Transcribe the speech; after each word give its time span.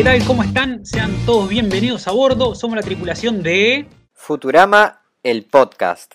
¿qué 0.00 0.04
tal? 0.04 0.24
¿Cómo 0.24 0.42
están? 0.42 0.86
Sean 0.86 1.14
todos 1.26 1.46
bienvenidos 1.50 2.08
a 2.08 2.12
bordo. 2.12 2.54
Somos 2.54 2.74
la 2.74 2.80
tripulación 2.82 3.42
de... 3.42 3.86
Futurama, 4.14 5.02
el 5.22 5.44
podcast. 5.44 6.14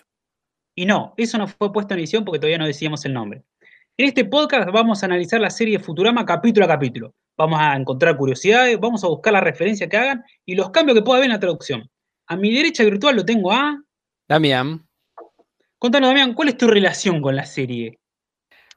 Y 0.74 0.86
no, 0.86 1.14
eso 1.16 1.38
no 1.38 1.46
fue 1.46 1.72
puesto 1.72 1.94
en 1.94 2.00
edición 2.00 2.24
porque 2.24 2.40
todavía 2.40 2.58
no 2.58 2.66
decíamos 2.66 3.04
el 3.04 3.12
nombre. 3.12 3.44
En 3.96 4.08
este 4.08 4.24
podcast 4.24 4.68
vamos 4.72 5.00
a 5.00 5.06
analizar 5.06 5.40
la 5.40 5.50
serie 5.50 5.78
Futurama 5.78 6.26
capítulo 6.26 6.66
a 6.66 6.68
capítulo. 6.68 7.14
Vamos 7.36 7.60
a 7.60 7.76
encontrar 7.76 8.16
curiosidades, 8.16 8.76
vamos 8.80 9.04
a 9.04 9.06
buscar 9.06 9.32
la 9.32 9.40
referencia 9.40 9.88
que 9.88 9.96
hagan 9.96 10.24
y 10.44 10.56
los 10.56 10.70
cambios 10.70 10.98
que 10.98 11.04
pueda 11.04 11.18
haber 11.18 11.26
en 11.26 11.34
la 11.34 11.40
traducción. 11.40 11.88
A 12.26 12.34
mi 12.34 12.52
derecha 12.52 12.82
virtual 12.82 13.14
lo 13.14 13.24
tengo 13.24 13.52
a... 13.52 13.80
Damián. 14.26 14.84
Contanos, 15.78 16.10
Damián, 16.10 16.34
¿cuál 16.34 16.48
es 16.48 16.56
tu 16.56 16.66
relación 16.66 17.22
con 17.22 17.36
la 17.36 17.46
serie? 17.46 18.00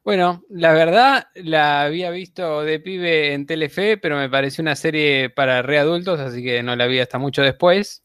Bueno, 0.03 0.43
la 0.49 0.73
verdad 0.73 1.27
la 1.35 1.83
había 1.83 2.09
visto 2.09 2.63
de 2.63 2.79
pibe 2.79 3.33
en 3.33 3.45
Telefe, 3.45 3.97
pero 3.97 4.17
me 4.17 4.29
pareció 4.29 4.61
una 4.61 4.75
serie 4.75 5.29
para 5.29 5.61
readultos, 5.61 6.19
así 6.19 6.43
que 6.43 6.63
no 6.63 6.75
la 6.75 6.87
vi 6.87 6.99
hasta 6.99 7.17
mucho 7.19 7.41
después. 7.43 8.03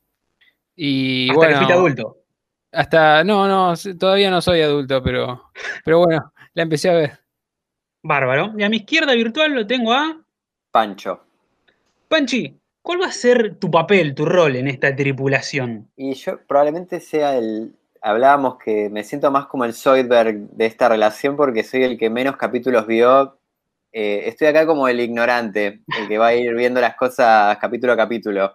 Y 0.77 1.31
Hasta 1.31 1.35
bueno, 1.35 1.53
que 1.53 1.57
fuiste 1.57 1.73
adulto. 1.73 2.19
hasta 2.73 3.25
no, 3.25 3.47
no, 3.49 3.75
todavía 3.99 4.31
no 4.31 4.43
soy 4.43 4.61
adulto, 4.61 5.03
pero, 5.03 5.51
pero 5.85 6.01
bueno, 6.01 6.33
la 6.55 6.63
empecé 6.63 6.91
a 6.91 6.95
ver. 6.95 7.19
Bárbaro. 8.03 8.53
Y 8.59 8.63
a 8.65 8.69
mi 8.69 8.79
izquierda 8.79 9.15
virtual 9.15 9.53
lo 9.55 9.67
tengo 9.67 9.93
a... 9.93 10.23
Pancho. 10.71 11.25
Panchi, 12.09 12.61
¿cuál 12.83 13.01
va 13.03 13.07
a 13.07 13.13
ser 13.13 13.57
tu 13.59 13.71
papel, 13.71 14.15
tu 14.15 14.25
rol 14.27 14.57
en 14.57 14.69
esta 14.69 14.95
tripulación? 14.95 15.91
Y 15.97 16.15
yo 16.15 16.39
probablemente 16.47 17.01
sea 17.01 17.37
el. 17.37 17.75
Hablábamos 18.07 18.59
que 18.63 18.91
me 18.91 19.03
siento 19.03 19.31
más 19.31 19.47
como 19.47 19.65
el 19.65 19.73
Zoidberg 19.73 20.51
de 20.51 20.67
esta 20.67 20.91
relación 20.91 21.37
porque 21.37 21.65
soy 21.65 21.85
el 21.85 21.97
que 21.99 22.11
menos 22.11 22.37
capítulos 22.37 22.87
vio. 22.87 23.39
Eh, 23.93 24.25
estoy 24.27 24.49
acá 24.49 24.67
como 24.67 24.89
el 24.89 25.01
ignorante, 25.01 25.81
el 25.99 26.09
que 26.09 26.19
va 26.19 26.27
a 26.29 26.35
ir 26.35 26.53
viendo 26.55 26.83
las 26.83 26.97
cosas 26.97 27.57
capítulo 27.59 27.95
a 27.95 27.97
capítulo. 27.97 28.55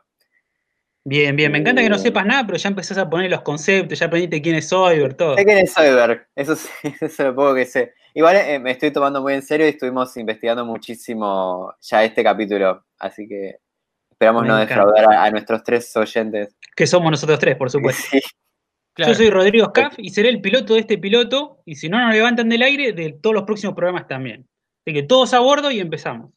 Bien, 1.04 1.36
bien. 1.36 1.52
Me 1.52 1.58
encanta 1.58 1.82
que 1.82 1.90
no 1.90 1.96
Uh. 1.96 2.00
sepas 2.00 2.26
nada, 2.28 2.46
pero 2.46 2.58
ya 2.60 2.70
empezás 2.70 2.98
a 3.00 3.10
poner 3.10 3.32
los 3.32 3.42
conceptos, 3.42 3.98
ya 3.98 4.06
aprendiste 4.06 4.40
quién 4.42 4.56
es 4.56 4.68
Soyber, 4.70 5.16
todo. 5.16 5.36
Sé 5.36 5.46
quién 5.46 5.58
es 5.58 5.74
Zoidberg, 5.74 6.28
eso, 6.36 6.56
sí, 6.56 6.70
eso 7.02 7.06
es 7.06 7.18
lo 7.20 7.34
poco 7.36 7.56
que 7.56 7.66
sé. 7.66 7.94
Igual 8.14 8.36
eh, 8.36 8.60
me 8.60 8.72
estoy 8.72 8.92
tomando 8.92 9.20
muy 9.22 9.34
en 9.34 9.42
serio 9.42 9.66
y 9.66 9.70
estuvimos 9.70 10.16
investigando 10.18 10.64
muchísimo 10.66 11.74
ya 11.82 12.04
este 12.04 12.24
capítulo, 12.24 12.84
así 13.00 13.28
que 13.28 13.56
esperamos 14.12 14.44
Me 14.44 14.50
no 14.50 14.62
encanta. 14.62 14.76
defraudar 14.86 15.14
a, 15.16 15.24
a 15.24 15.32
nuestros 15.32 15.64
tres 15.64 15.96
oyentes. 15.98 16.56
Que 16.76 16.86
somos 16.86 17.10
nosotros 17.10 17.40
tres, 17.40 17.56
por 17.56 17.72
supuesto. 17.72 18.04
Sí. 18.12 18.20
Claro. 19.00 19.14
Yo 19.14 19.18
soy 19.18 19.30
Rodrigo 19.30 19.68
Scaff 19.68 19.94
y 19.98 20.10
seré 20.10 20.28
el 20.28 20.42
piloto 20.42 20.74
de 20.74 20.82
este 20.82 20.98
piloto, 20.98 21.62
y 21.66 21.76
si 21.76 21.88
no 21.88 22.06
nos 22.06 22.14
levantan 22.14 22.50
del 22.50 22.62
aire, 22.64 22.92
de 22.92 23.14
todos 23.14 23.34
los 23.34 23.44
próximos 23.44 23.74
programas 23.74 24.08
también. 24.10 24.46
Así 24.86 24.94
que 24.94 25.04
todos 25.04 25.34
a 25.34 25.40
bordo 25.40 25.72
y 25.72 25.80
empezamos. 25.80 26.34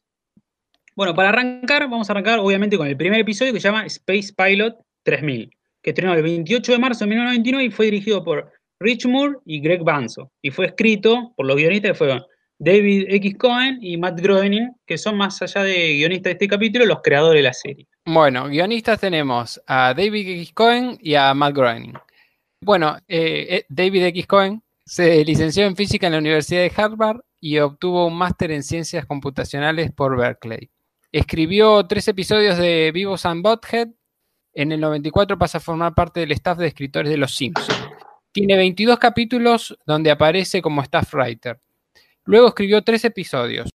Bueno, 0.95 1.13
para 1.13 1.27
arrancar, 1.27 1.89
vamos 1.89 2.09
a 2.09 2.13
arrancar 2.13 2.39
obviamente 2.39 2.77
con 2.77 2.87
el 2.87 2.95
primer 2.95 3.19
episodio 3.19 3.51
que 3.51 3.59
se 3.59 3.67
llama 3.67 3.85
Space 3.85 4.31
Pilot 4.33 4.77
3000, 5.03 5.49
que 5.81 5.89
estrenó 5.89 6.13
el 6.13 6.23
28 6.23 6.71
de 6.71 6.79
marzo 6.79 7.03
de 7.03 7.09
1999 7.09 7.65
y 7.65 7.69
fue 7.69 7.85
dirigido 7.87 8.23
por 8.23 8.49
Rich 8.79 9.07
Moore 9.07 9.39
y 9.45 9.59
Greg 9.59 9.83
Banzo. 9.83 10.31
Y 10.41 10.49
fue 10.49 10.67
escrito 10.67 11.33
por 11.35 11.45
los 11.45 11.57
guionistas 11.57 11.91
que 11.91 11.97
fueron 11.97 12.23
David 12.59 13.07
X. 13.09 13.35
Cohen 13.39 13.77
y 13.81 13.97
Matt 13.97 14.21
Groening, 14.21 14.71
que 14.85 14.97
son 14.97 15.17
más 15.17 15.41
allá 15.41 15.63
de 15.63 15.95
guionistas 15.97 16.29
de 16.29 16.31
este 16.31 16.47
capítulo, 16.47 16.85
los 16.85 17.01
creadores 17.01 17.39
de 17.39 17.43
la 17.43 17.53
serie. 17.53 17.87
Bueno, 18.05 18.47
guionistas 18.47 19.01
tenemos 19.01 19.61
a 19.67 19.93
David 19.93 20.29
X. 20.29 20.53
Cohen 20.53 20.97
y 21.01 21.15
a 21.15 21.33
Matt 21.33 21.55
Groening. 21.55 21.93
Bueno, 22.63 22.97
eh, 23.07 23.47
eh, 23.49 23.65
David 23.67 24.05
X. 24.05 24.25
Cohen 24.25 24.63
se 24.85 25.23
licenció 25.25 25.65
en 25.65 25.75
física 25.75 26.07
en 26.07 26.13
la 26.13 26.19
Universidad 26.19 26.61
de 26.61 26.71
Harvard 26.75 27.19
y 27.41 27.59
obtuvo 27.59 28.07
un 28.07 28.15
máster 28.15 28.51
en 28.51 28.63
ciencias 28.63 29.05
computacionales 29.05 29.91
por 29.91 30.17
Berkeley. 30.17 30.69
Escribió 31.11 31.85
tres 31.85 32.07
episodios 32.07 32.57
de 32.57 32.91
Vivos 32.93 33.25
and 33.25 33.43
Butthead. 33.43 33.89
En 34.53 34.71
el 34.71 34.79
94 34.79 35.37
pasa 35.37 35.57
a 35.57 35.61
formar 35.61 35.93
parte 35.93 36.21
del 36.21 36.31
staff 36.31 36.57
de 36.57 36.67
escritores 36.67 37.11
de 37.11 37.17
Los 37.17 37.35
Simpsons. 37.35 37.77
Tiene 38.31 38.55
22 38.55 38.97
capítulos 38.97 39.77
donde 39.85 40.09
aparece 40.09 40.61
como 40.61 40.81
staff 40.83 41.13
writer. 41.13 41.59
Luego 42.23 42.47
escribió 42.47 42.81
tres 42.81 43.03
episodios. 43.03 43.69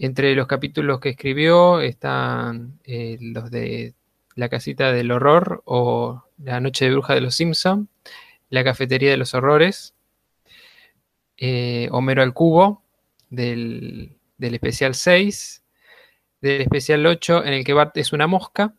Entre 0.00 0.34
los 0.34 0.48
capítulos 0.48 0.98
que 0.98 1.10
escribió 1.10 1.80
están 1.80 2.80
eh, 2.84 3.16
los 3.20 3.50
de 3.50 3.94
La 4.34 4.48
casita 4.48 4.92
del 4.92 5.12
horror 5.12 5.62
o 5.64 6.24
La 6.38 6.60
noche 6.60 6.86
de 6.86 6.92
bruja 6.92 7.14
de 7.14 7.20
los 7.20 7.36
Simpson, 7.36 7.88
La 8.50 8.64
cafetería 8.64 9.10
de 9.10 9.16
los 9.16 9.34
horrores, 9.34 9.94
eh, 11.36 11.88
Homero 11.92 12.22
al 12.22 12.34
cubo 12.34 12.82
del, 13.30 14.16
del 14.38 14.54
especial 14.54 14.94
6, 14.94 15.62
del 16.40 16.62
especial 16.62 17.04
8 17.06 17.44
en 17.44 17.52
el 17.52 17.64
que 17.64 17.72
Bart 17.72 17.96
es 17.96 18.12
una 18.12 18.26
mosca 18.26 18.74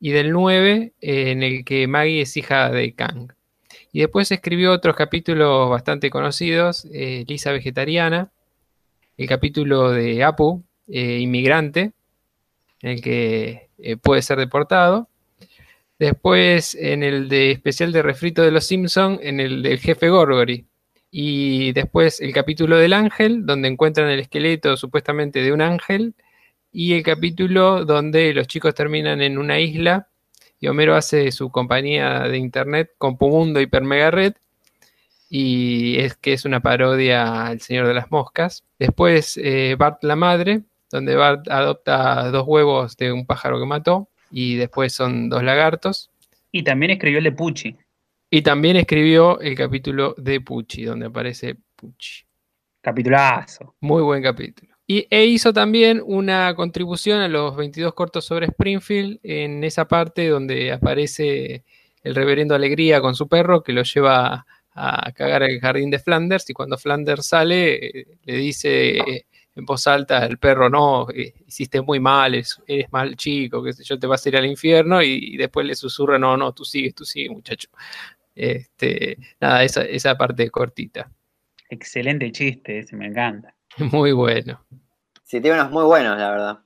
y 0.00 0.10
del 0.10 0.32
9 0.32 0.92
eh, 1.00 1.30
en 1.30 1.42
el 1.42 1.64
que 1.64 1.86
Maggie 1.86 2.22
es 2.22 2.36
hija 2.36 2.70
de 2.70 2.94
Kang. 2.94 3.32
Y 3.92 4.00
después 4.00 4.30
escribió 4.30 4.72
otros 4.72 4.94
capítulos 4.94 5.70
bastante 5.70 6.10
conocidos, 6.10 6.86
eh, 6.92 7.24
Lisa 7.26 7.52
Vegetariana, 7.52 8.30
el 9.16 9.26
capítulo 9.26 9.90
de 9.90 10.22
Apu, 10.22 10.62
eh, 10.88 11.18
Inmigrante, 11.20 11.92
en 12.82 12.90
el 12.90 13.00
que 13.00 13.70
puede 14.02 14.22
ser 14.22 14.38
deportado. 14.38 15.08
Después 15.98 16.74
en 16.74 17.02
el 17.02 17.28
de 17.28 17.52
especial 17.52 17.92
de 17.92 18.02
refrito 18.02 18.42
de 18.42 18.50
los 18.50 18.66
Simpson, 18.66 19.18
en 19.22 19.40
el 19.40 19.62
del 19.62 19.78
jefe 19.78 20.08
Gorgory. 20.08 20.66
Y 21.10 21.72
después 21.72 22.20
el 22.20 22.32
capítulo 22.32 22.76
del 22.76 22.92
ángel, 22.92 23.46
donde 23.46 23.68
encuentran 23.68 24.10
el 24.10 24.20
esqueleto 24.20 24.76
supuestamente 24.76 25.42
de 25.42 25.52
un 25.52 25.62
ángel. 25.62 26.14
Y 26.72 26.94
el 26.94 27.02
capítulo 27.02 27.84
donde 27.84 28.34
los 28.34 28.46
chicos 28.46 28.74
terminan 28.74 29.22
en 29.22 29.38
una 29.38 29.58
isla 29.58 30.08
y 30.58 30.68
Homero 30.68 30.94
hace 30.96 31.32
su 31.32 31.50
compañía 31.50 32.20
de 32.20 32.38
internet 32.38 32.92
Compumundo 32.98 33.60
Hiper 33.60 33.82
Mega 33.82 34.10
Red 34.10 34.34
y 35.28 35.98
es 35.98 36.16
que 36.16 36.32
es 36.32 36.44
una 36.44 36.60
parodia 36.60 37.46
al 37.46 37.60
Señor 37.60 37.86
de 37.86 37.94
las 37.94 38.10
Moscas. 38.10 38.64
Después 38.78 39.38
eh, 39.42 39.74
Bart 39.78 40.02
la 40.02 40.16
Madre, 40.16 40.62
donde 40.90 41.16
Bart 41.16 41.48
adopta 41.48 42.30
dos 42.30 42.44
huevos 42.46 42.96
de 42.96 43.12
un 43.12 43.26
pájaro 43.26 43.58
que 43.58 43.66
mató 43.66 44.08
y 44.30 44.56
después 44.56 44.92
son 44.92 45.28
dos 45.28 45.42
lagartos. 45.42 46.10
Y 46.52 46.62
también 46.62 46.92
escribió 46.92 47.18
el 47.18 47.24
de 47.24 47.32
Pucci. 47.32 47.76
Y 48.30 48.42
también 48.42 48.76
escribió 48.76 49.40
el 49.40 49.54
capítulo 49.54 50.14
de 50.18 50.40
Pucci, 50.40 50.84
donde 50.84 51.06
aparece 51.06 51.56
Pucci. 51.76 52.24
Capitulazo. 52.80 53.74
Muy 53.80 54.02
buen 54.02 54.22
capítulo. 54.22 54.74
Y, 54.86 55.06
e 55.10 55.24
hizo 55.24 55.52
también 55.52 56.00
una 56.04 56.54
contribución 56.54 57.20
a 57.20 57.28
los 57.28 57.56
22 57.56 57.92
cortos 57.94 58.24
sobre 58.24 58.46
Springfield 58.46 59.18
en 59.22 59.64
esa 59.64 59.86
parte 59.88 60.28
donde 60.28 60.72
aparece 60.72 61.64
el 62.04 62.14
reverendo 62.14 62.54
Alegría 62.54 63.00
con 63.00 63.16
su 63.16 63.26
perro 63.26 63.64
que 63.64 63.72
lo 63.72 63.82
lleva 63.82 64.46
a 64.72 65.12
cagar 65.12 65.42
al 65.42 65.58
jardín 65.58 65.90
de 65.90 65.98
Flanders 65.98 66.48
y 66.50 66.52
cuando 66.52 66.78
Flanders 66.78 67.26
sale 67.26 67.74
eh, 67.74 68.06
le 68.24 68.36
dice 68.36 69.26
en 69.56 69.64
voz 69.64 69.86
alta 69.86 70.18
al 70.18 70.38
perro, 70.38 70.68
no, 70.68 71.08
eh, 71.10 71.34
hiciste 71.46 71.80
muy 71.80 71.98
mal, 71.98 72.34
eres, 72.34 72.60
eres 72.66 72.92
mal 72.92 73.16
chico, 73.16 73.62
que 73.62 73.72
yo 73.72 73.98
te 73.98 74.06
vas 74.06 74.24
a 74.24 74.28
ir 74.28 74.36
al 74.36 74.46
infierno 74.46 75.02
y, 75.02 75.34
y 75.34 75.36
después 75.36 75.66
le 75.66 75.74
susurra, 75.74 76.18
no, 76.18 76.36
no, 76.36 76.52
tú 76.52 76.64
sigues, 76.64 76.94
tú 76.94 77.04
sigues 77.04 77.30
muchacho. 77.30 77.68
Este, 78.34 79.16
nada, 79.40 79.64
esa, 79.64 79.82
esa 79.82 80.16
parte 80.16 80.50
cortita. 80.50 81.10
Excelente 81.70 82.30
chiste, 82.30 82.80
ese 82.80 82.94
me 82.96 83.06
encanta. 83.06 83.54
Muy 83.78 84.12
bueno. 84.12 84.64
Sí, 85.24 85.40
tiene 85.40 85.58
unos 85.60 85.72
muy 85.72 85.84
buenos, 85.84 86.16
la 86.18 86.30
verdad. 86.30 86.58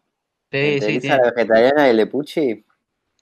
Sí, 0.53 0.81
sí, 0.81 0.99
tiene- 1.01 1.17
la 1.17 1.31
vegetariana 1.31 1.87
y 1.87 1.91
el 1.99 2.11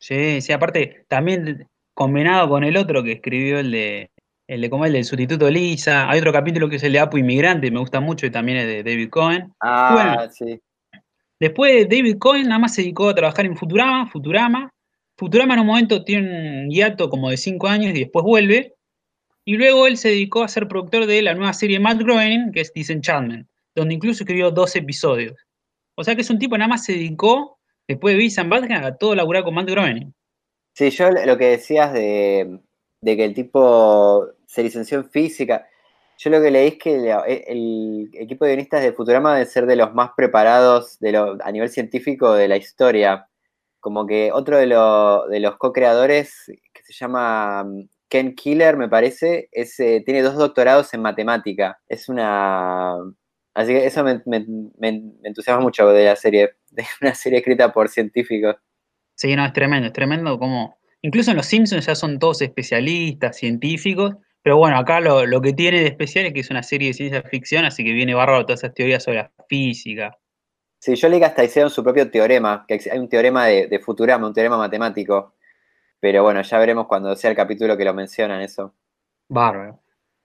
sí, 0.00 0.40
sí, 0.40 0.52
aparte, 0.52 1.04
también 1.08 1.68
combinado 1.94 2.48
con 2.48 2.64
el 2.64 2.76
otro 2.76 3.04
que 3.04 3.12
escribió 3.12 3.60
el 3.60 3.70
de, 3.70 4.10
el 4.48 4.62
de 4.62 4.70
como 4.70 4.86
el 4.86 4.92
del 4.94 5.04
sustituto 5.04 5.48
Lisa. 5.50 6.08
Hay 6.10 6.18
otro 6.18 6.32
capítulo 6.32 6.68
que 6.68 6.76
es 6.76 6.82
el 6.82 6.92
de 6.92 6.98
Apu 7.00 7.18
Inmigrante, 7.18 7.70
me 7.70 7.78
gusta 7.80 8.00
mucho 8.00 8.26
y 8.26 8.30
también 8.30 8.58
es 8.58 8.66
de 8.66 8.82
David 8.82 9.10
Cohen. 9.10 9.52
Ah, 9.60 9.90
Bueno. 10.16 10.32
sí. 10.32 10.60
Después 11.38 11.88
David 11.88 12.16
Cohen 12.18 12.48
nada 12.48 12.58
más 12.58 12.74
se 12.74 12.82
dedicó 12.82 13.08
a 13.10 13.14
trabajar 13.14 13.46
en 13.46 13.56
Futurama, 13.56 14.10
Futurama. 14.10 14.72
Futurama 15.16 15.54
en 15.54 15.60
un 15.60 15.66
momento 15.66 16.02
tiene 16.02 16.64
un 16.64 16.70
hiato 16.70 17.08
como 17.10 17.30
de 17.30 17.36
5 17.36 17.68
años 17.68 17.94
y 17.94 18.00
después 18.00 18.24
vuelve. 18.24 18.74
Y 19.44 19.56
luego 19.56 19.86
él 19.86 19.96
se 19.96 20.08
dedicó 20.08 20.42
a 20.42 20.48
ser 20.48 20.66
productor 20.66 21.06
de 21.06 21.22
la 21.22 21.34
nueva 21.34 21.52
serie 21.52 21.78
Matt 21.78 21.98
Groening, 22.00 22.50
que 22.52 22.60
es 22.62 22.72
Disenchantment, 22.72 23.46
donde 23.74 23.94
incluso 23.94 24.24
escribió 24.24 24.50
dos 24.50 24.74
episodios. 24.76 25.34
O 25.96 26.04
sea 26.04 26.14
que 26.14 26.22
es 26.22 26.30
un 26.30 26.38
tipo 26.38 26.54
que 26.54 26.58
nada 26.58 26.68
más 26.68 26.84
se 26.84 26.92
dedicó, 26.92 27.58
después 27.86 28.12
de 28.14 28.18
Beavis 28.18 28.38
and 28.38 28.52
Butthead, 28.52 28.84
a 28.84 28.96
todo 28.96 29.14
laburar 29.14 29.44
con 29.44 29.54
Matt 29.54 29.70
Groening. 29.70 30.12
Sí, 30.74 30.90
yo 30.90 31.10
lo 31.10 31.36
que 31.38 31.46
decías 31.46 31.92
de, 31.92 32.58
de 33.00 33.16
que 33.16 33.24
el 33.24 33.34
tipo 33.34 34.26
se 34.48 34.62
licenció 34.62 34.98
en 34.98 35.10
física, 35.10 35.68
yo 36.18 36.30
lo 36.30 36.40
que 36.42 36.50
leí 36.50 36.68
es 36.68 36.78
que 36.78 36.94
e, 36.96 37.44
el, 37.46 38.10
equipo 38.14 38.44
de 38.44 38.52
guionistas 38.52 38.82
de 38.82 38.92
Futurama 38.92 39.34
debe 39.34 39.46
ser 39.46 39.66
de 39.66 39.76
los 39.76 39.94
más 39.94 40.10
preparados 40.16 40.98
a 41.44 41.52
nivel 41.52 41.68
científico 41.68 42.32
de 42.32 42.48
la 42.48 42.56
historia. 42.56 43.28
Como 43.80 44.06
que 44.06 44.32
otro 44.32 44.56
de, 44.58 44.66
lo- 44.66 45.28
de 45.28 45.40
los 45.40 45.56
co-creadores, 45.56 46.46
que 46.46 46.82
se 46.82 46.92
llama 46.92 47.64
mm, 47.64 47.88
Ken 48.08 48.34
Killer, 48.34 48.76
me 48.76 48.88
parece, 48.88 49.48
eh, 49.52 50.02
tiene 50.04 50.22
dos 50.22 50.34
doctorados 50.34 50.92
en 50.94 51.02
matemática. 51.02 51.78
Es 51.86 52.08
una, 52.08 52.96
Así 53.58 53.72
que 53.72 53.86
eso 53.86 54.04
me, 54.04 54.22
entusiasma 55.24 55.60
mucho 55.60 55.88
de 55.88 56.04
la 56.04 56.14
serie, 56.14 56.54
de 56.70 56.84
una 57.00 57.12
serie 57.12 57.40
escrita 57.40 57.72
por 57.72 57.88
científicos. 57.88 58.54
Sí, 59.16 59.34
no, 59.34 59.44
es 59.44 59.52
tremendo, 59.52 59.88
es 59.88 59.92
tremendo 59.92 60.38
como... 60.38 60.78
Incluso 61.02 61.32
en 61.32 61.38
Los 61.38 61.46
Simpsons 61.46 61.86
ya 61.86 61.96
son 61.96 62.20
todos 62.20 62.40
especialistas, 62.40 63.36
científicos, 63.36 64.14
pero 64.42 64.56
bueno, 64.56 64.78
acá 64.78 65.00
lo, 65.00 65.40
que 65.40 65.52
tiene 65.52 65.80
de 65.80 65.86
especial 65.86 66.26
es 66.26 66.32
que 66.32 66.40
es 66.40 66.50
una 66.50 66.62
serie 66.62 66.88
de 66.88 66.94
ciencia 66.94 67.22
ficción, 67.22 67.64
así 67.64 67.84
que 67.84 67.92
viene 67.92 68.14
bárbaro 68.14 68.46
todas 68.46 68.60
esas 68.60 68.74
teorías 68.74 69.02
sobre 69.02 69.18
la 69.18 69.32
física. 69.48 70.16
Sí, 70.80 70.94
yo 70.94 71.08
leí 71.08 71.18
que 71.18 71.26
hasta 71.26 71.44
hicieron 71.44 71.70
su 71.70 71.82
propio 71.82 72.10
teorema, 72.10 72.64
que 72.66 72.80
hay 72.90 72.98
un 72.98 73.08
teorema 73.08 73.46
de, 73.46 73.66
de 73.66 73.78
Futurama, 73.80 74.26
un 74.26 74.34
teorema 74.34 74.56
matemático. 74.56 75.34
Pero 76.00 76.22
bueno, 76.22 76.42
ya 76.42 76.58
veremos 76.58 76.86
cuando 76.86 77.14
sea 77.16 77.30
el 77.30 77.36
capítulo 77.36 77.76
que 77.76 77.84
lo 77.84 77.92
mencionan 77.92 78.40
eso. 78.40 78.74
Bárbaro. 79.28 79.80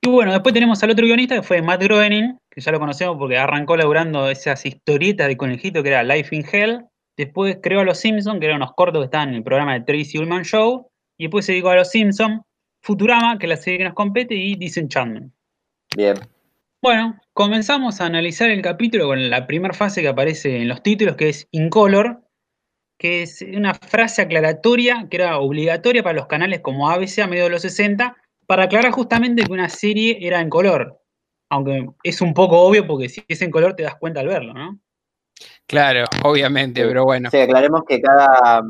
Y 0.06 0.10
bueno, 0.10 0.33
después 0.33 0.54
tenemos 0.54 0.83
al 0.83 0.92
otro 0.92 1.06
guionista 1.06 1.36
que 1.36 1.44
fue 1.44 1.62
Matt 1.62 1.81
Groening, 1.81 2.38
que 2.51 2.62
ya 2.62 2.71
lo 2.71 2.80
conocemos 2.80 3.18
porque 3.18 3.38
arrancó 3.38 3.77
laburando 3.77 4.30
esas 4.30 4.65
historietas 4.65 5.27
de 5.27 5.38
conejito 5.38 5.81
que 5.81 5.89
era 5.89 6.04
Life 6.04 6.36
in 6.36 6.45
Hell. 6.51 6.86
Después 7.18 7.60
creó 7.62 7.80
a 7.80 7.83
Los 7.86 8.00
Simpsons, 8.00 8.39
que 8.39 8.45
eran 8.45 8.57
unos 8.57 8.74
cortos 8.74 9.01
que 9.01 9.06
estaban 9.06 9.30
en 9.30 9.36
el 9.36 9.44
programa 9.44 9.74
de 9.74 9.81
Tracy 9.81 10.18
Ullman 10.18 10.44
Show. 10.44 10.89
Y 11.18 11.25
después 11.25 11.45
se 11.45 11.54
dedicó 11.54 11.69
a 11.69 11.75
Los 11.75 11.89
Simpsons, 11.89 12.42
Futurama, 12.84 13.40
que 13.40 13.46
es 13.46 13.50
la 13.50 13.58
serie 13.58 13.80
que 13.80 13.86
nos 13.86 13.94
compete, 13.94 14.36
y 14.36 14.56
Disenchantment. 14.56 15.34
Bien. 15.96 16.16
Bueno, 16.82 17.18
comenzamos 17.32 18.02
a 18.02 18.06
analizar 18.06 18.50
el 18.50 18.62
capítulo 18.62 19.08
con 19.08 19.30
la 19.30 19.48
primera 19.48 19.74
fase 19.74 20.02
que 20.02 20.10
aparece 20.10 20.58
en 20.58 20.68
los 20.68 20.84
títulos, 20.84 21.16
que 21.16 21.30
es 21.30 21.48
Incolor, 21.52 22.22
que 23.00 23.24
es 23.24 23.42
una 23.42 23.74
frase 23.74 24.22
aclaratoria 24.22 25.08
que 25.10 25.18
era 25.18 25.40
obligatoria 25.40 26.04
para 26.04 26.16
los 26.16 26.28
canales 26.28 26.60
como 26.60 26.90
ABC 26.90 27.20
a 27.20 27.28
medio 27.28 27.46
de 27.46 27.52
los 27.52 27.62
60, 27.62 28.18
para 28.48 28.64
aclarar 28.64 28.92
justamente 28.92 29.44
que 29.44 29.54
una 29.54 29.70
serie 29.70 30.18
era 30.20 30.42
en 30.42 30.50
color. 30.50 31.00
Aunque 31.50 31.88
es 32.04 32.20
un 32.20 32.34
poco 32.34 32.60
obvio 32.62 32.86
porque 32.86 33.08
si 33.08 33.24
es 33.30 33.42
en 33.42 33.52
color 33.52 33.76
te 33.76 33.84
das 33.84 33.96
cuenta 33.96 34.20
al 34.20 34.28
verlo, 34.28 34.54
¿no? 34.54 34.78
Claro, 35.68 36.04
obviamente, 36.24 36.86
pero 36.86 37.06
bueno. 37.06 37.30
Sí, 37.32 37.38
aclaremos 37.38 37.84
que 37.88 38.02
cada, 38.02 38.62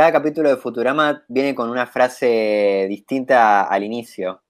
cada 0.00 0.12
capítulo 0.12 0.48
de 0.48 0.56
Futurama 0.56 1.26
viene 1.28 1.54
con 1.54 1.68
una 1.68 1.86
frase 1.86 2.86
distinta 2.88 3.64
al 3.64 3.84
inicio. 3.84 4.42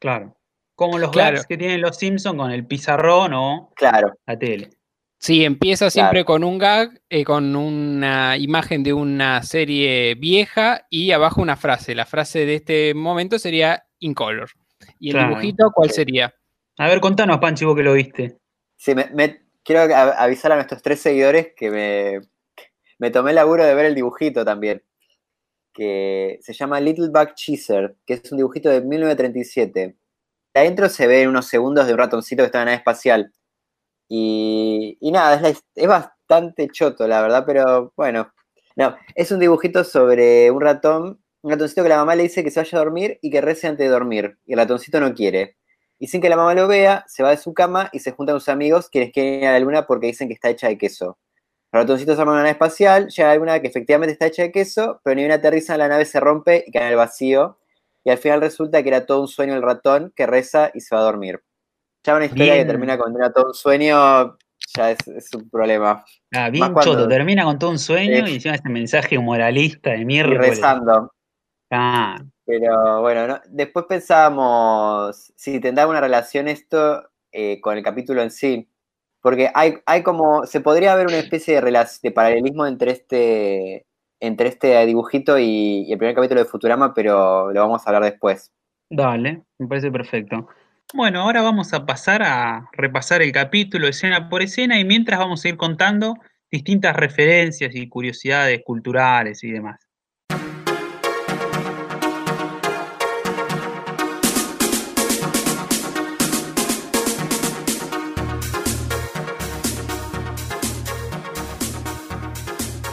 Claro. 0.00 0.34
Como 0.74 0.98
los 0.98 1.10
claro. 1.10 1.42
que 1.46 1.58
tienen 1.58 1.82
los 1.82 1.98
Simpsons 1.98 2.38
con 2.38 2.50
el 2.50 2.66
pizarrón 2.66 3.34
o 3.34 3.70
claro. 3.76 4.14
la 4.24 4.38
tele. 4.38 4.70
Sí, 5.18 5.44
empieza 5.44 5.90
siempre 5.90 6.24
con 6.24 6.42
un 6.42 6.56
gag, 6.56 7.02
eh, 7.10 7.22
con 7.22 7.54
una 7.54 8.38
imagen 8.38 8.82
de 8.82 8.94
una 8.94 9.42
serie 9.42 10.14
vieja 10.14 10.86
y 10.88 11.10
abajo 11.10 11.42
una 11.42 11.56
frase. 11.56 11.94
La 11.94 12.06
frase 12.06 12.46
de 12.46 12.54
este 12.54 12.94
momento 12.94 13.38
sería 13.38 13.84
in 13.98 14.14
color. 14.14 14.48
¿Y 14.98 15.14
el 15.14 15.28
dibujito 15.28 15.70
cuál 15.74 15.90
sería? 15.90 16.34
A 16.78 16.88
ver, 16.88 17.00
contanos, 17.00 17.40
Panchi, 17.40 17.66
vos 17.66 17.76
que 17.76 17.82
lo 17.82 17.92
viste. 17.92 18.38
Sí, 18.76 18.94
me, 18.94 19.42
quiero 19.62 19.94
avisar 19.94 20.52
a 20.52 20.56
nuestros 20.56 20.80
tres 20.80 20.98
seguidores 21.00 21.48
que 21.54 21.70
me, 21.70 22.20
me 22.98 23.10
tomé 23.10 23.32
el 23.32 23.36
laburo 23.36 23.66
de 23.66 23.74
ver 23.74 23.84
el 23.84 23.94
dibujito 23.94 24.46
también. 24.46 24.82
Que 25.74 26.38
se 26.42 26.54
llama 26.54 26.80
Little 26.80 27.08
Bug 27.08 27.34
Cheeser, 27.34 27.96
que 28.06 28.14
es 28.14 28.32
un 28.32 28.38
dibujito 28.38 28.70
de 28.70 28.80
1937. 28.80 29.96
Adentro 30.54 30.88
se 30.88 31.06
ve 31.06 31.28
unos 31.28 31.46
segundos 31.46 31.86
de 31.86 31.92
un 31.92 31.98
ratoncito 31.98 32.42
que 32.42 32.46
está 32.46 32.60
en 32.60 32.66
la 32.66 32.72
nave 32.72 32.78
espacial. 32.78 33.32
Y, 34.08 34.98
nada, 35.12 35.48
es, 35.48 35.64
es, 35.74 35.88
bastante 35.88 36.68
choto, 36.68 37.08
la 37.08 37.22
verdad, 37.22 37.44
pero 37.46 37.92
bueno. 37.96 38.32
No, 38.76 38.96
es 39.14 39.30
un 39.32 39.40
dibujito 39.40 39.84
sobre 39.84 40.50
un 40.50 40.60
ratón, 40.60 41.22
un 41.42 41.50
ratoncito 41.50 41.82
que 41.82 41.88
la 41.88 41.98
mamá 41.98 42.14
le 42.14 42.24
dice 42.24 42.42
que 42.44 42.50
se 42.50 42.60
vaya 42.60 42.78
a 42.78 42.84
dormir 42.84 43.18
y 43.22 43.30
que 43.30 43.40
rece 43.40 43.66
antes 43.68 43.86
de 43.86 43.92
dormir. 43.92 44.38
Y 44.46 44.52
el 44.52 44.58
ratoncito 44.58 45.00
no 45.00 45.14
quiere. 45.14 45.56
Y 45.98 46.08
sin 46.08 46.20
que 46.20 46.28
la 46.28 46.36
mamá 46.36 46.54
lo 46.54 46.68
vea, 46.68 47.04
se 47.08 47.22
va 47.22 47.30
de 47.30 47.36
su 47.36 47.54
cama 47.54 47.88
y 47.92 48.00
se 48.00 48.12
junta 48.12 48.32
con 48.32 48.40
sus 48.40 48.48
amigos 48.48 48.88
quienes 48.90 49.12
quieren 49.12 49.40
ir 49.40 49.46
a 49.46 49.52
la 49.52 49.60
luna 49.60 49.86
porque 49.86 50.08
dicen 50.08 50.28
que 50.28 50.34
está 50.34 50.50
hecha 50.50 50.68
de 50.68 50.78
queso. 50.78 51.18
El 51.74 51.80
ratoncito 51.80 52.14
se 52.14 52.20
arma 52.20 52.34
una 52.34 52.42
nave 52.42 52.52
espacial, 52.52 53.08
llega 53.08 53.30
a 53.30 53.32
la 53.32 53.38
luna 53.40 53.60
que 53.60 53.66
efectivamente 53.66 54.12
está 54.12 54.26
hecha 54.26 54.42
de 54.42 54.52
queso, 54.52 55.00
pero 55.02 55.16
ni 55.16 55.24
una 55.24 55.34
aterriza, 55.34 55.76
la 55.76 55.88
nave 55.88 56.04
se 56.04 56.20
rompe 56.20 56.62
y 56.64 56.70
cae 56.70 56.84
en 56.84 56.90
el 56.90 56.96
vacío 56.96 57.58
y 58.04 58.10
al 58.10 58.18
final 58.18 58.42
resulta 58.42 58.80
que 58.80 58.90
era 58.90 59.06
todo 59.06 59.20
un 59.20 59.26
sueño 59.26 59.56
el 59.56 59.62
ratón 59.62 60.12
que 60.14 60.24
reza 60.24 60.70
y 60.72 60.80
se 60.80 60.94
va 60.94 61.00
a 61.00 61.04
dormir. 61.04 61.42
Ya 62.04 62.14
una 62.14 62.26
historia 62.26 62.58
que 62.58 62.64
termina 62.64 62.96
con 62.96 63.12
todo 63.34 63.46
un 63.46 63.54
sueño, 63.54 64.38
ya 64.76 64.92
es, 64.92 65.34
un 65.34 65.50
problema. 65.50 66.04
Ah, 66.32 66.48
bien 66.48 66.72
choto, 66.80 67.08
termina 67.08 67.42
con 67.42 67.58
todo 67.58 67.70
un 67.70 67.80
sueño 67.80 68.24
y 68.24 68.34
encima 68.34 68.54
ese 68.54 68.68
mensaje 68.68 69.18
moralista 69.18 69.90
de 69.90 70.04
mierda. 70.04 70.32
Y 70.32 70.38
rezando. 70.38 71.12
Ah. 71.72 72.16
Pero 72.44 73.00
bueno, 73.00 73.40
después 73.48 73.86
pensábamos 73.88 75.32
si 75.34 75.58
tendrá 75.58 75.88
una 75.88 76.00
relación 76.00 76.46
esto 76.46 77.10
eh, 77.32 77.60
con 77.60 77.76
el 77.76 77.82
capítulo 77.82 78.22
en 78.22 78.30
sí. 78.30 78.70
Porque 79.24 79.50
hay, 79.54 79.76
hay 79.86 80.02
como, 80.02 80.44
se 80.44 80.60
podría 80.60 80.94
ver 80.96 81.06
una 81.06 81.16
especie 81.16 81.58
de, 81.58 81.86
de 82.02 82.10
paralelismo 82.10 82.66
entre 82.66 82.90
este, 82.90 83.86
entre 84.20 84.48
este 84.48 84.84
dibujito 84.84 85.38
y, 85.38 85.90
el 85.90 85.96
primer 85.96 86.14
capítulo 86.14 86.42
de 86.42 86.46
Futurama, 86.46 86.92
pero 86.92 87.50
lo 87.50 87.58
vamos 87.58 87.80
a 87.80 87.88
hablar 87.88 88.02
después. 88.02 88.52
Dale, 88.90 89.40
me 89.56 89.66
parece 89.66 89.90
perfecto. 89.90 90.46
Bueno, 90.92 91.22
ahora 91.22 91.40
vamos 91.40 91.72
a 91.72 91.86
pasar 91.86 92.22
a 92.22 92.68
repasar 92.72 93.22
el 93.22 93.32
capítulo 93.32 93.88
escena 93.88 94.28
por 94.28 94.42
escena 94.42 94.78
y 94.78 94.84
mientras 94.84 95.18
vamos 95.18 95.42
a 95.42 95.48
ir 95.48 95.56
contando 95.56 96.18
distintas 96.50 96.94
referencias 96.94 97.74
y 97.74 97.88
curiosidades 97.88 98.60
culturales 98.62 99.42
y 99.42 99.50
demás. 99.50 99.83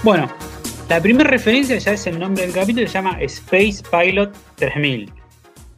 Bueno, 0.04 0.28
la 0.90 1.00
primera 1.00 1.30
referencia 1.30 1.78
ya 1.78 1.92
es 1.92 2.08
el 2.08 2.18
nombre 2.18 2.44
del 2.44 2.56
capítulo, 2.56 2.88
se 2.88 2.94
llama 2.94 3.22
Space 3.22 3.84
Pilot 3.92 4.36
3000. 4.56 5.14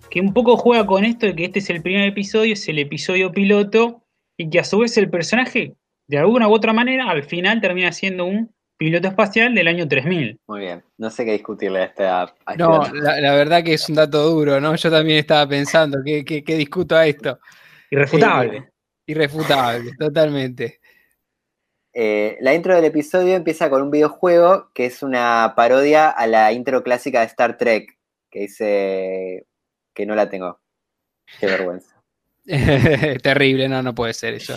Que 0.09 0.21
un 0.21 0.33
poco 0.33 0.55
juega 0.55 0.85
con 0.85 1.03
esto 1.03 1.25
de 1.25 1.35
que 1.35 1.43
este 1.43 1.59
es 1.59 1.69
el 1.69 1.81
primer 1.81 2.07
episodio, 2.07 2.53
es 2.53 2.65
el 2.69 2.79
episodio 2.79 3.33
piloto, 3.33 4.01
y 4.37 4.49
que 4.49 4.61
a 4.61 4.63
su 4.63 4.79
vez 4.79 4.97
el 4.97 5.09
personaje, 5.09 5.75
de 6.07 6.17
alguna 6.17 6.47
u 6.47 6.53
otra 6.53 6.71
manera, 6.71 7.09
al 7.09 7.23
final 7.23 7.59
termina 7.59 7.91
siendo 7.91 8.23
un 8.23 8.49
piloto 8.77 9.09
espacial 9.09 9.53
del 9.53 9.67
año 9.67 9.89
3000. 9.89 10.39
Muy 10.47 10.59
bien, 10.61 10.83
no 10.97 11.09
sé 11.09 11.25
qué 11.25 11.33
discutirle 11.33 11.79
a 11.79 11.83
esta. 11.83 12.33
no, 12.57 12.81
la, 12.93 13.35
verdad 13.35 13.61
que 13.61 13.73
es 13.73 13.89
un 13.89 13.95
dato 13.95 14.23
duro, 14.29 14.61
¿no? 14.61 14.73
Yo 14.75 14.89
también 14.89 15.19
estaba 15.19 15.45
pensando, 15.49 15.97
¿qué, 16.01 16.43
discuto 16.45 16.95
a 16.95 17.05
esto? 17.05 17.39
Irrefutable. 17.91 18.57
Eh, 18.57 18.69
irrefutable, 19.07 19.91
totalmente. 19.99 20.79
Eh, 21.93 22.37
la 22.41 22.55
intro 22.55 22.75
del 22.75 22.85
episodio 22.85 23.35
empieza 23.35 23.69
con 23.69 23.83
un 23.83 23.91
videojuego 23.91 24.71
que 24.73 24.85
es 24.85 25.03
una 25.03 25.53
parodia 25.55 26.09
a 26.09 26.25
la 26.25 26.51
intro 26.51 26.83
clásica 26.83 27.19
de 27.19 27.27
Star 27.27 27.57
Trek, 27.57 27.97
que 28.31 28.39
dice 28.39 29.45
que 29.93 30.05
no 30.05 30.15
la 30.15 30.29
tengo. 30.29 30.59
Qué 31.39 31.45
vergüenza. 31.45 32.01
Terrible, 33.23 33.69
no, 33.69 33.81
no 33.83 33.93
puede 33.93 34.13
ser 34.13 34.33
eso. 34.33 34.55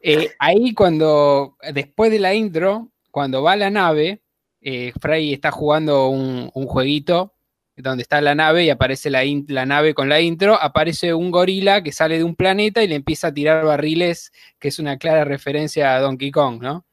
Eh, 0.00 0.30
ahí 0.38 0.72
cuando, 0.74 1.56
después 1.72 2.10
de 2.10 2.20
la 2.20 2.34
intro, 2.34 2.90
cuando 3.10 3.42
va 3.42 3.52
a 3.52 3.56
la 3.56 3.70
nave, 3.70 4.22
eh, 4.60 4.92
está 5.32 5.50
jugando 5.50 6.08
un, 6.08 6.50
jueguito 6.50 7.34
donde 7.82 8.02
está 8.02 8.20
la 8.20 8.34
nave 8.34 8.64
y 8.64 8.70
aparece 8.70 9.10
la, 9.10 9.22
la, 9.48 9.66
nave 9.66 9.94
con 9.94 10.08
la 10.08 10.20
intro, 10.20 10.60
aparece 10.60 11.14
un 11.14 11.30
gorila 11.30 11.82
que 11.82 11.92
sale 11.92 12.18
de 12.18 12.24
un 12.24 12.34
planeta 12.34 12.82
y 12.82 12.88
le 12.88 12.96
empieza 12.96 13.28
a 13.28 13.34
tirar 13.34 13.64
barriles, 13.64 14.32
que 14.58 14.68
es 14.68 14.78
una 14.78 14.98
clara 14.98 15.24
referencia 15.24 15.94
a 15.94 16.00
Donkey 16.00 16.30
Kong, 16.30 16.60
¿no? 16.60 16.84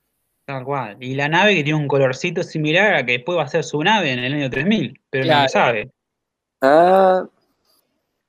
Tal 0.46 0.64
cual. 0.64 0.98
Y 1.00 1.16
la 1.16 1.28
nave 1.28 1.56
que 1.56 1.64
tiene 1.64 1.80
un 1.80 1.88
colorcito 1.88 2.44
similar 2.44 2.94
a 2.94 3.06
que 3.06 3.14
después 3.14 3.38
va 3.38 3.44
a 3.44 3.48
ser 3.48 3.64
su 3.64 3.84
nave 3.84 4.12
en 4.12 4.20
el 4.20 4.34
año 4.34 4.50
3000, 4.50 5.02
pero 5.10 5.26
no 5.26 5.42
lo 5.42 5.50
sabe. 5.50 5.92
Ah. 6.62 7.26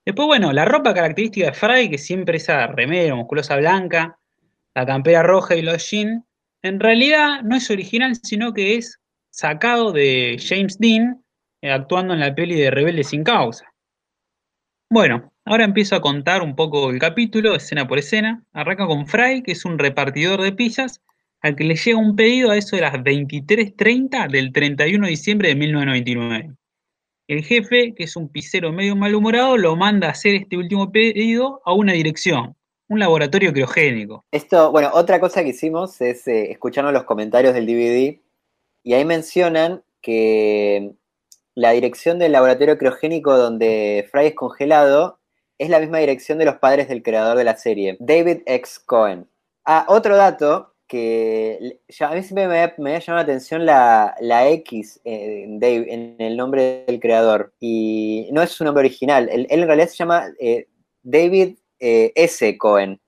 Después, 0.05 0.27
bueno, 0.27 0.53
la 0.53 0.65
ropa 0.65 0.95
característica 0.95 1.47
de 1.47 1.53
Fry, 1.53 1.91
que 1.91 1.99
siempre 1.99 2.39
esa 2.39 2.69
remera 2.69 3.15
musculosa 3.15 3.57
blanca, 3.57 4.19
la 4.75 4.87
campera 4.87 5.23
roja 5.23 5.57
y 5.57 5.63
los 5.63 5.91
jeans, 5.91 6.23
en 6.63 6.81
realidad 6.81 7.43
no 7.43 7.57
es 7.57 7.71
original, 7.71 8.17
sino 8.23 8.53
que 8.53 8.77
es 8.77 8.99
sacado 9.31 9.93
de 9.93 10.39
James 10.41 10.79
Dean, 10.79 11.23
actuando 11.71 12.15
en 12.15 12.21
la 12.21 12.35
peli 12.35 12.55
de 12.55 12.71
Rebelde 12.71 13.05
sin 13.05 13.25
causa. 13.25 13.73
Bueno, 14.89 15.33
ahora 15.45 15.65
empiezo 15.65 15.97
a 15.97 16.01
contar 16.01 16.43
un 16.43 16.55
poco 16.55 16.91
el 16.91 16.99
capítulo, 17.01 17.55
escena 17.55 17.89
por 17.89 17.99
escena. 17.99 18.45
Arranca 18.53 18.87
con 18.87 19.07
Fry, 19.07 19.43
que 19.43 19.53
es 19.53 19.65
un 19.65 19.79
repartidor 19.79 20.41
de 20.43 20.53
pizzas, 20.53 21.03
al 21.41 21.57
que 21.57 21.65
le 21.65 21.75
llega 21.75 21.99
un 21.99 22.15
pedido 22.15 22.51
a 22.51 22.57
eso 22.57 22.77
de 22.77 22.83
las 22.83 22.95
23.30 22.95 24.31
del 24.31 24.53
31 24.53 25.05
de 25.05 25.11
diciembre 25.11 25.49
de 25.49 25.57
1999. 25.57 26.57
El 27.29 27.43
jefe, 27.43 27.95
que 27.97 28.05
es 28.05 28.15
un 28.15 28.29
pisero 28.29 28.73
medio 28.73 28.95
malhumorado, 28.95 29.57
lo 29.57 29.75
manda 29.75 30.07
a 30.07 30.13
hacer 30.13 30.37
este 30.37 30.57
último 30.57 30.93
pedido 30.93 31.61
a 31.65 31.73
una 31.73 31.93
dirección, 31.93 32.55
un 32.89 33.01
laboratorio 33.01 33.53
criogénico. 33.53 34.25
Esto, 34.31 34.71
bueno, 34.71 34.91
otra 34.95 35.19
cosa 35.19 35.43
que 35.43 35.49
hicimos 35.49 36.01
es 36.01 36.29
eh, 36.29 36.53
escucharnos 36.53 36.93
los 36.93 37.03
comentarios 37.03 37.55
del 37.55 37.67
DVD 37.67 38.21
y 38.85 38.93
ahí 38.93 39.05
mencionan 39.05 39.83
que 40.01 40.93
la 41.57 41.71
dirección 41.73 42.19
del 42.19 42.33
laboratorio 42.33 42.79
criogénico 42.79 43.37
donde 43.37 44.07
Fry 44.13 44.27
es 44.27 44.35
congelado 44.35 45.19
es 45.59 45.71
la 45.71 45.81
misma 45.81 45.99
dirección 45.99 46.39
de 46.39 46.45
los 46.45 46.57
padres 46.57 46.87
del 46.87 47.03
creador 47.03 47.39
de 47.39 47.45
la 47.45 47.57
serie, 47.57 47.97
David 47.99 48.43
X. 48.45 48.79
Cohen. 48.79 49.27
Ah, 49.65 49.87
otro 49.89 50.17
dato 50.17 50.75
que 50.87 51.81
a 52.01 52.15
mí 52.15 52.23
siempre 52.23 52.47
me, 52.47 52.75
me 52.79 52.97
ha 52.97 52.99
llamado 52.99 53.27
la 53.27 53.33
atención 53.33 53.65
la, 53.67 54.15
X 54.51 55.01
eh, 55.05 55.45
en, 55.45 56.17
el 56.19 56.37
nombre 56.37 56.85
del 56.87 57.01
creador. 57.01 57.55
Y 57.59 58.29
no 58.33 58.43
es 58.43 58.51
su 58.51 58.63
nombre 58.63 58.83
original. 58.83 59.29
Él, 59.33 59.47
en 59.49 59.67
realidad 59.67 59.89
se 59.89 59.97
llama 59.97 60.27
eh, 60.39 60.69
David 61.03 61.57
eh, 61.81 62.13
S. 62.15 62.59
Cohen. 62.59 63.01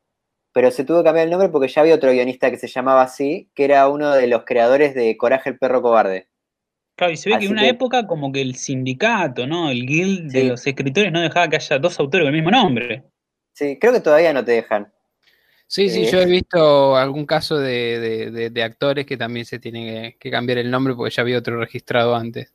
Pero 0.54 0.70
se 0.70 0.84
tuvo 0.84 0.98
que 0.98 1.04
cambiar 1.04 1.26
el 1.26 1.30
nombre 1.30 1.50
porque 1.50 1.68
ya 1.68 1.82
había 1.82 1.94
otro 1.94 2.10
guionista 2.10 2.50
que 2.50 2.56
se 2.56 2.66
llamaba 2.66 3.02
así, 3.02 3.50
que 3.54 3.64
era 3.64 3.88
uno 3.88 4.12
de 4.12 4.26
los 4.26 4.44
creadores 4.44 4.94
de 4.94 5.16
Coraje 5.18 5.50
el 5.50 5.58
perro 5.58 5.82
cobarde. 5.82 6.28
Claro, 6.98 7.12
y 7.12 7.16
se 7.16 7.30
ve 7.30 7.38
que 7.38 7.44
en 7.44 7.52
una 7.52 7.68
época 7.68 8.08
como 8.08 8.32
que 8.32 8.40
el 8.40 8.56
sindicato, 8.56 9.46
¿no? 9.46 9.70
El 9.70 9.86
guild 9.86 10.32
de 10.32 10.42
los 10.42 10.66
escritores 10.66 11.12
no 11.12 11.20
dejaba 11.20 11.48
que 11.48 11.54
haya 11.54 11.78
dos 11.78 12.00
autores 12.00 12.24
con 12.24 12.34
el 12.34 12.42
mismo 12.42 12.50
nombre. 12.50 13.04
Sí, 13.52 13.78
creo 13.80 13.92
que 13.92 14.00
todavía 14.00 14.32
no 14.32 14.44
te 14.44 14.50
dejan. 14.50 14.92
Sí, 15.68 15.90
sí, 15.90 16.06
yo 16.06 16.20
he 16.20 16.26
visto 16.26 16.96
algún 16.96 17.24
caso 17.24 17.56
de, 17.56 18.52
actores 18.64 19.06
que 19.06 19.16
también 19.16 19.46
se 19.46 19.60
tienen 19.60 20.16
que, 20.18 20.28
cambiar 20.28 20.58
el 20.58 20.72
nombre 20.72 20.94
porque 20.96 21.14
ya 21.14 21.22
había 21.22 21.38
otro 21.38 21.60
registrado 21.60 22.16
antes. 22.16 22.52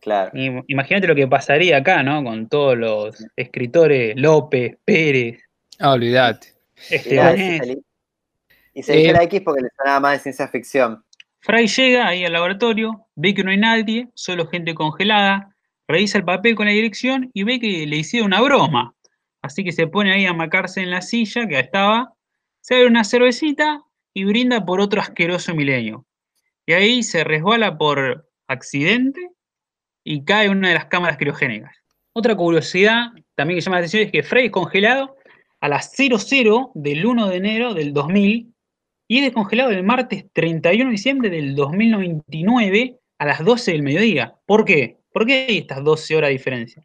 Claro. 0.00 0.32
Imagínate 0.66 1.06
lo 1.06 1.14
que 1.14 1.28
pasaría 1.28 1.76
acá, 1.76 2.02
¿no? 2.02 2.24
Con 2.24 2.48
todos 2.48 2.76
los 2.76 3.24
escritores, 3.36 4.16
López, 4.16 4.76
Pérez. 4.84 5.40
Ah, 5.78 5.92
olvídate. 5.92 6.48
Este, 6.90 7.14
y 8.74 8.82
se 8.82 8.94
eligió 8.94 9.12
la 9.12 9.22
X 9.22 9.40
porque 9.44 9.62
le 9.62 9.68
sonaba 9.76 10.00
más 10.00 10.14
de 10.14 10.18
ciencia 10.18 10.48
ficción. 10.48 11.04
Fry 11.42 11.66
llega 11.66 12.06
ahí 12.06 12.24
al 12.24 12.32
laboratorio, 12.32 13.06
ve 13.16 13.34
que 13.34 13.42
no 13.42 13.50
hay 13.50 13.58
nadie, 13.58 14.08
solo 14.14 14.46
gente 14.46 14.74
congelada, 14.74 15.54
revisa 15.88 16.18
el 16.18 16.24
papel 16.24 16.54
con 16.54 16.66
la 16.66 16.72
dirección 16.72 17.30
y 17.34 17.42
ve 17.42 17.58
que 17.58 17.86
le 17.86 17.96
hicieron 17.96 18.28
una 18.28 18.40
broma. 18.40 18.94
Así 19.42 19.64
que 19.64 19.72
se 19.72 19.88
pone 19.88 20.12
ahí 20.12 20.24
a 20.24 20.32
macarse 20.32 20.80
en 20.80 20.90
la 20.90 21.02
silla 21.02 21.48
que 21.48 21.58
estaba 21.58 22.14
se 22.62 22.76
abre 22.76 22.86
una 22.86 23.02
cervecita 23.02 23.82
y 24.14 24.24
brinda 24.24 24.64
por 24.64 24.80
otro 24.80 25.00
asqueroso 25.00 25.52
milenio. 25.54 26.06
Y 26.64 26.74
ahí 26.74 27.02
se 27.02 27.24
resbala 27.24 27.76
por 27.76 28.30
accidente 28.46 29.30
y 30.04 30.24
cae 30.24 30.46
en 30.46 30.58
una 30.58 30.68
de 30.68 30.74
las 30.74 30.86
cámaras 30.86 31.18
criogénicas. 31.18 31.76
Otra 32.12 32.36
curiosidad 32.36 33.10
también 33.34 33.58
que 33.58 33.64
llama 33.64 33.76
la 33.76 33.80
atención 33.80 34.04
es 34.04 34.12
que 34.12 34.22
Frey 34.22 34.46
es 34.46 34.52
congelado 34.52 35.16
a 35.60 35.68
las 35.68 35.92
00 35.92 36.70
del 36.74 37.04
1 37.04 37.28
de 37.28 37.36
enero 37.36 37.74
del 37.74 37.92
2000 37.92 38.51
y 39.12 39.18
es 39.18 39.24
descongelado 39.24 39.68
el 39.68 39.82
martes 39.82 40.24
31 40.32 40.86
de 40.86 40.92
diciembre 40.92 41.28
del 41.28 41.54
2099 41.54 42.98
a 43.18 43.26
las 43.26 43.44
12 43.44 43.72
del 43.72 43.82
mediodía. 43.82 44.36
¿Por 44.46 44.64
qué? 44.64 44.96
¿Por 45.12 45.26
qué 45.26 45.44
hay 45.50 45.58
estas 45.58 45.84
12 45.84 46.16
horas 46.16 46.28
de 46.28 46.32
diferencia? 46.32 46.82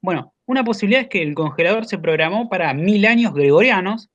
Bueno, 0.00 0.32
una 0.46 0.62
posibilidad 0.62 1.02
es 1.02 1.08
que 1.08 1.20
el 1.20 1.34
congelador 1.34 1.86
se 1.86 1.98
programó 1.98 2.48
para 2.48 2.72
mil 2.74 3.04
años 3.06 3.34
gregorianos 3.34 4.08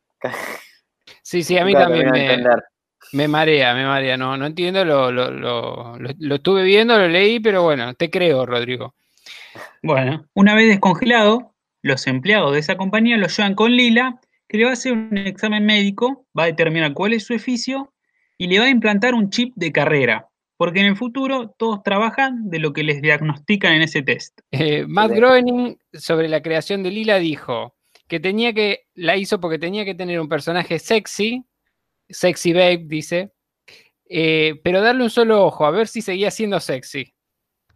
Sí, 1.22 1.42
sí, 1.42 1.58
a 1.58 1.64
mí 1.64 1.72
también 1.72 2.10
me, 2.10 2.38
me 3.12 3.28
marea, 3.28 3.74
me 3.74 3.84
marea, 3.84 4.16
no, 4.16 4.36
no 4.36 4.46
entiendo, 4.46 4.84
lo, 4.84 5.10
lo, 5.12 5.30
lo, 5.30 5.96
lo, 5.98 6.34
estuve 6.34 6.64
viendo, 6.64 6.98
lo 6.98 7.08
leí, 7.08 7.40
pero 7.40 7.62
bueno, 7.62 7.94
te 7.94 8.10
creo, 8.10 8.46
Rodrigo. 8.46 8.94
Bueno, 9.82 10.26
una 10.34 10.54
vez 10.54 10.68
descongelado, 10.68 11.54
los 11.82 12.06
empleados 12.06 12.52
de 12.52 12.60
esa 12.60 12.76
compañía 12.76 13.16
lo 13.16 13.28
llevan 13.28 13.54
con 13.54 13.72
Lila, 13.72 14.20
que 14.48 14.58
le 14.58 14.64
va 14.64 14.70
a 14.70 14.74
hacer 14.74 14.92
un 14.92 15.16
examen 15.18 15.64
médico, 15.64 16.26
va 16.36 16.44
a 16.44 16.46
determinar 16.46 16.92
cuál 16.94 17.12
es 17.12 17.24
su 17.24 17.34
oficio 17.34 17.92
y 18.38 18.48
le 18.48 18.58
va 18.58 18.66
a 18.66 18.70
implantar 18.70 19.14
un 19.14 19.30
chip 19.30 19.52
de 19.56 19.72
carrera, 19.72 20.28
porque 20.56 20.80
en 20.80 20.86
el 20.86 20.96
futuro 20.96 21.54
todos 21.56 21.82
trabajan 21.82 22.48
de 22.48 22.58
lo 22.58 22.72
que 22.72 22.82
les 22.82 23.02
diagnostican 23.02 23.74
en 23.74 23.82
ese 23.82 24.02
test. 24.02 24.40
Eh, 24.50 24.86
Matt 24.86 25.12
Groening, 25.12 25.78
sobre 25.92 26.28
la 26.28 26.42
creación 26.42 26.82
de 26.82 26.90
Lila, 26.90 27.18
dijo 27.18 27.74
que 28.08 28.20
tenía 28.20 28.52
que, 28.52 28.86
la 28.94 29.16
hizo 29.16 29.40
porque 29.40 29.58
tenía 29.58 29.84
que 29.84 29.94
tener 29.94 30.20
un 30.20 30.28
personaje 30.28 30.78
sexy, 30.78 31.44
Sexy 32.08 32.52
Babe, 32.52 32.84
dice. 32.84 33.32
Eh, 34.08 34.60
pero 34.62 34.80
darle 34.80 35.02
un 35.02 35.10
solo 35.10 35.44
ojo, 35.44 35.66
a 35.66 35.70
ver 35.70 35.88
si 35.88 36.00
seguía 36.00 36.30
siendo 36.30 36.60
sexy. 36.60 37.12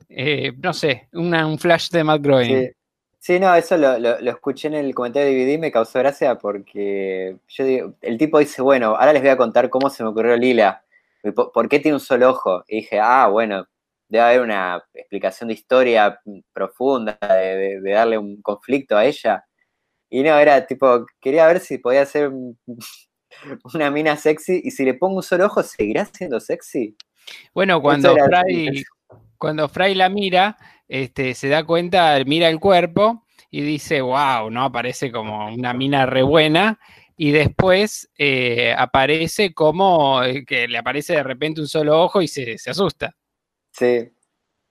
Eh, 0.09 0.53
no 0.57 0.73
sé, 0.73 1.09
un 1.13 1.59
flash 1.59 1.91
de 1.91 2.05
Matt 2.05 2.23
Groening. 2.23 2.71
Sí. 3.19 3.39
no, 3.39 3.55
eso 3.55 3.77
lo, 3.77 4.19
escuché 4.31 4.69
en 4.69 4.75
el 4.75 4.95
comentario 4.95 5.29
de 5.29 5.35
DVD, 5.35 5.59
me 5.59 5.73
causó 5.73 5.99
gracia 5.99 6.37
porque 6.37 7.37
yo 7.49 7.65
digo, 7.65 7.95
el 8.01 8.17
tipo 8.17 8.39
dice, 8.39 8.63
bueno, 8.63 8.97
ahora 8.97 9.13
les 9.13 9.23
voy 9.23 9.31
a 9.31 9.37
contar 9.37 9.69
cómo 9.69 9.91
se 9.91 10.03
me 10.03 10.09
ocurrió 10.09 10.37
Lila, 10.37 10.83
por, 11.35 11.69
qué 11.69 11.81
tiene 11.81 11.97
un 11.97 12.01
solo 12.01 12.31
ojo. 12.31 12.65
Y 12.69 12.77
dije, 12.77 12.99
ah, 13.01 13.29
bueno, 13.29 13.67
debe 14.09 14.25
haber 14.25 14.41
una 14.43 14.83
explicación 14.95 15.49
de 15.49 15.55
historia 15.55 16.21
profunda, 16.53 17.19
de, 17.21 17.81
de 17.81 17.93
darle 17.93 18.19
un 18.19 18.41
conflicto 18.43 18.97
a 18.97 19.05
ella. 19.05 19.45
Y 20.11 20.23
no, 20.23 20.37
era 20.39 20.67
tipo, 20.67 21.07
quería 21.21 21.47
ver 21.47 21.61
si 21.61 21.79
podía 21.79 22.05
ser 22.05 22.31
una 23.75 23.91
mina 23.91 24.17
sexy 24.17 24.61
y 24.65 24.71
si 24.71 24.85
le 24.85 24.95
pongo 24.95 25.17
un 25.17 25.23
solo 25.23 25.47
ojo, 25.47 25.63
¿seguirá 25.63 26.05
siendo 26.05 26.41
sexy? 26.41 26.97
Bueno, 27.55 27.81
cuando 27.81 28.15
Fry, 28.15 28.85
cuando 29.39 29.69
Fry 29.69 29.95
la 29.95 30.09
mira, 30.09 30.57
este, 30.89 31.35
se 31.35 31.49
da 31.49 31.65
cuenta, 31.65 32.19
mira 32.27 32.49
el 32.49 32.59
cuerpo 32.59 33.25
y 33.51 33.63
dice, 33.63 34.01
wow, 34.01 34.51
¿no? 34.51 34.65
Aparece 34.65 35.13
como 35.13 35.53
una 35.53 35.73
mina 35.73 36.07
re 36.07 36.23
buena. 36.23 36.79
Y 37.23 37.33
después 37.33 38.11
eh, 38.17 38.75
aparece 38.75 39.53
como 39.53 40.23
eh, 40.23 40.43
que 40.47 40.67
le 40.67 40.79
aparece 40.79 41.13
de 41.13 41.23
repente 41.23 41.61
un 41.61 41.69
solo 41.69 42.01
ojo 42.01 42.23
y 42.23 42.29
se, 42.29 42.57
se 42.57 42.71
asusta. 42.71 43.15
Sí, 43.73 44.11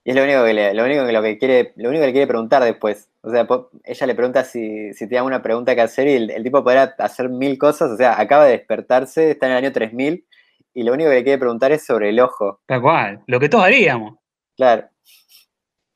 y 0.03 0.10
es 0.10 0.15
lo 0.15 0.24
único 0.24 0.44
que 0.44 0.56
le, 0.56 0.74
lo 0.74 0.84
único 0.84 1.06
que, 1.06 1.12
lo 1.12 1.22
que 1.22 1.38
quiere, 1.38 1.74
lo 1.75 1.89
único 1.89 2.01
que 2.01 2.08
le 2.08 2.12
quiere 2.12 2.25
preguntar 2.25 2.63
después. 2.63 3.08
O 3.22 3.29
sea, 3.29 3.48
ella 3.84 4.08
le 4.08 4.15
pregunta 4.15 4.44
si, 4.44 4.91
si 4.94 5.06
tiene 5.06 5.20
alguna 5.20 5.44
pregunta 5.44 5.75
que 5.75 5.82
hacer 5.82 6.08
y 6.08 6.13
el, 6.32 6.44
tipo 6.44 6.63
podrá 6.63 6.96
hacer 6.98 7.29
mil 7.29 7.56
cosas. 7.60 7.91
O 7.91 7.98
sea, 7.98 8.20
acaba 8.20 8.46
de 8.46 8.53
despertarse, 8.53 9.29
está 9.29 9.46
en 9.46 9.51
el 9.51 9.58
año 9.60 9.72
3000 9.72 10.25
y 10.74 10.82
lo 10.82 10.94
único 10.94 11.12
que 11.12 11.18
le 11.18 11.24
quiere 11.24 11.38
preguntar 11.38 11.72
es 11.72 11.86
sobre 11.86 12.10
el 12.10 12.20
ojo. 12.20 12.62
Tal 12.65 12.82
cual, 12.82 13.22
lo 13.27 13.39
que 13.39 13.50
todos 13.50 13.65
haríamos. 13.65 14.18
Claro. 14.58 14.89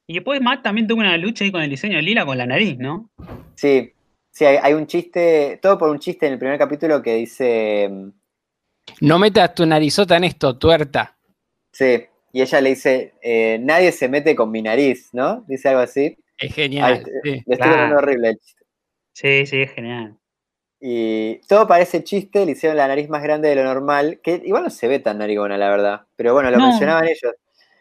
Y 0.06 0.14
después 0.14 0.40
Matt 0.40 0.62
también 0.62 0.86
tuvo 0.86 1.00
una 1.00 1.18
lucha 1.18 1.46
ahí 1.46 1.52
con 1.52 1.64
el 1.64 1.70
diseño 1.72 1.96
de 1.96 2.04
Lila 2.04 2.28
con 2.28 2.38
la 2.38 2.46
nariz, 2.46 2.78
¿no? 2.78 3.10
Sí, 3.56 3.92
sí, 4.34 4.46
hay, 4.46 4.58
hay 4.62 4.74
un 4.74 4.88
chiste, 4.88 5.60
todo 5.62 5.78
por 5.78 5.90
un 5.90 6.00
chiste 6.00 6.26
en 6.26 6.34
el 6.34 6.40
primer 6.40 6.58
capítulo 6.58 7.02
que 7.02 7.16
dice... 7.16 7.88
Mm, 7.90 8.10
no 9.02 9.20
metas 9.20 9.56
tu 9.56 9.66
narizota 9.66 10.18
en 10.18 10.26
esto, 10.26 10.58
tuerta. 10.58 11.16
Sí, 11.72 12.06
y 12.34 12.42
ella 12.42 12.60
le 12.60 12.70
dice, 12.70 13.14
eh, 13.22 13.60
nadie 13.62 13.92
se 13.92 14.10
mete 14.10 14.36
con 14.36 14.52
mi 14.52 14.62
nariz, 14.62 15.10
¿no? 15.14 15.46
Dice 15.48 15.70
algo 15.70 15.82
así. 15.82 16.18
Es 16.38 16.54
genial. 16.54 17.06
sí, 17.24 17.44
le 17.46 17.56
estoy 17.56 17.70
horrible 17.70 18.30
el 18.30 18.40
chiste. 18.40 18.66
Sí, 19.14 19.46
sí, 19.46 19.62
es 19.62 19.72
genial. 19.72 20.18
Y 20.82 21.36
todo 21.48 21.66
parece 21.66 22.04
chiste, 22.04 22.46
le 22.46 22.54
hicieron 22.54 22.76
la 22.76 22.88
nariz 22.88 23.08
más 23.08 23.24
grande 23.24 23.48
de 23.48 23.56
lo 23.56 23.64
normal, 23.64 24.20
que 24.22 24.42
igual 24.44 24.64
no 24.64 24.70
se 24.70 24.88
ve 24.88 25.00
tan 25.00 25.20
narigona, 25.20 25.58
la 25.58 25.70
verdad. 25.70 26.02
Pero 26.18 26.34
bueno, 26.34 26.52
lo 26.52 26.60
mencionaban 26.60 27.06
ellos. 27.06 27.34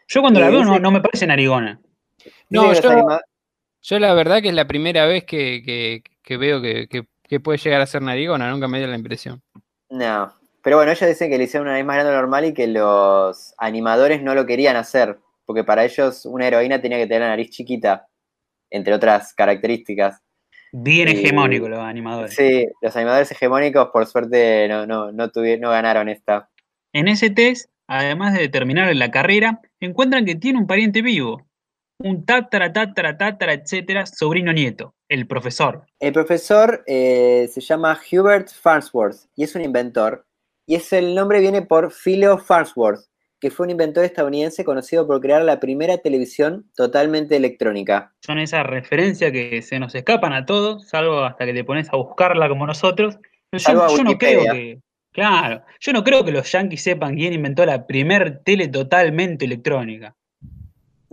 Yo 0.07 0.21
cuando 0.21 0.39
la 0.39 0.49
veo 0.49 0.63
no, 0.79 0.91
me 0.91 1.01
parece 1.01 1.27
narigona. 1.27 1.81
No, 2.49 2.73
yo, 2.73 3.19
la 3.89 4.13
verdad 4.13 4.41
que 4.41 4.49
es 4.49 4.55
la 4.55 4.67
primera 4.67 5.05
vez 5.05 5.25
que, 5.25 6.03
veo 6.29 6.61
que, 6.61 6.87
que, 6.87 7.39
puede 7.39 7.57
llegar 7.57 7.81
a 7.81 7.85
ser 7.85 8.01
narigona, 8.01 8.49
nunca 8.49 8.67
me 8.67 8.79
dio 8.79 8.87
la 8.87 8.95
impresión. 8.95 9.41
No, 9.89 10.33
pero 10.63 10.77
bueno, 10.77 10.91
ellos 10.91 11.09
dicen 11.09 11.29
que 11.29 11.37
le 11.37 11.43
hicieron 11.43 11.67
una 11.67 11.73
nariz 11.73 11.85
más 11.85 11.95
grande 11.97 12.13
normal 12.13 12.45
y 12.45 12.53
que 12.53 12.67
los 12.67 13.53
animadores 13.57 14.23
no 14.23 14.33
lo 14.33 14.45
querían 14.45 14.77
hacer, 14.77 15.19
porque 15.45 15.65
para 15.65 15.83
ellos 15.83 16.25
una 16.25 16.47
heroína 16.47 16.81
tenía 16.81 16.97
que 16.97 17.05
tener 17.05 17.21
la 17.21 17.27
nariz 17.27 17.49
chiquita, 17.49 18.07
entre 18.69 18.93
otras 18.93 19.33
características. 19.33 20.21
Bien 20.71 21.09
hegemónico 21.09 21.67
los 21.67 21.79
animadores. 21.79 22.33
Sí, 22.33 22.65
los 22.81 22.95
animadores 22.95 23.29
hegemónicos 23.31 23.89
por 23.89 24.07
suerte 24.07 24.67
no, 24.69 24.87
no, 24.87 25.11
no, 25.11 25.29
tuvieron, 25.29 25.61
no 25.61 25.69
ganaron 25.69 26.07
esta. 26.07 26.49
En 26.93 27.07
ese 27.07 27.29
test, 27.29 27.69
además 27.85 28.33
de 28.33 28.39
determinar 28.39 28.95
la 28.95 29.11
carrera, 29.11 29.59
encuentran 29.81 30.25
que 30.25 30.35
tiene 30.35 30.59
un 30.59 30.65
pariente 30.65 31.01
vivo, 31.01 31.45
un 32.03 32.25
tatara, 32.25 32.71
tatara, 32.71 33.17
tatara, 33.17 33.53
etcétera, 33.53 34.05
sobrino 34.05 34.51
nieto, 34.51 34.93
el 35.07 35.25
profesor. 35.25 35.85
El 35.99 36.11
profesor 36.11 36.83
eh, 36.85 37.49
se 37.51 37.61
llama 37.61 37.99
Hubert 38.11 38.49
Farnsworth 38.49 39.29
y 39.35 39.43
es 39.43 39.55
un 39.55 39.61
inventor 39.61 40.25
y 40.65 40.75
ese 40.75 40.99
el 40.99 41.15
nombre 41.15 41.39
viene 41.39 41.61
por 41.61 41.91
Philo 41.91 42.37
Farnsworth, 42.37 43.05
que 43.39 43.51
fue 43.51 43.65
un 43.65 43.71
inventor 43.71 44.05
estadounidense 44.05 44.63
conocido 44.63 45.07
por 45.07 45.19
crear 45.19 45.41
la 45.43 45.59
primera 45.59 45.97
televisión 45.97 46.69
totalmente 46.75 47.35
electrónica. 47.35 48.13
Son 48.21 48.37
esas 48.37 48.65
referencias 48.65 49.31
que 49.31 49.61
se 49.61 49.79
nos 49.79 49.95
escapan 49.95 50.33
a 50.33 50.45
todos, 50.45 50.87
salvo 50.87 51.23
hasta 51.23 51.45
que 51.45 51.53
te 51.53 51.63
pones 51.63 51.91
a 51.91 51.97
buscarla 51.97 52.47
como 52.47 52.65
nosotros. 52.65 53.17
Yo, 53.51 54.03
no 54.03 54.17
creo 54.17 54.43
que, 54.51 54.79
claro, 55.11 55.63
yo 55.79 55.93
no 55.93 56.03
creo 56.03 56.25
que 56.25 56.31
los 56.31 56.51
yankees 56.51 56.83
sepan 56.83 57.15
quién 57.15 57.33
inventó 57.33 57.65
la 57.65 57.85
primer 57.85 58.41
tele 58.43 58.67
totalmente 58.67 59.45
electrónica. 59.45 60.15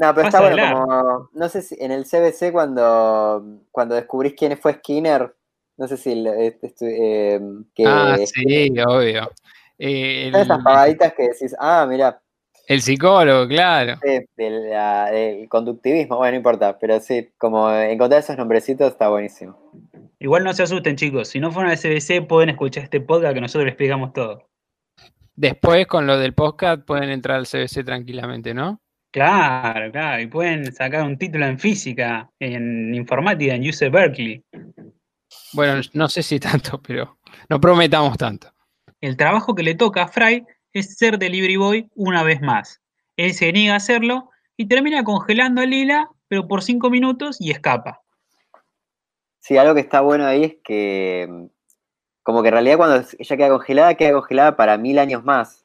No, 0.00 0.14
pero 0.14 0.28
está 0.28 0.40
bueno 0.40 0.56
como. 0.86 1.28
No 1.34 1.48
sé 1.50 1.60
si 1.60 1.76
en 1.78 1.92
el 1.92 2.04
CBC 2.06 2.52
cuando, 2.52 3.44
cuando 3.70 3.94
descubrís 3.94 4.32
quién 4.34 4.56
fue 4.56 4.72
Skinner. 4.74 5.34
No 5.76 5.86
sé 5.88 5.96
si. 5.98 6.12
el- 6.12 6.26
este- 6.26 7.34
eh, 7.34 7.40
que, 7.74 7.84
Ah, 7.86 8.16
sí, 8.24 8.72
obvio. 8.86 9.30
Eh, 9.78 10.26
Están 10.28 10.42
esas 10.42 10.58
el, 10.58 10.64
pavaditas 10.64 11.12
que 11.14 11.22
decís, 11.28 11.54
ah, 11.58 11.86
mira, 11.88 12.20
el 12.66 12.80
psicólogo, 12.82 13.46
claro. 13.48 13.98
del, 14.36 14.70
la- 14.70 15.10
del 15.10 15.48
conductivismo, 15.48 16.16
bueno, 16.16 16.32
no 16.32 16.36
importa, 16.38 16.78
pero 16.78 16.98
sí, 17.00 17.30
como 17.36 17.70
encontrar 17.70 18.20
esos 18.20 18.36
nombrecitos 18.38 18.92
está 18.92 19.08
buenísimo. 19.08 19.58
Igual 20.18 20.44
no 20.44 20.52
se 20.54 20.62
asusten, 20.62 20.96
chicos. 20.96 21.28
Si 21.28 21.40
no 21.40 21.50
fueron 21.50 21.70
al 21.72 21.78
CBC, 21.78 22.22
pueden 22.26 22.50
escuchar 22.50 22.84
este 22.84 23.00
podcast 23.00 23.34
que 23.34 23.40
nosotros 23.40 23.64
les 23.64 23.72
explicamos 23.72 24.12
todo. 24.12 24.48
Después, 25.34 25.86
con 25.86 26.06
lo 26.06 26.18
del 26.18 26.34
podcast, 26.34 26.82
pueden 26.84 27.10
entrar 27.10 27.38
al 27.38 27.46
CBC 27.46 27.84
tranquilamente, 27.84 28.54
¿no? 28.54 28.80
Claro, 29.10 29.90
claro. 29.90 30.22
Y 30.22 30.26
pueden 30.26 30.72
sacar 30.72 31.02
un 31.02 31.18
título 31.18 31.46
en 31.46 31.58
física, 31.58 32.30
en 32.38 32.94
informática, 32.94 33.54
en 33.54 33.68
UC 33.68 33.90
Berkeley. 33.90 34.44
Bueno, 35.52 35.80
no 35.94 36.08
sé 36.08 36.22
si 36.22 36.38
tanto, 36.38 36.80
pero 36.80 37.18
no 37.48 37.60
prometamos 37.60 38.16
tanto. 38.16 38.52
El 39.00 39.16
trabajo 39.16 39.54
que 39.54 39.62
le 39.62 39.74
toca 39.74 40.04
a 40.04 40.08
Fry 40.08 40.46
es 40.72 40.96
ser 40.96 41.18
delivery 41.18 41.56
boy 41.56 41.90
una 41.94 42.22
vez 42.22 42.40
más. 42.40 42.80
Él 43.16 43.34
se 43.34 43.52
niega 43.52 43.74
a 43.74 43.78
hacerlo 43.78 44.30
y 44.56 44.66
termina 44.66 45.02
congelando 45.04 45.60
a 45.60 45.66
Lila, 45.66 46.08
pero 46.28 46.46
por 46.46 46.62
cinco 46.62 46.90
minutos 46.90 47.40
y 47.40 47.50
escapa. 47.50 48.02
Sí, 49.40 49.56
algo 49.56 49.74
que 49.74 49.80
está 49.80 50.00
bueno 50.02 50.26
ahí 50.26 50.44
es 50.44 50.56
que, 50.62 51.26
mm, 51.28 51.46
como 52.22 52.42
que 52.42 52.48
en 52.48 52.52
realidad 52.52 52.76
cuando 52.76 53.04
ella 53.18 53.36
queda 53.36 53.48
congelada, 53.48 53.94
queda 53.94 54.12
congelada 54.12 54.56
para 54.56 54.76
mil 54.76 54.98
años 54.98 55.24
más. 55.24 55.59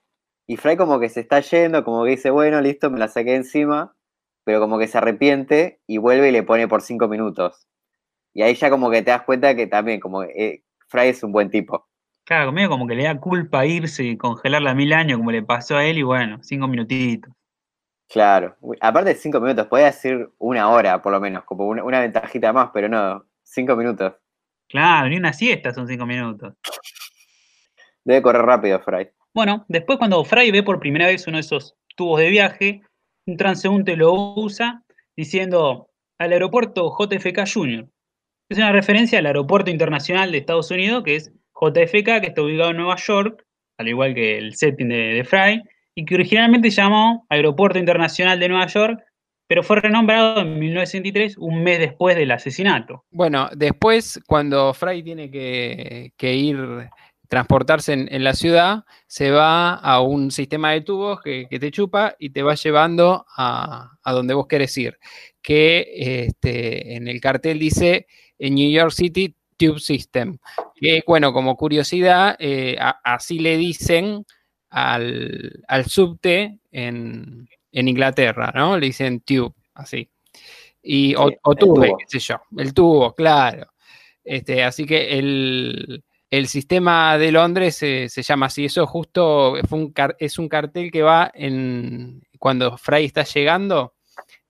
Y 0.47 0.57
Fry 0.57 0.77
como 0.77 0.99
que 0.99 1.09
se 1.09 1.21
está 1.21 1.39
yendo, 1.39 1.83
como 1.83 2.03
que 2.03 2.11
dice, 2.11 2.29
bueno, 2.29 2.61
listo, 2.61 2.91
me 2.91 2.99
la 2.99 3.07
saqué 3.07 3.35
encima, 3.35 3.95
pero 4.43 4.59
como 4.59 4.77
que 4.77 4.87
se 4.87 4.97
arrepiente 4.97 5.81
y 5.87 5.97
vuelve 5.97 6.29
y 6.29 6.31
le 6.31 6.43
pone 6.43 6.67
por 6.67 6.81
cinco 6.81 7.07
minutos. 7.07 7.67
Y 8.33 8.43
ahí 8.43 8.53
ya 8.53 8.69
como 8.69 8.91
que 8.91 9.01
te 9.01 9.11
das 9.11 9.23
cuenta 9.23 9.55
que 9.55 9.65
también, 9.65 9.99
como 9.99 10.23
eh, 10.23 10.63
Fry 10.87 11.07
es 11.07 11.23
un 11.23 11.31
buen 11.31 11.49
tipo. 11.49 11.87
Claro, 12.25 12.51
medio 12.51 12.69
como 12.69 12.87
que 12.87 12.95
le 12.95 13.03
da 13.03 13.19
culpa 13.19 13.65
irse 13.65 14.03
y 14.03 14.17
congelarla 14.17 14.73
mil 14.73 14.93
años, 14.93 15.17
como 15.19 15.31
le 15.31 15.43
pasó 15.43 15.77
a 15.77 15.85
él, 15.85 15.99
y 15.99 16.03
bueno, 16.03 16.39
cinco 16.41 16.67
minutitos. 16.67 17.31
Claro. 18.07 18.55
Aparte 18.81 19.09
de 19.09 19.15
cinco 19.15 19.39
minutos, 19.39 19.67
podía 19.67 19.85
decir 19.85 20.29
una 20.37 20.69
hora 20.69 21.01
por 21.01 21.11
lo 21.11 21.19
menos, 21.19 21.43
como 21.43 21.67
una, 21.67 21.83
una 21.83 21.99
ventajita 21.99 22.53
más, 22.53 22.69
pero 22.73 22.87
no, 22.87 23.25
cinco 23.43 23.75
minutos. 23.75 24.13
Claro, 24.67 25.09
ni 25.09 25.17
una 25.17 25.33
siesta 25.33 25.73
son 25.73 25.87
cinco 25.87 26.05
minutos. 26.05 26.53
Debe 28.03 28.21
correr 28.21 28.43
rápido, 28.43 28.79
Fry. 28.81 29.09
Bueno, 29.35 29.65
después 29.67 29.99
cuando 29.99 30.23
Fry 30.23 30.49
ve 30.49 30.63
por 30.63 30.79
primera 30.79 31.07
vez 31.07 31.27
uno 31.27 31.35
de 31.35 31.41
esos 31.41 31.75
tubos 31.97 32.21
de 32.21 32.29
viaje, 32.29 32.81
un 33.27 33.35
transeúnte 33.35 33.97
lo 33.97 34.13
usa 34.13 34.81
diciendo 35.17 35.89
al 36.17 36.31
aeropuerto 36.31 36.95
JFK 36.97 37.43
Jr. 37.53 37.85
Es 38.49 38.57
una 38.57 38.71
referencia 38.71 39.19
al 39.19 39.25
aeropuerto 39.25 39.69
internacional 39.69 40.31
de 40.31 40.37
Estados 40.37 40.71
Unidos, 40.71 41.03
que 41.03 41.17
es 41.17 41.33
JFK, 41.61 42.21
que 42.21 42.27
está 42.27 42.43
ubicado 42.43 42.71
en 42.71 42.77
Nueva 42.77 42.95
York, 42.95 43.45
al 43.77 43.89
igual 43.89 44.15
que 44.15 44.37
el 44.37 44.55
setting 44.55 44.87
de, 44.87 44.95
de 44.95 45.23
Fry, 45.25 45.61
y 45.95 46.05
que 46.05 46.15
originalmente 46.15 46.71
se 46.71 46.81
llamó 46.81 47.25
Aeropuerto 47.27 47.77
Internacional 47.77 48.39
de 48.39 48.47
Nueva 48.47 48.67
York, 48.67 49.03
pero 49.47 49.63
fue 49.63 49.81
renombrado 49.81 50.41
en 50.41 50.59
1963, 50.59 51.37
un 51.39 51.61
mes 51.61 51.79
después 51.79 52.15
del 52.15 52.31
asesinato. 52.31 53.03
Bueno, 53.11 53.49
después, 53.53 54.17
cuando 54.27 54.73
Fry 54.73 55.03
tiene 55.03 55.29
que 55.29 56.33
ir, 56.33 56.89
transportarse 57.27 57.93
en, 57.93 58.07
en 58.13 58.23
la 58.23 58.33
ciudad, 58.33 58.83
se 59.07 59.31
va 59.31 59.73
a 59.73 60.01
un 60.01 60.31
sistema 60.31 60.71
de 60.71 60.81
tubos 60.81 61.21
que, 61.21 61.47
que 61.49 61.59
te 61.59 61.71
chupa 61.71 62.15
y 62.19 62.29
te 62.29 62.43
va 62.43 62.55
llevando 62.55 63.25
a, 63.35 63.91
a 64.03 64.11
donde 64.13 64.33
vos 64.33 64.47
querés 64.47 64.77
ir. 64.77 64.97
Que 65.41 66.25
este, 66.25 66.95
en 66.95 67.07
el 67.07 67.19
cartel 67.21 67.59
dice 67.59 68.07
en 68.37 68.55
New 68.55 68.69
York 68.71 68.91
City 68.91 69.35
Tube 69.57 69.79
System. 69.79 70.37
Que, 70.75 71.03
bueno, 71.07 71.31
como 71.33 71.55
curiosidad, 71.55 72.35
eh, 72.39 72.75
a- 72.79 72.99
así 73.03 73.39
le 73.39 73.57
dicen 73.57 74.25
al, 74.69 75.63
al 75.67 75.85
subte 75.85 76.59
en, 76.71 77.47
en 77.71 77.87
Inglaterra, 77.87 78.51
¿no? 78.53 78.77
Le 78.77 78.87
dicen 78.87 79.21
tube, 79.21 79.53
así. 79.73 80.09
Y, 80.81 81.15
o, 81.15 81.31
tube, 81.31 81.55
tubo. 81.57 81.97
qué 81.97 82.05
sé 82.07 82.19
yo, 82.19 82.35
el 82.57 82.73
tubo, 82.73 83.13
claro. 83.15 83.67
Este, 84.23 84.63
así 84.63 84.85
que 84.85 85.17
el, 85.17 86.03
el 86.37 86.47
sistema 86.47 87.17
de 87.17 87.31
Londres 87.31 87.75
se, 87.75 88.07
llama 88.07 88.47
así. 88.47 88.65
Eso 88.65 88.85
justo 88.85 89.55
fue 89.67 89.79
un 89.79 89.93
es 90.19 90.37
un 90.37 90.49
cartel 90.49 90.91
que 90.91 91.01
va 91.01 91.31
en 91.33 92.21
cuando 92.39 92.77
Fry 92.77 93.05
está 93.05 93.23
llegando 93.23 93.95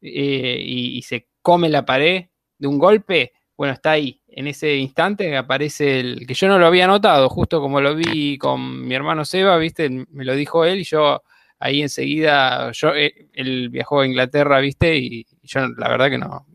eh, 0.01 0.57
y, 0.59 0.97
y 0.97 1.01
se 1.03 1.27
come 1.41 1.69
la 1.69 1.85
pared 1.85 2.25
de 2.57 2.67
un 2.67 2.79
golpe. 2.79 3.33
Bueno, 3.57 3.73
está 3.73 3.91
ahí. 3.91 4.21
En 4.27 4.47
ese 4.47 4.75
instante 4.75 5.37
aparece 5.37 5.99
el 5.99 6.27
que 6.27 6.33
yo 6.33 6.47
no 6.47 6.59
lo 6.59 6.65
había 6.65 6.87
notado, 6.87 7.29
justo 7.29 7.61
como 7.61 7.79
lo 7.79 7.95
vi 7.95 8.37
con 8.37 8.85
mi 8.85 8.93
hermano 8.95 9.23
Seba, 9.23 9.57
¿viste? 9.57 9.89
Me 9.89 10.25
lo 10.25 10.35
dijo 10.35 10.65
él 10.65 10.79
y 10.79 10.83
yo 10.83 11.21
ahí 11.59 11.81
enseguida, 11.81 12.71
yo, 12.71 12.93
eh, 12.93 13.27
él 13.33 13.69
viajó 13.69 14.01
a 14.01 14.07
Inglaterra, 14.07 14.59
¿viste? 14.59 14.97
Y 14.97 15.25
yo 15.43 15.67
la 15.77 15.87
verdad 15.87 16.09
que 16.09 16.17
no, 16.17 16.45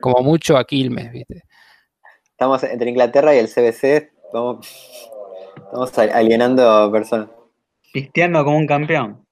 como 0.00 0.22
mucho 0.22 0.56
a 0.56 0.64
Quilmes, 0.64 1.12
¿viste? 1.12 1.42
Estamos 2.30 2.62
entre 2.62 2.90
Inglaterra 2.90 3.34
y 3.34 3.38
el 3.38 3.48
CBC, 3.48 4.12
estamos, 4.28 5.10
estamos 5.56 5.98
alienando 5.98 6.90
personas. 6.92 7.28
Pisteando 7.92 8.44
como 8.44 8.58
un 8.58 8.66
campeón. 8.66 9.24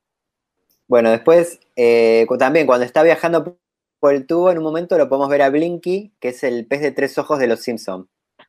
Bueno, 0.89 1.11
después, 1.11 1.61
eh, 1.77 2.27
también 2.39 2.67
cuando 2.67 2.85
está 2.85 3.03
viajando 3.03 3.57
por 4.01 4.15
el 4.15 4.27
tubo, 4.27 4.51
en 4.51 4.59
un 4.59 4.65
momento 4.65 4.97
lo 4.97 5.09
podemos 5.09 5.29
ver 5.29 5.43
a 5.43 5.51
Blinky, 5.51 6.13
que 6.21 6.29
es 6.29 6.43
el 6.45 6.67
pez 6.67 6.81
de 6.81 6.93
tres 6.93 7.19
ojos 7.19 7.39
de 7.39 7.47
los 7.49 7.61
Simpsons. 7.61 8.07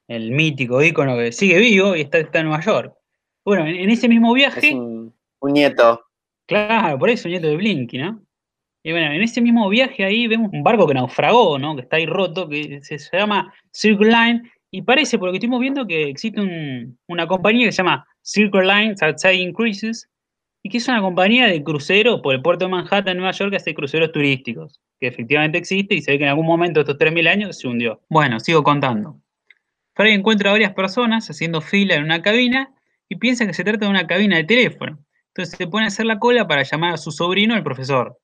el 0.08 0.32
mítico 0.32 0.82
ícono 0.82 1.18
que 1.18 1.32
sigue 1.32 1.58
vivo 1.60 1.96
y 1.96 2.02
está, 2.02 2.20
está 2.20 2.40
en 2.40 2.48
Nueva 2.48 2.64
York. 2.64 2.94
Bueno, 3.44 3.66
en, 3.66 3.76
en 3.76 3.90
ese 3.90 4.08
mismo 4.08 4.34
viaje, 4.34 4.68
Es 4.70 4.74
un, 4.74 5.14
un 5.40 5.54
nieto. 5.54 6.02
claro, 6.46 6.98
por 7.00 7.10
eso 7.10 7.28
nieto 7.28 7.48
de 7.48 7.58
Blinky, 7.58 7.98
¿no? 7.98 8.22
Y 8.84 8.92
bueno, 8.92 9.12
en 9.12 9.22
ese 9.22 9.42
mismo 9.42 9.68
viaje 9.68 10.06
ahí 10.06 10.28
vemos 10.28 10.50
un 10.54 10.64
barco 10.64 10.88
que 10.88 10.94
naufragó, 10.94 11.58
¿no? 11.60 11.76
Que 11.76 11.82
está 11.82 11.98
ahí 11.98 12.06
roto, 12.06 12.48
que 12.48 12.80
se, 12.84 13.00
se 13.00 13.18
llama 13.18 13.54
Circle 13.74 14.08
Line, 14.12 14.52
y 14.78 14.82
parece, 14.84 15.18
por 15.18 15.28
lo 15.28 15.32
que 15.32 15.38
estuvimos 15.38 15.60
viendo, 15.60 15.88
que 15.88 16.04
existe 16.10 16.40
un- 16.40 16.98
una 17.08 17.26
compañía 17.28 17.66
que 17.66 17.72
se 17.72 17.78
llama 17.78 18.06
Circle 18.22 18.64
Line 18.66 18.96
Sightseeing 18.96 19.52
Cruises, 19.54 20.08
y 20.64 20.70
que 20.70 20.78
es 20.78 20.88
una 20.88 21.02
compañía 21.02 21.48
de 21.48 21.64
crucero 21.64 22.22
por 22.22 22.36
el 22.36 22.42
puerto 22.44 22.66
de 22.66 22.72
Manhattan, 22.72 23.18
Nueva 23.18 23.32
York, 23.32 23.52
que 23.52 23.58
hace 23.58 23.74
cruceros 23.74 24.12
turísticos, 24.12 24.80
que 25.00 25.08
efectivamente 25.08 25.58
existe 25.58 25.96
y 25.96 26.02
se 26.02 26.12
ve 26.12 26.18
que 26.20 26.24
en 26.26 26.30
algún 26.30 26.46
momento 26.46 26.82
estos 26.82 26.98
3.000 26.98 27.28
años 27.28 27.58
se 27.58 27.68
hundió. 27.68 28.02
Bueno, 28.10 28.40
sigo 28.40 28.62
contando. 28.64 29.20
Fry 29.96 30.12
encuentra 30.12 30.50
a 30.50 30.54
varias 30.54 30.74
personas 30.74 31.28
haciendo 31.30 31.60
fila 31.62 31.96
en 31.96 32.04
una 32.04 32.22
cabina 32.22 32.70
y 33.10 33.16
piensa 33.16 33.48
que 33.48 33.54
se 33.54 33.64
trata 33.64 33.86
de 33.86 33.90
una 33.90 34.06
cabina 34.06 34.36
de 34.38 34.44
teléfono. 34.44 35.00
Entonces 35.30 35.58
se 35.58 35.66
pone 35.68 35.86
a 35.86 35.88
hacer 35.88 36.06
la 36.06 36.20
cola 36.20 36.48
para 36.48 36.62
llamar 36.64 36.94
a 36.94 36.98
su 36.98 37.12
sobrino, 37.12 37.56
el 37.56 37.64
profesor. 37.64 38.18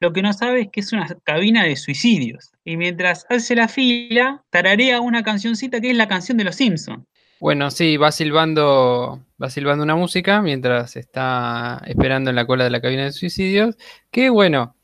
Lo 0.00 0.12
que 0.12 0.22
no 0.22 0.32
sabe 0.32 0.62
es 0.62 0.68
que 0.72 0.80
es 0.80 0.92
una 0.92 1.06
cabina 1.24 1.64
de 1.64 1.76
suicidios. 1.76 2.50
Y 2.64 2.76
mientras 2.76 3.26
hace 3.28 3.54
la 3.54 3.68
fila, 3.68 4.42
tararea 4.50 5.00
una 5.00 5.22
cancioncita 5.22 5.80
que 5.80 5.90
es 5.90 5.96
la 5.96 6.08
canción 6.08 6.38
de 6.38 6.44
los 6.44 6.56
Simpsons. 6.56 7.04
Bueno, 7.38 7.70
sí, 7.70 7.96
va 7.96 8.12
silbando, 8.12 9.24
va 9.42 9.50
silbando 9.50 9.82
una 9.84 9.96
música 9.96 10.42
mientras 10.42 10.96
está 10.96 11.82
esperando 11.86 12.30
en 12.30 12.36
la 12.36 12.46
cola 12.46 12.64
de 12.64 12.70
la 12.70 12.80
cabina 12.82 13.04
de 13.04 13.12
suicidios. 13.12 13.76
Que 14.10 14.28
bueno, 14.30 14.74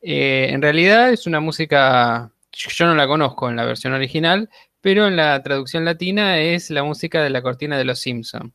eh, 0.00 0.48
en 0.50 0.62
realidad 0.62 1.10
es 1.12 1.26
una 1.26 1.40
música, 1.40 2.32
yo 2.52 2.86
no 2.86 2.94
la 2.94 3.06
conozco 3.06 3.48
en 3.50 3.56
la 3.56 3.64
versión 3.66 3.92
original, 3.92 4.48
pero 4.80 5.06
en 5.06 5.16
la 5.16 5.42
traducción 5.42 5.84
latina 5.84 6.38
es 6.38 6.70
la 6.70 6.84
música 6.84 7.22
de 7.22 7.30
la 7.30 7.42
cortina 7.42 7.76
de 7.76 7.84
los 7.84 7.98
Simpson, 8.00 8.54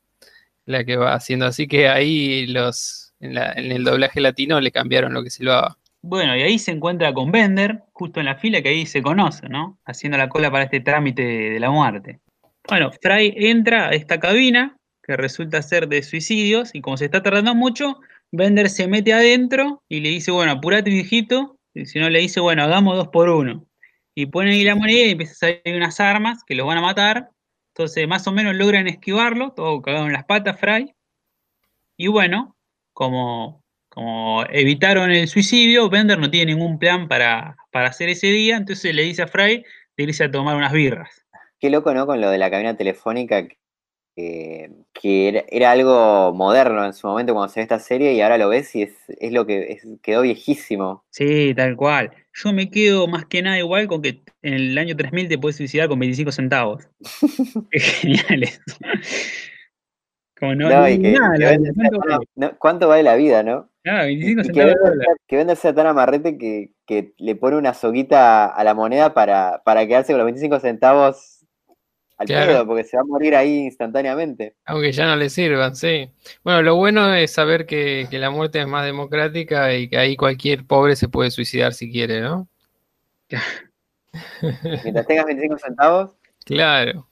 la 0.65 0.83
que 0.83 0.97
va 0.97 1.13
haciendo. 1.13 1.45
Así 1.45 1.67
que 1.67 1.87
ahí 1.89 2.47
los, 2.47 3.13
en, 3.19 3.35
la- 3.35 3.53
en 3.53 3.71
el 3.71 3.83
doblaje 3.83 4.21
latino 4.21 4.59
le 4.59 4.71
cambiaron 4.71 5.13
lo 5.13 5.23
que 5.23 5.29
silbaba. 5.29 5.77
Bueno, 6.03 6.35
y 6.35 6.41
ahí 6.41 6.57
se 6.57 6.71
encuentra 6.71 7.13
con 7.13 7.31
Bender, 7.31 7.83
justo 7.93 8.19
en 8.19 8.25
la 8.25 8.35
fila 8.35 8.61
que 8.61 8.69
ahí 8.69 8.85
se 8.85 9.03
conoce, 9.03 9.47
¿no? 9.49 9.77
Haciendo 9.85 10.17
la 10.17 10.29
cola 10.29 10.49
para 10.49 10.63
este 10.63 10.79
trámite 10.79 11.21
de 11.21 11.59
la 11.59 11.69
muerte. 11.69 12.19
Bueno, 12.67 12.91
Fry 12.91 13.33
entra 13.37 13.89
a 13.89 13.91
esta 13.91 14.19
cabina, 14.19 14.77
que 15.03 15.15
resulta 15.15 15.61
ser 15.61 15.87
de 15.87 16.01
suicidios, 16.01 16.73
y 16.73 16.81
como 16.81 16.97
se 16.97 17.05
está 17.05 17.21
tardando 17.21 17.53
mucho, 17.53 17.99
Bender 18.31 18.69
se 18.69 18.87
mete 18.87 19.13
adentro 19.13 19.83
y 19.89 19.99
le 19.99 20.09
dice, 20.09 20.31
bueno, 20.31 20.53
apurate 20.53 20.89
viejito, 20.89 21.57
y 21.73 21.85
si 21.85 21.99
no 21.99 22.09
le 22.09 22.19
dice, 22.19 22.39
bueno, 22.39 22.63
hagamos 22.63 22.97
dos 22.97 23.09
por 23.09 23.29
uno. 23.29 23.65
Y 24.15 24.25
pone 24.25 24.51
ahí 24.51 24.63
la 24.63 24.75
moneda 24.75 25.05
y 25.05 25.11
empieza 25.11 25.33
a 25.33 25.35
salir 25.35 25.75
unas 25.75 25.99
armas 25.99 26.43
que 26.43 26.55
los 26.55 26.65
van 26.65 26.79
a 26.79 26.81
matar. 26.81 27.29
Entonces, 27.73 28.07
más 28.07 28.27
o 28.27 28.31
menos 28.31 28.55
logran 28.55 28.87
esquivarlo, 28.87 29.51
todo 29.51 29.81
cagado 29.81 30.07
en 30.07 30.13
las 30.13 30.25
patas, 30.25 30.59
Fry. 30.59 30.93
Y 31.95 32.07
bueno, 32.07 32.55
como, 32.93 33.63
como 33.91 34.45
evitaron 34.49 35.11
el 35.11 35.27
suicidio, 35.27 35.89
Bender 35.89 36.17
no 36.17 36.31
tiene 36.31 36.53
ningún 36.53 36.79
plan 36.79 37.09
para, 37.09 37.57
para 37.71 37.89
hacer 37.89 38.07
ese 38.07 38.27
día, 38.27 38.55
entonces 38.55 38.95
le 38.95 39.03
dice 39.03 39.23
a 39.23 39.27
Fry 39.27 39.65
de 39.97 40.03
irse 40.03 40.23
a 40.23 40.31
tomar 40.31 40.55
unas 40.55 40.71
birras. 40.71 41.25
Qué 41.59 41.69
loco, 41.69 41.93
¿no? 41.93 42.05
Con 42.07 42.21
lo 42.21 42.29
de 42.29 42.37
la 42.37 42.49
cabina 42.49 42.77
telefónica, 42.77 43.45
que, 44.15 44.71
que 44.93 45.27
era, 45.27 45.43
era 45.49 45.71
algo 45.71 46.33
moderno 46.33 46.85
en 46.85 46.93
su 46.93 47.05
momento 47.05 47.33
cuando 47.33 47.51
se 47.51 47.59
ve 47.59 47.63
esta 47.63 47.79
serie 47.79 48.13
y 48.13 48.21
ahora 48.21 48.37
lo 48.37 48.47
ves 48.47 48.73
y 48.77 48.83
es, 48.83 48.93
es 49.09 49.33
lo 49.33 49.45
que 49.45 49.73
es- 49.73 49.85
quedó 50.01 50.21
viejísimo. 50.21 51.03
Sí, 51.09 51.53
tal 51.53 51.75
cual. 51.75 52.11
yo 52.33 52.53
me 52.53 52.69
quedo 52.69 53.07
más 53.07 53.25
que 53.25 53.41
nada 53.41 53.57
igual 53.57 53.87
con 53.87 54.01
que 54.01 54.21
en 54.41 54.53
el 54.53 54.77
año 54.77 54.95
3000 54.95 55.27
te 55.27 55.37
puedes 55.37 55.57
suicidar 55.57 55.89
con 55.89 55.99
25 55.99 56.31
centavos. 56.31 56.87
es 57.71 57.83
genial 57.99 58.43
eso. 58.43 58.61
Como 60.39 60.55
no, 60.55 60.69
no, 60.69 60.85
que, 60.85 60.97
nada. 60.97 61.57
No, 62.35 62.57
¿cuánto, 62.57 62.87
vale? 62.87 63.03
la 63.03 63.15
vida, 63.15 63.43
no? 63.43 63.70
Ah, 63.85 64.03
25 64.03 64.43
centavos. 64.43 64.75
Que 65.27 65.35
vende 65.35 65.55
sea 65.55 65.73
tan 65.73 65.87
amarrete 65.87 66.37
que, 66.37 66.71
que, 66.85 67.13
le 67.17 67.35
pone 67.35 67.57
una 67.57 67.73
soguita 67.73 68.45
a 68.45 68.63
la 68.63 68.73
moneda 68.73 69.13
para, 69.13 69.61
para 69.63 69.87
quedarse 69.87 70.13
con 70.13 70.19
los 70.19 70.25
25 70.25 70.59
centavos 70.59 71.45
al 72.17 72.27
pedo, 72.27 72.67
porque 72.67 72.83
se 72.83 72.97
va 72.97 73.01
a 73.01 73.05
morir 73.05 73.35
ahí 73.35 73.65
instantáneamente. 73.65 74.55
Aunque 74.65 74.91
ya 74.91 75.07
no 75.07 75.15
le 75.15 75.29
sirvan, 75.29 75.75
sí. 75.75 76.11
Bueno, 76.43 76.61
lo 76.61 76.75
bueno 76.75 77.13
es 77.15 77.31
saber 77.31 77.65
que, 77.65 78.07
que, 78.11 78.19
la 78.19 78.29
muerte 78.29 78.59
es 78.59 78.67
más 78.67 78.85
democrática 78.85 79.73
y 79.73 79.89
que 79.89 79.97
ahí 79.97 80.15
cualquier 80.15 80.65
pobre 80.65 80.95
se 80.95 81.09
puede 81.09 81.31
suicidar 81.31 81.73
si 81.73 81.91
quiere, 81.91 82.21
¿no? 82.21 82.47
Mientras 84.83 85.07
tengas 85.07 85.25
25 85.25 85.57
centavos. 85.57 86.11
Claro. 86.45 87.07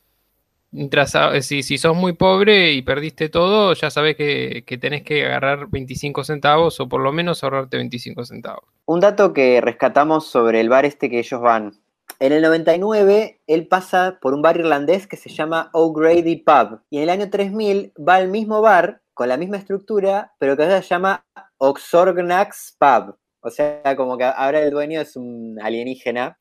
Mientras, 0.71 1.15
eh, 1.15 1.41
si, 1.41 1.63
si 1.63 1.77
sos 1.77 1.95
muy 1.95 2.13
pobre 2.13 2.73
y 2.73 2.81
perdiste 2.81 3.29
todo, 3.29 3.73
ya 3.73 3.89
sabes 3.89 4.15
que, 4.15 4.63
que 4.65 4.77
tenés 4.77 5.03
que 5.03 5.25
agarrar 5.25 5.67
25 5.69 6.23
centavos 6.23 6.79
o 6.79 6.87
por 6.87 7.01
lo 7.01 7.11
menos 7.11 7.43
ahorrarte 7.43 7.77
25 7.77 8.25
centavos. 8.25 8.63
Un 8.85 8.99
dato 8.99 9.33
que 9.33 9.61
rescatamos 9.61 10.27
sobre 10.27 10.61
el 10.61 10.69
bar 10.69 10.85
este 10.85 11.09
que 11.09 11.19
ellos 11.19 11.41
van, 11.41 11.73
en 12.21 12.33
el 12.33 12.41
99, 12.41 13.39
él 13.47 13.67
pasa 13.67 14.19
por 14.21 14.33
un 14.33 14.41
bar 14.41 14.57
irlandés 14.57 15.07
que 15.07 15.15
se 15.15 15.29
llama 15.29 15.69
O'Grady 15.71 16.35
Pub. 16.37 16.81
Y 16.89 16.97
en 16.97 17.03
el 17.03 17.09
año 17.09 17.29
3000 17.29 17.93
va 17.97 18.15
al 18.15 18.27
mismo 18.27 18.61
bar, 18.61 19.01
con 19.13 19.29
la 19.29 19.37
misma 19.37 19.55
estructura, 19.55 20.33
pero 20.37 20.57
que 20.57 20.63
ahora 20.63 20.81
se 20.81 20.89
llama 20.89 21.25
Oxorgnax 21.57 22.75
Pub. 22.77 23.15
O 23.39 23.49
sea, 23.49 23.95
como 23.95 24.17
que 24.17 24.25
ahora 24.25 24.59
el 24.59 24.71
dueño 24.71 24.99
es 24.99 25.15
un 25.15 25.59
alienígena, 25.61 26.37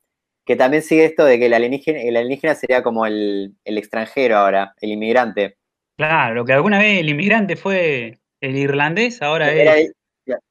que 0.48 0.56
también 0.56 0.82
sigue 0.82 1.04
esto 1.04 1.26
de 1.26 1.38
que 1.38 1.44
el 1.44 1.52
alienígena, 1.52 2.00
el 2.00 2.16
alienígena 2.16 2.54
sería 2.54 2.82
como 2.82 3.04
el, 3.04 3.54
extranjero 3.66 4.38
ahora, 4.38 4.72
el 4.80 4.92
inmigrante. 4.92 5.58
Claro, 5.98 6.37
lo 6.37 6.46
que 6.46 6.54
alguna 6.54 6.78
vez 6.78 7.00
el 7.00 7.11
inmigrante 7.11 7.54
fue 7.54 8.18
el 8.40 8.56
irlandés, 8.56 9.20
ahora 9.20 9.52
es 9.52 9.92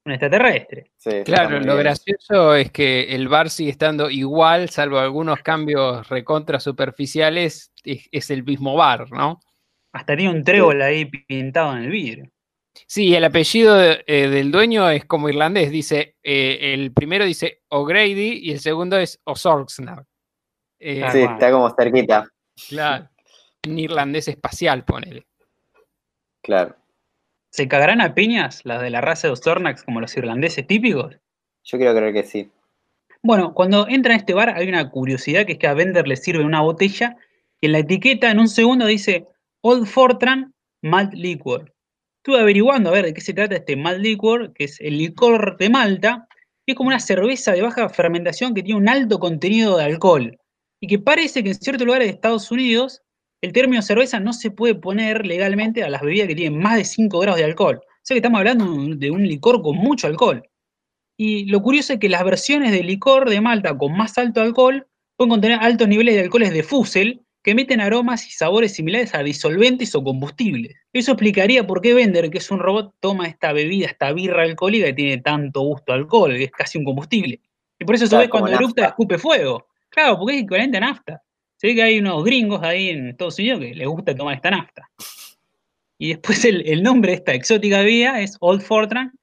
un 0.05 0.11
extraterrestre. 0.11 0.91
claro, 1.25 1.59
lo 1.61 1.75
gracioso 1.77 2.53
es 2.53 2.69
que 2.69 3.15
el 3.15 3.27
bar 3.27 3.49
sigue 3.49 3.71
estando 3.71 4.11
igual, 4.11 4.69
salvo 4.69 4.99
algunos 4.99 5.39
cambios 5.39 6.07
recontra 6.09 6.59
superficiales, 6.59 7.71
es, 7.83 8.29
el 8.29 8.43
mismo 8.43 8.75
bar, 8.75 9.09
¿no? 9.11 9.39
Hasta 9.93 10.15
tiene 10.15 10.31
un 10.31 10.43
trébol 10.43 10.79
ahí 10.79 11.05
pintado 11.05 11.75
en 11.75 11.85
el 11.85 11.89
vidrio. 11.89 12.29
Sí, 12.85 13.15
el 13.15 13.23
apellido 13.23 13.79
eh, 13.81 14.27
del 14.29 14.51
dueño 14.51 14.89
es 14.89 15.05
como 15.05 15.29
irlandés, 15.29 15.71
dice, 15.71 16.15
eh, 16.23 16.73
el 16.73 16.91
primero 16.93 17.25
dice 17.25 17.61
O'Grady 17.69 18.39
y 18.43 18.51
el 18.51 18.59
segundo 18.59 18.97
es 18.97 19.19
O'Sorgsnar. 19.23 20.05
Eh, 20.79 21.03
sí, 21.11 21.19
está 21.21 21.51
como 21.51 21.69
cerquita. 21.75 22.29
Claro, 22.69 23.09
un 23.67 23.79
irlandés 23.79 24.27
espacial, 24.27 24.85
ponele. 24.85 25.25
Claro. 26.41 26.75
¿Se 27.49 27.67
cagarán 27.67 28.01
a 28.01 28.13
piñas 28.13 28.61
las 28.65 28.81
de 28.81 28.89
la 28.89 29.01
raza 29.01 29.27
de 29.27 29.33
Osornax 29.33 29.83
como 29.83 29.99
los 29.99 30.15
irlandeses 30.15 30.67
típicos? 30.67 31.17
Yo 31.63 31.77
quiero 31.77 31.95
creer 31.95 32.13
que 32.13 32.23
sí. 32.23 32.51
Bueno, 33.23 33.53
cuando 33.53 33.87
entra 33.87 34.13
a 34.13 34.17
este 34.17 34.33
bar 34.33 34.49
hay 34.49 34.69
una 34.69 34.89
curiosidad 34.89 35.45
que 35.45 35.53
es 35.53 35.57
que 35.57 35.67
a 35.67 35.73
Bender 35.73 36.07
le 36.07 36.15
sirve 36.15 36.43
una 36.43 36.61
botella 36.61 37.17
y 37.59 37.65
en 37.65 37.71
la 37.71 37.79
etiqueta 37.79 38.29
en 38.29 38.39
un 38.39 38.47
segundo 38.47 38.85
dice 38.85 39.27
Old 39.61 39.87
Fortran 39.87 40.53
Malt 40.81 41.13
Liquor. 41.13 41.73
Estuve 42.27 42.41
averiguando 42.41 42.89
a 42.89 42.91
ver 42.91 43.05
de 43.05 43.13
qué 43.13 43.21
se 43.21 43.33
trata 43.33 43.55
este 43.55 43.77
Malt 43.77 44.01
Liquor, 44.01 44.51
que 44.51 44.65
es 44.65 44.81
el 44.81 44.97
licor 44.97 45.55
de 45.57 45.69
Malta, 45.69 46.27
que 46.65 46.73
es 46.73 46.75
como 46.75 46.89
una 46.89 46.99
cerveza 46.99 47.53
de 47.53 47.61
baja 47.61 47.87
fermentación 47.87 48.53
que 48.53 48.63
tiene 48.63 48.81
un 48.81 48.89
alto 48.89 49.17
contenido 49.17 49.77
de 49.77 49.85
alcohol 49.85 50.37
y 50.81 50.87
que 50.87 50.99
parece 50.99 51.41
que 51.41 51.51
en 51.51 51.55
ciertos 51.55 51.85
lugares 51.85 52.09
de 52.09 52.15
Estados 52.15 52.51
Unidos 52.51 53.01
el 53.41 53.53
término 53.53 53.81
cerveza 53.81 54.19
no 54.19 54.33
se 54.33 54.51
puede 54.51 54.75
poner 54.75 55.25
legalmente 55.25 55.83
a 55.83 55.89
las 55.89 56.01
bebidas 56.01 56.27
que 56.27 56.35
tienen 56.35 56.59
más 56.59 56.75
de 56.75 56.83
5 56.83 57.17
grados 57.17 57.39
de 57.39 57.45
alcohol. 57.45 57.77
O 57.77 57.99
sea 58.03 58.15
que 58.15 58.19
estamos 58.19 58.39
hablando 58.39 58.65
de 58.97 59.09
un 59.09 59.25
licor 59.25 59.61
con 59.61 59.77
mucho 59.77 60.07
alcohol. 60.07 60.43
Y 61.17 61.45
lo 61.45 61.61
curioso 61.61 61.93
es 61.93 61.99
que 61.99 62.09
las 62.09 62.25
versiones 62.25 62.73
de 62.73 62.83
licor 62.83 63.29
de 63.29 63.39
Malta 63.39 63.77
con 63.77 63.95
más 63.95 64.17
alto 64.17 64.41
alcohol 64.41 64.85
pueden 65.15 65.29
contener 65.29 65.59
altos 65.61 65.87
niveles 65.87 66.15
de 66.15 66.23
alcoholes 66.23 66.51
de 66.51 66.63
fusel 66.63 67.21
que 67.47 67.51
emiten 67.51 67.79
aromas 67.79 68.27
y 68.27 68.31
sabores 68.31 68.73
similares 68.73 69.15
a 69.15 69.23
disolventes 69.23 69.95
o 69.95 70.03
combustibles. 70.03 70.75
Eso 70.91 71.13
explicaría 71.13 71.65
por 71.65 71.79
qué 71.79 71.93
Bender, 71.93 72.29
que 72.29 72.39
es 72.39 72.51
un 72.51 72.59
robot, 72.59 72.93
toma 72.99 73.25
esta 73.25 73.53
bebida, 73.53 73.87
esta 73.87 74.11
birra 74.11 74.43
alcohólica 74.43 74.87
que 74.87 74.93
tiene 74.93 75.19
tanto 75.19 75.61
gusto 75.61 75.93
a 75.93 75.95
alcohol, 75.95 76.33
que 76.33 76.43
es 76.43 76.51
casi 76.51 76.77
un 76.77 76.83
combustible. 76.83 77.39
Y 77.79 77.85
por 77.85 77.95
eso 77.95 78.05
se 78.05 78.27
cuando 78.27 78.51
eructa 78.51 78.87
escupe 78.87 79.17
fuego. 79.17 79.65
Claro, 79.87 80.17
porque 80.19 80.35
es 80.35 80.43
equivalente 80.43 80.75
a 80.75 80.81
nafta. 80.81 81.21
Se 81.55 81.67
ve 81.67 81.75
que 81.75 81.83
hay 81.83 81.99
unos 81.99 82.21
gringos 82.25 82.61
ahí 82.63 82.89
en 82.89 83.07
Estados 83.07 83.39
Unidos 83.39 83.61
que 83.61 83.75
les 83.75 83.87
gusta 83.87 84.13
tomar 84.13 84.35
esta 84.35 84.51
nafta. 84.51 84.89
Y 85.97 86.09
después 86.09 86.43
el, 86.43 86.83
nombre 86.83 87.11
de 87.11 87.15
esta 87.15 87.33
exótica 87.33 87.79
bebida 87.79 88.19
es 88.19 88.35
Old 88.41 88.61
Fortran, 88.61 89.13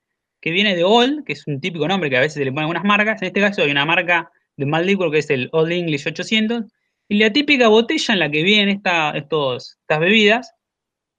que 0.40 0.50
viene 0.50 0.74
de 0.74 0.82
Old, 0.82 1.24
que 1.24 1.34
es 1.34 1.46
un 1.46 1.60
típico 1.60 1.86
nombre 1.86 2.08
que 2.08 2.16
a 2.16 2.20
veces 2.20 2.38
se 2.38 2.44
le 2.46 2.52
ponen 2.52 2.70
algunas 2.70 2.84
marcas. 2.84 3.20
En 3.20 3.26
este 3.26 3.42
caso 3.42 3.60
hay 3.60 3.70
una 3.70 3.84
marca 3.84 4.30
de 4.56 4.64
mal 4.64 4.86
que 4.86 5.18
es 5.18 5.28
el 5.28 5.50
Old 5.52 5.72
English 5.72 6.06
800. 6.08 6.64
Y 7.08 7.18
la 7.18 7.32
típica 7.32 7.68
botella 7.68 8.14
en 8.14 8.20
la 8.20 8.30
que 8.30 8.42
vienen 8.42 8.76
esta, 8.76 9.10
estos, 9.10 9.78
estas 9.80 10.00
bebidas 10.00 10.54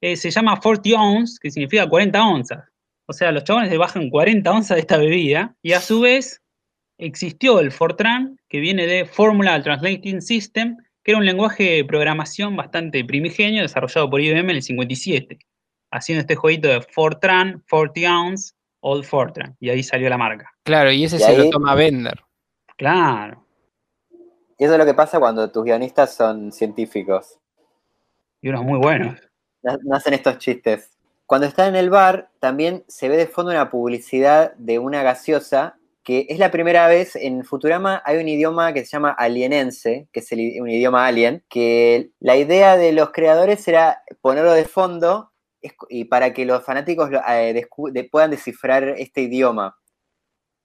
eh, 0.01 0.15
se 0.15 0.31
llama 0.31 0.59
40 0.59 0.99
ounce, 0.99 1.37
que 1.41 1.51
significa 1.51 1.87
40 1.87 2.23
onzas. 2.23 2.63
O 3.07 3.13
sea, 3.13 3.31
los 3.31 3.43
chabones 3.43 3.69
se 3.69 3.77
bajan 3.77 4.09
40 4.09 4.51
onzas 4.51 4.75
de 4.75 4.81
esta 4.81 4.97
bebida 4.97 5.55
y 5.61 5.73
a 5.73 5.81
su 5.81 6.01
vez 6.01 6.41
existió 6.97 7.59
el 7.59 7.71
Fortran, 7.71 8.39
que 8.49 8.59
viene 8.59 8.87
de 8.87 9.05
Formula 9.05 9.61
Translating 9.61 10.21
System, 10.21 10.77
que 11.03 11.11
era 11.11 11.19
un 11.19 11.25
lenguaje 11.25 11.63
de 11.63 11.85
programación 11.85 12.55
bastante 12.55 13.03
primigenio 13.05 13.61
desarrollado 13.61 14.09
por 14.09 14.21
IBM 14.21 14.49
en 14.49 14.55
el 14.57 14.63
57, 14.63 15.37
haciendo 15.91 16.21
este 16.21 16.35
jueguito 16.35 16.67
de 16.67 16.81
Fortran, 16.81 17.63
40 17.69 18.17
ounce, 18.17 18.53
Old 18.79 19.03
Fortran, 19.03 19.55
y 19.59 19.69
ahí 19.69 19.83
salió 19.83 20.09
la 20.09 20.17
marca. 20.17 20.51
Claro, 20.63 20.91
y 20.91 21.03
ese 21.03 21.19
se 21.19 21.37
lo 21.37 21.49
toma 21.49 21.75
Bender. 21.75 22.19
Claro. 22.77 23.44
Y 24.57 24.63
eso 24.63 24.73
es 24.73 24.79
lo 24.79 24.85
que 24.85 24.93
pasa 24.93 25.19
cuando 25.19 25.51
tus 25.51 25.63
guionistas 25.63 26.13
son 26.13 26.51
científicos. 26.51 27.39
Y 28.41 28.49
unos 28.49 28.63
muy 28.63 28.79
buenos. 28.79 29.19
No 29.61 29.95
hacen 29.95 30.13
estos 30.13 30.37
chistes. 30.37 30.91
Cuando 31.25 31.47
está 31.47 31.67
en 31.67 31.75
el 31.75 31.89
bar, 31.89 32.29
también 32.39 32.83
se 32.87 33.09
ve 33.09 33.17
de 33.17 33.27
fondo 33.27 33.51
una 33.51 33.71
publicidad 33.71 34.53
de 34.55 34.77
una 34.79 35.01
gaseosa 35.01 35.77
que 36.05 36.27
es 36.29 36.37
la 36.37 36.51
primera 36.51 36.87
vez 36.87 37.15
en 37.15 37.43
Futurama 37.43 38.01
hay 38.05 38.17
un 38.17 38.29
idioma 38.29 38.71
que 38.73 38.85
se 38.85 38.91
llama 38.91 39.09
alienense, 39.09 40.07
que 40.13 40.19
es 40.19 40.31
un 40.31 40.69
idioma 40.69 41.07
alien, 41.07 41.43
que 41.49 42.11
la 42.19 42.37
idea 42.37 42.77
de 42.77 42.93
los 42.93 43.09
creadores 43.09 43.67
era 43.67 44.03
ponerlo 44.21 44.53
de 44.53 44.65
fondo 44.65 45.31
y 45.89 46.05
para 46.05 46.31
que 46.31 46.45
los 46.45 46.63
fanáticos 46.63 47.09
eh, 47.27 47.67
puedan 48.11 48.29
descifrar 48.29 48.83
este 48.99 49.21
idioma. 49.21 49.75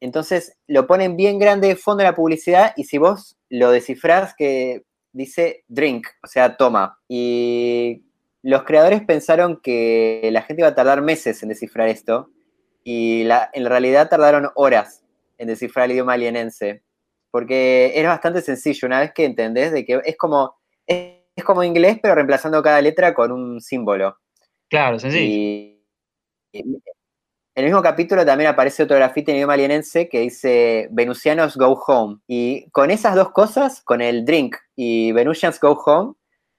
Entonces 0.01 0.57
lo 0.67 0.87
ponen 0.87 1.17
bien 1.17 1.39
grande 1.39 1.69
de 1.69 1.77
fondo 1.77 2.03
en 2.03 2.09
la 2.09 2.17
publicidad 2.17 2.73
y 2.77 2.85
si 2.85 2.99
vos 2.99 3.39
lo 3.51 3.71
descifrás 3.71 4.35
que 4.35 4.83
dice 5.13 5.65
drink, 5.69 6.07
o 6.23 6.27
sea, 6.27 6.57
toma. 6.57 6.99
Y 7.09 8.05
los 8.43 8.63
creadores 8.65 9.03
pensaron 9.05 9.61
que 9.63 10.29
la 10.33 10.43
gente 10.43 10.63
iba 10.63 10.69
a 10.69 10.75
tardar 10.75 11.03
meses 11.03 11.43
en 11.43 11.51
descifrar 11.51 11.89
esto 11.89 12.31
y 12.83 13.29
en 13.53 13.67
realidad 13.67 14.09
tardaron 14.09 14.49
horas 14.55 15.05
en 15.39 15.49
descifrar 15.49 15.87
el 15.87 15.93
idioma 15.93 16.15
alienense. 16.15 16.83
Porque 17.31 17.93
es 17.95 18.05
bastante 18.05 18.41
sencillo, 18.41 18.87
una 18.87 19.01
vez 19.01 19.13
que 19.15 19.25
entendés 19.25 19.71
de 19.73 19.85
que 19.85 20.01
es 20.05 20.17
como, 20.17 20.57
es, 20.87 21.45
como 21.45 21.63
inglés, 21.63 21.99
pero 22.03 22.15
reemplazando 22.15 22.63
cada 22.63 22.81
letra 22.81 23.15
con 23.15 23.31
un 23.31 23.61
símbolo. 23.61 24.17
Claro, 24.69 24.99
sencillo. 24.99 25.77
Y, 26.53 26.65
en 27.55 27.65
el 27.65 27.71
mismo 27.71 27.83
capítulo 27.83 28.25
también 28.25 28.51
aparece 28.51 28.83
otro 28.83 28.97
grafite 28.97 29.33
en 29.33 29.39
idioma 29.39 29.55
alienense 29.55 30.09
que 30.09 30.21
dice 30.21 30.89
Venusianos 30.91 31.57
Go 31.57 31.73
Home. 31.87 32.19
Y 32.27 32.71
con 32.71 32.91
esas 32.91 33.15
dos 33.15 33.31
cosas, 33.31 33.83
con 33.83 34.01
el 34.01 34.25
drink 34.25 34.57
y 34.77 35.13
Venusians 35.13 35.61
Go 35.61 35.73
Home, 35.73 36.15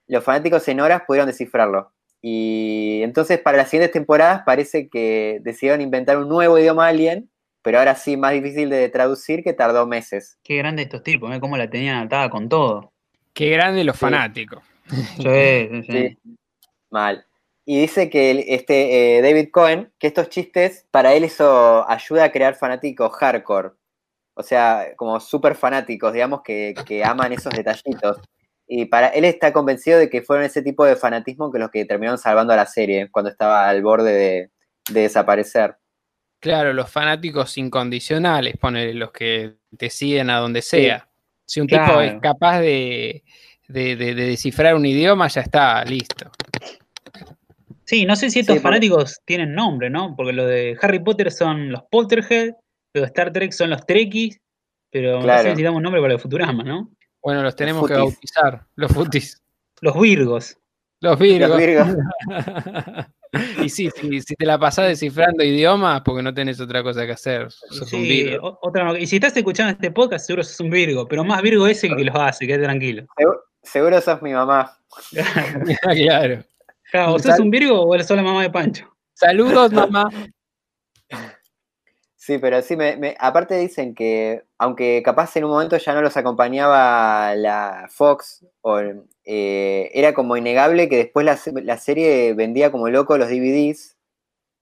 los 0.08 0.22
fanáticos 0.22 0.66
en 0.68 0.80
horas 0.80 1.02
pudieron 1.06 1.26
descifrarlo. 1.26 1.92
Y 2.20 3.00
entonces 3.02 3.40
para 3.40 3.56
las 3.56 3.70
siguientes 3.70 3.92
temporadas 3.92 4.42
parece 4.44 4.88
que 4.88 5.40
decidieron 5.42 5.80
inventar 5.80 6.18
un 6.18 6.28
nuevo 6.28 6.58
idioma 6.58 6.86
alien 6.86 7.32
pero 7.62 7.78
ahora 7.78 7.94
sí 7.94 8.16
más 8.16 8.32
difícil 8.32 8.68
de 8.68 8.88
traducir 8.88 9.42
que 9.42 9.52
tardó 9.52 9.86
meses. 9.86 10.38
Qué 10.42 10.56
grande 10.56 10.82
estos 10.82 11.02
tipos, 11.02 11.34
¿eh? 11.34 11.40
cómo 11.40 11.56
la 11.56 11.70
tenían 11.70 11.96
atada 11.96 12.28
con 12.28 12.48
todo. 12.48 12.92
Qué 13.32 13.50
grande 13.50 13.84
los 13.84 13.96
fanáticos. 13.96 14.62
Sí, 15.16 15.82
sí, 15.86 16.18
Mal. 16.90 17.24
Y 17.64 17.80
dice 17.80 18.10
que 18.10 18.44
este 18.48 19.18
eh, 19.18 19.22
David 19.22 19.50
Cohen, 19.52 19.92
que 19.98 20.08
estos 20.08 20.28
chistes, 20.28 20.86
para 20.90 21.14
él 21.14 21.24
eso 21.24 21.88
ayuda 21.88 22.24
a 22.24 22.32
crear 22.32 22.56
fanáticos 22.56 23.12
hardcore. 23.12 23.70
O 24.34 24.42
sea, 24.42 24.88
como 24.96 25.20
súper 25.20 25.54
fanáticos, 25.54 26.12
digamos, 26.12 26.42
que, 26.42 26.74
aman 27.04 27.32
esos 27.32 27.52
detallitos. 27.52 28.18
Y 28.66 28.86
para 28.86 29.08
él 29.08 29.24
está 29.24 29.52
convencido 29.52 29.98
de 29.98 30.08
que 30.08 30.22
fueron 30.22 30.44
ese 30.44 30.62
tipo 30.62 30.84
de 30.84 30.96
fanatismo 30.96 31.52
que 31.52 31.58
los 31.58 31.70
que 31.70 31.84
terminaron 31.84 32.18
salvando 32.18 32.52
a 32.52 32.56
la 32.56 32.66
serie 32.66 33.10
cuando 33.10 33.30
estaba 33.30 33.68
al 33.68 33.82
borde 33.82 34.50
de 34.90 35.00
desaparecer. 35.00 35.76
Claro, 36.40 36.72
los 36.72 36.90
fanáticos 36.90 37.56
incondicionales, 37.58 38.56
ponele 38.56 38.94
los 38.94 39.12
que 39.12 39.58
te 39.76 39.90
siguen 39.90 40.30
a 40.30 40.38
donde 40.38 40.62
sea. 40.62 41.08
Si 41.44 41.60
un 41.60 41.68
tipo 41.68 42.00
es 42.00 42.14
capaz 42.20 42.60
de- 42.60 43.22
de 43.68 43.94
descifrar 44.14 44.74
un 44.74 44.86
idioma, 44.86 45.28
ya 45.28 45.42
está, 45.42 45.84
listo. 45.84 46.30
Sí, 47.84 48.04
no 48.06 48.14
sé 48.16 48.30
si 48.30 48.40
estos 48.40 48.54
Sí, 48.56 48.60
porque- 48.60 48.68
fanáticos 48.74 49.20
tienen 49.24 49.54
nombre, 49.54 49.90
¿no? 49.90 50.14
Porque 50.16 50.32
lo 50.32 50.46
de 50.46 50.76
Harry 50.80 50.98
Potter 51.00 51.30
son 51.32 51.70
los 51.72 51.82
Potterhead, 51.90 52.50
los 52.94 53.02
de 53.02 53.06
Star 53.06 53.32
Trek 53.32 53.52
son 53.52 53.70
los 53.70 53.84
Trekkies, 53.86 54.38
pero 54.90 55.20
no 55.22 55.38
sé 55.38 55.56
si 55.56 55.62
damos 55.62 55.78
un 55.78 55.82
nombre 55.84 56.00
para 56.00 56.14
el 56.14 56.20
Futurama, 56.20 56.62
¿no? 56.62 56.90
Bueno, 57.22 57.42
los 57.42 57.54
tenemos 57.56 57.86
que 57.86 57.94
bautizar, 57.94 58.64
los 58.76 58.92
futis, 58.92 59.40
Los 59.80 59.98
Virgos. 60.00 60.56
los 61.00 61.18
virgos. 61.18 61.48
Los 61.50 61.58
Virgos. 61.58 61.88
y 63.64 63.68
sí, 63.68 63.90
si, 63.94 64.20
si 64.20 64.34
te 64.36 64.44
la 64.46 64.58
pasás 64.58 64.88
descifrando 64.88 65.42
idiomas, 65.42 66.02
porque 66.02 66.22
no 66.22 66.34
tenés 66.34 66.60
otra 66.60 66.82
cosa 66.82 67.06
que 67.06 67.12
hacer, 67.12 67.50
sos 67.50 67.92
un 67.92 68.02
virgo. 68.02 68.58
otra 68.62 68.84
no- 68.84 68.96
y 68.96 69.06
si 69.06 69.16
estás 69.16 69.36
escuchando 69.36 69.72
este 69.72 69.90
podcast, 69.90 70.26
seguro 70.26 70.44
sos 70.44 70.60
un 70.60 70.70
Virgo, 70.70 71.06
pero 71.08 71.24
más 71.24 71.40
Virgo 71.42 71.66
es 71.66 71.82
el 71.84 71.96
que 71.96 72.04
los 72.04 72.14
hace, 72.16 72.46
quédate 72.46 72.64
tranquilo. 72.64 73.06
Seguro, 73.16 73.40
seguro 73.62 74.00
sos 74.00 74.20
mi 74.22 74.32
mamá. 74.32 74.76
claro. 75.96 76.44
Claro, 76.92 77.14
¿o 77.14 77.18
sos 77.18 77.32
Sal- 77.32 77.40
un 77.40 77.50
Virgo 77.50 77.82
o 77.88 77.98
sos 78.00 78.16
la 78.16 78.22
mamá 78.22 78.42
de 78.42 78.50
Pancho? 78.50 78.94
Saludos, 79.14 79.72
mamá. 79.72 80.10
Sí, 82.16 82.38
pero 82.38 82.62
sí, 82.62 82.76
me, 82.76 82.96
me- 82.96 83.16
aparte 83.18 83.56
dicen 83.56 83.94
que, 83.96 84.44
aunque 84.58 85.02
capaz 85.02 85.34
en 85.36 85.44
un 85.44 85.50
momento 85.50 85.76
ya 85.76 85.92
no 85.94 86.02
los 86.02 86.16
acompañaba 86.16 87.34
la 87.34 87.88
Fox, 87.90 88.46
o, 88.60 88.78
eh, 89.24 89.90
era 89.92 90.14
como 90.14 90.36
innegable 90.36 90.88
que 90.88 90.98
después 90.98 91.26
la, 91.26 91.36
la 91.62 91.78
serie 91.78 92.34
vendía 92.34 92.70
como 92.70 92.88
loco 92.90 93.18
los 93.18 93.28
DVDs, 93.28 93.96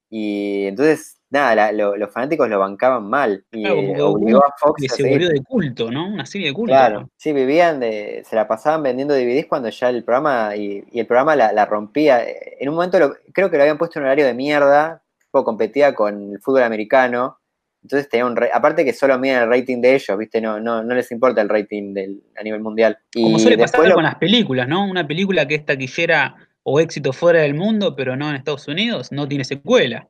y 0.08 0.66
entonces, 0.68 1.19
nada, 1.30 1.54
la- 1.54 1.72
lo- 1.72 1.96
los 1.96 2.12
fanáticos 2.12 2.48
lo 2.48 2.58
bancaban 2.58 3.04
mal, 3.08 3.44
y 3.52 3.62
Claro, 3.62 3.80
eh, 3.80 4.02
obligó 4.02 4.44
a 4.44 4.52
Fox 4.58 4.82
Que 4.82 4.88
se 4.88 5.08
volvió 5.08 5.28
de 5.28 5.42
culto, 5.42 5.90
¿no? 5.90 6.08
Una 6.08 6.26
serie 6.26 6.48
de 6.48 6.52
culto. 6.54 6.72
Claro, 6.72 7.08
sí, 7.16 7.32
vivían 7.32 7.80
de, 7.80 8.22
se 8.28 8.36
la 8.36 8.46
pasaban 8.48 8.82
vendiendo 8.82 9.14
DVDs 9.14 9.46
cuando 9.46 9.68
ya 9.70 9.88
el 9.90 10.04
programa, 10.04 10.54
y, 10.56 10.84
y 10.92 11.00
el 11.00 11.06
programa 11.06 11.36
la, 11.36 11.52
la 11.52 11.64
rompía. 11.66 12.22
En 12.58 12.68
un 12.68 12.74
momento 12.74 12.98
lo- 12.98 13.14
creo 13.32 13.50
que 13.50 13.56
lo 13.56 13.62
habían 13.62 13.78
puesto 13.78 13.98
en 13.98 14.04
horario 14.04 14.26
de 14.26 14.34
mierda, 14.34 15.02
tipo 15.20 15.44
competía 15.44 15.94
con 15.94 16.32
el 16.32 16.40
fútbol 16.40 16.64
americano, 16.64 17.38
entonces 17.82 18.08
tenía 18.10 18.26
un, 18.26 18.36
aparte 18.52 18.84
que 18.84 18.92
solo 18.92 19.18
miden 19.18 19.38
el 19.44 19.48
rating 19.48 19.80
de 19.80 19.94
ellos, 19.94 20.18
viste, 20.18 20.40
no, 20.40 20.60
no, 20.60 20.82
no 20.82 20.94
les 20.94 21.10
importa 21.12 21.40
el 21.40 21.48
rating 21.48 21.94
del, 21.94 22.22
a 22.38 22.42
nivel 22.42 22.60
mundial. 22.60 22.98
Y 23.14 23.22
Como 23.22 23.38
suele 23.38 23.56
pasar 23.56 23.86
lo- 23.88 23.94
con 23.94 24.04
las 24.04 24.16
películas, 24.16 24.68
¿no? 24.68 24.84
Una 24.84 25.06
película 25.06 25.46
que 25.46 25.54
es 25.54 25.64
taquillera 25.64 26.34
o 26.62 26.78
éxito 26.80 27.12
fuera 27.14 27.40
del 27.40 27.54
mundo, 27.54 27.96
pero 27.96 28.16
no 28.16 28.28
en 28.28 28.36
Estados 28.36 28.68
Unidos, 28.68 29.12
no 29.12 29.26
tiene 29.26 29.44
secuela. 29.44 30.08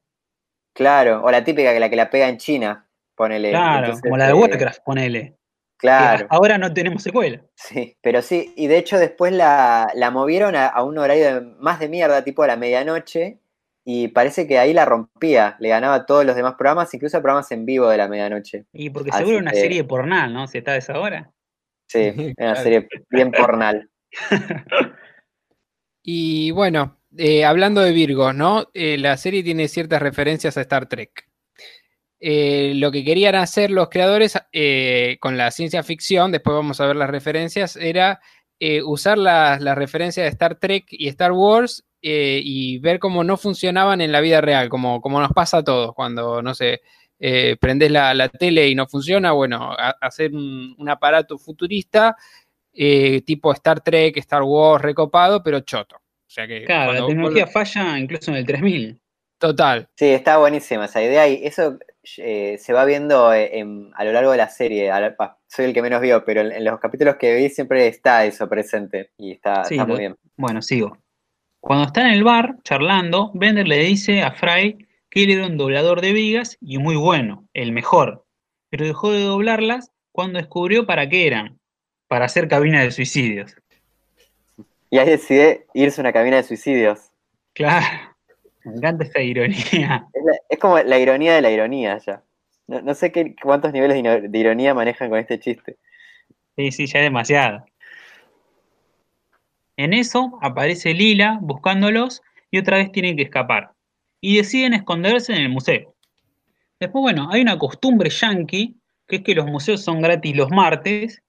Claro, 0.75 1.23
o 1.25 1.31
la 1.31 1.43
típica 1.45 1.73
que 1.73 1.81
la 1.81 1.89
que 1.91 1.97
la 1.97 2.11
pega 2.11 2.29
en 2.29 2.39
China, 2.39 2.89
ponele. 3.15 3.51
Claro, 3.51 3.79
entonces, 3.87 4.03
como 4.03 4.17
la 4.17 4.27
de 4.27 4.31
eh, 4.31 4.35
Warcraft, 4.35 4.83
ponele. 4.85 5.37
Claro. 5.77 6.27
ahora 6.29 6.59
no 6.59 6.73
tenemos 6.75 7.03
secuela. 7.03 7.43
Sí, 7.55 7.97
pero 8.03 8.21
sí, 8.21 8.53
y 8.57 8.67
de 8.67 8.77
hecho 8.77 8.99
después 8.99 9.33
la, 9.33 9.91
la 9.95 10.11
movieron 10.11 10.55
a, 10.55 10.67
a 10.67 10.83
un 10.85 10.99
horario 10.99 11.25
de- 11.25 11.41
más 11.59 11.81
de 11.81 11.89
mierda, 11.89 12.23
tipo 12.23 12.43
a 12.43 12.47
la 12.47 12.57
medianoche, 12.57 13.39
y 13.83 14.09
parece 14.09 14.47
que 14.47 14.59
ahí 14.59 14.75
la 14.75 14.85
rompía, 14.85 15.57
le 15.59 15.71
ganaba 15.71 15.95
a 15.95 16.05
todos 16.07 16.27
los 16.27 16.37
demás 16.37 16.55
programas, 16.59 16.93
incluso 16.93 17.17
a 17.17 17.23
programas 17.23 17.51
en 17.53 17.65
vivo 17.65 17.89
de 17.89 17.97
la 17.97 18.09
medianoche. 18.09 18.67
Y 18.75 18.91
porque 18.91 19.09
Así 19.11 19.21
seguro 19.21 19.39
una 19.39 19.53
que- 19.53 19.61
serie 19.61 19.83
pornal, 19.85 20.35
¿no? 20.35 20.47
Si 20.49 20.59
está 20.59 20.73
a 20.73 20.77
esa 20.77 20.99
hora. 21.01 21.33
Sí, 21.89 21.99
era 22.37 22.51
una 22.53 22.57
serie 22.63 22.87
bien 23.09 23.31
pornal. 23.33 23.89
Y 26.03 26.51
bueno, 26.53 26.99
eh, 27.17 27.45
hablando 27.45 27.81
de 27.81 27.93
Virgos, 27.93 28.35
¿no? 28.35 28.69
Eh, 28.73 28.97
la 28.99 29.17
serie 29.17 29.43
tiene 29.43 29.69
ciertas 29.69 30.01
referencias 30.01 30.57
a 30.57 30.61
Star 30.61 30.89
Trek. 30.89 31.29
Eh, 32.21 32.75
lo 32.77 32.93
que 32.93 33.05
querían 33.05 33.35
hacer 33.35 33.71
los 33.71 33.89
creadores 33.89 34.39
con 35.21 35.37
la 35.37 35.51
ciencia 35.51 35.83
ficción, 35.83 36.33
después 36.33 36.55
vamos 36.55 36.81
a 36.81 36.87
ver 36.87 36.97
las 36.97 37.11
referencias, 37.11 37.77
era 37.77 38.21
usar 38.85 39.17
las, 39.17 39.61
referencias 39.77 40.25
de 40.25 40.31
Star 40.31 40.57
Trek 40.57 40.85
y 40.91 41.09
Star 41.09 41.33
Wars 41.33 41.85
y 42.03 42.79
ver 42.79 42.99
cómo 42.99 43.25
no 43.25 43.39
funcionaban 43.39 44.03
en 44.03 44.13
la 44.13 44.21
vida 44.21 44.41
real, 44.43 44.69
como, 44.69 45.01
como 45.01 45.21
nos 45.21 45.33
pasa 45.33 45.59
a 45.59 45.65
todos, 45.65 45.95
cuando, 45.95 46.43
no 46.43 46.55
sé, 46.55 46.83
prendes 47.59 47.91
la, 47.91 48.13
la 48.13 48.29
tele 48.29 48.69
y 48.69 48.75
no 48.75 48.87
funciona, 48.87 49.33
bueno, 49.33 49.75
hacer 50.01 50.33
un, 50.35 50.89
aparato 50.91 51.39
futurista 51.39 52.17
tipo 53.25 53.53
Star 53.53 53.81
Trek, 53.81 54.19
Star 54.19 54.43
Wars, 54.43 54.83
recopado, 54.83 55.43
pero 55.43 55.61
choto. 55.61 55.97
O 56.31 56.33
sea 56.33 56.47
que 56.47 56.65
Claro, 56.65 56.93
la 56.93 56.99
cuando- 57.01 57.07
tecnología 57.09 57.47
falla 57.49 57.99
incluso 57.99 58.31
en 58.31 58.37
el 58.37 58.47
3000. 58.47 59.01
Total. 59.39 59.89
Sí, 59.97 60.07
está 60.07 60.37
buenísima 60.39 60.85
esa 60.85 61.03
idea 61.03 61.27
y 61.27 61.45
eso 61.45 61.77
eh, 62.19 62.57
se 62.59 62.73
va 62.73 62.85
viendo 62.85 63.35
eh, 63.35 63.59
en- 63.59 63.91
a 63.97 64.05
lo 64.05 64.13
largo 64.13 64.31
de 64.31 64.37
la 64.37 64.49
serie. 64.49 64.89
La- 64.89 65.17
soy 65.49 65.65
el 65.65 65.75
que 65.75 65.83
menos 65.83 66.01
vio, 66.01 66.25
pero 66.25 66.43
en, 66.43 66.53
en 66.53 66.65
los 66.65 66.79
capítulos 66.79 67.17
que 67.17 67.35
vi 67.35 67.49
siempre 67.49 67.89
está 67.89 68.25
eso 68.27 68.49
presente 68.49 69.11
y 69.19 69.33
está, 69.33 69.65
Sí, 69.65 69.75
está 69.75 69.85
lo- 69.87 69.95
muy 69.95 69.99
bien. 69.99 70.17
Bueno, 70.37 70.63
sigo. 70.63 70.97
Cuando 71.59 71.87
está 71.87 72.03
en 72.03 72.13
el 72.15 72.23
bar 72.23 72.57
charlando, 72.63 73.33
Bender 73.35 73.67
le 73.67 73.79
dice 73.79 74.23
a 74.23 74.31
Fry 74.31 74.87
que 75.11 75.25
él 75.25 75.31
era 75.31 75.47
un 75.47 75.57
doblador 75.57 76.01
de 76.01 76.13
vigas 76.13 76.57
y 76.61 76.79
muy 76.79 76.95
bueno, 76.95 77.49
el 77.55 77.73
mejor, 77.73 78.25
pero 78.71 78.87
dejó 78.87 79.11
de 79.11 79.23
doblarlas 79.25 79.91
cuando 80.13 80.39
descubrió 80.39 80.87
para 80.87 81.09
qué 81.09 81.27
eran, 81.27 81.59
para 82.09 82.27
hacer 82.27 82.47
cabina 82.47 82.83
de 82.83 82.93
suicidios. 82.93 83.57
Y 84.91 84.99
ahí 84.99 85.09
decide 85.09 85.67
irse 85.75 86.01
a 86.01 86.03
una 86.03 86.13
cabina 86.13 86.37
de 86.37 86.43
suicidios. 86.43 87.11
Claro, 87.55 87.87
me 88.65 88.75
encanta 88.75 89.05
esta 89.05 89.21
ironía. 89.23 90.07
Es, 90.13 90.25
la- 90.25 90.39
es 90.49 90.59
como 90.59 90.79
la 90.79 90.99
ironía 90.99 91.35
de 91.35 91.43
la 91.43 91.51
ironía 91.51 91.99
ya. 91.99 92.23
No, 92.67 92.81
no 92.83 92.95
sé 92.95 93.11
qué, 93.13 93.35
cuántos 93.43 93.73
niveles 93.73 94.03
de 94.31 94.39
ironía 94.39 94.75
manejan 94.75 95.11
con 95.11 95.19
este 95.19 95.39
chiste. 95.41 95.77
Sí, 96.57 96.71
sí, 96.73 96.87
ya 96.87 96.99
es 97.01 97.05
demasiado. 97.07 97.65
En 99.77 99.93
eso 99.95 100.39
aparece 100.43 100.93
Lila 100.95 101.39
buscándolos 101.41 102.23
y 102.51 102.59
otra 102.59 102.77
vez 102.77 102.93
tienen 102.93 103.17
que 103.17 103.23
escapar. 103.23 103.73
Y 104.21 104.37
deciden 104.37 104.75
esconderse 104.75 105.33
en 105.33 105.41
el 105.41 105.49
museo. 105.49 105.95
Después, 106.79 107.01
bueno, 107.03 107.29
hay 107.33 107.41
una 107.43 107.59
costumbre 107.59 108.11
yankee, 108.11 108.77
que 109.07 109.17
es 109.17 109.23
que 109.23 109.35
los 109.35 109.47
museos 109.47 109.83
son 109.83 110.01
gratis 110.03 110.37
los 110.37 110.51
martes, 110.51 111.23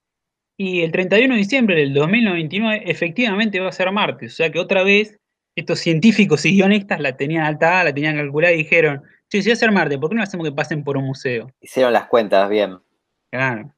y 0.58 0.82
el 0.82 0.92
31 0.92 1.34
de 1.34 1.38
diciembre 1.40 1.76
del 1.76 1.94
2099 1.94 2.84
efectivamente 2.86 3.60
va 3.60 3.70
a 3.70 3.72
ser 3.72 3.92
martes. 3.92 4.34
O 4.34 4.36
sea 4.36 4.52
que 4.52 4.60
otra 4.60 4.84
vez 4.84 5.18
estos 5.56 5.80
científicos 5.80 6.46
y 6.46 6.52
guionistas 6.56 7.00
la 7.00 7.18
tenían 7.18 7.44
alta, 7.46 7.84
la 7.84 7.94
tenían 7.94 8.16
calculada 8.18 8.54
y 8.54 8.58
dijeron, 8.58 9.02
che, 9.30 9.42
si 9.42 9.50
va 9.50 9.54
a 9.54 9.58
ser 9.58 9.72
martes, 9.72 9.98
¿por 9.98 10.10
qué 10.10 10.16
no 10.16 10.24
hacemos 10.24 10.46
que 10.48 10.54
pasen 10.54 10.84
por 10.84 10.98
un 10.98 11.06
museo? 11.06 11.52
Hicieron 11.60 11.94
las 11.94 12.06
cuentas 12.08 12.50
bien. 12.50 12.78
Claro. 13.32 13.74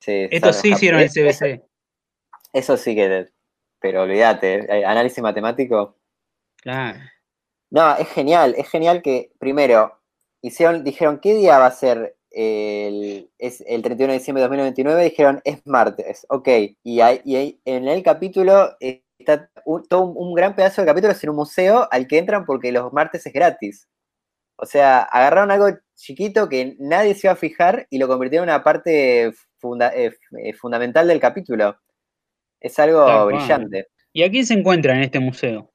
Sí, 0.00 0.26
Estos 0.30 0.56
sí 0.56 0.70
hicieron 0.72 1.00
el 1.00 1.06
cap- 1.08 1.16
Eso, 1.16 1.44
CBC. 1.44 1.62
eso 2.52 2.76
sí 2.76 2.94
que. 2.94 3.28
Pero 3.80 4.02
olvídate, 4.02 4.66
eh, 4.72 4.84
análisis 4.84 5.22
matemático. 5.22 5.96
Claro. 6.60 6.98
No, 7.70 7.96
es 7.96 8.08
genial, 8.08 8.54
es 8.56 8.68
genial 8.68 9.02
que 9.02 9.32
primero 9.38 9.98
hicieron, 10.40 10.84
dijeron, 10.84 11.18
¿qué 11.20 11.34
día 11.34 11.58
va 11.58 11.66
a 11.66 11.70
ser 11.72 12.16
el, 12.34 13.30
es 13.38 13.62
el 13.66 13.82
31 13.82 14.12
de 14.12 14.18
diciembre 14.18 14.40
de 14.42 14.48
2029? 14.48 15.04
Dijeron, 15.04 15.40
es 15.44 15.60
martes, 15.66 16.26
ok. 16.28 16.48
Y, 16.82 17.00
ahí- 17.00 17.20
y 17.24 17.36
ahí 17.36 17.60
en 17.64 17.88
el 17.88 18.02
capítulo 18.02 18.76
eh, 18.80 19.02
está 19.18 19.50
un- 19.64 19.84
todo 19.86 20.02
un, 20.02 20.28
un 20.28 20.34
gran 20.34 20.54
pedazo 20.56 20.80
del 20.82 20.88
capítulo 20.88 21.12
es 21.12 21.22
en 21.24 21.30
un 21.30 21.36
museo 21.36 21.88
al 21.90 22.06
que 22.06 22.18
entran 22.18 22.44
porque 22.44 22.72
los 22.72 22.92
martes 22.92 23.24
es 23.26 23.32
gratis. 23.32 23.88
O 24.56 24.66
sea, 24.66 25.00
agarraron 25.02 25.50
algo 25.50 25.66
chiquito 25.96 26.48
que 26.48 26.76
nadie 26.78 27.14
se 27.14 27.26
iba 27.26 27.32
a 27.32 27.36
fijar 27.36 27.86
y 27.90 27.98
lo 27.98 28.08
convirtieron 28.08 28.48
en 28.48 28.54
una 28.54 28.62
parte 28.64 29.32
funda- 29.60 29.92
eh, 29.94 30.12
eh, 30.44 30.52
fundamental 30.54 31.08
del 31.08 31.20
capítulo. 31.20 31.76
Es 32.60 32.78
algo 32.78 33.04
Tal 33.06 33.24
cual. 33.24 33.34
brillante. 33.34 33.88
¿Y 34.12 34.22
a 34.22 34.30
quién 34.30 34.46
se 34.46 34.54
encuentra 34.54 34.94
en 34.94 35.02
este 35.02 35.18
museo? 35.20 35.72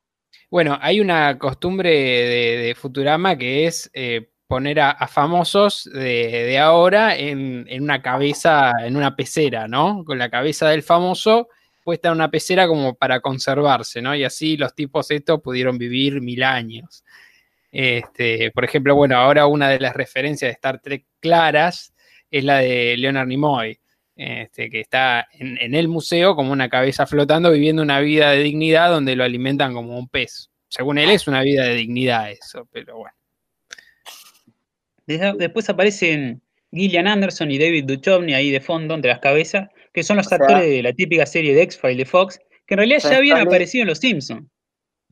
Bueno, 0.49 0.77
hay 0.81 0.99
una 1.01 1.37
costumbre 1.37 1.89
de, 1.89 2.57
de 2.67 2.75
Futurama 2.75 3.37
que 3.37 3.65
es 3.65 3.89
eh, 3.93 4.29
poner 4.47 4.79
a, 4.79 5.07
famosos 5.07 5.89
de, 5.93 6.57
ahora 6.57 7.15
en, 7.17 7.65
en 7.69 7.83
una 7.83 8.01
cabeza, 8.01 8.71
en 8.83 8.95
una 8.95 9.15
pecera, 9.15 9.67
¿no? 9.67 10.03
Con 10.05 10.17
la 10.17 10.29
cabeza 10.29 10.69
del 10.69 10.83
famoso 10.83 11.49
puesta 11.87 12.09
en 12.09 12.15
una 12.15 12.29
pecera 12.29 12.67
como 12.67 12.95
para 12.95 13.21
conservarse, 13.21 14.01
¿no? 14.01 14.13
Y 14.13 14.25
así 14.25 14.57
los 14.57 14.75
tipos 14.75 15.09
estos 15.09 15.41
pudieron 15.41 15.77
vivir 15.77 16.19
mil 16.19 16.43
años. 16.43 17.05
Este, 17.71 18.51
por 18.51 18.65
ejemplo, 18.65 18.93
bueno, 18.93 19.17
ahora 19.17 19.47
una 19.47 19.69
de 19.69 19.79
las 19.79 19.95
referencias 19.95 20.49
de 20.49 20.53
Star 20.53 20.81
Trek 20.81 21.05
claras 21.21 21.93
es 22.29 22.43
la 22.43 22.57
de 22.57 22.97
Leonard 22.97 23.27
Nimoy, 23.27 23.79
este, 24.17 24.69
que 24.69 24.81
está 24.81 25.27
en, 25.31 25.57
en 25.59 25.75
el 25.75 25.87
museo 25.87 26.35
como 26.35 26.51
una 26.51 26.67
cabeza 26.67 27.05
flotando, 27.05 27.51
viviendo 27.51 27.81
una 27.81 28.01
vida 28.01 28.31
de 28.31 28.43
dignidad 28.43 28.89
donde 28.89 29.15
lo 29.15 29.23
alimentan 29.23 29.73
como 29.73 29.97
un 29.97 30.09
pez. 30.09 30.51
Según 30.67 30.97
él 30.97 31.09
es 31.09 31.27
una 31.27 31.41
vida 31.41 31.63
de 31.63 31.75
dignidad 31.75 32.29
eso, 32.31 32.67
pero 32.69 32.97
bueno. 32.97 33.15
Después 35.07 35.69
aparecen 35.69 36.41
Gillian 36.71 37.07
Anderson 37.07 37.49
y 37.49 37.57
David 37.57 37.85
Duchovny 37.85 38.33
ahí 38.33 38.51
de 38.51 38.59
fondo, 38.59 38.93
entre 38.93 39.09
las 39.11 39.19
cabezas, 39.19 39.69
que 39.93 40.03
son 40.03 40.17
los 40.17 40.25
O 40.27 40.29
sea- 40.29 40.37
actores 40.37 40.69
de 40.69 40.83
la 40.83 40.93
típica 40.93 41.25
serie 41.25 41.55
de 41.55 41.61
X-Files 41.63 41.97
de 41.97 42.05
Fox, 42.05 42.39
que 42.65 42.73
en 42.73 42.79
realidad 42.79 42.99
ya 42.99 43.17
habían 43.17 43.37
Scully- 43.37 43.47
aparecido 43.47 43.81
en 43.83 43.87
Los 43.87 43.99
Simpsons. 43.99 44.45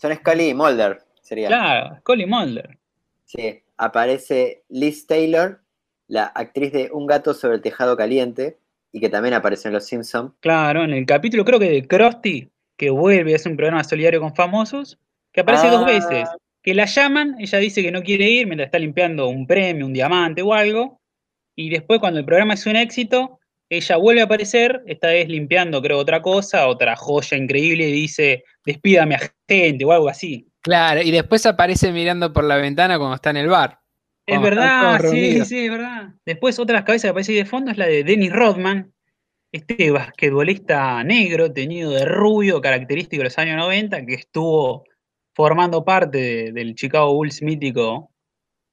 Son 0.02 0.14
Scully 0.14 0.50
y 0.50 0.54
Mulder, 0.54 1.00
sería. 1.22 1.48
Claro, 1.48 1.96
Scully 2.00 2.24
y 2.24 2.28
Mulder. 2.28 2.78
Sí. 3.26 3.62
aparece 3.78 4.64
Liz 4.70 5.06
Taylor, 5.08 5.62
la 6.08 6.26
actriz 6.26 6.72
de 6.72 6.90
Un 6.94 7.08
gato 7.08 7.34
sobre 7.34 7.56
el 7.56 7.62
tejado 7.62 7.98
caliente, 7.98 8.58
y 8.94 9.02
que 9.02 9.10
también 9.10 9.34
apareció 9.34 9.68
en 9.70 9.74
Los 9.74 9.86
Simpsons. 9.86 10.32
Claro, 10.40 10.84
en 10.86 10.94
el 10.94 11.06
capítulo 11.06 11.44
creo 11.44 11.60
que 11.60 11.70
de 11.70 11.86
Krusty, 11.88 12.50
que 12.78 12.90
vuelve, 12.90 13.34
es 13.34 13.46
un 13.46 13.58
programa 13.58 13.84
solidario 13.84 14.22
con 14.22 14.34
famosos, 14.36 14.98
que 15.34 15.42
aparece 15.42 15.68
dos 15.68 15.84
Ah. 15.84 15.86
veces. 15.88 16.30
Que 16.65 16.73
la 16.73 16.86
llaman, 16.86 17.36
ella 17.38 17.60
dice 17.60 17.84
que 17.84 17.91
no 17.91 18.01
quiere 18.01 18.28
ir 18.28 18.47
mientras 18.47 18.69
está 18.69 18.80
limpiando 18.80 19.28
un 19.28 19.45
premio, 19.45 19.86
un 19.86 19.93
diamante 19.93 20.41
o 20.41 20.51
algo. 20.51 20.99
Y 21.56 21.69
después, 21.69 21.99
cuando 21.99 22.19
el 22.19 22.25
programa 22.25 22.56
es 22.56 22.65
un 22.65 22.75
éxito, 22.75 23.39
ella 23.69 23.97
vuelve 23.97 24.21
a 24.21 24.23
aparecer, 24.23 24.82
esta 24.88 25.10
vez 25.10 25.30
limpiando, 25.30 25.80
creo, 25.80 25.99
otra 25.99 26.23
cosa, 26.23 26.67
otra 26.67 26.95
joya 26.95 27.38
increíble, 27.38 27.88
y 27.88 27.91
dice: 27.91 28.43
Despídame 28.65 29.13
a 29.13 29.32
gente 29.47 29.86
o 29.86 29.91
algo 29.91 30.10
así. 30.10 30.47
Claro, 30.62 31.04
y 31.04 31.12
después 31.12 31.45
aparece 31.45 31.91
mirando 31.91 32.34
por 32.34 32.43
la 32.43 32.56
ventana 32.56 32.97
cuando 32.97 33.13
está 33.13 33.30
en 33.30 33.38
el 33.38 33.47
bar. 33.47 33.80
Es 34.25 34.41
verdad, 34.41 34.99
sí, 35.12 35.45
sí, 35.45 35.65
es 35.65 35.71
verdad. 35.71 36.15
Después, 36.25 36.58
otra 36.58 36.73
de 36.73 36.80
las 36.80 36.86
cabezas 36.86 37.04
que 37.04 37.10
aparece 37.10 37.32
ahí 37.34 37.38
de 37.38 37.45
fondo 37.45 37.69
es 37.69 37.78
la 37.78 37.86
de 37.86 38.04
Dennis 38.04 38.34
Rodman, 38.34 38.91
este 39.51 39.91
basquetbolista 39.91 41.04
negro, 41.04 41.54
teñido 41.54 41.91
de 41.91 42.06
rubio, 42.06 42.60
característico 42.60 43.19
de 43.19 43.25
los 43.25 43.38
años 43.38 43.58
90, 43.58 44.04
que 44.08 44.15
estuvo 44.15 44.84
formando 45.36 45.84
parte 45.86 46.17
de- 46.17 46.52
del 46.54 46.74
Chicago 46.76 47.13
Bulls 47.13 47.41
mítico 47.41 48.10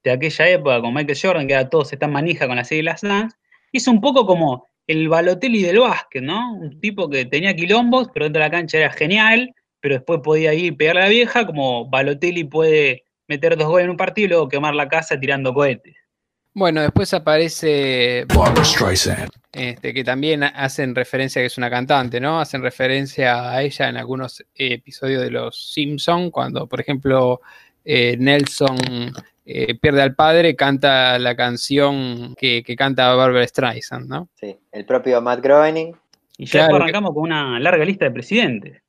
de 0.05 0.13
aquella 0.13 0.49
época 0.49 0.81
con 0.81 0.95
Michael 0.95 1.19
Jordan, 1.21 1.47
que 1.47 1.55
ahora 1.55 1.69
todos 1.69 1.93
están 1.93 2.13
manija 2.13 2.47
con 2.47 2.57
la 2.57 2.65
serie 2.65 2.85
Last 2.85 3.05
Dance. 3.05 3.37
Hizo 3.73 3.91
un 3.91 4.01
poco 4.01 4.25
como 4.27 4.67
el 4.87 5.09
Balotelli 5.09 5.63
del 5.63 5.81
básquet, 5.81 6.23
¿no? 6.23 6.55
Un 6.55 6.81
tipo 6.81 7.09
que 7.09 7.25
tenía 7.25 7.55
quilombos, 7.55 8.09
pero 8.13 8.25
dentro 8.27 8.41
de 8.43 8.47
la 8.49 8.51
cancha 8.51 8.79
era 8.79 8.91
genial, 8.93 9.55
pero 9.81 9.97
después 9.97 10.21
podía 10.23 10.55
ir 10.55 10.67
y 10.67 10.73
pegarle 10.73 11.03
a 11.03 11.05
la 11.05 11.11
vieja, 11.11 11.47
como 11.47 11.89
Balotelli 11.89 12.45
puede 12.45 13.05
meter 13.29 13.57
dos 13.57 13.69
goles 13.69 13.85
en 13.85 13.91
un 13.91 13.97
partido 13.97 14.27
y 14.27 14.29
luego 14.31 14.49
quemar 14.49 14.75
la 14.75 14.89
casa 14.89 15.19
tirando 15.19 15.55
cohetes. 15.55 15.95
Bueno, 16.55 16.83
después 16.83 17.15
aparece 17.15 18.27
Barbara 18.29 18.63
Streisand. 18.65 19.31
este, 19.53 19.95
que 19.95 20.05
también 20.05 20.43
hacen 20.43 20.95
referencia 20.95 21.41
que 21.41 21.47
es 21.47 21.57
una 21.59 21.71
cantante, 21.71 22.21
¿no? 22.21 22.41
Hacen 22.41 22.63
referencia 22.63 23.51
a 23.51 23.63
ella 23.63 23.89
en 23.89 23.97
algunos 23.97 24.45
episodios 24.55 25.23
de 25.23 25.31
Los 25.31 25.73
Simpson, 25.73 26.31
cuando, 26.31 26.67
por 26.67 26.81
ejemplo, 26.81 27.41
eh, 27.85 28.17
Nelson 28.19 28.77
eh, 29.47 29.75
pierde 29.79 30.03
al 30.03 30.15
padre, 30.15 30.55
canta 30.55 31.19
la 31.19 31.35
canción 31.35 32.35
que, 32.37 32.63
que 32.63 32.77
canta 32.77 33.15
Barbara 33.15 33.47
Streisand, 33.47 34.09
¿no? 34.09 34.29
Sí, 34.39 34.57
el 34.73 34.85
propio 34.85 35.21
Matt 35.23 35.41
Groening. 35.43 35.95
Y 36.39 36.47
ya 36.47 36.51
Claro, 36.53 36.65
después 36.67 36.79
que- 36.79 36.83
arrancamos 36.85 37.15
con 37.15 37.23
una 37.25 37.61
larga 37.61 37.85
lista 37.85 38.05
de 38.07 38.11
presidentes. 38.11 38.83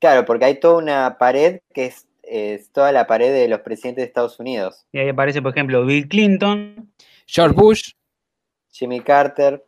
Claro, 0.00 0.24
porque 0.24 0.44
hay 0.44 0.60
toda 0.60 0.78
una 0.78 1.16
pared 1.18 1.60
que 1.74 1.86
es, 1.86 2.06
es 2.30 2.70
toda 2.72 2.92
la 2.92 3.06
pared 3.06 3.32
de 3.32 3.48
los 3.48 3.60
presidentes 3.60 4.02
de 4.02 4.06
Estados 4.08 4.38
Unidos. 4.40 4.86
Y 4.92 4.98
ahí 4.98 5.08
aparece, 5.08 5.40
por 5.42 5.52
ejemplo, 5.52 5.84
Bill 5.84 6.08
Clinton, 6.08 6.92
George 7.26 7.54
Bush, 7.54 7.90
Jimmy 8.70 9.00
Carter, 9.00 9.64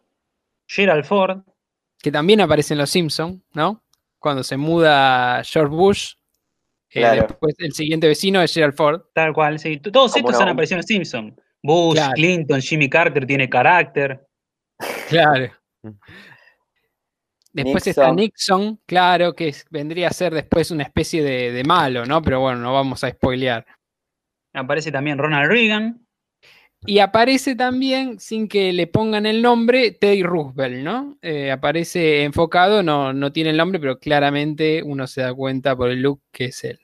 Gerald 0.67 1.05
Ford, 1.05 1.41
que 1.99 2.13
también 2.13 2.41
aparece 2.41 2.75
en 2.75 2.79
Los 2.79 2.91
Simpson, 2.91 3.43
¿no? 3.55 3.83
Cuando 4.19 4.43
se 4.45 4.57
muda 4.57 5.43
George 5.45 5.75
Bush, 5.75 6.13
eh, 6.91 7.01
Claro. 7.01 7.27
después 7.29 7.55
el 7.59 7.73
siguiente 7.73 8.07
vecino 8.09 8.41
es 8.43 8.53
Gerald 8.53 8.75
Ford. 8.75 9.03
tal 9.15 9.33
cual. 9.33 9.59
Sí. 9.59 9.79
Todos 9.79 10.17
estos 10.17 10.41
han 10.41 10.49
aparecido 10.49 10.77
en 10.77 10.79
los 10.81 10.87
Simpsons. 10.87 11.35
Bush, 11.63 11.95
Claro. 11.95 12.13
Clinton, 12.15 12.61
Jimmy 12.61 12.89
Carter 12.89 13.27
tiene 13.27 13.49
carácter. 13.49 14.27
Claro. 15.09 15.51
Después 17.53 17.87
está 17.87 18.13
Nixon. 18.13 18.79
Claro, 18.87 19.35
que 19.35 19.55
vendría 19.71 20.09
a 20.09 20.13
ser 20.13 20.33
después 20.33 20.71
una 20.71 20.85
especie 20.85 21.23
de, 21.23 21.53
de 21.53 21.65
malo, 21.65 22.07
¿no? 22.07 22.23
Pero 22.23 22.41
bueno, 22.41 22.61
no 22.61 22.73
vamos 22.73 23.03
a 23.05 23.11
spoilear. 23.11 23.67
Aparece 24.53 24.93
también 24.93 25.19
Ronald 25.19 25.51
Reagan. 25.51 26.07
Y 26.87 27.01
aparece 27.01 27.57
también, 27.57 28.19
sin 28.19 28.49
que 28.49 28.73
le 28.73 28.87
pongan 28.87 29.27
el 29.27 29.43
nombre, 29.43 29.91
Teddy 29.91 30.23
Roosevelt, 30.23 30.83
¿no? 30.83 31.19
Eh, 31.21 31.51
aparece 31.51 32.25
enfocado, 32.25 32.83
no, 32.83 33.13
no 33.13 33.33
tiene 33.33 33.51
el 33.51 33.59
nombre, 33.59 33.79
pero 33.79 33.99
claramente 33.99 34.83
uno 34.83 35.07
se 35.07 35.21
da 35.21 35.35
cuenta 35.35 35.77
por 35.77 35.91
el 35.91 36.01
look 36.01 36.23
que 36.33 36.47
es 36.47 36.65
él. 36.65 36.81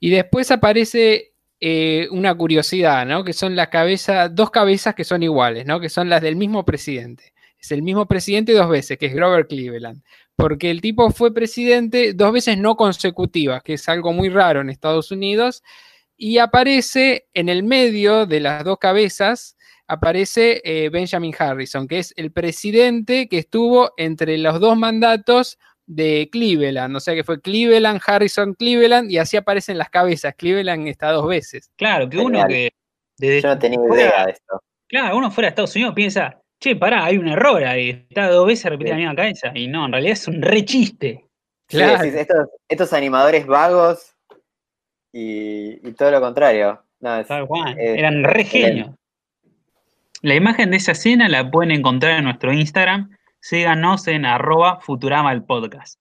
Y 0.00 0.08
después 0.08 0.50
aparece 0.50 1.34
eh, 1.60 2.08
una 2.10 2.34
curiosidad, 2.34 3.04
¿no? 3.04 3.22
Que 3.22 3.34
son 3.34 3.54
las 3.54 3.68
cabezas, 3.68 4.34
dos 4.34 4.50
cabezas 4.50 4.94
que 4.94 5.04
son 5.04 5.22
iguales, 5.22 5.66
¿no? 5.66 5.78
Que 5.78 5.90
son 5.90 6.08
las 6.08 6.22
del 6.22 6.36
mismo 6.36 6.64
presidente. 6.64 7.33
Es 7.64 7.72
el 7.72 7.80
mismo 7.82 8.04
presidente 8.06 8.52
dos 8.52 8.68
veces, 8.68 8.98
que 8.98 9.06
es 9.06 9.14
Grover 9.14 9.46
Cleveland. 9.46 10.02
Porque 10.36 10.70
el 10.70 10.82
tipo 10.82 11.10
fue 11.10 11.32
presidente 11.32 12.12
dos 12.12 12.30
veces 12.30 12.58
no 12.58 12.76
consecutivas, 12.76 13.62
que 13.62 13.74
es 13.74 13.88
algo 13.88 14.12
muy 14.12 14.28
raro 14.28 14.60
en 14.60 14.68
Estados 14.68 15.10
Unidos 15.10 15.62
y 16.16 16.36
aparece 16.38 17.26
en 17.32 17.48
el 17.48 17.62
medio 17.62 18.26
de 18.26 18.40
las 18.40 18.64
dos 18.64 18.76
cabezas, 18.78 19.56
aparece 19.86 20.60
eh, 20.64 20.90
Benjamin 20.90 21.34
Harrison, 21.38 21.88
que 21.88 22.00
es 22.00 22.12
el 22.16 22.32
presidente 22.32 23.28
que 23.28 23.38
estuvo 23.38 23.92
entre 23.96 24.36
los 24.36 24.60
dos 24.60 24.76
mandatos 24.76 25.58
de 25.86 26.28
Cleveland, 26.30 26.94
o 26.96 27.00
sea 27.00 27.14
que 27.14 27.24
fue 27.24 27.40
Cleveland, 27.40 28.00
Harrison, 28.06 28.52
Cleveland, 28.54 29.10
y 29.10 29.16
así 29.18 29.36
aparecen 29.38 29.78
las 29.78 29.88
cabezas. 29.88 30.34
Cleveland 30.36 30.86
está 30.88 31.12
dos 31.12 31.26
veces. 31.28 31.70
Claro, 31.76 32.10
que 32.10 32.18
uno 32.18 32.40
Genial. 32.40 32.48
que. 32.48 32.70
desde 33.18 33.40
yo 33.42 33.48
no 33.48 33.58
tenía 33.58 33.78
fuera- 33.78 33.94
idea 34.02 34.26
de 34.26 34.32
esto. 34.32 34.60
Claro, 34.86 35.16
uno 35.16 35.30
fuera 35.30 35.46
de 35.46 35.50
Estados 35.50 35.74
Unidos 35.76 35.94
piensa, 35.94 36.40
che, 36.60 36.76
pará, 36.76 37.04
hay 37.04 37.18
un 37.18 37.28
error 37.28 37.62
ahí. 37.64 38.06
Está 38.08 38.28
dos 38.28 38.46
veces 38.46 38.70
repetida 38.70 38.94
Sí. 38.96 39.02
la 39.02 39.08
misma 39.10 39.22
cabeza. 39.22 39.52
Y 39.54 39.68
no, 39.68 39.84
en 39.86 39.92
realidad 39.92 40.12
es 40.14 40.28
un 40.28 40.40
re 40.42 40.64
chiste. 40.64 41.24
Sí, 41.68 41.76
Claro. 41.78 42.02
estos, 42.04 42.48
estos 42.68 42.92
animadores 42.92 43.46
vagos 43.46 44.14
y, 45.12 45.86
y 45.88 45.92
todo 45.92 46.10
lo 46.10 46.20
contrario. 46.20 46.82
No, 47.00 47.16
es- 47.20 47.26
Tal 47.28 47.46
cual. 47.46 47.76
Eran 47.78 48.24
re 48.24 48.44
genios. 48.44 48.90
La 50.22 50.34
imagen 50.34 50.70
de 50.70 50.78
esa 50.78 50.92
escena 50.92 51.28
la 51.28 51.50
pueden 51.50 51.70
encontrar 51.70 52.18
en 52.18 52.24
nuestro 52.24 52.52
Instagram. 52.52 53.10
Síganos 53.40 54.06
en 54.08 54.24
arroba 54.24 54.80
Futurama 54.80 55.32
el 55.32 55.44
podcast. 55.44 56.00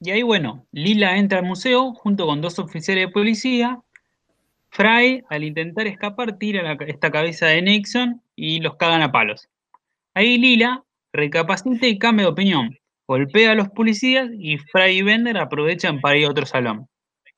Y 0.00 0.10
ahí, 0.12 0.22
bueno, 0.22 0.66
Lila 0.72 1.16
entra 1.16 1.40
al 1.40 1.44
museo 1.44 1.92
junto 1.94 2.26
con 2.26 2.40
dos 2.40 2.58
oficiales 2.60 3.06
de 3.06 3.12
policía. 3.12 3.80
Fry, 4.70 5.24
al 5.28 5.44
intentar 5.44 5.86
escapar, 5.86 6.38
tira 6.38 6.76
esta 6.86 7.10
cabeza 7.10 7.46
de 7.46 7.62
Nixon 7.62 8.22
y 8.36 8.60
los 8.60 8.76
cagan 8.76 9.02
a 9.02 9.10
palos. 9.10 9.48
Ahí 10.14 10.38
Lila 10.38 10.84
recapacita 11.12 11.86
y 11.86 11.98
cambia 11.98 12.26
de 12.26 12.32
opinión. 12.32 12.78
Golpea 13.08 13.52
a 13.52 13.54
los 13.56 13.68
policías 13.70 14.28
y 14.38 14.58
Fry 14.58 14.98
y 14.98 15.02
Bender 15.02 15.36
aprovechan 15.38 16.00
para 16.00 16.16
ir 16.16 16.26
a 16.26 16.30
otro 16.30 16.46
salón. 16.46 16.86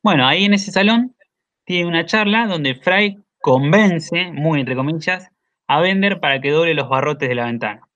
Bueno, 0.03 0.27
ahí 0.27 0.45
en 0.45 0.53
ese 0.53 0.71
salón 0.71 1.17
tiene 1.65 1.89
una 1.89 2.05
charla 2.05 2.47
donde 2.47 2.75
Fry 2.75 3.17
convence, 3.41 4.31
muy 4.33 4.61
entre 4.61 4.77
comillas, 4.77 5.31
a 5.69 5.81
Bender 5.81 6.21
para 6.21 6.41
que 6.41 6.51
doble 6.51 6.75
los 6.75 6.89
barrotes 6.89 7.29
de 7.29 7.35
la 7.35 7.47
ventana. 7.47 7.89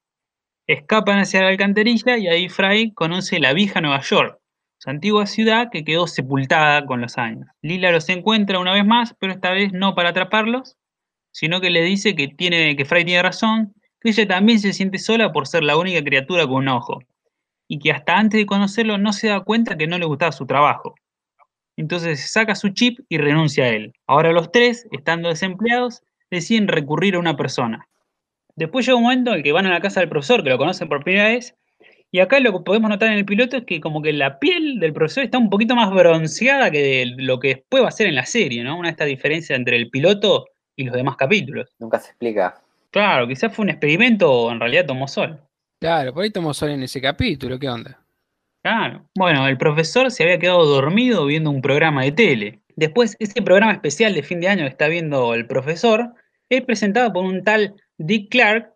Escapan 0.66 1.18
hacia 1.18 1.42
la 1.42 1.48
alcantarilla 1.48 2.16
y 2.16 2.28
ahí 2.28 2.48
Fry 2.48 2.92
conoce 2.94 3.38
la 3.38 3.52
vieja 3.52 3.80
Nueva 3.80 4.00
York, 4.00 4.40
su 4.78 4.90
antigua 4.90 5.26
ciudad 5.26 5.68
que 5.70 5.84
quedó 5.84 6.06
sepultada 6.06 6.84
con 6.86 7.00
los 7.00 7.18
años. 7.18 7.46
Lila 7.62 7.92
los 7.92 8.08
encuentra 8.08 8.58
una 8.58 8.72
vez 8.72 8.84
más, 8.84 9.14
pero 9.18 9.32
esta 9.32 9.50
vez 9.50 9.72
no 9.72 9.94
para 9.94 10.10
atraparlos, 10.10 10.76
sino 11.32 11.60
que 11.60 11.70
le 11.70 11.82
dice 11.82 12.14
que, 12.14 12.28
tiene, 12.28 12.76
que 12.76 12.84
Fry 12.84 13.04
tiene 13.04 13.22
razón, 13.22 13.74
que 14.00 14.10
ella 14.10 14.26
también 14.26 14.60
se 14.60 14.72
siente 14.72 14.98
sola 14.98 15.32
por 15.32 15.46
ser 15.46 15.64
la 15.64 15.76
única 15.76 16.02
criatura 16.02 16.46
con 16.46 16.56
un 16.56 16.68
ojo, 16.68 17.00
y 17.68 17.78
que 17.78 17.92
hasta 17.92 18.18
antes 18.18 18.38
de 18.38 18.46
conocerlo 18.46 18.98
no 18.98 19.12
se 19.12 19.28
da 19.28 19.40
cuenta 19.40 19.76
que 19.76 19.86
no 19.86 19.98
le 19.98 20.06
gustaba 20.06 20.32
su 20.32 20.46
trabajo. 20.46 20.94
Entonces 21.76 22.30
saca 22.30 22.54
su 22.54 22.70
chip 22.70 23.00
y 23.08 23.18
renuncia 23.18 23.64
a 23.64 23.68
él. 23.68 23.92
Ahora 24.06 24.32
los 24.32 24.50
tres, 24.50 24.86
estando 24.92 25.28
desempleados, 25.28 26.02
deciden 26.30 26.68
recurrir 26.68 27.16
a 27.16 27.18
una 27.18 27.36
persona. 27.36 27.86
Después 28.54 28.86
llega 28.86 28.96
un 28.96 29.02
momento 29.02 29.30
en 29.30 29.38
el 29.38 29.42
que 29.42 29.52
van 29.52 29.66
a 29.66 29.70
la 29.70 29.80
casa 29.80 30.00
del 30.00 30.08
profesor, 30.08 30.42
que 30.42 30.48
lo 30.48 30.58
conocen 30.58 30.88
por 30.88 31.04
primera 31.04 31.28
vez, 31.28 31.54
y 32.12 32.20
acá 32.20 32.40
lo 32.40 32.52
que 32.52 32.64
podemos 32.64 32.88
notar 32.88 33.10
en 33.10 33.18
el 33.18 33.24
piloto 33.24 33.56
es 33.56 33.64
que 33.64 33.80
como 33.80 34.00
que 34.00 34.12
la 34.12 34.38
piel 34.38 34.78
del 34.80 34.92
profesor 34.92 35.24
está 35.24 35.38
un 35.38 35.50
poquito 35.50 35.74
más 35.74 35.90
bronceada 35.90 36.70
que 36.70 36.82
de 36.82 37.14
lo 37.18 37.38
que 37.40 37.48
después 37.48 37.82
va 37.82 37.88
a 37.88 37.92
ser 37.92 38.06
en 38.06 38.14
la 38.14 38.26
serie, 38.26 38.62
¿no? 38.64 38.78
Una 38.78 38.88
de 38.88 38.92
estas 38.92 39.08
diferencias 39.08 39.58
entre 39.58 39.76
el 39.76 39.90
piloto 39.90 40.46
y 40.76 40.84
los 40.84 40.94
demás 40.94 41.16
capítulos. 41.16 41.74
Nunca 41.78 41.98
se 41.98 42.10
explica. 42.10 42.60
Claro, 42.90 43.26
quizás 43.26 43.54
fue 43.54 43.64
un 43.64 43.70
experimento 43.70 44.32
o 44.32 44.50
en 44.50 44.60
realidad 44.60 44.86
tomó 44.86 45.08
sol. 45.08 45.38
Claro, 45.80 46.14
por 46.14 46.24
ahí 46.24 46.30
tomó 46.30 46.54
sol 46.54 46.70
en 46.70 46.82
ese 46.82 47.00
capítulo, 47.00 47.58
¿qué 47.58 47.68
onda? 47.68 48.00
Claro. 48.62 49.04
Bueno, 49.14 49.46
el 49.46 49.58
profesor 49.58 50.10
se 50.10 50.22
había 50.22 50.38
quedado 50.38 50.64
dormido 50.64 51.26
viendo 51.26 51.50
un 51.50 51.60
programa 51.60 52.04
de 52.04 52.12
tele. 52.12 52.60
Después, 52.76 53.16
ese 53.18 53.42
programa 53.42 53.72
especial 53.72 54.14
de 54.14 54.22
fin 54.22 54.40
de 54.40 54.48
año 54.48 54.62
que 54.62 54.70
está 54.70 54.88
viendo 54.88 55.34
el 55.34 55.46
profesor 55.46 56.14
es 56.48 56.62
presentado 56.62 57.12
por 57.12 57.24
un 57.24 57.44
tal 57.44 57.74
Dick 57.98 58.30
Clark, 58.30 58.72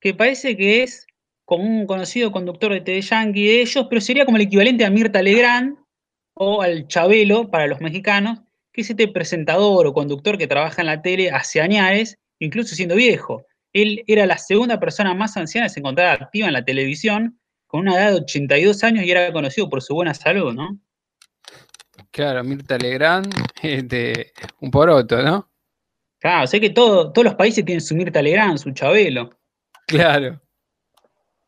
que 0.00 0.14
parece 0.14 0.56
que 0.56 0.84
es 0.84 1.07
como 1.48 1.64
un 1.64 1.86
conocido 1.86 2.30
conductor 2.30 2.74
de 2.74 2.82
TV 2.82 3.00
Yankee 3.00 3.46
de 3.46 3.62
ellos, 3.62 3.86
pero 3.88 4.02
sería 4.02 4.26
como 4.26 4.36
el 4.36 4.42
equivalente 4.42 4.84
a 4.84 4.90
Mirta 4.90 5.22
Legrand 5.22 5.78
o 6.34 6.60
al 6.60 6.86
Chabelo 6.88 7.50
para 7.50 7.66
los 7.66 7.80
mexicanos, 7.80 8.40
que 8.70 8.82
es 8.82 8.90
este 8.90 9.08
presentador 9.08 9.86
o 9.86 9.94
conductor 9.94 10.36
que 10.36 10.46
trabaja 10.46 10.82
en 10.82 10.88
la 10.88 11.00
tele 11.00 11.30
hace 11.30 11.62
años, 11.62 12.16
incluso 12.38 12.74
siendo 12.74 12.96
viejo. 12.96 13.46
Él 13.72 14.04
era 14.06 14.26
la 14.26 14.36
segunda 14.36 14.78
persona 14.78 15.14
más 15.14 15.38
anciana 15.38 15.68
que 15.68 15.72
se 15.72 15.80
encontraba 15.80 16.12
activa 16.12 16.48
en 16.48 16.52
la 16.52 16.66
televisión, 16.66 17.40
con 17.66 17.80
una 17.80 17.94
edad 17.94 18.10
de 18.10 18.20
82 18.20 18.84
años 18.84 19.06
y 19.06 19.10
era 19.10 19.32
conocido 19.32 19.70
por 19.70 19.80
su 19.80 19.94
buena 19.94 20.12
salud, 20.12 20.52
¿no? 20.52 20.78
Claro, 22.10 22.44
Mirta 22.44 22.76
Legrand, 22.76 23.32
este, 23.62 24.32
un 24.60 24.70
poroto, 24.70 25.22
¿no? 25.22 25.50
Claro, 26.18 26.46
sé 26.46 26.60
que 26.60 26.68
todo, 26.68 27.10
todos 27.10 27.24
los 27.24 27.36
países 27.36 27.64
tienen 27.64 27.80
su 27.80 27.94
Mirta 27.94 28.20
Legrand, 28.20 28.58
su 28.58 28.70
Chabelo. 28.72 29.30
Claro. 29.86 30.42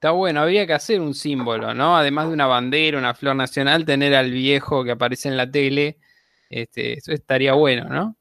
Está 0.00 0.12
bueno, 0.12 0.40
había 0.40 0.66
que 0.66 0.72
hacer 0.72 0.98
un 0.98 1.12
símbolo, 1.12 1.74
¿no? 1.74 1.94
Además 1.94 2.28
de 2.28 2.32
una 2.32 2.46
bandera, 2.46 2.96
una 2.96 3.12
flor 3.12 3.36
nacional, 3.36 3.84
tener 3.84 4.14
al 4.14 4.30
viejo 4.30 4.82
que 4.82 4.92
aparece 4.92 5.28
en 5.28 5.36
la 5.36 5.50
tele. 5.50 5.98
Este, 6.48 6.94
eso 6.94 7.12
estaría 7.12 7.52
bueno, 7.52 7.84
¿no? 7.84 8.16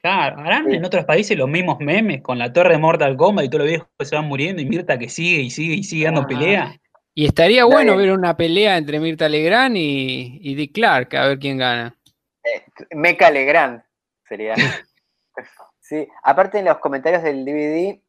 Claro, 0.00 0.38
harán 0.38 0.72
en 0.72 0.84
otros 0.84 1.04
países 1.06 1.36
los 1.36 1.48
mismos 1.48 1.80
memes 1.80 2.22
con 2.22 2.38
la 2.38 2.52
torre 2.52 2.74
de 2.74 2.78
Mortal 2.78 3.16
Kombat 3.16 3.46
y 3.46 3.48
todos 3.48 3.62
los 3.62 3.68
viejos 3.68 3.88
que 3.98 4.04
se 4.04 4.14
van 4.14 4.26
muriendo 4.26 4.62
y 4.62 4.66
Mirta 4.66 4.96
que 4.96 5.08
sigue 5.08 5.40
y 5.40 5.50
sigue 5.50 5.74
y 5.74 5.82
sigue 5.82 6.04
dando 6.04 6.20
Ah. 6.20 6.26
pelea. 6.28 6.80
Y 7.16 7.26
estaría 7.26 7.64
bueno 7.64 7.96
ver 7.96 8.12
una 8.12 8.36
pelea 8.36 8.76
entre 8.76 9.00
Mirta 9.00 9.28
Legrand 9.28 9.76
y, 9.76 10.38
y 10.40 10.54
Dick 10.54 10.72
Clark, 10.72 11.16
a 11.16 11.26
ver 11.26 11.40
quién 11.40 11.58
gana. 11.58 11.98
Meca 12.92 13.28
Legrand 13.28 13.82
sería. 14.28 14.54
sí, 15.80 16.06
aparte 16.22 16.60
en 16.60 16.66
los 16.66 16.78
comentarios 16.78 17.24
del 17.24 17.44
DVD 17.44 18.00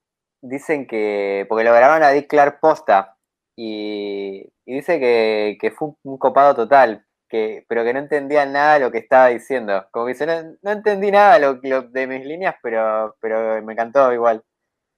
dicen 0.42 0.88
que, 0.88 1.46
porque 1.50 1.64
lo 1.64 1.74
grabaron 1.74 2.04
a 2.04 2.12
Dick 2.12 2.28
Clark 2.28 2.60
posta, 2.60 3.16
y, 3.56 4.46
y 4.66 4.74
dice 4.76 5.00
que, 5.00 5.58
que 5.60 5.72
fue 5.72 5.90
un, 6.04 6.18
copado 6.18 6.56
total, 6.56 7.06
que, 7.28 7.66
pero 7.68 7.84
que 7.84 7.94
no 7.94 8.00
entendía 8.00 8.46
nada 8.46 8.76
de 8.76 8.80
lo 8.82 8.92
que 8.92 9.00
estaba 9.00 9.28
diciendo. 9.28 9.88
Como 9.92 10.06
que 10.06 10.14
dice, 10.14 10.26
no, 10.26 10.56
no 10.62 10.72
entendí 10.72 11.12
nada 11.12 11.38
lo, 11.40 11.60
lo 11.62 11.82
de 11.84 12.08
mis 12.08 12.26
líneas, 12.26 12.56
pero, 12.64 13.16
pero 13.22 13.62
me 13.64 13.74
encantó 13.74 14.12
igual. 14.14 14.44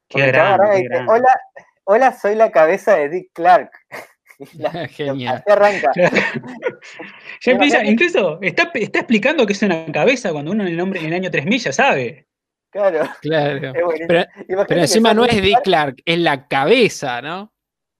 Qué 0.07 0.27
grande, 0.27 0.67
qué 0.69 0.75
dice, 0.77 0.87
grande. 0.89 1.11
hola, 1.11 1.41
hola, 1.85 2.11
soy 2.13 2.35
la 2.35 2.51
cabeza 2.51 2.95
de 2.95 3.09
Dick 3.09 3.31
Clark. 3.33 3.71
La- 4.57 4.87
Genial. 4.89 5.35
así 5.35 5.51
arranca. 5.51 5.91
Ya 5.95 7.51
empieza, 7.51 7.77
Imagínate- 7.81 7.91
incluso 7.91 8.39
está, 8.41 8.71
está 8.73 8.99
explicando 8.99 9.45
que 9.45 9.53
es 9.53 9.61
una 9.61 9.85
cabeza 9.91 10.31
cuando 10.31 10.51
uno 10.51 10.63
en 10.63 10.69
el, 10.69 10.77
nombre, 10.77 10.99
en 10.99 11.07
el 11.07 11.13
año 11.13 11.31
3000 11.31 11.59
ya 11.59 11.71
sabe. 11.73 12.27
Claro. 12.71 13.01
Claro. 13.21 13.73
Pero, 14.07 14.25
pero 14.67 14.81
encima 14.81 15.13
no 15.13 15.25
es 15.25 15.41
Dick 15.41 15.61
Clark. 15.63 16.01
Es 16.05 16.17
la 16.19 16.47
cabeza, 16.47 17.21
¿no? 17.21 17.51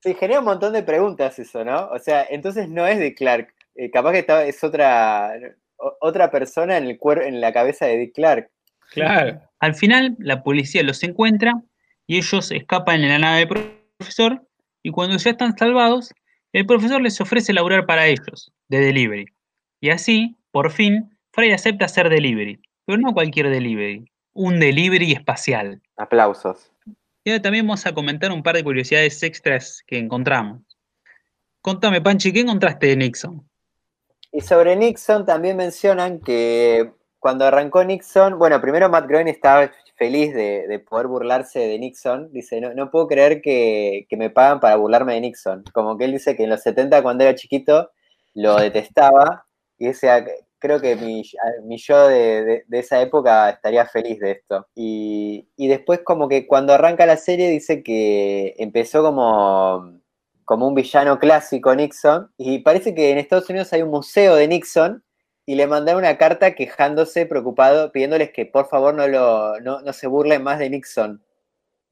Sí, 0.03 0.13
genera 0.15 0.39
un 0.39 0.45
montón 0.45 0.73
de 0.73 0.81
preguntas 0.83 1.37
eso, 1.37 1.63
¿no? 1.63 1.87
O 1.89 1.99
sea, 1.99 2.25
entonces 2.29 2.67
no 2.69 2.87
es 2.87 2.99
Dick 2.99 3.17
Clark. 3.17 3.53
Eh, 3.75 3.91
capaz 3.91 4.13
que 4.13 4.19
está- 4.19 4.45
es 4.45 4.63
otra, 4.63 5.31
otra 5.99 6.31
persona 6.31 6.77
en, 6.77 6.87
el 6.87 6.99
cuer- 6.99 7.23
en 7.27 7.39
la 7.41 7.53
cabeza 7.53 7.85
de 7.85 7.97
Dick 7.97 8.15
Clark. 8.15 8.49
Claro. 8.91 9.41
Al 9.59 9.75
final, 9.75 10.15
la 10.19 10.41
policía 10.43 10.83
los 10.83 11.03
encuentra 11.03 11.53
y 12.07 12.17
ellos 12.17 12.51
escapan 12.51 13.01
en 13.03 13.09
la 13.09 13.19
nave 13.19 13.39
del 13.45 13.47
profesor. 13.97 14.41
Y 14.83 14.89
cuando 14.91 15.17
ya 15.17 15.29
están 15.31 15.55
salvados, 15.57 16.11
el 16.53 16.65
profesor 16.65 17.01
les 17.01 17.21
ofrece 17.21 17.53
laburar 17.53 17.85
para 17.85 18.07
ellos, 18.07 18.51
de 18.67 18.79
delivery. 18.79 19.25
Y 19.79 19.89
así, 19.91 20.35
por 20.51 20.71
fin, 20.71 21.15
Fry 21.31 21.51
acepta 21.51 21.85
hacer 21.85 22.09
delivery. 22.09 22.59
Pero 22.85 22.97
no 22.99 23.13
cualquier 23.13 23.49
delivery, 23.49 24.03
un 24.33 24.59
delivery 24.59 25.11
espacial. 25.11 25.81
Aplausos. 25.97 26.71
Y 27.23 27.29
ahora 27.29 27.41
también 27.41 27.67
vamos 27.67 27.85
a 27.85 27.93
comentar 27.93 28.31
un 28.31 28.41
par 28.41 28.55
de 28.55 28.63
curiosidades 28.63 29.21
extras 29.23 29.83
que 29.85 29.97
encontramos. 29.97 30.61
Contame, 31.61 32.01
Panchi, 32.01 32.33
¿qué 32.33 32.39
encontraste 32.39 32.87
de 32.87 32.95
Nixon? 32.95 33.47
Y 34.31 34.41
sobre 34.41 34.75
Nixon 34.75 35.25
también 35.25 35.57
mencionan 35.57 36.19
que 36.19 36.91
cuando 37.19 37.45
arrancó 37.45 37.83
Nixon, 37.83 38.39
bueno, 38.39 38.59
primero 38.59 38.89
Matt 38.89 39.07
Groening 39.07 39.31
estaba 39.31 39.69
feliz 39.95 40.33
de, 40.33 40.67
de 40.67 40.79
poder 40.79 41.05
burlarse 41.05 41.59
de 41.59 41.77
Nixon. 41.77 42.31
Dice, 42.31 42.59
no, 42.59 42.73
no 42.73 42.89
puedo 42.89 43.07
creer 43.07 43.41
que, 43.41 44.07
que 44.09 44.17
me 44.17 44.31
pagan 44.31 44.59
para 44.59 44.77
burlarme 44.77 45.13
de 45.13 45.21
Nixon. 45.21 45.63
Como 45.73 45.97
que 45.97 46.05
él 46.05 46.13
dice 46.13 46.35
que 46.35 46.45
en 46.45 46.49
los 46.49 46.63
70 46.63 47.03
cuando 47.03 47.23
era 47.23 47.35
chiquito 47.35 47.91
lo 48.33 48.55
detestaba 48.55 49.45
y 49.77 49.87
decía, 49.87 50.25
creo 50.61 50.79
que 50.81 50.95
mi, 50.95 51.23
mi 51.65 51.77
yo 51.79 52.07
de, 52.07 52.45
de- 52.45 52.63
de 52.67 52.79
esa 52.79 53.01
época 53.01 53.49
estaría 53.51 53.85
feliz 53.87 54.19
de 54.19 54.31
esto. 54.31 54.67
Y, 54.75 55.49
y 55.57 55.67
después 55.67 56.01
como 56.05 56.29
que 56.29 56.47
cuando 56.47 56.73
arranca 56.73 57.05
la 57.07 57.17
serie 57.17 57.49
dice 57.49 57.83
que 57.83 58.55
empezó 58.59 59.03
como, 59.03 59.99
como 60.45 60.67
un 60.67 60.75
villano 60.75 61.19
clásico 61.19 61.75
Nixon 61.75 62.31
y 62.37 62.59
parece 62.59 62.95
que 62.95 63.11
en 63.11 63.17
Estados 63.17 63.49
Unidos 63.49 63.73
hay 63.73 63.81
un 63.83 63.89
museo 63.91 64.35
de 64.35 64.47
Nixon 64.47 65.03
y 65.45 65.55
le 65.55 65.67
mandaron 65.67 66.01
una 66.03 66.17
carta 66.17 66.55
quejándose, 66.55 67.25
preocupado, 67.25 67.91
pidiéndoles 67.91 68.31
que 68.31 68.45
por 68.45 68.67
favor 68.69 68.93
no, 68.93 69.07
lo, 69.07 69.59
no, 69.61 69.81
no 69.81 69.93
se 69.93 70.07
burlen 70.07 70.43
más 70.43 70.59
de 70.59 70.69
Nixon. 70.69 71.23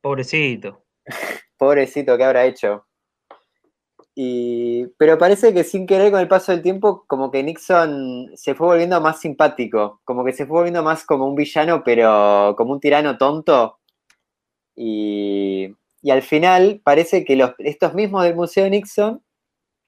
Pobrecito. 0.01 0.86
Pobrecito, 1.57 2.17
¿qué 2.17 2.24
habrá 2.24 2.45
hecho? 2.45 2.86
Y, 4.22 4.88
pero 4.97 5.17
parece 5.17 5.53
que 5.53 5.63
sin 5.63 5.88
querer 5.88 6.11
con 6.11 6.20
el 6.20 6.28
paso 6.28 6.51
del 6.51 6.61
tiempo, 6.61 7.05
como 7.07 7.32
que 7.32 7.41
Nixon 7.41 8.30
se 8.36 8.53
fue 8.53 8.67
volviendo 8.67 8.99
más 8.99 9.22
simpático, 9.22 10.01
como 10.03 10.26
que 10.26 10.34
se 10.34 10.45
fue 10.45 10.57
volviendo 10.57 10.84
más 10.84 11.05
como 11.05 11.26
un 11.26 11.36
villano, 11.36 11.84
pero 11.86 12.53
como 12.57 12.74
un 12.74 12.82
tirano 12.82 13.17
tonto. 13.17 13.80
Y, 14.76 15.74
y 16.01 16.11
al 16.11 16.22
final 16.22 16.82
parece 16.84 17.24
que 17.24 17.41
estos 17.59 17.93
mismos 17.93 18.26
del 18.26 18.36
Museo 18.36 18.70
Nixon 18.70 19.24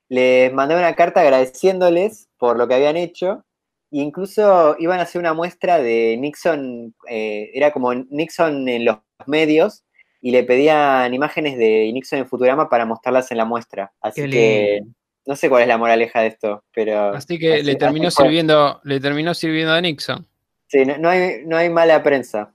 les 0.08 0.54
mandaron 0.54 0.86
una 0.86 0.96
carta 0.96 1.20
agradeciéndoles 1.20 2.30
por 2.38 2.58
lo 2.58 2.70
que 2.70 2.76
habían 2.76 2.96
hecho. 2.96 3.44
E 3.92 4.00
incluso 4.00 4.78
iban 4.80 5.00
a 5.00 5.04
hacer 5.04 5.20
una 5.20 5.34
muestra 5.34 5.80
de 5.80 6.16
Nixon, 6.18 6.96
eh, 7.10 7.52
era 7.54 7.74
como 7.74 7.94
Nixon 7.94 8.70
en 8.70 8.86
los 8.86 8.98
medios, 9.26 9.84
y 10.22 10.32
le 10.32 10.44
pedían 10.44 11.14
imágenes 11.14 11.58
de 11.58 11.90
Nixon 11.94 12.20
en 12.20 12.28
Futurama 12.28 12.70
para 12.70 12.86
mostrarlas 12.86 13.32
en 13.32 13.38
la 13.38 13.46
muestra. 13.46 13.92
Así 14.02 14.22
Qué 14.24 14.30
que 14.30 14.78
lindo. 14.82 14.94
no 15.26 15.36
sé 15.36 15.50
cuál 15.50 15.64
es 15.64 15.68
la 15.68 15.78
moraleja 15.78 16.22
de 16.22 16.28
esto, 16.28 16.64
pero. 16.74 17.16
Así 17.16 17.38
que 17.40 17.56
así- 17.56 17.64
le 17.64 17.76
terminó 17.76 18.08
así 18.08 18.16
fue. 18.18 18.26
sirviendo, 18.26 18.80
le 18.84 19.00
terminó 19.00 19.34
sirviendo 19.34 19.74
a 19.74 19.82
Nixon. 19.82 20.28
Sí, 20.68 20.86
no, 20.86 20.98
no 20.98 21.10
hay, 21.10 21.42
no 21.46 21.58
hay 21.58 21.70
mala 21.70 22.02
prensa. 22.04 22.54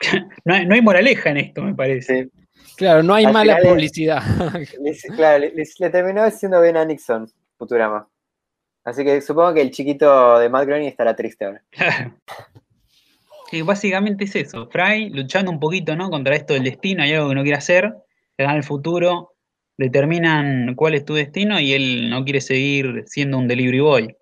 No 0.44 0.54
hay, 0.54 0.64
no 0.64 0.74
hay 0.74 0.80
moraleja 0.80 1.30
en 1.30 1.36
esto, 1.38 1.60
me 1.62 1.74
parece. 1.74 2.24
Sí. 2.24 2.30
Claro, 2.76 3.02
no 3.02 3.14
hay 3.14 3.24
Al 3.24 3.32
mala 3.32 3.56
final 3.56 3.72
publicidad. 3.72 4.22
Le 4.80 4.96
claro, 5.16 5.44
le 5.78 5.90
terminó 5.90 6.22
haciendo 6.22 6.62
bien 6.62 6.76
a 6.76 6.84
Nixon, 6.84 7.28
Futurama. 7.58 8.08
Así 8.84 9.04
que 9.04 9.20
supongo 9.20 9.52
que 9.54 9.60
el 9.60 9.72
chiquito 9.72 10.38
de 10.38 10.48
Matt 10.48 10.66
Groening 10.66 10.88
estará 10.88 11.14
triste 11.16 11.44
ahora. 11.44 11.62
Sí, 13.50 13.62
básicamente 13.62 14.24
es 14.24 14.36
eso. 14.36 14.68
Fry 14.70 15.10
luchando 15.10 15.50
un 15.50 15.60
poquito, 15.60 15.96
¿no? 15.96 16.10
Contra 16.10 16.36
esto 16.36 16.54
del 16.54 16.64
destino, 16.64 17.02
hay 17.02 17.14
algo 17.14 17.30
que 17.30 17.34
no 17.34 17.42
quiere 17.42 17.58
hacer. 17.58 17.92
Le 18.36 18.44
dan 18.44 18.56
el 18.56 18.64
futuro, 18.64 19.34
determinan 19.78 20.74
cuál 20.74 20.94
es 20.94 21.04
tu 21.04 21.14
destino 21.14 21.58
y 21.58 21.72
él 21.72 22.10
no 22.10 22.24
quiere 22.24 22.40
seguir 22.40 23.04
siendo 23.06 23.38
un 23.38 23.48
delivery 23.48 23.80
boy. 23.80 24.16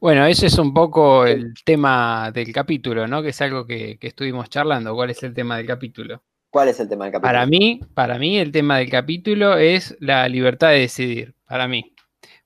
Bueno, 0.00 0.26
ese 0.26 0.46
es 0.46 0.58
un 0.58 0.74
poco 0.74 1.26
el 1.26 1.54
tema 1.64 2.30
del 2.32 2.52
capítulo, 2.52 3.06
¿no? 3.06 3.22
Que 3.22 3.28
es 3.28 3.40
algo 3.40 3.66
que, 3.66 3.98
que 3.98 4.08
estuvimos 4.08 4.48
charlando. 4.48 4.94
¿Cuál 4.94 5.10
es 5.10 5.22
el 5.22 5.34
tema 5.34 5.56
del 5.56 5.66
capítulo? 5.66 6.22
¿Cuál 6.50 6.68
es 6.68 6.80
el 6.80 6.88
tema 6.88 7.04
del 7.04 7.12
capítulo? 7.12 7.32
Para 7.32 7.46
mí, 7.46 7.80
para 7.94 8.18
mí 8.18 8.38
el 8.38 8.52
tema 8.52 8.78
del 8.78 8.90
capítulo 8.90 9.56
es 9.56 9.96
la 10.00 10.28
libertad 10.28 10.70
de 10.70 10.80
decidir, 10.80 11.34
para 11.46 11.66
mí. 11.66 11.94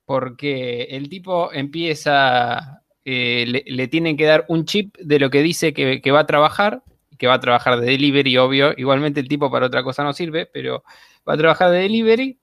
Porque 0.04 0.84
el 0.84 1.08
tipo 1.08 1.52
empieza, 1.52 2.84
eh, 3.08 3.62
le, 3.64 3.86
tienen 3.86 4.16
que 4.16 4.24
dar 4.24 4.44
un 4.48 4.64
chip 4.64 4.96
de 4.98 5.20
lo 5.20 5.30
que 5.30 5.40
dice 5.40 5.72
que, 5.72 6.02
que 6.02 6.10
va 6.10 6.20
a 6.20 6.26
trabajar, 6.26 6.82
que 7.16 7.28
va 7.28 7.34
a 7.34 7.40
trabajar 7.40 7.78
de 7.78 7.86
delivery, 7.86 8.36
obvio. 8.36 8.74
Igualmente 8.76 9.20
el 9.20 9.28
tipo 9.28 9.48
para 9.48 9.66
otra 9.66 9.84
cosa 9.84 10.02
no 10.02 10.12
sirve, 10.12 10.46
pero 10.46 10.82
va 11.26 11.34
a 11.34 11.36
trabajar 11.36 11.70
de 11.70 11.78
delivery. 11.78 12.40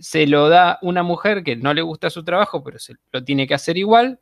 Se 0.00 0.26
lo 0.26 0.48
da 0.48 0.78
una 0.80 1.02
mujer 1.02 1.44
que 1.44 1.56
no 1.56 1.74
le 1.74 1.82
gusta 1.82 2.08
su 2.08 2.24
trabajo, 2.24 2.64
pero 2.64 2.78
se 2.78 2.94
lo 3.12 3.22
tiene 3.22 3.46
que 3.46 3.52
hacer 3.52 3.76
igual. 3.76 4.18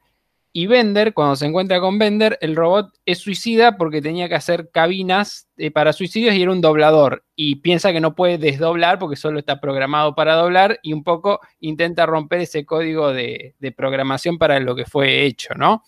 Y 0.52 0.66
Bender, 0.66 1.14
cuando 1.14 1.36
se 1.36 1.46
encuentra 1.46 1.80
con 1.80 1.98
Bender, 1.98 2.36
el 2.40 2.56
robot 2.56 2.92
es 3.06 3.18
suicida 3.18 3.76
porque 3.76 4.02
tenía 4.02 4.28
que 4.28 4.34
hacer 4.34 4.70
cabinas 4.72 5.48
eh, 5.56 5.70
para 5.70 5.92
suicidios 5.92 6.34
y 6.34 6.42
era 6.42 6.50
un 6.50 6.60
doblador. 6.60 7.24
Y 7.36 7.56
piensa 7.56 7.92
que 7.92 8.00
no 8.00 8.16
puede 8.16 8.36
desdoblar 8.36 8.98
porque 8.98 9.14
solo 9.14 9.38
está 9.38 9.60
programado 9.60 10.16
para 10.16 10.34
doblar 10.34 10.80
y 10.82 10.92
un 10.92 11.04
poco 11.04 11.38
intenta 11.60 12.04
romper 12.04 12.40
ese 12.40 12.66
código 12.66 13.12
de, 13.12 13.54
programación 13.76 14.38
para 14.38 14.58
lo 14.58 14.74
que 14.74 14.86
fue 14.86 15.24
hecho, 15.24 15.54
¿no? 15.54 15.84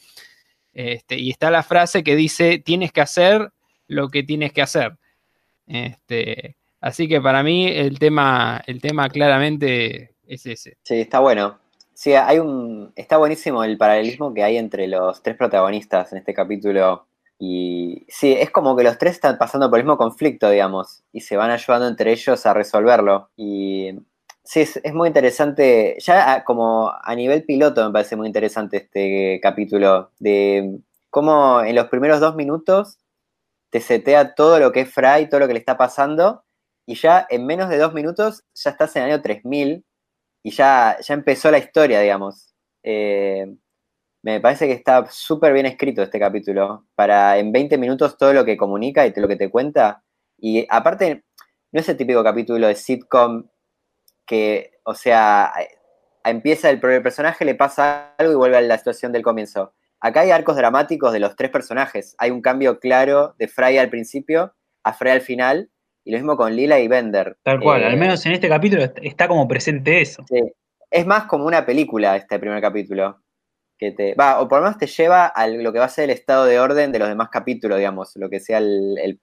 Este, 0.72 1.18
y 1.18 1.30
está 1.30 1.50
la 1.50 1.64
frase 1.64 2.04
que 2.04 2.14
dice, 2.14 2.58
tienes 2.58 2.92
que 2.92 3.00
hacer 3.00 3.50
lo 3.88 4.10
que 4.10 4.22
tienes 4.22 4.52
que 4.52 4.62
hacer. 4.62 4.96
Este, 5.66 6.56
así 6.80 7.08
que 7.08 7.20
para 7.20 7.42
mí 7.42 7.66
el 7.66 7.98
tema, 7.98 8.62
el 8.66 8.80
tema 8.80 9.08
claramente 9.08 10.14
es 10.24 10.46
ese. 10.46 10.78
Sí, 10.84 11.00
está 11.00 11.18
bueno. 11.18 11.61
Sí, 12.02 12.14
hay 12.14 12.40
un. 12.40 12.92
Está 12.96 13.16
buenísimo 13.16 13.62
el 13.62 13.78
paralelismo 13.78 14.34
que 14.34 14.42
hay 14.42 14.56
entre 14.56 14.88
los 14.88 15.22
tres 15.22 15.36
protagonistas 15.36 16.10
en 16.10 16.18
este 16.18 16.34
capítulo. 16.34 17.06
Y 17.38 18.04
sí, 18.08 18.32
es 18.32 18.50
como 18.50 18.74
que 18.74 18.82
los 18.82 18.98
tres 18.98 19.12
están 19.12 19.38
pasando 19.38 19.70
por 19.70 19.78
el 19.78 19.84
mismo 19.84 19.96
conflicto, 19.96 20.50
digamos, 20.50 21.04
y 21.12 21.20
se 21.20 21.36
van 21.36 21.52
ayudando 21.52 21.86
entre 21.86 22.10
ellos 22.10 22.44
a 22.44 22.54
resolverlo. 22.54 23.30
Y 23.36 23.92
sí, 24.42 24.62
es, 24.62 24.92
muy 24.92 25.06
interesante. 25.06 25.96
Ya 26.00 26.42
como 26.42 26.90
a 26.90 27.14
nivel 27.14 27.44
piloto 27.44 27.86
me 27.86 27.92
parece 27.92 28.16
muy 28.16 28.26
interesante 28.26 28.78
este 28.78 29.38
capítulo. 29.40 30.10
De 30.18 30.80
cómo 31.08 31.62
en 31.62 31.76
los 31.76 31.86
primeros 31.86 32.18
dos 32.18 32.34
minutos 32.34 32.98
te 33.70 33.80
setea 33.80 34.34
todo 34.34 34.58
lo 34.58 34.72
que 34.72 34.80
es 34.80 34.92
Fry, 34.92 35.28
todo 35.30 35.38
lo 35.38 35.46
que 35.46 35.54
le 35.54 35.60
está 35.60 35.76
pasando. 35.76 36.42
Y 36.84 36.96
ya 36.96 37.28
en 37.30 37.46
menos 37.46 37.68
de 37.70 37.78
dos 37.78 37.94
minutos 37.94 38.42
ya 38.54 38.70
estás 38.70 38.96
en 38.96 39.04
el 39.04 39.12
año 39.12 39.22
3000 39.22 39.84
y 40.42 40.50
ya, 40.50 40.98
ya 41.00 41.14
empezó 41.14 41.50
la 41.50 41.58
historia, 41.58 42.00
digamos. 42.00 42.54
Eh, 42.82 43.46
Me 44.22 44.40
parece 44.40 44.66
que 44.68 44.74
está 44.74 45.06
súper 45.10 45.52
bien 45.52 45.66
escrito 45.66 46.02
este 46.02 46.20
capítulo. 46.20 46.86
Para 46.94 47.38
en 47.38 47.52
20 47.52 47.78
minutos 47.78 48.16
todo 48.18 48.32
lo 48.34 48.44
que 48.44 48.56
comunica 48.56 49.06
y 49.06 49.12
lo 49.16 49.28
que 49.28 49.36
te 49.36 49.50
cuenta. 49.50 50.04
Y 50.38 50.66
aparte, 50.70 51.24
no 51.72 51.80
es 51.80 51.88
el 51.88 51.96
típico 51.96 52.24
capítulo 52.24 52.68
de 52.68 52.74
sitcom 52.76 53.48
que, 54.26 54.72
o 54.84 54.94
sea, 54.94 55.52
empieza 56.24 56.70
el, 56.70 56.80
el 56.84 57.02
personaje, 57.02 57.44
le 57.44 57.54
pasa 57.54 58.14
algo 58.18 58.32
y 58.32 58.36
vuelve 58.36 58.56
a 58.58 58.60
la 58.62 58.78
situación 58.78 59.12
del 59.12 59.22
comienzo. 59.22 59.74
Acá 60.00 60.20
hay 60.20 60.30
arcos 60.30 60.56
dramáticos 60.56 61.12
de 61.12 61.20
los 61.20 61.36
tres 61.36 61.50
personajes. 61.50 62.14
Hay 62.18 62.30
un 62.30 62.42
cambio 62.42 62.80
claro 62.80 63.34
de 63.38 63.48
Fry 63.48 63.78
al 63.78 63.90
principio 63.90 64.54
a 64.84 64.92
Fry 64.92 65.10
al 65.10 65.20
final. 65.20 65.70
Y 66.04 66.12
lo 66.12 66.18
mismo 66.18 66.36
con 66.36 66.54
Lila 66.54 66.80
y 66.80 66.88
Bender. 66.88 67.36
Tal 67.42 67.60
cual, 67.60 67.84
al 67.84 67.94
eh, 67.94 67.96
menos 67.96 68.24
en 68.26 68.32
este 68.32 68.48
capítulo 68.48 68.82
está 69.02 69.28
como 69.28 69.46
presente 69.46 70.00
eso. 70.00 70.24
Sí. 70.28 70.40
Es 70.90 71.06
más 71.06 71.24
como 71.24 71.46
una 71.46 71.64
película 71.64 72.16
este 72.16 72.38
primer 72.38 72.60
capítulo. 72.60 73.20
Que 73.78 73.90
te, 73.92 74.14
va, 74.14 74.40
o 74.40 74.48
por 74.48 74.58
lo 74.58 74.64
menos 74.64 74.78
te 74.78 74.86
lleva 74.86 75.26
a 75.26 75.48
lo 75.48 75.72
que 75.72 75.78
va 75.78 75.86
a 75.86 75.88
ser 75.88 76.04
el 76.04 76.10
estado 76.10 76.44
de 76.44 76.60
orden 76.60 76.92
de 76.92 77.00
los 77.00 77.08
demás 77.08 77.30
capítulos, 77.30 77.78
digamos, 77.78 78.12
lo 78.14 78.30
que 78.30 78.38
sea 78.38 78.58
el, 78.58 79.20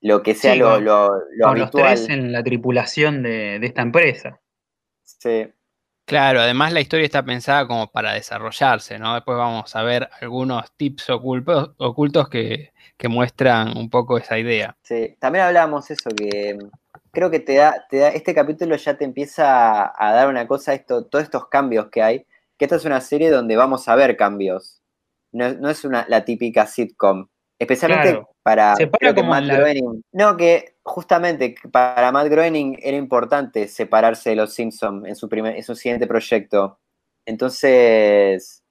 lo 0.00 0.22
que 0.22 0.34
sea 0.34 0.56
lo, 0.56 0.80
lo, 0.80 1.10
Los 1.54 1.70
tres 1.70 2.08
en 2.08 2.32
la 2.32 2.42
tripulación 2.42 3.22
de, 3.22 3.60
de 3.60 3.66
esta 3.66 3.82
empresa. 3.82 4.40
Sí. 5.04 5.48
Claro, 6.08 6.40
además 6.40 6.72
la 6.72 6.80
historia 6.80 7.04
está 7.04 7.22
pensada 7.22 7.66
como 7.66 7.88
para 7.88 8.14
desarrollarse, 8.14 8.98
¿no? 8.98 9.12
Después 9.12 9.36
vamos 9.36 9.76
a 9.76 9.82
ver 9.82 10.08
algunos 10.22 10.72
tips 10.72 11.10
ocultos, 11.10 11.72
ocultos 11.76 12.30
que, 12.30 12.72
muestran 13.10 13.76
un 13.76 13.90
poco 13.90 14.16
esa 14.16 14.38
idea. 14.38 14.74
Sí, 14.82 15.16
también 15.20 15.44
hablábamos 15.44 15.90
eso, 15.90 16.08
que 16.16 16.58
creo 17.10 17.30
que 17.30 17.40
te 17.40 17.56
da, 17.56 17.86
te 17.90 17.98
da, 17.98 18.08
este 18.08 18.34
capítulo 18.34 18.74
ya 18.76 18.96
te 18.96 19.04
empieza 19.04 19.92
a, 19.94 20.12
dar 20.14 20.28
una 20.28 20.46
cosa, 20.46 20.72
esto, 20.72 21.04
todos 21.04 21.24
estos 21.24 21.46
cambios 21.48 21.88
que 21.90 22.00
hay, 22.02 22.26
que 22.56 22.64
esta 22.64 22.76
es 22.76 22.86
una 22.86 23.02
serie 23.02 23.30
donde 23.30 23.56
vamos 23.56 23.86
a 23.86 23.94
ver 23.94 24.16
cambios. 24.16 24.80
No, 25.32 25.68
es 25.68 25.84
una, 25.84 26.06
la 26.08 26.24
típica 26.24 26.66
sitcom. 26.66 27.28
Especialmente 27.58 28.22
para, 28.42 28.74
Groening. 28.76 30.02
No, 30.12 30.38
que 30.38 30.77
justamente 30.88 31.54
para 31.70 32.10
Matt 32.10 32.28
Groening 32.28 32.78
era 32.82 32.96
importante 32.96 33.68
separarse 33.68 34.30
de 34.30 34.36
los 34.36 34.54
Simpsons 34.54 35.06
en 35.06 35.14
su, 35.16 35.28
primer, 35.28 35.56
en 35.56 35.62
su 35.62 35.74
siguiente 35.74 36.06
proyecto. 36.06 36.80
Entonces, 37.26 38.64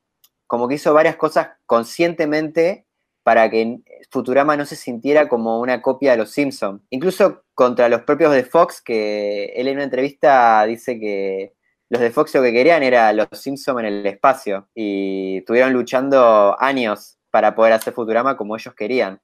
como 0.47 0.67
que 0.67 0.75
hizo 0.75 0.93
varias 0.93 1.15
cosas 1.15 1.49
conscientemente 1.65 2.87
para 3.23 3.49
que 3.49 3.79
Futurama 4.09 4.55
no 4.55 4.65
se 4.65 4.75
sintiera 4.75 5.27
como 5.27 5.59
una 5.59 5.81
copia 5.81 6.11
de 6.11 6.17
los 6.17 6.31
Simpsons. 6.31 6.81
Incluso 6.89 7.43
contra 7.53 7.89
los 7.89 8.01
propios 8.03 8.33
de 8.33 8.43
Fox, 8.45 8.81
que 8.81 9.47
él 9.55 9.67
en 9.67 9.75
una 9.75 9.83
entrevista 9.83 10.65
dice 10.65 10.99
que 10.99 11.53
los 11.89 12.01
de 12.01 12.11
Fox 12.11 12.33
lo 12.35 12.41
que 12.41 12.53
querían 12.53 12.83
era 12.83 13.13
los 13.13 13.27
Simpsons 13.31 13.79
en 13.79 13.85
el 13.85 14.05
espacio 14.05 14.69
y 14.73 15.39
estuvieron 15.39 15.73
luchando 15.73 16.55
años 16.59 17.17
para 17.29 17.53
poder 17.53 17.73
hacer 17.73 17.93
Futurama 17.93 18.37
como 18.37 18.55
ellos 18.55 18.73
querían. 18.73 19.21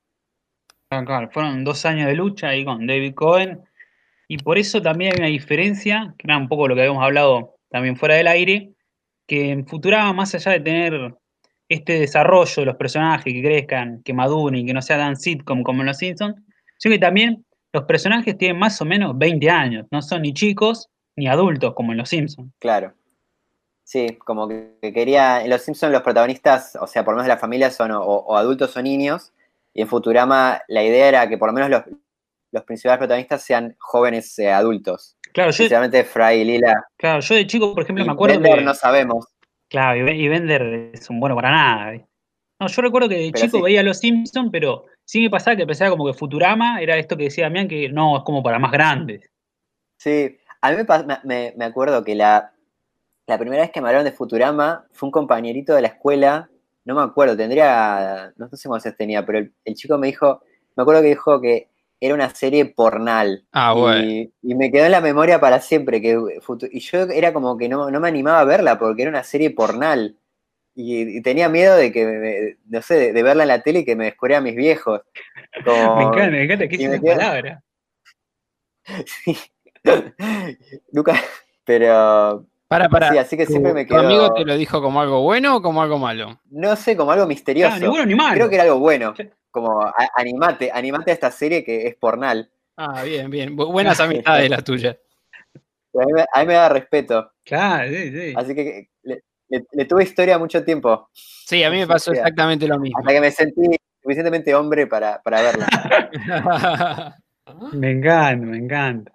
Claro, 1.06 1.30
fueron 1.32 1.64
dos 1.64 1.86
años 1.86 2.08
de 2.08 2.16
lucha 2.16 2.50
ahí 2.50 2.66
con 2.66 2.86
David 2.86 3.14
Cohen. 3.14 3.62
Y 4.28 4.38
por 4.38 4.58
eso 4.58 4.82
también 4.82 5.14
hay 5.14 5.20
una 5.20 5.28
diferencia, 5.28 6.14
que 6.18 6.28
era 6.28 6.38
un 6.38 6.48
poco 6.48 6.68
lo 6.68 6.76
que 6.76 6.82
habíamos 6.82 7.04
hablado 7.04 7.56
también 7.70 7.98
fuera 7.98 8.16
del 8.16 8.28
aire, 8.28 8.72
que 9.28 9.52
en 9.52 9.68
Futurama, 9.68 10.14
más 10.14 10.34
allá 10.36 10.52
de 10.52 10.60
tener 10.60 11.16
este 11.70 12.00
desarrollo 12.00 12.54
de 12.58 12.66
los 12.66 12.76
personajes 12.76 13.34
que 13.34 13.42
crezcan, 13.42 14.02
que 14.04 14.14
maduren, 14.14 14.66
que 14.66 14.74
no 14.74 14.82
sea 14.82 14.98
tan 14.98 15.16
sitcom 15.16 15.64
como 15.64 15.82
en 15.82 15.88
Los 15.88 15.98
Simpsons, 15.98 16.36
sino 16.78 16.94
que 16.94 17.00
también 17.00 17.46
los 17.72 17.84
personajes 17.86 18.38
tienen 18.38 18.60
más 18.60 18.80
o 18.82 18.86
menos 18.86 19.18
20 19.18 19.50
años, 19.50 19.88
no 19.92 20.02
son 20.02 20.22
ni 20.22 20.34
chicos 20.34 20.90
ni 21.16 21.28
adultos 21.28 21.74
como 21.74 21.92
en 21.92 21.98
Los 21.98 22.10
Simpsons. 22.10 22.52
Claro. 22.60 22.94
Sí, 23.84 24.18
como 24.24 24.48
que 24.48 24.94
quería. 24.94 25.44
En 25.44 25.50
Los 25.50 25.62
Simpsons 25.64 25.92
los 25.92 26.02
protagonistas, 26.02 26.78
o 26.80 26.88
sea, 26.88 27.04
por 27.04 27.14
lo 27.14 27.18
menos 27.18 27.28
de 27.28 27.34
la 27.34 27.40
familia, 27.40 27.70
son 27.70 27.92
o, 27.92 28.38
adultos 28.38 28.76
o 28.78 28.82
niños. 28.82 29.33
Y 29.74 29.82
en 29.82 29.88
Futurama 29.88 30.62
la 30.68 30.84
idea 30.84 31.08
era 31.08 31.30
que 31.30 31.38
por 31.38 31.50
lo 31.50 31.54
menos 31.54 31.70
los, 32.52 32.64
principales 32.64 33.00
protagonistas 33.00 33.44
sean 33.44 33.76
jóvenes 33.80 34.38
eh, 34.38 34.52
adultos. 34.52 35.18
Claro, 35.34 35.50
yo. 35.50 35.64
Especialmente 35.64 36.04
Fry 36.04 36.42
y 36.42 36.46
Lila. 36.46 36.86
Claro, 36.98 37.20
yo 37.22 37.36
de 37.36 37.48
chico, 37.48 37.74
por 37.74 37.84
ejemplo, 37.84 38.06
me 38.06 38.12
acuerdo. 38.12 38.40
Bender 38.40 38.64
no 38.64 38.74
sabemos. 38.76 39.26
Claro, 39.70 39.98
y 39.98 40.28
Bender 40.28 40.92
es 40.94 41.10
un 41.10 41.20
bueno 41.20 41.36
para 41.36 41.50
nada. 41.50 41.94
No, 42.60 42.68
yo 42.68 42.82
recuerdo 42.84 43.10
que 43.10 43.18
de 43.18 43.32
chico 43.32 43.64
veía 43.64 43.82
Los 43.82 43.98
Simpsons, 43.98 44.50
pero 44.52 44.86
sí 45.04 45.22
me 45.22 45.32
pasaba 45.32 45.58
que 45.58 45.66
pensaba 45.66 45.90
como 45.90 46.06
que 46.06 46.14
Futurama 46.14 46.80
era 46.80 46.96
esto 46.98 47.18
que 47.18 47.24
decía 47.24 47.46
Damián, 47.46 47.68
que 47.68 47.90
no, 47.90 48.18
es 48.18 48.24
como 48.24 48.44
para 48.44 48.60
más 48.60 48.72
grandes. 48.72 49.28
Sí, 49.98 50.38
a 50.62 50.72
mí 50.72 50.78
me, 51.24 51.54
me 51.58 51.66
acuerdo 51.66 52.04
que 52.04 52.14
la, 52.14 52.54
la 53.26 53.38
primera 53.38 53.64
vez 53.64 53.72
que 53.72 53.82
me 53.82 53.88
hablaron 53.88 54.06
de 54.06 54.12
Futurama 54.12 54.86
fue 54.92 55.08
un 55.08 55.12
compañerito 55.12 55.74
de 55.74 55.82
la 55.82 55.88
escuela, 55.88 56.50
no 56.86 56.96
me 56.96 57.02
acuerdo, 57.02 57.38
tendría, 57.38 58.34
no 58.36 58.50
sé 58.50 58.68
cuántos 58.68 58.96
tenía, 58.96 59.26
pero 59.26 59.40
el, 59.40 59.76
chico 59.76 59.98
me 59.98 60.08
dijo, 60.08 60.42
me 60.76 60.84
acuerdo 60.84 61.02
que 61.02 61.10
dijo 61.10 61.42
que 61.42 61.70
era 62.00 62.14
una 62.14 62.30
serie 62.30 62.66
pornal. 62.66 63.46
Ah, 63.54 63.74
bueno. 63.74 64.30
Y, 64.42 64.56
me 64.56 64.72
quedó 64.72 64.86
en 64.86 64.92
la 64.92 65.00
memoria 65.00 65.40
para 65.40 65.62
siempre. 65.62 66.02
Que, 66.02 66.20
y 66.72 66.80
yo 66.80 67.00
era 67.04 67.32
como 67.32 67.58
que 67.58 67.70
no, 67.70 67.90
me 67.90 68.08
animaba 68.08 68.42
a 68.42 68.46
verla 68.46 68.78
porque 68.78 69.04
era 69.04 69.10
una 69.10 69.24
serie 69.24 69.52
pornal. 69.52 70.18
Y, 70.76 71.22
tenía 71.22 71.48
miedo 71.48 71.78
de 71.78 71.94
que, 71.94 72.58
no 72.66 72.82
sé, 72.82 73.14
de, 73.14 73.24
verla 73.24 73.44
en 73.44 73.50
la 73.50 73.62
tele 73.62 73.80
y 73.80 73.86
que 73.86 73.96
me 73.96 74.06
descubriera 74.06 74.42
mis 74.42 74.56
viejos. 74.56 75.02
me 75.66 75.72
encanta, 75.72 76.30
me 76.30 76.44
encanta 76.44 76.68
que 76.68 76.76
es 76.76 77.02
palabra. 77.02 77.64
sí. 79.06 79.38
Lucas, 80.92 81.20
pero 81.64 82.46
para, 82.74 82.90
para. 82.90 83.12
Sí, 83.12 83.18
así 83.18 83.38
que 83.38 83.46
siempre 83.46 83.74
me 83.74 83.86
quedo... 83.86 84.00
¿Tu 84.00 84.06
amigo 84.06 84.34
te 84.34 84.46
lo 84.46 84.56
dijo 84.56 84.82
como 84.82 85.02
algo 85.02 85.22
bueno 85.22 85.58
o 85.58 85.62
como 85.62 85.82
algo 85.82 85.98
malo? 85.98 86.40
No 86.50 86.76
sé, 86.76 86.98
como 86.98 87.12
algo 87.12 87.26
misterioso. 87.26 87.80
ni 87.80 87.88
bueno 87.88 88.06
ni 88.06 88.16
malo. 88.16 88.36
Creo 88.36 88.50
que 88.50 88.56
era 88.56 88.64
algo 88.64 88.80
bueno. 88.80 89.14
Como, 89.52 89.86
animate, 90.16 90.72
animate 90.74 91.12
a 91.12 91.14
esta 91.14 91.32
serie 91.32 91.64
que 91.64 91.88
es 91.88 91.96
pornal. 91.96 92.50
Ah, 92.76 93.04
bien, 93.04 93.30
bien. 93.30 93.56
Buenas 93.56 94.00
amistades 94.00 94.50
las 94.50 94.64
tuyas. 94.64 94.98
A 96.34 96.40
mí, 96.40 96.48
me 96.48 96.54
da 96.54 96.70
respeto. 96.70 97.34
Claro, 97.44 97.88
sí, 97.88 98.12
sí. 98.12 98.34
Así 98.36 98.56
que 98.56 98.90
le, 99.04 99.86
tuve 99.86 100.04
historia 100.04 100.40
mucho 100.40 100.64
tiempo. 100.64 101.08
Sí, 101.14 101.64
a 101.64 101.70
mí 101.70 101.78
me 101.78 101.86
pasó 101.86 102.12
exactamente 102.12 102.68
lo 102.68 102.80
mismo. 102.80 102.98
Hasta 102.98 103.12
que 103.12 103.22
me 103.22 103.30
sentí 103.30 103.62
suficientemente 104.02 104.56
hombre 104.56 104.88
para, 104.88 105.22
para 105.22 105.44
verla. 105.44 105.68
me 107.74 107.92
encanta, 107.92 108.46
me 108.46 108.58
encanta. 108.58 109.12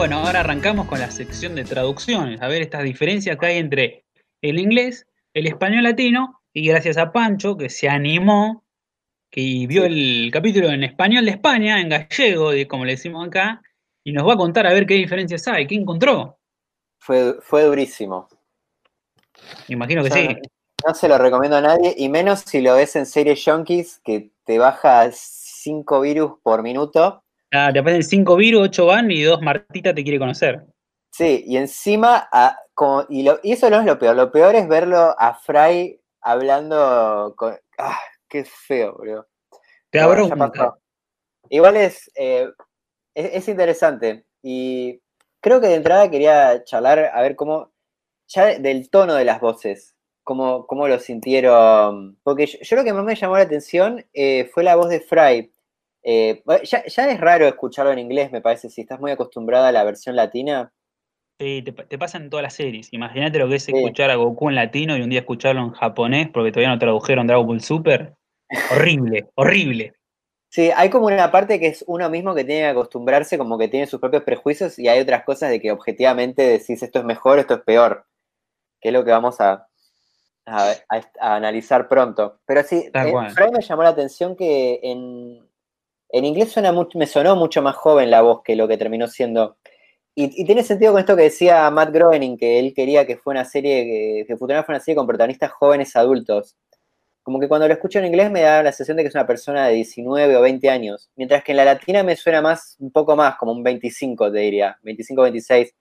Bueno, 0.00 0.20
ahora 0.20 0.40
arrancamos 0.40 0.86
con 0.86 0.98
la 0.98 1.10
sección 1.10 1.54
de 1.54 1.62
traducciones, 1.62 2.40
a 2.40 2.48
ver 2.48 2.62
estas 2.62 2.84
diferencias 2.84 3.36
que 3.36 3.44
hay 3.44 3.58
entre 3.58 4.06
el 4.40 4.58
inglés, 4.58 5.06
el 5.34 5.46
español 5.46 5.82
latino, 5.82 6.40
y 6.54 6.66
gracias 6.66 6.96
a 6.96 7.12
Pancho, 7.12 7.58
que 7.58 7.68
se 7.68 7.86
animó, 7.86 8.64
que 9.28 9.66
vio 9.68 9.84
el 9.84 10.30
capítulo 10.32 10.70
en 10.70 10.84
español 10.84 11.26
de 11.26 11.32
España, 11.32 11.82
en 11.82 11.90
gallego, 11.90 12.50
como 12.66 12.86
le 12.86 12.92
decimos 12.92 13.26
acá, 13.26 13.60
y 14.02 14.12
nos 14.12 14.26
va 14.26 14.32
a 14.32 14.36
contar 14.38 14.66
a 14.66 14.72
ver 14.72 14.86
qué 14.86 14.94
diferencias 14.94 15.46
hay, 15.48 15.66
qué 15.66 15.74
encontró. 15.74 16.38
Fue, 16.98 17.34
fue 17.42 17.64
durísimo. 17.64 18.26
Imagino 19.68 20.02
que 20.02 20.10
sí. 20.10 20.28
No, 20.86 20.94
se 20.94 21.08
lo 21.08 21.18
recomiendo 21.18 21.58
a 21.58 21.60
nadie, 21.60 21.94
y 21.94 22.08
menos 22.08 22.40
si 22.40 22.62
lo 22.62 22.74
ves 22.74 22.96
en 22.96 23.04
series 23.04 23.44
Junkies, 23.44 24.00
que 24.02 24.30
te 24.44 24.58
baja 24.58 25.10
5 25.12 26.00
virus 26.00 26.32
por 26.42 26.62
minuto 26.62 27.22
Ah, 27.52 27.70
te 27.72 27.80
aparecen 27.80 28.04
cinco 28.04 28.36
virus, 28.36 28.62
ocho 28.62 28.86
van 28.86 29.10
y 29.10 29.22
dos 29.22 29.40
Martita 29.42 29.92
te 29.94 30.02
quiere 30.02 30.18
conocer. 30.18 30.64
Sí, 31.10 31.42
y 31.46 31.56
encima, 31.56 32.28
como, 32.74 33.04
y, 33.08 33.28
eso 33.42 33.68
no 33.68 33.80
es 33.80 33.84
lo 33.84 33.98
peor, 33.98 34.14
lo 34.14 34.30
peor 34.30 34.54
es 34.54 34.68
verlo 34.68 35.14
a 35.18 35.34
Fry 35.34 36.00
hablando 36.20 37.34
con... 37.36 37.56
¡Ah, 37.78 37.98
qué 38.28 38.44
feo, 38.44 38.96
bro! 38.96 39.26
Te 39.90 40.00
abro 40.00 40.26
un 40.26 40.52
Igual 41.48 41.76
eh, 41.76 41.86
es, 41.86 42.10
es, 43.14 43.48
interesante 43.48 44.24
y 44.40 45.00
creo 45.40 45.60
que 45.60 45.66
de 45.66 45.74
entrada 45.74 46.08
quería 46.08 46.62
charlar 46.62 47.10
a 47.12 47.20
ver 47.22 47.34
cómo, 47.34 47.72
ya 48.28 48.58
del 48.58 48.88
tono 48.88 49.14
de 49.14 49.24
las 49.24 49.40
voces, 49.40 49.96
cómo, 50.22 50.64
cómo 50.68 50.86
lo 50.86 51.00
sintieron, 51.00 52.16
porque 52.22 52.46
yo, 52.46 52.76
lo 52.76 52.84
que 52.84 52.92
más 52.92 53.04
me 53.04 53.16
llamó 53.16 53.36
la 53.36 53.42
atención 53.42 54.06
eh, 54.12 54.48
fue 54.54 54.62
la 54.62 54.76
voz 54.76 54.90
de 54.90 55.00
Fry, 55.00 55.52
eh, 56.02 56.42
ya, 56.64 56.78
es 56.86 57.20
raro 57.20 57.46
escucharlo 57.46 57.92
en 57.92 57.98
inglés, 57.98 58.32
me 58.32 58.40
parece, 58.40 58.70
si 58.70 58.82
estás 58.82 59.00
muy 59.00 59.10
acostumbrada 59.10 59.68
a 59.68 59.72
la 59.72 59.84
versión 59.84 60.16
latina. 60.16 60.72
Sí, 61.38 61.62
te, 61.62 61.98
pasa 61.98 62.18
en 62.18 62.28
todas 62.28 62.42
las 62.42 62.54
series. 62.54 62.92
Imagínate 62.92 63.38
lo 63.38 63.48
que 63.48 63.54
es 63.54 63.68
escuchar 63.68 64.10
a 64.10 64.16
Goku 64.16 64.50
en 64.50 64.56
latino 64.56 64.96
y 64.96 65.00
un 65.00 65.08
día 65.08 65.20
escucharlo 65.20 65.62
en 65.62 65.70
japonés 65.70 66.28
porque 66.28 66.52
todavía 66.52 66.68
no 66.68 66.78
tradujeron 66.78 67.26
Dragon 67.26 67.46
Ball 67.46 67.62
Super. 67.62 68.14
horrible, 68.72 69.26
horrible. 69.36 69.94
Sí, 70.50 70.70
hay 70.74 70.90
como 70.90 71.06
una 71.06 71.30
parte 71.30 71.60
que 71.60 71.68
es 71.68 71.84
uno 71.86 72.10
mismo 72.10 72.34
que 72.34 72.44
tiene 72.44 72.62
que 72.62 72.68
acostumbrarse, 72.68 73.38
como 73.38 73.56
que 73.56 73.68
tiene 73.68 73.86
sus 73.86 74.00
propios 74.00 74.24
prejuicios, 74.24 74.78
y 74.78 74.88
hay 74.88 75.00
otras 75.00 75.24
cosas 75.24 75.48
de 75.48 75.60
que 75.60 75.70
objetivamente 75.70 76.42
decís 76.42 76.82
esto 76.82 76.98
es 76.98 77.04
mejor, 77.04 77.38
esto 77.38 77.54
es 77.54 77.60
peor. 77.60 78.04
Que 78.80 78.88
es 78.88 78.92
lo 78.92 79.04
que 79.04 79.12
vamos 79.12 79.40
a, 79.40 79.68
a, 80.46 80.74
analizar 81.20 81.88
pronto. 81.88 82.40
Pero 82.46 82.62
sí, 82.64 82.90
eh, 82.92 83.12
me 83.52 83.62
llamó 83.62 83.82
la 83.82 83.90
atención 83.90 84.36
que 84.36 84.80
en, 84.82 85.49
inglés 86.12 86.52
suena 86.52 86.72
mucho, 86.72 86.98
me 86.98 87.06
sonó 87.06 87.36
mucho 87.36 87.62
más 87.62 87.76
joven 87.76 88.10
la 88.10 88.22
voz 88.22 88.42
que 88.42 88.56
lo 88.56 88.68
que 88.68 88.76
terminó 88.76 89.08
siendo. 89.08 89.56
Y, 90.14 90.44
tiene 90.44 90.62
sentido 90.62 90.92
con 90.92 91.00
esto 91.00 91.16
que 91.16 91.22
decía 91.24 91.70
Matt 91.70 91.92
Groening, 91.92 92.36
que 92.36 92.58
él 92.58 92.74
quería 92.74 93.06
que 93.06 93.16
fue 93.16 93.32
una 93.32 93.44
serie, 93.44 93.84
que, 93.84 94.24
que 94.26 94.36
Futurama 94.36 94.64
fue 94.64 94.74
una 94.74 94.80
serie 94.82 94.96
con 94.96 95.06
protagonistas 95.06 95.52
jóvenes 95.52 95.94
adultos. 95.96 96.56
Como 97.22 97.38
que 97.40 97.48
cuando 97.48 97.68
lo 97.68 97.74
escucho 97.74 97.98
en 97.98 98.06
inglés 98.06 98.30
me 98.30 98.42
da 98.42 98.62
la 98.62 98.72
sensación 98.72 98.96
de 98.96 99.04
que 99.04 99.08
es 99.08 99.14
una 99.14 99.26
persona 99.26 99.66
de 99.68 99.74
19 99.74 100.36
o 100.36 100.42
20 100.42 100.68
años, 100.70 101.10
mientras 101.16 101.44
que 101.44 101.52
en 101.52 101.56
la 101.58 101.64
latina 101.64 102.02
me 102.02 102.16
suena 102.16 102.42
más, 102.42 102.76
un 102.80 102.90
poco 102.90 103.14
más, 103.16 103.36
como 103.36 103.52
un 103.52 103.62
25 103.62 104.32
te 104.32 104.38
diría, 104.40 104.78
25, 104.82 105.22
26. 105.22 105.74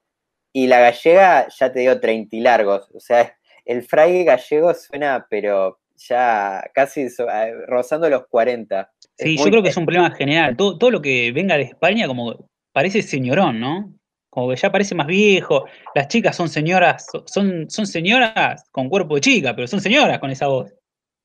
Y 0.54 0.68
la 0.68 0.80
gallega 0.80 1.48
ya 1.50 1.72
te 1.72 1.80
digo 1.80 2.00
30 2.00 2.36
y 2.36 2.42
largos, 2.42 2.90
o 2.94 3.00
sea, 3.00 3.36
el 3.66 3.84
fraile 3.84 4.24
gallego 4.24 4.74
suena, 4.74 5.28
pero 5.30 5.80
ya 5.96 6.64
casi 6.74 7.08
rozando 7.68 8.10
los 8.10 8.28
40. 8.28 8.92
Sí, 9.20 9.38
yo 9.38 9.44
creo 9.46 9.62
que 9.62 9.70
es 9.70 9.78
un 9.78 9.86
problema 9.86 10.12
general. 10.12 10.56
Todo, 10.56 10.78
todo 10.78 10.92
lo 10.92 11.02
que 11.02 11.32
venga 11.34 11.58
de 11.58 11.64
España 11.64 12.08
como 12.08 12.50
parece 12.72 13.02
señorón, 13.02 13.60
¿no? 13.60 13.94
Como 14.30 14.50
que 14.50 14.56
ya 14.56 14.72
parece 14.72 14.96
más 14.96 15.08
viejo. 15.08 15.66
Las 15.94 16.08
chicas 16.08 16.38
son 16.38 16.48
señoras, 16.48 17.06
son, 17.26 17.70
son 17.70 17.86
señoras 17.86 18.64
con 18.72 18.88
cuerpo 18.88 19.16
de 19.16 19.22
chica, 19.22 19.54
pero 19.56 19.68
son 19.68 19.82
señoras 19.82 20.20
con 20.20 20.30
esa 20.30 20.48
voz. 20.48 20.74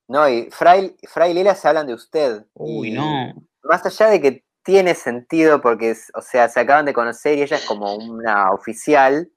No, 0.08 0.28
y 0.28 0.48
Fray, 0.50 0.96
Fray 1.04 1.32
Lila 1.32 1.54
se 1.54 1.68
hablan 1.68 1.86
de 1.86 1.94
usted. 1.94 2.44
Uy, 2.54 2.90
no. 2.90 3.32
Más 3.62 3.86
allá 3.86 4.10
de 4.10 4.20
que 4.20 4.44
tiene 4.64 4.94
sentido 4.94 5.60
porque, 5.60 5.94
o 6.14 6.20
sea, 6.20 6.48
se 6.48 6.58
acaban 6.58 6.86
de 6.86 6.92
conocer 6.92 7.38
y 7.38 7.42
ella 7.42 7.56
es 7.56 7.64
como 7.64 7.94
una 7.94 8.50
oficial, 8.50 9.30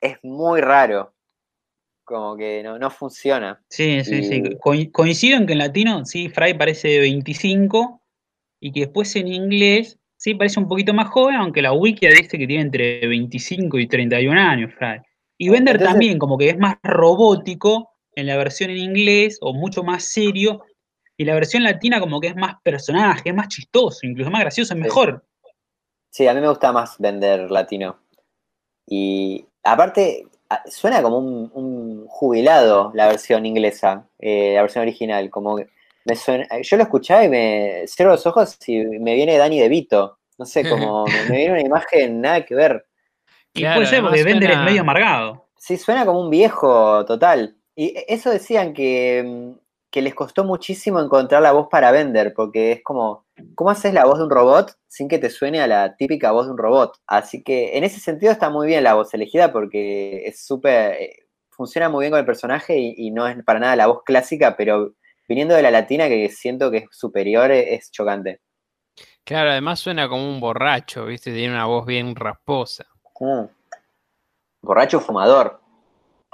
es 0.00 0.18
muy 0.22 0.60
raro 0.60 1.12
como 2.04 2.36
que 2.36 2.62
no, 2.62 2.78
no 2.78 2.90
funciona. 2.90 3.62
Sí, 3.70 4.04
sí, 4.04 4.22
sí. 4.24 4.42
coincido 4.92 5.38
en 5.38 5.46
que 5.46 5.54
en 5.54 5.58
latino, 5.58 6.04
sí, 6.04 6.28
Fry 6.28 6.54
parece 6.54 6.88
de 6.88 7.00
25 7.00 8.03
y 8.64 8.72
que 8.72 8.80
después 8.80 9.14
en 9.14 9.28
inglés, 9.28 9.98
sí, 10.16 10.34
parece 10.34 10.58
un 10.58 10.66
poquito 10.66 10.94
más 10.94 11.10
joven, 11.10 11.34
aunque 11.34 11.60
la 11.60 11.74
wiki 11.74 12.08
dice 12.08 12.38
que 12.38 12.46
tiene 12.46 12.62
entre 12.62 13.06
25 13.06 13.78
y 13.78 13.86
31 13.86 14.40
años, 14.40 14.72
Fry. 14.78 15.02
Y 15.36 15.50
Bender 15.50 15.78
también, 15.78 16.18
como 16.18 16.38
que 16.38 16.48
es 16.48 16.56
más 16.56 16.76
robótico 16.82 17.90
en 18.14 18.26
la 18.26 18.38
versión 18.38 18.70
en 18.70 18.78
inglés, 18.78 19.36
o 19.42 19.52
mucho 19.52 19.82
más 19.82 20.04
serio, 20.04 20.62
y 21.18 21.26
la 21.26 21.34
versión 21.34 21.62
latina 21.62 22.00
como 22.00 22.20
que 22.20 22.28
es 22.28 22.36
más 22.36 22.54
personaje, 22.62 23.28
es 23.28 23.34
más 23.34 23.48
chistoso, 23.48 24.06
incluso 24.06 24.30
más 24.30 24.40
gracioso, 24.40 24.72
es 24.72 24.80
mejor. 24.80 25.22
Sí, 26.08 26.26
a 26.26 26.32
mí 26.32 26.40
me 26.40 26.48
gusta 26.48 26.72
más 26.72 26.96
Bender 26.98 27.50
latino. 27.50 27.98
Y 28.86 29.44
aparte, 29.62 30.26
suena 30.68 31.02
como 31.02 31.18
un, 31.18 32.06
jubilado 32.08 32.92
la 32.94 33.08
versión 33.08 33.44
inglesa, 33.44 34.08
eh, 34.18 34.54
la 34.54 34.62
versión 34.62 34.80
original, 34.80 35.28
como 35.28 35.58
me 36.04 36.16
suena, 36.16 36.46
yo 36.62 36.76
lo 36.76 36.82
escuchaba 36.82 37.24
y 37.24 37.28
me 37.28 37.84
cierro 37.86 38.12
los 38.12 38.26
ojos 38.26 38.56
y 38.66 38.78
me 38.84 39.14
viene 39.14 39.38
Danny 39.38 39.60
DeVito, 39.60 40.18
no 40.38 40.44
sé, 40.44 40.68
como 40.68 41.04
me, 41.28 41.36
viene 41.36 41.52
una 41.52 41.60
imagen 41.62 42.20
nada 42.20 42.44
que 42.44 42.54
ver. 42.54 42.86
Y 43.52 43.64
puede 43.64 43.86
ser 43.86 44.02
porque 44.02 44.24
Bender 44.24 44.50
es 44.50 44.58
medio 44.58 44.80
amargado. 44.80 45.46
Sí, 45.56 45.76
suena 45.76 46.04
como 46.04 46.20
un 46.20 46.30
viejo 46.30 47.04
total. 47.04 47.56
Y 47.76 47.94
eso 48.08 48.30
decían 48.30 48.74
que, 48.74 49.54
que 49.90 50.02
les 50.02 50.14
costó 50.14 50.44
muchísimo 50.44 51.00
encontrar 51.00 51.40
la 51.40 51.52
voz 51.52 51.68
para 51.70 51.92
Bender, 51.92 52.34
porque 52.34 52.72
es 52.72 52.82
como, 52.82 53.24
¿Cómo 53.54 53.70
haces 53.70 53.92
la 53.92 54.04
voz 54.04 54.18
de 54.18 54.24
un 54.24 54.30
robot 54.30 54.76
sin 54.86 55.08
que 55.08 55.18
te 55.18 55.30
suene 55.30 55.60
a 55.60 55.66
la 55.66 55.96
típica 55.96 56.30
voz 56.30 56.46
de 56.46 56.52
un 56.52 56.58
robot? 56.58 57.00
Así 57.06 57.42
que 57.42 57.76
en 57.76 57.84
ese 57.84 57.98
sentido 57.98 58.32
está 58.32 58.48
muy 58.48 58.66
bien 58.66 58.84
la 58.84 58.94
voz 58.94 59.12
elegida 59.14 59.52
porque 59.52 60.24
es 60.26 60.44
súper. 60.44 60.92
Eh, 60.94 61.16
funciona 61.50 61.88
muy 61.88 62.02
bien 62.02 62.10
con 62.10 62.20
el 62.20 62.26
personaje 62.26 62.76
y, 62.78 63.10
no 63.12 63.28
es 63.28 63.42
para 63.44 63.60
nada 63.60 63.76
la 63.76 63.86
voz 63.86 64.02
clásica, 64.04 64.56
pero 64.56 64.94
viniendo 65.28 65.54
de 65.54 65.62
la 65.62 65.70
latina 65.70 66.08
que 66.08 66.28
siento 66.28 66.70
que 66.70 66.78
es 66.78 66.84
superior, 66.90 67.50
eh, 67.50 67.74
es 67.74 67.90
chocante. 67.90 68.40
Claro, 69.24 69.50
además 69.50 69.80
suena 69.80 70.08
como 70.08 70.28
un 70.28 70.40
borracho, 70.40 71.06
¿viste? 71.06 71.32
Tiene 71.32 71.54
una 71.54 71.66
voz 71.66 71.86
bien 71.86 72.14
rasposa. 72.14 72.84
Mm. 73.20 73.44
Borracho 74.62 75.00
fumador. 75.00 75.64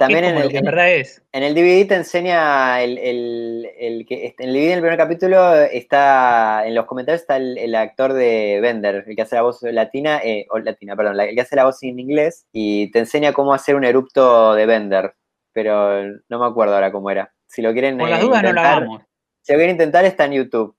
También 0.01 0.25
en 0.25 0.37
el, 0.37 0.49
verdad 0.63 0.91
es. 0.91 1.21
En 1.31 1.43
el 1.43 1.53
DVD 1.53 1.87
te 1.87 1.93
enseña 1.93 2.81
el, 2.81 2.97
el, 2.97 4.03
que 4.07 4.33
en 4.35 4.49
el 4.49 4.55
DVD 4.55 4.69
del 4.69 4.79
primer 4.81 4.97
capítulo 4.97 5.53
está 5.55 6.65
en 6.65 6.73
los 6.73 6.85
comentarios 6.85 7.21
está 7.21 7.37
el, 7.37 7.75
actor 7.75 8.13
de 8.13 8.59
Bender, 8.63 9.03
el 9.05 9.15
que 9.15 9.21
hace 9.21 9.35
la 9.35 9.43
voz 9.43 9.61
latina, 9.61 10.19
eh, 10.23 10.47
o 10.49 10.57
latina, 10.57 10.95
perdón, 10.95 11.19
el 11.19 11.35
que 11.35 11.41
hace 11.41 11.55
la 11.55 11.65
voz 11.65 11.83
en 11.83 11.99
inglés 11.99 12.47
y 12.51 12.89
te 12.89 12.97
enseña 12.97 13.31
cómo 13.31 13.53
hacer 13.53 13.75
un 13.75 13.83
erupto 13.83 14.55
de 14.55 14.65
Bender, 14.65 15.13
pero 15.53 16.03
no 16.29 16.39
me 16.39 16.47
acuerdo 16.47 16.73
ahora 16.73 16.91
cómo 16.91 17.11
era. 17.11 17.31
Si 17.51 17.61
lo 17.61 17.73
quieren 17.73 17.97
Por 17.97 18.09
las 18.09 18.21
dudas 18.21 18.43
no 18.43 18.53
lo 18.53 18.61
hagamos. 18.61 19.01
Si 19.41 19.51
lo 19.51 19.57
quieren 19.57 19.75
intentar 19.75 20.05
está 20.05 20.23
en 20.25 20.31
YouTube. 20.31 20.73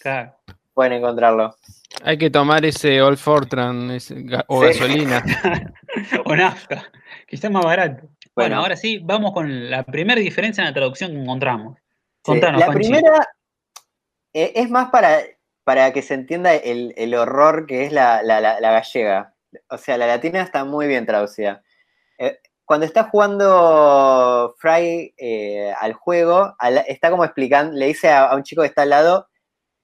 Claro. 0.00 0.36
Pueden 0.72 0.92
encontrarlo. 0.92 1.56
Hay 2.04 2.16
que 2.16 2.30
tomar 2.30 2.64
ese 2.64 3.02
Old 3.02 3.18
Fortran 3.18 3.98
o 4.46 4.60
gasolina. 4.60 5.22
o 6.24 6.36
nafta, 6.36 6.90
que 7.26 7.34
está 7.34 7.50
más 7.50 7.64
barato. 7.64 8.08
Bueno, 8.36 8.56
ahora 8.56 8.76
sí, 8.76 9.00
vamos 9.02 9.32
con 9.32 9.68
la 9.68 9.82
primera 9.82 10.20
diferencia 10.20 10.62
en 10.62 10.68
la 10.68 10.74
traducción 10.74 11.10
que 11.10 11.18
encontramos. 11.18 11.78
Contanos, 12.22 12.60
la 12.60 12.70
primera 12.70 13.28
eh, 14.32 14.52
es 14.54 14.70
más 14.70 14.90
para, 14.90 15.18
para 15.64 15.92
que 15.92 16.02
se 16.02 16.14
entienda 16.14 16.54
el, 16.54 17.14
horror 17.14 17.66
que 17.66 17.84
es 17.84 17.92
la, 17.92 18.22
gallega. 18.60 19.34
O 19.68 19.76
sea, 19.76 19.98
la 19.98 20.06
latina 20.06 20.40
está 20.40 20.64
muy 20.64 20.86
bien 20.86 21.04
traducida. 21.04 21.62
Eh, 22.18 22.38
cuando 22.64 22.86
está 22.86 23.04
jugando 23.04 24.54
Fry 24.58 25.14
eh, 25.16 25.72
al 25.80 25.92
juego, 25.94 26.54
está 26.86 27.10
como 27.10 27.24
explicando, 27.24 27.76
le 27.76 27.86
dice 27.86 28.10
a, 28.10 28.34
un 28.34 28.42
chico 28.42 28.62
que 28.62 28.68
está 28.68 28.82
al 28.82 28.90
lado, 28.90 29.28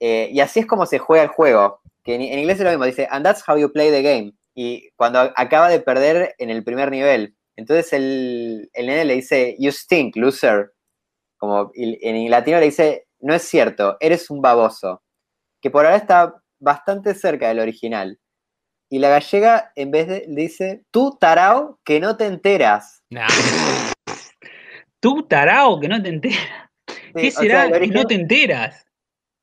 y 0.01 0.39
así 0.41 0.61
es 0.61 0.66
como 0.66 0.87
se 0.87 0.99
juega 0.99 1.24
el 1.24 1.31
juego. 1.31 1.81
Que 2.05 2.14
en, 2.14 2.22
en, 2.22 2.39
inglés 2.39 2.59
es 2.59 2.64
lo 2.64 2.70
mismo, 2.70 2.85
dice, 2.85 3.09
and 3.11 3.24
that's 3.24 3.43
how 3.47 3.57
you 3.57 3.72
play 3.72 3.91
the 3.91 4.03
game. 4.03 4.33
Y 4.55 4.91
cuando 4.97 5.33
acaba 5.37 5.68
de 5.68 5.81
perder 5.81 6.35
en 6.39 6.51
el 6.51 6.64
primer 6.64 6.91
nivel, 6.91 7.37
entonces 7.59 7.93
el, 7.93 8.70
el 8.72 8.87
nene 8.87 9.05
le 9.05 9.14
dice, 9.14 9.57
you 9.59 9.72
stink, 9.72 10.14
loser. 10.16 10.72
Como 11.37 11.72
en 11.74 12.31
latino 12.31 12.59
le 12.59 12.66
dice, 12.66 13.09
no 13.20 13.35
es 13.35 13.43
cierto, 13.43 13.97
eres 13.99 14.31
un 14.31 14.41
baboso. 14.41 15.03
Que 15.61 15.70
por 15.70 15.85
ahora 15.85 15.97
está 15.97 16.35
bastante 16.61 17.14
cerca 17.14 17.49
del 17.49 17.59
original. 17.59 18.18
Y 18.91 18.99
la 18.99 19.11
gallega, 19.11 19.72
en 19.76 19.91
vez 19.91 20.09
de, 20.09 20.24
le 20.28 20.43
dice, 20.43 20.84
tú 20.91 21.16
tarao, 21.20 21.78
que 21.84 22.01
no 22.01 22.16
te 22.16 22.26
enteras. 22.26 23.03
Tú 25.01 25.24
tarao, 25.24 25.78
que 25.78 25.89
no 25.89 26.03
te 26.03 26.09
enteras. 26.09 26.70
¿Qué 27.14 27.30
será 27.30 27.70
que 27.70 27.86
no 27.89 28.05
te 28.05 28.14
enteras? 28.14 28.86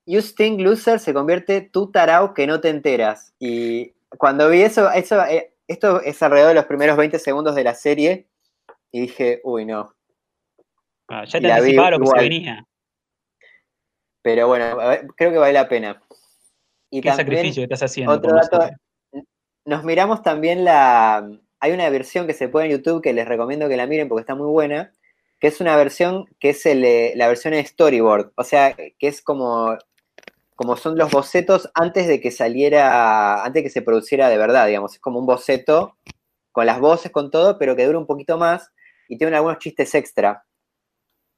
You 0.07 0.21
stink 0.21 0.59
loser 0.59 0.99
se 0.99 1.13
convierte 1.13 1.61
tú 1.61 1.91
tarao 1.91 2.33
que 2.33 2.45
no 2.45 2.61
te 2.61 2.69
enteras. 2.69 3.33
Y 3.39 3.93
cuando 4.17 4.49
vi 4.49 4.61
eso, 4.61 4.91
eso 4.91 5.23
eh, 5.25 5.53
esto 5.67 6.01
es 6.01 6.21
alrededor 6.21 6.49
de 6.49 6.55
los 6.55 6.65
primeros 6.65 6.97
20 6.97 7.17
segundos 7.19 7.55
de 7.55 7.63
la 7.63 7.73
serie 7.73 8.27
y 8.91 9.01
dije, 9.01 9.41
uy, 9.43 9.65
no. 9.65 9.93
Ah, 11.07 11.25
ya 11.25 11.39
te 11.39 11.51
anticipaba 11.51 11.91
lo 11.91 11.99
que 11.99 12.07
se 12.07 12.17
venía. 12.17 12.67
Pero 14.21 14.47
bueno, 14.47 14.77
creo 15.15 15.31
que 15.31 15.37
vale 15.37 15.53
la 15.53 15.67
pena. 15.67 16.01
Y 16.89 17.01
¿Qué 17.01 17.11
sacrificio 17.11 17.63
estás 17.63 17.83
haciendo? 17.83 18.13
Otro 18.13 18.33
dato, 18.33 18.69
nos 19.65 19.83
miramos 19.83 20.21
también 20.21 20.63
la... 20.63 21.29
Hay 21.59 21.71
una 21.71 21.89
versión 21.89 22.27
que 22.27 22.33
se 22.33 22.47
puede 22.47 22.67
en 22.67 22.73
YouTube 22.73 23.01
que 23.01 23.13
les 23.13 23.27
recomiendo 23.27 23.67
que 23.67 23.77
la 23.77 23.87
miren 23.87 24.07
porque 24.07 24.21
está 24.21 24.35
muy 24.35 24.47
buena, 24.47 24.93
que 25.39 25.47
es 25.47 25.61
una 25.61 25.75
versión 25.75 26.25
que 26.39 26.49
es 26.51 26.65
eh, 26.65 27.13
la 27.15 27.27
versión 27.27 27.53
en 27.53 27.65
storyboard, 27.65 28.33
o 28.35 28.43
sea, 28.43 28.73
que 28.73 28.95
es 28.99 29.21
como 29.21 29.77
como 30.55 30.77
son 30.77 30.97
los 30.97 31.11
bocetos 31.11 31.69
antes 31.73 32.07
de 32.07 32.21
que 32.21 32.31
saliera, 32.31 33.43
antes 33.43 33.55
de 33.55 33.63
que 33.63 33.69
se 33.69 33.81
produciera 33.81 34.29
de 34.29 34.37
verdad, 34.37 34.67
digamos. 34.67 34.93
Es 34.93 34.99
como 34.99 35.19
un 35.19 35.25
boceto 35.25 35.97
con 36.51 36.65
las 36.65 36.79
voces, 36.79 37.11
con 37.11 37.29
todo, 37.31 37.59
pero 37.59 37.75
que 37.75 37.85
dura 37.85 37.99
un 37.99 38.07
poquito 38.07 38.37
más 38.37 38.71
y 39.09 39.17
tiene 39.17 39.35
algunos 39.35 39.59
chistes 39.59 39.93
extra. 39.95 40.45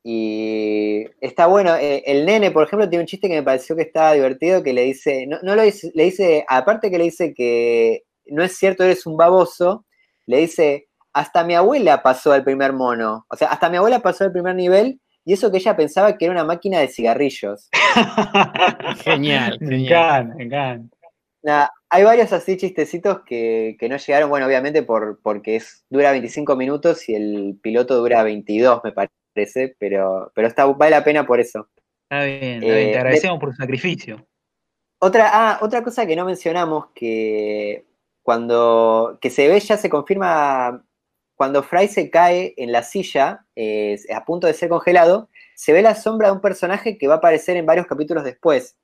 Y 0.04 1.06
está 1.20 1.48
bueno. 1.48 1.76
Eh, 1.76 2.04
el 2.06 2.26
nene, 2.26 2.52
por 2.52 2.64
ejemplo, 2.66 2.88
tiene 2.90 3.04
un 3.04 3.08
chiste 3.08 3.28
que 3.28 3.36
me 3.36 3.44
pareció 3.44 3.76
que 3.76 3.82
estaba 3.84 4.14
divertido, 4.14 4.64
que 4.64 4.74
le 4.74 4.84
dice, 4.84 5.26
no, 5.28 5.40
no 5.42 5.56
lo 5.56 5.64
dice, 5.64 5.92
le 5.96 6.04
dice, 6.06 6.46
aparte 6.48 6.92
que 6.92 6.98
le 7.00 7.06
dice 7.06 7.34
que 7.34 8.04
no 8.30 8.44
es 8.44 8.58
cierto, 8.58 8.84
eres 8.84 9.06
un 9.06 9.18
baboso, 9.18 9.86
le 10.26 10.38
dice, 10.38 10.88
hasta 11.18 11.44
mi 11.44 11.56
abuela 11.56 12.04
pasó 12.04 12.32
al 12.32 12.44
primer 12.44 12.74
mono. 12.74 13.26
O 13.30 13.36
sea, 13.36 13.48
hasta 13.48 13.70
mi 13.70 13.78
abuela 13.78 14.00
pasó 14.00 14.24
al 14.24 14.32
primer 14.32 14.56
nivel 14.56 15.00
y 15.26 15.34
eso 15.34 15.52
que 15.52 15.58
ella 15.58 15.76
pensaba 15.76 16.18
que 16.18 16.26
era 16.26 16.32
una 16.32 16.44
máquina 16.44 16.80
de 16.80 16.88
cigarrillos. 16.88 17.70
genial, 19.04 19.58
Me 19.60 19.84
encanta, 19.84 20.36
me 20.36 20.44
encanta. 20.44 21.72
hay 21.90 22.04
varios 22.04 22.32
así 22.34 22.56
chistecitos 22.56 23.24
que, 23.26 23.76
no 23.90 23.98
llegaron, 23.98 24.30
bueno, 24.30 24.46
obviamente 24.46 24.84
por, 24.84 25.20
porque 25.22 25.56
es, 25.56 25.84
dura 25.90 26.12
25 26.12 26.56
minutos 26.56 27.10
y 27.10 27.16
el 27.16 27.60
piloto 27.62 27.96
dura 27.96 28.24
22, 28.24 28.82
me 28.84 28.92
parece, 28.92 29.76
pero, 29.80 30.32
pero 30.36 30.48
está, 30.48 30.66
vale 30.66 30.92
la 30.92 31.04
pena 31.04 31.26
por 31.26 31.40
eso. 31.40 31.68
Está 32.10 32.24
bien, 32.24 32.60
te 32.60 32.92
eh, 32.92 32.98
agradecemos 32.98 33.40
por 33.40 33.50
tu 33.50 33.56
sacrificio. 33.56 34.26
Otra, 35.00 35.30
ah, 35.34 35.60
otra 35.62 35.84
cosa 35.84 36.06
que 36.06 36.16
no 36.16 36.26
mencionamos, 36.26 36.88
que 36.94 37.87
cuando 38.28 39.20
que 39.22 39.30
se 39.30 39.48
ve 39.48 39.58
ya 39.62 39.78
se 39.78 39.90
confirma 39.90 40.84
cuando 41.38 41.64
Fry 41.64 41.88
se 41.88 42.10
cae 42.10 42.54
en 42.58 42.74
la 42.74 42.84
silla, 42.84 43.46
eh, 43.56 43.98
a 44.14 44.26
punto 44.26 44.48
de 44.48 44.54
ser 44.54 44.68
congelado, 44.68 45.30
se 45.56 45.72
ve 45.72 45.82
la 45.82 45.96
sombra 45.96 46.28
de 46.28 46.34
un 46.34 46.42
personaje 46.42 46.98
que 46.98 47.08
va 47.08 47.14
a 47.14 47.18
aparecer 47.20 47.56
en 47.56 47.66
varios 47.66 47.88
capítulos 47.88 48.26
después, 48.26 48.76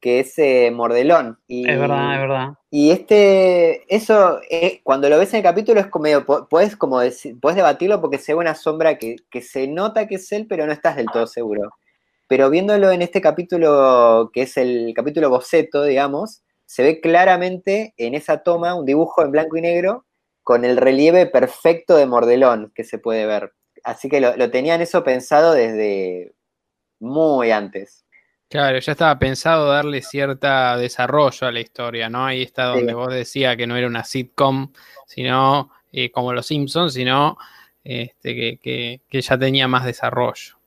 que 0.00 0.20
es 0.20 0.38
eh, 0.38 0.70
Mordelón. 0.72 1.40
Y, 1.48 1.68
es 1.68 1.76
verdad, 1.76 2.14
es 2.14 2.20
verdad. 2.20 2.48
Y 2.70 2.92
este, 2.92 3.92
eso, 3.92 4.38
eh, 4.48 4.80
cuando 4.84 5.08
lo 5.08 5.18
ves 5.18 5.32
en 5.32 5.38
el 5.38 5.42
capítulo 5.42 5.80
es 5.80 5.88
como, 5.88 6.04
medio, 6.04 6.24
puedes 6.24 6.76
como 6.76 7.00
decir, 7.00 7.36
puedes 7.40 7.56
debatirlo 7.56 8.00
porque 8.00 8.18
se 8.18 8.32
ve 8.32 8.38
una 8.38 8.54
sombra 8.54 8.96
que, 8.96 9.16
que 9.28 9.42
se 9.42 9.66
nota 9.66 10.06
que 10.06 10.14
es 10.14 10.30
él, 10.30 10.46
pero 10.48 10.66
no 10.66 10.72
estás 10.72 10.94
del 10.94 11.06
todo 11.12 11.26
seguro. 11.26 11.74
Pero 12.28 12.48
viéndolo 12.48 12.92
en 12.92 13.02
este 13.02 13.20
capítulo, 13.20 14.30
que 14.32 14.42
es 14.42 14.56
el 14.56 14.92
capítulo 14.94 15.30
boceto, 15.30 15.82
digamos, 15.82 16.44
se 16.68 16.82
ve 16.82 17.00
claramente 17.00 17.94
en 17.96 18.14
esa 18.14 18.42
toma 18.42 18.74
un 18.74 18.84
dibujo 18.84 19.22
en 19.22 19.30
blanco 19.30 19.56
y 19.56 19.62
negro 19.62 20.04
con 20.42 20.66
el 20.66 20.76
relieve 20.76 21.24
perfecto 21.24 21.96
de 21.96 22.04
Mordelón 22.04 22.72
que 22.74 22.84
se 22.84 22.98
puede 22.98 23.24
ver. 23.24 23.54
Así 23.84 24.10
que 24.10 24.20
lo, 24.20 24.50
tenían 24.50 24.82
eso 24.82 25.02
pensado 25.02 25.54
desde 25.54 26.34
muy 27.00 27.52
antes. 27.52 28.04
Claro, 28.50 28.78
ya 28.80 28.92
estaba 28.92 29.18
pensado 29.18 29.68
darle 29.68 30.02
cierto 30.02 30.76
desarrollo 30.76 31.46
a 31.46 31.52
la 31.52 31.60
historia, 31.60 32.10
¿no? 32.10 32.26
Ahí 32.26 32.42
está 32.42 32.66
donde 32.66 32.92
vos 32.92 33.14
decías 33.14 33.56
que 33.56 33.66
no 33.66 33.74
era 33.74 33.86
una 33.86 34.04
sitcom, 34.04 34.70
sino 35.06 35.70
eh, 35.90 36.10
como 36.10 36.34
los 36.34 36.46
Simpsons, 36.46 36.92
sino 36.92 37.38
este, 37.82 38.58
que, 38.58 39.00
ya 39.10 39.38
tenía 39.38 39.68
más 39.68 39.86
desarrollo. 39.86 40.58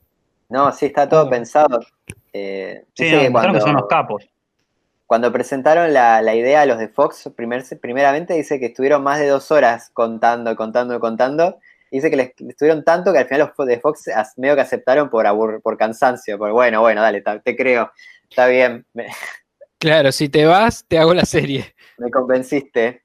No, 0.49 0.71
sí, 0.71 0.87
está 0.87 1.07
todo 1.07 1.29
pensado. 1.29 1.79
Eh, 2.33 2.85
sí, 2.95 3.11
cuando, 3.31 3.61
son 3.61 3.75
los 3.75 3.87
capos. 3.87 4.30
Cuando 5.11 5.33
presentaron 5.33 5.91
la, 5.91 6.35
idea 6.35 6.61
a 6.61 6.65
los 6.65 6.79
de 6.79 6.87
Fox, 6.87 7.29
primer, 7.35 7.65
primeramente 7.81 8.33
dice 8.33 8.61
que 8.61 8.67
estuvieron 8.67 9.03
más 9.03 9.19
de 9.19 9.27
dos 9.27 9.51
horas 9.51 9.89
contando, 9.91 10.55
contando, 10.55 11.01
contando. 11.01 11.59
Dice 11.91 12.09
que 12.09 12.15
les, 12.15 12.31
estuvieron 12.47 12.85
tanto 12.85 13.11
que 13.11 13.19
al 13.19 13.25
final 13.25 13.51
los 13.57 13.67
de 13.67 13.81
Fox 13.81 14.05
medio 14.37 14.55
que 14.55 14.61
aceptaron 14.61 15.09
por, 15.09 15.61
por 15.61 15.77
cansancio. 15.77 16.37
Por 16.37 16.53
bueno, 16.53 16.79
bueno, 16.79 17.01
dale, 17.01 17.21
te 17.43 17.57
creo. 17.57 17.91
Está 18.29 18.47
bien. 18.47 18.85
Claro, 19.77 20.13
si 20.13 20.29
te 20.29 20.45
vas, 20.45 20.85
te 20.87 20.97
hago 20.97 21.13
la 21.13 21.25
serie. 21.25 21.75
Me 21.97 22.09
convenciste. 22.09 23.03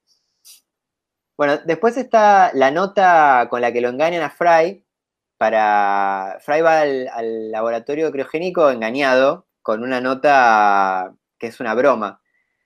Bueno, 1.36 1.58
después 1.64 1.96
está 1.96 2.52
la 2.54 2.70
nota 2.70 3.48
con 3.50 3.60
la 3.60 3.72
que 3.72 3.80
lo 3.80 3.88
engañan 3.88 4.22
a 4.22 4.30
Fry, 4.30 4.84
para. 5.38 6.38
Fry 6.40 6.60
va 6.60 6.82
al, 6.82 7.50
laboratorio 7.50 8.12
criogénico 8.12 8.70
engañado 8.70 9.48
con 9.60 9.82
una 9.82 10.00
nota 10.00 11.16
que 11.38 11.48
es 11.48 11.60
una 11.60 11.74
broma, 11.74 12.20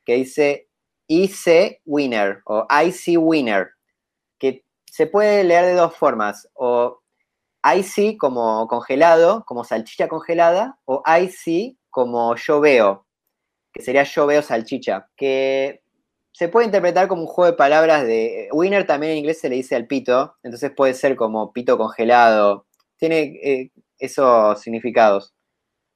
que 0.05 0.15
dice 0.15 0.69
IC 1.09 1.81
Winner 1.85 2.41
o 2.45 2.67
IC 2.71 3.19
Winner, 3.19 3.71
que 4.39 4.65
se 4.87 5.07
puede 5.07 5.45
leer 5.45 5.67
de 5.67 5.75
dos 5.75 5.97
formas, 5.97 6.49
o 6.55 7.01
IC 7.65 8.17
como 8.19 8.67
congelado, 8.69 9.45
como 9.47 9.65
salchicha 9.65 10.09
congelada, 10.09 10.79
o 10.85 11.03
IC 11.07 11.77
como 11.91 12.35
yo 12.37 12.61
veo, 12.61 13.07
que 13.73 13.83
sería 13.83 14.05
yo 14.05 14.27
veo 14.27 14.43
salchicha, 14.43 15.09
que 15.17 15.83
se 16.33 16.49
puede 16.49 16.67
interpretar 16.67 17.09
como 17.09 17.23
un 17.23 17.29
juego 17.29 17.51
de 17.51 17.57
palabras 17.57 18.07
de... 18.07 18.49
Winner 18.53 18.87
también 18.87 19.13
en 19.13 19.19
inglés 19.19 19.41
se 19.41 19.49
le 19.49 19.57
dice 19.57 19.75
al 19.75 19.87
pito, 19.87 20.37
entonces 20.43 20.71
puede 20.77 20.95
ser 20.95 21.17
como 21.17 21.53
pito 21.53 21.77
congelado. 21.77 22.67
Tiene 22.97 23.21
eh, 23.43 23.73
esos 23.99 24.61
significados. 24.61 25.35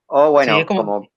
O 0.06 0.32
bueno, 0.32 0.58
es 0.58 0.66
como, 0.66 1.04
eh, 1.04 1.10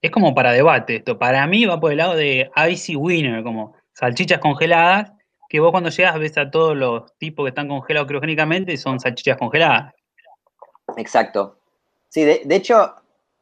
Es 0.00 0.10
como 0.10 0.34
para 0.34 0.52
debate 0.52 0.96
esto. 0.96 1.18
Para 1.18 1.46
mí 1.46 1.64
va 1.64 1.80
por 1.80 1.90
el 1.90 1.98
lado 1.98 2.14
de 2.14 2.50
icy 2.70 2.96
winner, 2.96 3.42
como 3.42 3.74
salchichas 3.94 4.38
congeladas, 4.38 5.12
que 5.48 5.60
vos 5.60 5.72
cuando 5.72 5.90
llegas 5.90 6.18
ves 6.18 6.38
a 6.38 6.50
todos 6.50 6.76
los 6.76 7.16
tipos 7.18 7.44
que 7.44 7.48
están 7.48 7.68
congelados 7.68 8.06
criogénicamente 8.06 8.72
y 8.72 8.76
son 8.76 9.00
salchichas 9.00 9.36
congeladas. 9.36 9.94
Exacto. 10.96 11.58
Sí, 12.08 12.24
de, 12.24 12.54
hecho, 12.54 12.94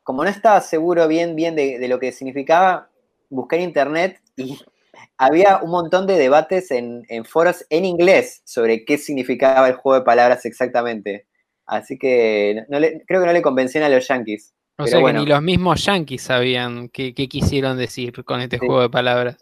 como 0.02 0.24
no 0.24 0.30
estaba 0.30 0.61
seguro 0.61 1.07
bien, 1.09 1.36
bien 1.36 1.54
de, 1.54 1.86
lo 1.88 1.98
que 1.98 2.12
significaba, 2.12 2.88
busqué 3.28 3.57
en 3.57 3.62
internet 3.62 4.20
y 4.36 4.59
había 5.18 5.59
un 5.59 5.70
montón 5.70 6.07
de 6.07 6.16
debates 6.16 6.70
en, 6.70 7.04
foros 7.24 7.66
en 7.70 7.84
inglés 7.84 8.42
sobre 8.44 8.84
qué 8.84 8.98
significaba 8.98 9.68
el 9.68 9.74
juego 9.74 10.00
de 10.00 10.04
palabras 10.04 10.44
exactamente. 10.46 11.26
Así 11.66 11.98
que 11.98 12.64
creo 13.07 13.20
que 13.20 13.26
no 13.26 13.32
le 13.32 13.42
convencieron 13.42 13.90
a 13.90 13.94
los 13.94 14.07
yankees. 14.07 14.54
O 14.78 14.86
sea 14.86 15.02
que 15.02 15.12
ni 15.12 15.26
los 15.26 15.42
mismos 15.42 15.84
yankees 15.84 16.22
sabían 16.22 16.88
qué, 16.88 17.14
quisieron 17.14 17.78
decir 17.78 18.24
con 18.24 18.40
este 18.40 18.58
juego 18.58 18.82
de 18.82 18.90
palabras. 18.90 19.36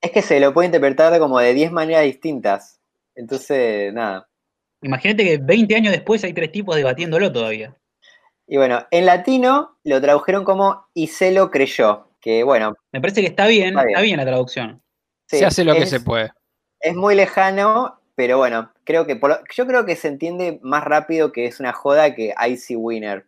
Es 0.00 0.12
que 0.12 0.22
se 0.22 0.40
lo 0.40 0.54
puede 0.54 0.66
interpretar 0.66 1.18
como 1.18 1.38
de 1.40 1.52
10 1.52 1.72
maneras 1.72 2.04
distintas. 2.04 2.80
Entonces, 3.14 3.92
nada. 3.92 4.28
Imagínate 4.82 5.24
que 5.24 5.38
20 5.38 5.74
años 5.74 5.92
después 5.92 6.24
hay 6.24 6.32
tres 6.32 6.52
tipos 6.52 6.76
debatiéndolo 6.76 7.30
todavía. 7.32 7.76
Y 8.46 8.56
bueno, 8.56 8.86
en 8.90 9.06
latino 9.06 9.78
lo 9.84 10.00
tradujeron 10.00 10.44
como 10.44 10.86
y 10.94 11.08
se 11.08 11.32
lo 11.32 11.50
creyó. 11.50 12.08
Que 12.20 12.42
bueno. 12.44 12.74
Me 12.92 13.00
parece 13.00 13.20
que 13.20 13.28
está 13.28 13.46
bien, 13.46 13.78
está 13.78 14.00
bien 14.00 14.16
la 14.16 14.24
traducción 14.24 14.82
se 15.38 15.44
hace 15.44 15.64
lo 15.64 15.74
que 15.74 15.86
se 15.86 16.00
puede. 16.00 16.32
Es 16.80 16.94
muy 16.94 17.14
lejano, 17.14 18.00
pero 18.14 18.38
bueno, 18.38 18.72
creo 18.84 19.06
que 19.06 19.20
yo 19.54 19.66
creo 19.66 19.84
que 19.84 19.96
se 19.96 20.08
entiende 20.08 20.58
más 20.62 20.84
rápido 20.84 21.32
que 21.32 21.46
es 21.46 21.60
una 21.60 21.72
joda 21.72 22.14
que 22.14 22.34
Icy 22.48 22.76
Winner. 22.76 23.26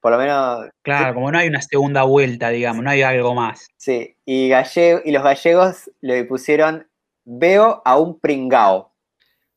Por 0.00 0.12
lo 0.12 0.18
menos. 0.18 0.68
Claro, 0.82 1.14
como 1.14 1.30
no 1.30 1.38
hay 1.38 1.48
una 1.48 1.60
segunda 1.60 2.04
vuelta, 2.04 2.48
digamos, 2.48 2.82
no 2.82 2.90
hay 2.90 3.02
algo 3.02 3.34
más. 3.34 3.68
Sí, 3.76 4.16
y, 4.24 4.48
gallego, 4.48 5.00
y 5.04 5.12
los 5.12 5.22
gallegos 5.22 5.90
le 6.00 6.24
pusieron 6.24 6.86
veo 7.24 7.82
a 7.84 7.98
un 7.98 8.18
pringao. 8.18 8.92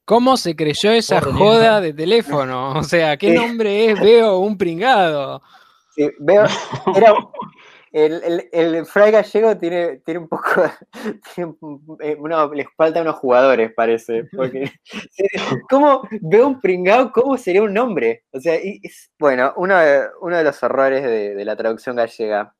¿Cómo 0.05 0.35
se 0.35 0.55
creyó 0.55 0.91
esa 0.91 1.21
joda 1.21 1.79
de 1.79 1.93
teléfono? 1.93 2.73
O 2.77 2.83
sea, 2.83 3.15
¿qué 3.15 3.33
nombre 3.33 3.89
es 3.89 3.99
veo 3.99 4.39
un 4.39 4.57
pringado? 4.57 5.41
Sí, 5.95 6.09
veo, 6.19 6.43
era, 6.95 7.13
el, 7.93 8.49
el, 8.51 8.85
Fray 8.87 9.11
Gallego 9.11 9.55
tiene, 9.55 9.97
tiene 9.97 10.19
un 10.21 10.27
poco. 10.27 10.63
Eh, 12.01 12.17
les 12.53 12.67
falta 12.75 13.01
unos 13.01 13.15
jugadores, 13.15 13.71
parece. 13.73 14.25
Porque, 14.35 14.71
¿Cómo 15.69 16.07
veo 16.21 16.47
un 16.47 16.59
pringao? 16.59 17.11
¿Cómo 17.11 17.37
sería 17.37 17.61
un 17.61 17.73
nombre? 17.73 18.23
O 18.31 18.39
sea, 18.39 18.59
bueno, 19.19 19.53
uno 19.57 19.77
de, 19.77 20.01
uno 20.21 20.37
de 20.37 20.43
los 20.43 20.61
errores 20.63 21.03
de, 21.03 21.45
la 21.45 21.55
traducción 21.55 21.95
gallega. 21.95 22.55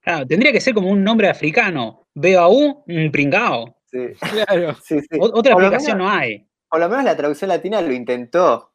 Claro, 0.00 0.26
tendría 0.26 0.52
que 0.52 0.60
ser 0.60 0.74
como 0.74 0.90
un 0.90 1.02
nombre 1.04 1.28
africano. 1.28 2.08
Veo 2.14 2.40
a 2.40 2.48
un, 2.48 2.82
pringao. 3.12 3.76
Sí, 3.86 4.08
claro. 4.18 4.76
Otra 5.20 5.54
aplicación 5.54 5.98
no 5.98 6.10
hay. 6.10 6.46
Por 6.68 6.80
lo 6.80 6.88
menos 6.88 7.04
la 7.04 7.16
traducción 7.16 7.48
latina 7.48 7.80
lo 7.80 7.92
intentó. 7.92 8.72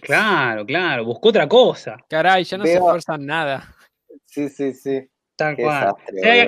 Claro, 0.00 0.64
claro, 0.64 1.04
buscó 1.04 1.28
otra 1.28 1.48
cosa. 1.48 1.96
Caray, 2.08 2.44
ya 2.44 2.58
no 2.58 2.64
se 2.64 2.74
esfuerzan 2.74 3.24
nada. 3.26 3.75
Sí, 4.36 4.50
sí, 4.50 4.74
sí. 4.74 5.08
Tal 5.34 5.56
cual. 5.56 5.94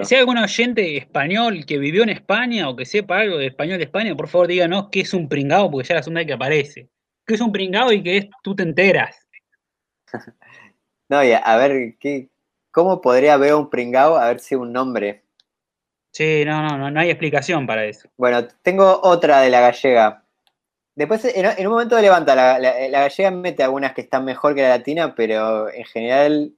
si, 0.04 0.14
hay, 0.14 0.20
algún 0.20 0.36
oyente 0.36 0.98
español 0.98 1.64
que 1.64 1.78
vivió 1.78 2.02
en 2.02 2.10
España 2.10 2.68
o 2.68 2.76
que 2.76 2.84
sepa 2.84 3.20
algo 3.20 3.38
de 3.38 3.46
español 3.46 3.78
de 3.78 3.84
España, 3.84 4.14
por 4.14 4.28
favor 4.28 4.46
díganos 4.46 4.90
qué 4.92 5.00
es 5.00 5.14
un 5.14 5.26
pringado, 5.26 5.70
porque 5.70 5.88
ya 5.88 5.94
es 5.94 5.98
la 6.00 6.02
segunda 6.02 6.20
vez 6.20 6.26
que 6.26 6.32
aparece. 6.34 6.88
¿Qué 7.26 7.34
es 7.34 7.40
un 7.40 7.50
pringado 7.50 7.90
y 7.90 8.02
qué 8.02 8.18
es 8.18 8.26
tú 8.42 8.54
te 8.54 8.62
enteras? 8.62 9.26
no, 11.08 11.24
ya, 11.24 11.38
a 11.38 11.56
ver, 11.56 11.96
¿qué, 11.98 12.28
¿cómo 12.70 13.00
podría 13.00 13.34
haber 13.34 13.54
un 13.54 13.70
pringado? 13.70 14.18
A 14.18 14.26
ver 14.26 14.40
si 14.40 14.54
un 14.54 14.70
nombre. 14.70 15.22
Sí, 16.12 16.44
no, 16.44 16.60
no, 16.60 16.76
no, 16.76 16.90
no 16.90 17.00
hay 17.00 17.08
explicación 17.08 17.66
para 17.66 17.86
eso. 17.86 18.10
Bueno, 18.18 18.46
tengo 18.60 19.00
otra 19.02 19.40
de 19.40 19.48
la 19.48 19.62
gallega. 19.62 20.24
Después, 20.94 21.24
en, 21.24 21.66
un 21.66 21.72
momento 21.72 21.98
levanta, 21.98 22.34
la, 22.34 22.58
la 22.58 23.00
gallega 23.00 23.30
mete 23.30 23.62
algunas 23.62 23.94
que 23.94 24.02
están 24.02 24.26
mejor 24.26 24.54
que 24.54 24.60
la 24.60 24.76
latina, 24.76 25.14
pero 25.14 25.72
en 25.72 25.86
general 25.86 26.52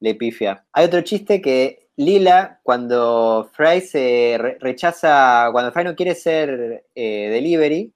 le 0.00 0.14
pifia. 0.14 0.66
Hay 0.72 0.84
otro 0.86 1.00
chiste 1.02 1.40
que 1.40 1.90
Lila, 1.96 2.60
cuando 2.62 3.50
Fry 3.54 3.80
se 3.80 4.38
rechaza, 4.60 5.48
cuando 5.52 5.72
Fry 5.72 5.84
no 5.84 5.96
quiere 5.96 6.14
ser 6.14 6.86
eh, 6.94 7.30
delivery, 7.30 7.94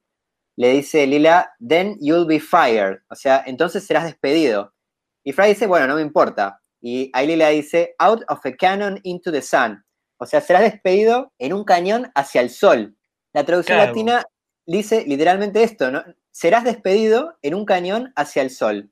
le 0.57 0.71
dice 0.71 1.07
Lila, 1.07 1.53
then 1.67 1.97
you'll 2.01 2.27
be 2.27 2.41
fired. 2.41 3.01
O 3.11 3.15
sea, 3.15 3.43
entonces 3.47 3.87
serás 3.87 4.05
despedido. 4.05 4.73
Y 5.25 5.33
Fry 5.33 5.49
dice, 5.49 5.67
bueno, 5.67 5.87
no 5.87 5.97
me 5.97 6.03
importa. 6.03 6.61
Y 6.81 7.11
ahí 7.13 7.27
Lila 7.27 7.49
dice, 7.49 7.95
out 7.99 8.23
of 8.29 8.45
a 8.45 8.53
cannon 8.53 8.99
into 9.03 9.31
the 9.31 9.43
sun. 9.43 9.85
O 10.19 10.27
sea, 10.27 10.41
serás 10.41 10.63
despedido 10.63 11.33
en 11.39 11.53
un 11.53 11.65
cañón 11.65 12.11
hacia 12.15 12.41
el 12.41 12.51
sol. 12.51 12.97
La 13.33 13.45
traducción 13.45 13.79
latina 13.79 14.25
dice 14.67 15.05
literalmente 15.07 15.63
esto, 15.63 15.91
¿no? 15.91 16.05
Serás 16.31 16.65
despedido 16.65 17.39
en 17.43 17.55
un 17.55 17.65
cañón 17.65 18.13
hacia 18.17 18.43
el 18.43 18.51
sol. 18.51 18.91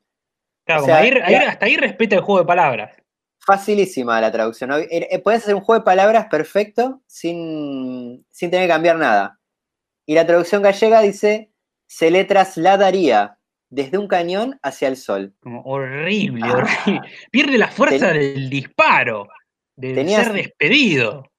Claro, 0.69 1.49
hasta 1.49 1.65
ahí 1.65 1.77
respeta 1.77 2.17
el 2.17 2.23
juego 2.23 2.41
de 2.41 2.47
palabras. 2.47 2.93
Facilísima 3.39 4.21
la 4.21 4.31
traducción. 4.31 4.71
Eh, 4.73 4.89
eh, 4.91 5.19
puedes 5.19 5.43
hacer 5.43 5.55
un 5.55 5.63
juego 5.63 5.81
de 5.81 5.85
palabras 5.85 6.27
perfecto 6.27 7.01
sin, 7.07 8.27
tener 8.39 8.63
que 8.63 8.69
cambiar 8.69 8.97
nada. 8.97 9.41
Y 10.05 10.15
la 10.15 10.27
traducción 10.27 10.61
gallega 10.61 11.01
dice, 11.01 11.51
se 11.87 12.11
le 12.11 12.25
trasladaría 12.25 13.39
desde 13.71 13.97
un 13.97 14.09
cañón 14.09 14.59
hacia 14.63 14.89
el 14.89 14.99
sol. 14.99 15.35
Como 15.41 15.63
horrible, 15.63 16.43
ah. 16.45 16.53
horrible. 16.53 17.09
Pierde 17.31 17.57
la 17.57 17.69
fuerza 17.69 18.13
del 18.13 18.51
disparo, 18.51 19.27
de 19.77 20.07
ser 20.07 20.33
despedido. 20.35 21.31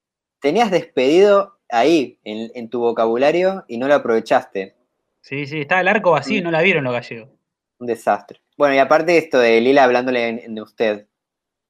Tenías 0.41 0.71
despedido 0.71 1.59
ahí, 1.69 2.19
en, 2.23 2.69
tu 2.69 2.79
vocabulario, 2.79 3.63
y 3.67 3.77
no 3.77 3.87
lo 3.87 3.93
aprovechaste. 3.93 4.75
Sí, 5.21 5.45
sí, 5.45 5.61
está 5.61 5.81
el 5.81 5.87
arco 5.87 6.11
vacío 6.11 6.39
y 6.39 6.41
no 6.41 6.49
la 6.49 6.61
vieron 6.63 6.83
los 6.83 6.93
gallegos. 6.93 7.29
Un 7.77 7.85
desastre. 7.85 8.41
Bueno, 8.59 8.75
y 8.75 8.79
aparte 8.79 9.17
esto 9.17 9.39
de 9.39 9.61
Lila 9.61 9.85
hablándole 9.85 10.43
de 10.45 10.61
usted, 10.61 11.07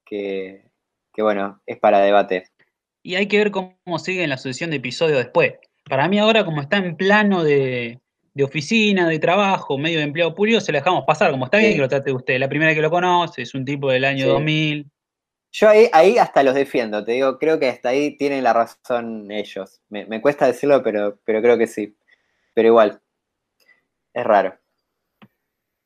que, 0.04 0.64
que, 1.14 1.22
bueno, 1.22 1.62
es 1.64 1.78
para 1.78 2.00
debate. 2.00 2.48
Y 3.00 3.14
hay 3.14 3.28
que 3.28 3.38
ver 3.38 3.52
cómo 3.52 3.98
sigue 4.00 4.24
en 4.24 4.30
la 4.30 4.36
sucesión 4.36 4.70
de 4.70 4.78
episodios 4.78 5.18
después. 5.18 5.52
Para 5.88 6.08
mí 6.08 6.18
ahora, 6.18 6.44
como 6.44 6.60
está 6.60 6.78
en 6.78 6.96
plano 6.96 7.44
de, 7.44 8.00
de 8.34 8.42
oficina, 8.42 9.08
de 9.08 9.20
trabajo, 9.20 9.78
medio 9.78 9.98
de 9.98 10.04
empleado 10.04 10.34
público, 10.34 10.60
se 10.60 10.72
le 10.72 10.78
dejamos 10.78 11.04
pasar, 11.06 11.30
como 11.30 11.44
está 11.44 11.58
bien 11.58 11.74
que 11.74 11.78
lo 11.78 11.88
trate 11.88 12.12
usted. 12.12 12.40
La 12.40 12.48
primera 12.48 12.74
que 12.74 12.82
lo 12.82 12.90
conoce, 12.90 13.42
es 13.42 13.54
un 13.54 13.64
tipo 13.64 13.88
del 13.88 14.04
año 14.04 14.26
2000. 14.26 14.90
Yo 15.52 15.68
ahí, 15.68 16.18
hasta 16.18 16.42
los 16.42 16.56
defiendo, 16.56 17.04
te 17.04 17.12
digo, 17.12 17.38
creo 17.38 17.60
que 17.60 17.68
hasta 17.68 17.90
ahí 17.90 18.16
tienen 18.16 18.42
la 18.42 18.52
razón 18.52 19.30
ellos. 19.30 19.80
Me, 19.90 20.20
cuesta 20.20 20.44
decirlo, 20.44 20.82
pero, 20.82 21.20
pero 21.24 21.40
creo 21.40 21.56
que 21.56 21.68
sí. 21.68 21.96
Pero 22.52 22.66
igual, 22.66 23.00
es 24.12 24.24
raro. 24.24 24.58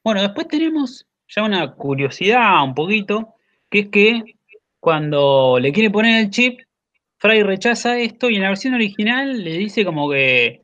Bueno, 0.05 0.21
después 0.21 0.47
tenemos 0.49 1.07
ya 1.27 1.43
una 1.43 1.73
curiosidad 1.73 2.63
un 2.63 2.75
poquito, 2.75 3.35
que 3.71 3.81
es 3.81 3.89
que 3.89 4.23
cuando 4.79 5.59
le 5.59 5.73
quiere 5.73 5.91
poner 5.91 6.21
el 6.21 6.31
chip, 6.31 6.61
Fry 7.17 7.43
rechaza 7.43 7.99
esto 7.99 8.29
y 8.29 8.37
en 8.37 8.43
la 8.43 8.49
versión 8.49 8.75
original 8.75 9.43
le 9.43 9.53
dice 9.53 9.83
como 9.83 10.11
que 10.11 10.61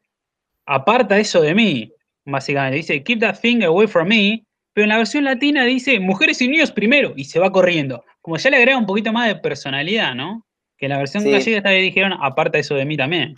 aparta 0.66 1.18
eso 1.18 1.40
de 1.40 1.54
mí, 1.54 1.90
básicamente. 2.26 2.76
Dice, 2.76 3.02
keep 3.02 3.20
that 3.20 3.40
thing 3.40 3.62
away 3.62 3.86
from 3.86 4.08
me. 4.08 4.44
Pero 4.72 4.84
en 4.84 4.90
la 4.90 4.98
versión 4.98 5.24
latina 5.24 5.64
dice, 5.64 5.98
mujeres 5.98 6.40
y 6.42 6.48
niños 6.48 6.70
primero, 6.70 7.12
y 7.16 7.24
se 7.24 7.40
va 7.40 7.50
corriendo. 7.50 8.04
Como 8.20 8.36
ya 8.36 8.50
le 8.50 8.58
agrega 8.58 8.78
un 8.78 8.86
poquito 8.86 9.12
más 9.12 9.26
de 9.26 9.36
personalidad, 9.36 10.14
¿no? 10.14 10.46
Que 10.76 10.86
en 10.86 10.90
la 10.90 10.98
versión 10.98 11.24
gallega 11.24 11.56
esta 11.56 11.70
vez 11.70 11.82
dijeron, 11.82 12.12
aparta 12.20 12.58
eso 12.58 12.74
de 12.74 12.84
mí 12.84 12.96
también. 12.96 13.34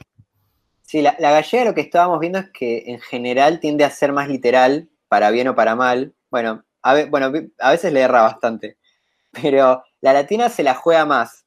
Sí, 0.83 1.01
la, 1.01 1.17
gallega 1.19 1.65
lo 1.65 1.75
que 1.75 1.81
estábamos 1.81 2.21
viendo 2.21 2.39
es 2.39 2.51
que 2.51 2.83
en 2.87 3.01
general 3.01 3.61
tiende 3.61 3.85
a 3.85 3.91
ser 3.91 4.13
más 4.13 4.29
literal, 4.29 4.91
para 5.13 5.31
bien 5.31 5.47
o 5.49 5.55
para 5.55 5.77
mal. 5.77 6.15
Bueno, 6.31 6.65
a, 6.83 7.05
bueno, 7.05 7.31
a 7.59 7.71
veces 7.71 7.93
le 7.93 8.01
erra 8.01 8.23
bastante. 8.23 8.79
Pero 9.43 9.85
la 10.01 10.15
latina 10.15 10.49
se 10.49 10.63
la 10.63 10.73
juega 10.73 11.05
más, 11.05 11.45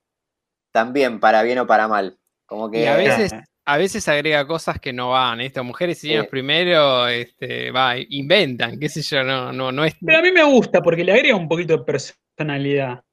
también 0.72 1.20
para 1.20 1.42
bien 1.42 1.58
o 1.58 1.66
para 1.66 1.88
mal. 1.88 2.20
Como 2.46 2.70
que, 2.70 2.84
y 2.84 2.86
a 2.86 2.96
veces, 2.96 3.34
a 3.66 3.78
veces 3.78 4.08
agrega 4.08 4.46
cosas 4.46 4.80
que 4.80 4.94
no 4.94 5.10
van. 5.10 5.42
Estas 5.42 5.66
mujeres 5.66 6.04
y 6.04 6.10
niños 6.10 6.28
primero 6.28 7.08
este, 7.08 7.72
va, 7.72 7.96
inventan, 7.98 8.80
qué 8.80 8.88
sé 8.88 9.02
yo, 9.02 9.24
no, 9.24 9.52
no, 9.52 9.72
no 9.72 9.84
es. 9.84 9.96
Pero 10.00 10.20
a 10.20 10.22
mí 10.22 10.32
me 10.32 10.44
gusta 10.44 10.84
porque 10.84 11.04
le 11.04 11.14
agrega 11.14 11.36
un 11.36 11.48
poquito 11.48 11.76
de 11.76 11.84
personalidad. 11.84 13.04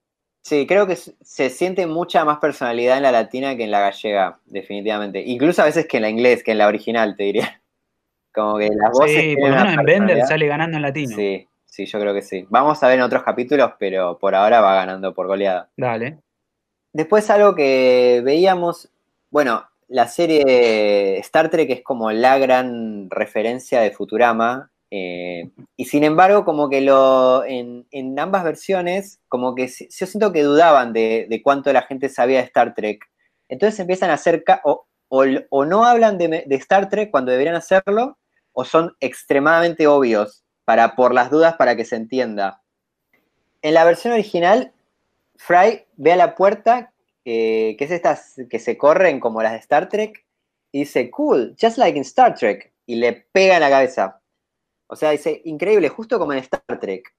Sí, 0.43 0.67
creo 0.67 0.87
que 0.87 0.97
se 0.97 1.49
siente 1.49 1.87
mucha 1.87 2.27
más 2.27 2.41
personalidad 2.41 2.99
en 2.99 3.05
la 3.05 3.13
latina 3.13 3.57
que 3.57 3.65
en 3.65 3.71
la 3.71 3.81
gallega, 3.81 4.39
definitivamente. 4.45 5.23
Incluso 5.25 5.63
a 5.63 5.67
veces 5.67 5.87
que 5.87 5.97
en 5.97 6.03
la 6.03 6.11
inglés, 6.11 6.43
que 6.43 6.51
en 6.51 6.59
la 6.59 6.67
original, 6.67 7.17
te 7.17 7.23
diría. 7.23 7.62
Como 8.35 8.59
que 8.59 8.71
las 8.71 8.91
voces. 8.93 9.21
Sí, 9.21 9.37
por 9.37 9.51
lo 9.51 9.57
menos 9.57 9.75
en 9.75 9.85
Bender 9.85 10.27
sale 10.27 10.47
ganando 10.47 10.77
en 10.77 10.83
latino. 10.83 11.17
Sí, 11.17 11.49
sí, 11.65 11.87
yo 11.87 12.01
creo 12.01 12.15
que 12.15 12.23
sí. 12.23 12.47
Vamos 12.49 12.83
a 12.83 12.89
ver 12.89 12.99
en 12.99 13.05
otros 13.05 13.23
capítulos, 13.23 13.73
pero 13.79 14.19
por 14.19 14.35
ahora 14.35 14.61
va 14.61 14.75
ganando 14.75 15.15
por 15.15 15.27
goleada. 15.27 15.69
Dale. 15.77 16.19
Después 16.93 17.29
algo 17.31 17.55
que 17.55 18.21
veíamos, 18.25 18.91
bueno, 19.31 19.65
la 19.89 20.09
serie 20.09 21.19
Star 21.19 21.51
Trek 21.51 21.71
es 21.71 21.83
como 21.83 22.11
la 22.13 22.39
gran 22.39 23.11
referencia 23.11 23.81
de 23.81 23.91
Futurama. 23.91 24.71
Eh, 24.91 25.51
y 25.77 25.87
sin 25.87 26.05
embargo, 26.05 26.45
como 26.45 26.69
que 26.69 26.83
lo, 26.83 27.45
en, 27.45 27.87
ambas 28.19 28.45
versiones, 28.45 29.21
como 29.29 29.55
que 29.55 29.69
yo 29.69 30.07
siento 30.07 30.33
que 30.33 30.43
dudaban 30.43 30.93
de, 30.93 31.41
cuánto 31.43 31.73
la 31.73 31.83
gente 31.83 32.09
sabía 32.09 32.39
de 32.39 32.45
Star 32.45 32.75
Trek. 32.75 33.05
Entonces 33.49 33.81
empiezan 33.81 34.11
a 34.11 34.15
hacer, 34.15 34.45
o, 34.65 34.87
o, 35.09 35.65
no 35.65 35.85
hablan 35.85 36.17
de, 36.17 36.45
Star 36.51 36.89
Trek 36.89 37.11
cuando 37.11 37.33
deberían 37.33 37.55
hacerlo, 37.55 38.19
o 38.53 38.65
son 38.65 38.97
extremadamente 39.01 39.87
obvios 39.87 40.45
para, 40.65 40.95
por 40.95 41.15
las 41.15 41.31
dudas 41.31 41.57
para 41.57 41.77
que 41.77 41.85
se 41.85 41.97
entienda. 41.97 42.63
En 43.63 43.75
la 43.75 43.85
versión 43.85 44.13
original, 44.13 44.73
Fry 45.37 45.87
ve 45.97 46.13
a 46.13 46.17
la 46.17 46.35
puerta 46.35 46.93
que 47.25 47.77
es 47.79 47.91
estas 47.91 48.35
que 48.51 48.59
se 48.59 48.77
corren 48.77 49.21
como 49.21 49.43
las 49.43 49.53
de 49.53 49.59
Star 49.59 49.89
Trek, 49.89 50.27
y 50.73 50.81
dice, 50.81 51.11
cool, 51.11 51.55
just 51.61 51.79
like 51.79 51.97
in 51.97 52.03
Star 52.03 52.35
Trek, 52.35 52.73
y 52.87 52.97
le 52.97 53.13
pega 53.13 53.55
en 53.55 53.61
la 53.61 53.71
cabeza. 53.71 54.21
O 54.89 54.97
sea, 54.97 55.11
dice, 55.11 55.43
increíble, 55.45 55.89
justo 55.89 56.19
como 56.19 56.33
en 56.33 56.39
Star 56.41 56.81
Trek. 56.81 57.15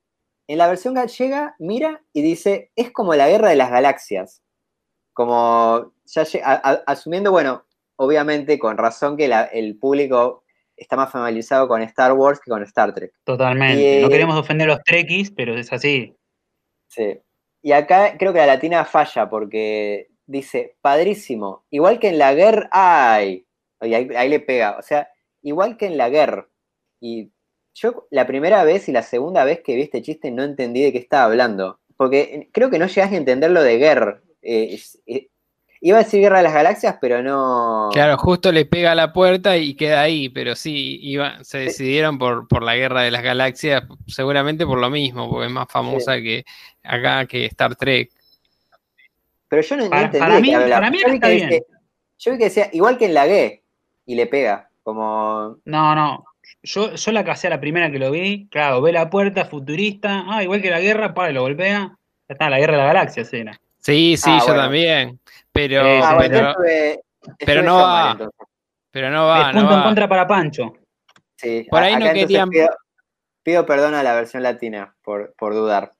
En 0.47 0.57
la 0.57 0.67
versión 0.67 0.93
gallega, 0.93 1.55
mira 1.59 2.03
y 2.11 2.21
dice, 2.21 2.71
es 2.75 2.91
como 2.91 3.15
la 3.15 3.29
guerra 3.29 3.49
de 3.49 3.55
las 3.55 3.71
galaxias. 3.71 4.41
Como, 5.13 5.93
asumiendo, 6.85 7.31
bueno, 7.31 7.65
obviamente 7.95 8.59
con 8.59 8.77
razón 8.77 9.15
que 9.15 9.31
el 9.53 9.77
público 9.77 10.42
está 10.83 10.95
más 10.95 11.11
familiarizado 11.11 11.67
con 11.67 11.81
Star 11.81 12.13
Wars 12.13 12.39
que 12.39 12.51
con 12.51 12.61
Star 12.63 12.93
Trek. 12.93 13.13
Totalmente. 13.23 14.01
no 14.01 14.09
queremos 14.09 14.37
ofender 14.37 14.69
a 14.69 14.73
los 14.73 14.83
Trekkies, 14.83 15.31
pero 15.31 15.57
es 15.57 15.71
así. 15.73 16.15
Sí. 16.87 17.19
Y 17.61 17.71
acá 17.71 18.17
creo 18.17 18.33
que 18.33 18.39
la 18.39 18.45
latina 18.45 18.85
falla 18.85 19.29
porque 19.29 20.09
dice, 20.25 20.75
padrísimo, 20.81 21.65
igual 21.69 21.99
que 21.99 22.09
en 22.09 22.17
la 22.17 22.33
guerra, 22.33 22.69
ay, 22.71 23.45
ahí, 23.79 24.29
le 24.29 24.39
pega, 24.39 24.77
o 24.77 24.81
sea, 24.81 25.09
igual 25.41 25.77
que 25.77 25.87
en 25.87 25.97
la 25.97 26.09
guerra. 26.09 26.47
Y 26.99 27.31
yo 27.73 28.07
la 28.11 28.27
primera 28.27 28.63
vez 28.63 28.87
y 28.89 28.91
la 28.91 29.01
segunda 29.01 29.43
vez 29.43 29.61
que 29.61 29.75
vi 29.75 29.83
este 29.83 30.01
chiste 30.01 30.31
no 30.31 30.43
entendí 30.43 30.83
de 30.83 30.91
qué 30.91 30.99
estaba 30.99 31.25
hablando, 31.25 31.79
porque 31.97 32.49
creo 32.51 32.69
que 32.69 32.79
no 32.79 32.87
llegas 32.87 33.11
a 33.11 33.17
entender 33.17 33.51
lo 33.51 33.63
de 33.63 33.77
guerra. 33.77 34.21
Eh, 34.41 34.77
eh, 35.05 35.29
Iba 35.85 35.97
a 35.97 36.03
decir 36.05 36.21
Guerra 36.21 36.37
de 36.37 36.43
las 36.43 36.53
Galaxias, 36.53 36.95
pero 37.01 37.21
no. 37.21 37.89
Claro, 37.91 38.17
justo 38.17 38.53
le 38.53 38.65
pega 38.65 38.93
a 38.93 38.95
la 38.95 39.11
puerta 39.11 39.57
y 39.57 39.75
queda 39.75 39.99
ahí, 39.99 40.29
pero 40.29 40.55
sí, 40.55 40.97
iba, 41.01 41.43
se 41.43 41.57
decidieron 41.57 42.17
por, 42.17 42.47
por 42.47 42.63
la 42.63 42.77
Guerra 42.77 43.01
de 43.01 43.11
las 43.11 43.21
Galaxias, 43.21 43.83
seguramente 44.07 44.65
por 44.65 44.79
lo 44.79 44.89
mismo, 44.89 45.29
porque 45.29 45.47
es 45.47 45.51
más 45.51 45.67
famosa 45.69 46.15
que 46.21 46.45
acá 46.83 47.25
que 47.25 47.43
Star 47.47 47.75
Trek. 47.75 48.11
Pero 49.49 49.61
yo 49.61 49.75
no, 49.75 49.83
entendí 49.83 50.19
para 50.19 50.39
mí, 50.39 50.53
para 50.53 50.89
mí 50.89 50.99
está 51.03 51.27
bien. 51.27 51.49
yo 52.17 52.31
vi 52.31 52.37
que 52.37 52.45
decía, 52.45 52.69
igual 52.71 52.97
que 52.97 53.07
en 53.07 53.13
la 53.13 53.27
G, 53.27 53.61
y 54.05 54.15
le 54.15 54.27
pega, 54.27 54.69
como. 54.83 55.57
No, 55.65 55.95
no. 55.95 56.23
Yo, 56.63 56.95
yo 56.95 57.11
la 57.11 57.25
casé 57.25 57.47
a 57.47 57.49
la 57.49 57.59
primera 57.59 57.91
que 57.91 57.99
lo 57.99 58.09
vi, 58.09 58.47
claro, 58.47 58.81
ve 58.81 58.93
la 58.93 59.09
puerta, 59.09 59.43
futurista, 59.43 60.23
ah, 60.29 60.43
igual 60.43 60.61
que 60.61 60.69
la 60.69 60.79
guerra, 60.79 61.13
para, 61.13 61.33
lo 61.33 61.41
golpea, 61.41 61.97
ya 62.29 62.33
está, 62.33 62.49
la 62.49 62.59
guerra 62.59 62.77
de 62.77 62.79
la 62.79 62.85
galaxia, 62.85 63.25
cena. 63.25 63.59
Sí, 63.83 64.15
sí, 64.15 64.29
ah, 64.31 64.43
yo 64.47 64.55
también. 64.55 65.19
Pero, 65.51 65.81
ah, 65.85 66.17
pero, 66.17 67.61
no 67.61 67.77
va. 67.77 68.17
Pero 68.91 69.11
no 69.11 69.27
va. 69.27 69.51
punto 69.51 69.75
en 69.75 69.83
contra 69.83 70.07
para 70.07 70.25
Pancho. 70.25 70.73
Sí, 71.35 71.67
por 71.69 71.83
ahí 71.83 71.95
no 71.97 72.11
querían. 72.13 72.49
Pido, 73.43 73.65
perdón 73.65 73.93
a 73.93 74.03
la 74.03 74.13
versión 74.13 74.41
latina 74.41 74.95
por, 75.03 75.33
por 75.37 75.53
dudar. 75.53 75.93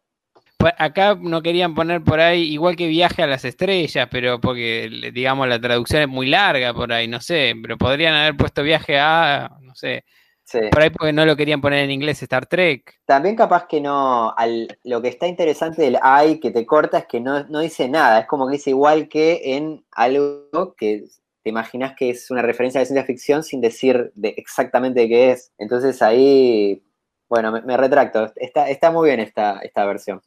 Acá 0.78 1.18
no 1.20 1.42
querían 1.42 1.76
poner 1.76 2.02
por 2.02 2.22
ahí, 2.22 2.44
igual 2.54 2.78
que 2.78 2.88
viaje 2.88 3.22
a 3.22 3.28
las 3.28 3.44
estrellas, 3.44 4.08
pero 4.10 4.40
porque, 4.40 5.12
digamos, 5.14 5.50
la 5.50 5.60
traducción 5.60 6.04
es 6.04 6.08
muy 6.08 6.28
larga 6.28 6.74
por 6.74 6.94
ahí, 6.94 7.10
no 7.10 7.20
sé, 7.20 7.54
pero 7.62 7.78
podrían 7.78 8.14
haber 8.14 8.38
puesto 8.38 8.64
viaje 8.64 8.98
a, 8.98 9.52
no 9.60 9.76
sé, 9.76 10.06
por 10.72 10.82
ahí 10.82 10.90
porque 10.90 11.14
no 11.14 11.26
lo 11.26 11.36
querían 11.36 11.62
poner 11.62 11.84
en 11.84 11.92
inglés 11.92 12.22
Star 12.24 12.46
Trek. 12.46 13.00
También 13.06 13.36
capaz 13.36 13.68
que 13.68 13.82
no, 13.82 14.34
lo 14.84 15.02
que 15.02 15.08
está 15.08 15.28
interesante 15.28 15.82
del 15.82 15.98
I 16.04 16.40
que 16.40 16.52
te 16.52 16.66
corta 16.66 17.00
es 17.00 17.06
que 17.06 17.20
no, 17.20 17.44
dice 17.60 17.88
nada, 17.90 18.22
es 18.22 18.28
como 18.28 18.48
que 18.48 18.54
dice 18.54 18.70
igual 18.72 19.08
que 19.08 19.56
en 19.56 19.86
algo 19.92 20.76
que 20.78 21.06
te 21.44 21.50
imaginas 21.50 21.96
que 21.98 22.10
es 22.10 22.32
una 22.32 22.42
referencia 22.42 22.80
de 22.80 22.86
ciencia 22.86 23.06
ficción 23.06 23.44
sin 23.44 23.62
decir 23.62 24.12
de 24.16 24.30
exactamente 24.38 25.08
qué 25.08 25.32
es. 25.32 25.52
Entonces 25.58 26.02
ahí, 26.02 26.84
bueno, 27.28 27.52
me, 27.52 27.78
retracto, 27.78 28.32
está, 28.36 28.70
está 28.70 28.92
muy 28.92 29.10
bien 29.10 29.20
esta, 29.20 29.60
esta 29.60 29.86
versión. 29.86 30.22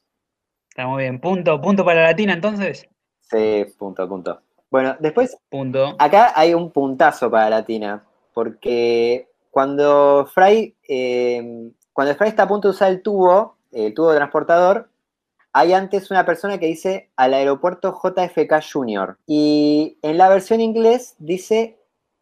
Está 0.69 0.87
muy 0.87 1.05
bien, 1.05 1.21
punto, 1.21 1.61
punto 1.61 1.85
para 1.85 2.03
la 2.03 2.09
latina 2.09 2.35
entonces. 2.35 2.89
Sí, 3.21 3.65
punto, 3.79 4.09
punto. 4.09 4.41
Bueno, 4.71 4.97
después, 5.01 5.37
punto. 5.49 5.97
acá 5.99 6.33
hay 6.35 6.53
un 6.53 6.71
puntazo 6.71 7.31
para 7.31 7.49
latina, 7.49 8.05
porque 8.35 9.29
cuando 9.57 10.29
Fry, 10.35 10.77
eh, 10.87 11.71
cuando 11.95 12.15
Fry 12.15 12.29
está 12.29 12.43
a 12.43 12.47
punto 12.47 12.69
de 12.69 12.75
usar 12.75 12.91
el 12.91 13.01
tubo, 13.01 13.57
el 13.73 13.95
tubo 13.95 14.11
de 14.11 14.19
transportador, 14.19 14.91
hay 15.55 15.73
antes 15.73 16.11
una 16.11 16.27
persona 16.27 16.59
que 16.59 16.67
dice 16.67 17.09
al 17.17 17.33
aeropuerto 17.33 17.99
JFK 17.99 18.63
Junior. 18.71 19.17
Y 19.27 19.97
en 20.03 20.19
la 20.19 20.29
versión 20.29 20.61
inglés 20.61 21.15
dice 21.19 21.79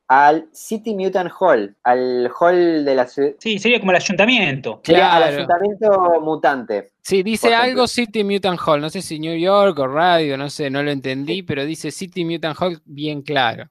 al 0.06 0.48
City 0.52 0.94
Mutant 0.94 1.32
Hall, 1.40 1.74
al 1.82 2.30
hall 2.38 2.84
de 2.84 2.94
la 2.94 3.08
ciudad. 3.08 3.32
Sí, 3.40 3.58
sería 3.58 3.80
como 3.80 3.90
el 3.90 3.96
ayuntamiento. 3.96 4.80
Claro. 4.84 5.24
al 5.24 5.34
ayuntamiento 5.34 6.20
mutante. 6.20 6.92
Sí, 7.02 7.24
dice 7.24 7.52
algo 7.52 7.88
City 7.88 8.22
Mutant 8.22 8.60
Hall, 8.64 8.80
no 8.80 8.90
sé 8.90 9.02
si 9.02 9.18
New 9.18 9.36
York 9.36 9.76
o 9.80 9.88
radio, 9.88 10.36
no 10.36 10.48
sé, 10.50 10.70
no 10.70 10.84
lo 10.84 10.92
entendí, 10.92 11.42
pero 11.42 11.64
dice 11.64 11.90
City 11.90 12.24
Mutant 12.24 12.56
Hall 12.60 12.80
bien 12.84 13.22
claro. 13.22 13.68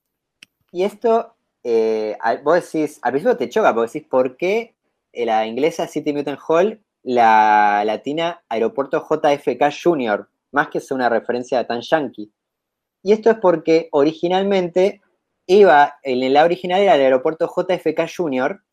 Y 0.73 0.83
esto 0.83 1.32
eh, 1.63 2.17
vos 2.43 2.55
decís, 2.55 2.99
al 3.01 3.11
principio 3.11 3.37
te 3.37 3.49
choca, 3.49 3.73
porque 3.73 3.91
decís, 3.93 4.09
¿por 4.09 4.37
qué 4.37 4.75
la 5.13 5.45
inglesa 5.45 5.87
City 5.87 6.13
Mutant 6.13 6.39
Hall, 6.47 6.83
la 7.03 7.83
latina 7.85 8.43
Aeropuerto 8.49 9.05
JFK 9.09 9.71
Junior? 9.83 10.29
Más 10.51 10.69
que 10.69 10.79
sea 10.79 10.95
una 10.95 11.09
referencia 11.09 11.65
tan 11.65 11.81
yankee. 11.81 12.31
Y 13.01 13.11
esto 13.11 13.29
es 13.31 13.37
porque 13.37 13.89
originalmente 13.91 15.01
iba, 15.45 15.99
en 16.03 16.33
la 16.33 16.43
original 16.43 16.81
era 16.81 16.95
el 16.95 17.01
aeropuerto 17.01 17.47
JFK 17.47 18.07
Junior, 18.15 18.63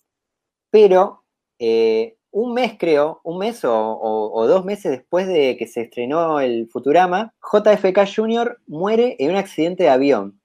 pero 0.71 1.25
eh, 1.59 2.17
un 2.31 2.55
mes 2.55 2.77
creo, 2.79 3.21
un 3.25 3.39
mes 3.39 3.61
o, 3.65 4.47
dos 4.47 4.65
meses 4.65 4.93
después 4.93 5.27
de 5.27 5.57
que 5.57 5.67
se 5.67 5.83
estrenó 5.83 6.41
el 6.41 6.69
Futurama, 6.69 7.35
JFK 7.53 8.07
Jr. 8.15 8.59
muere 8.67 9.17
en 9.19 9.33
un 9.33 9.37
accidente 9.37 9.85
de 9.85 9.91
avión. 9.91 10.40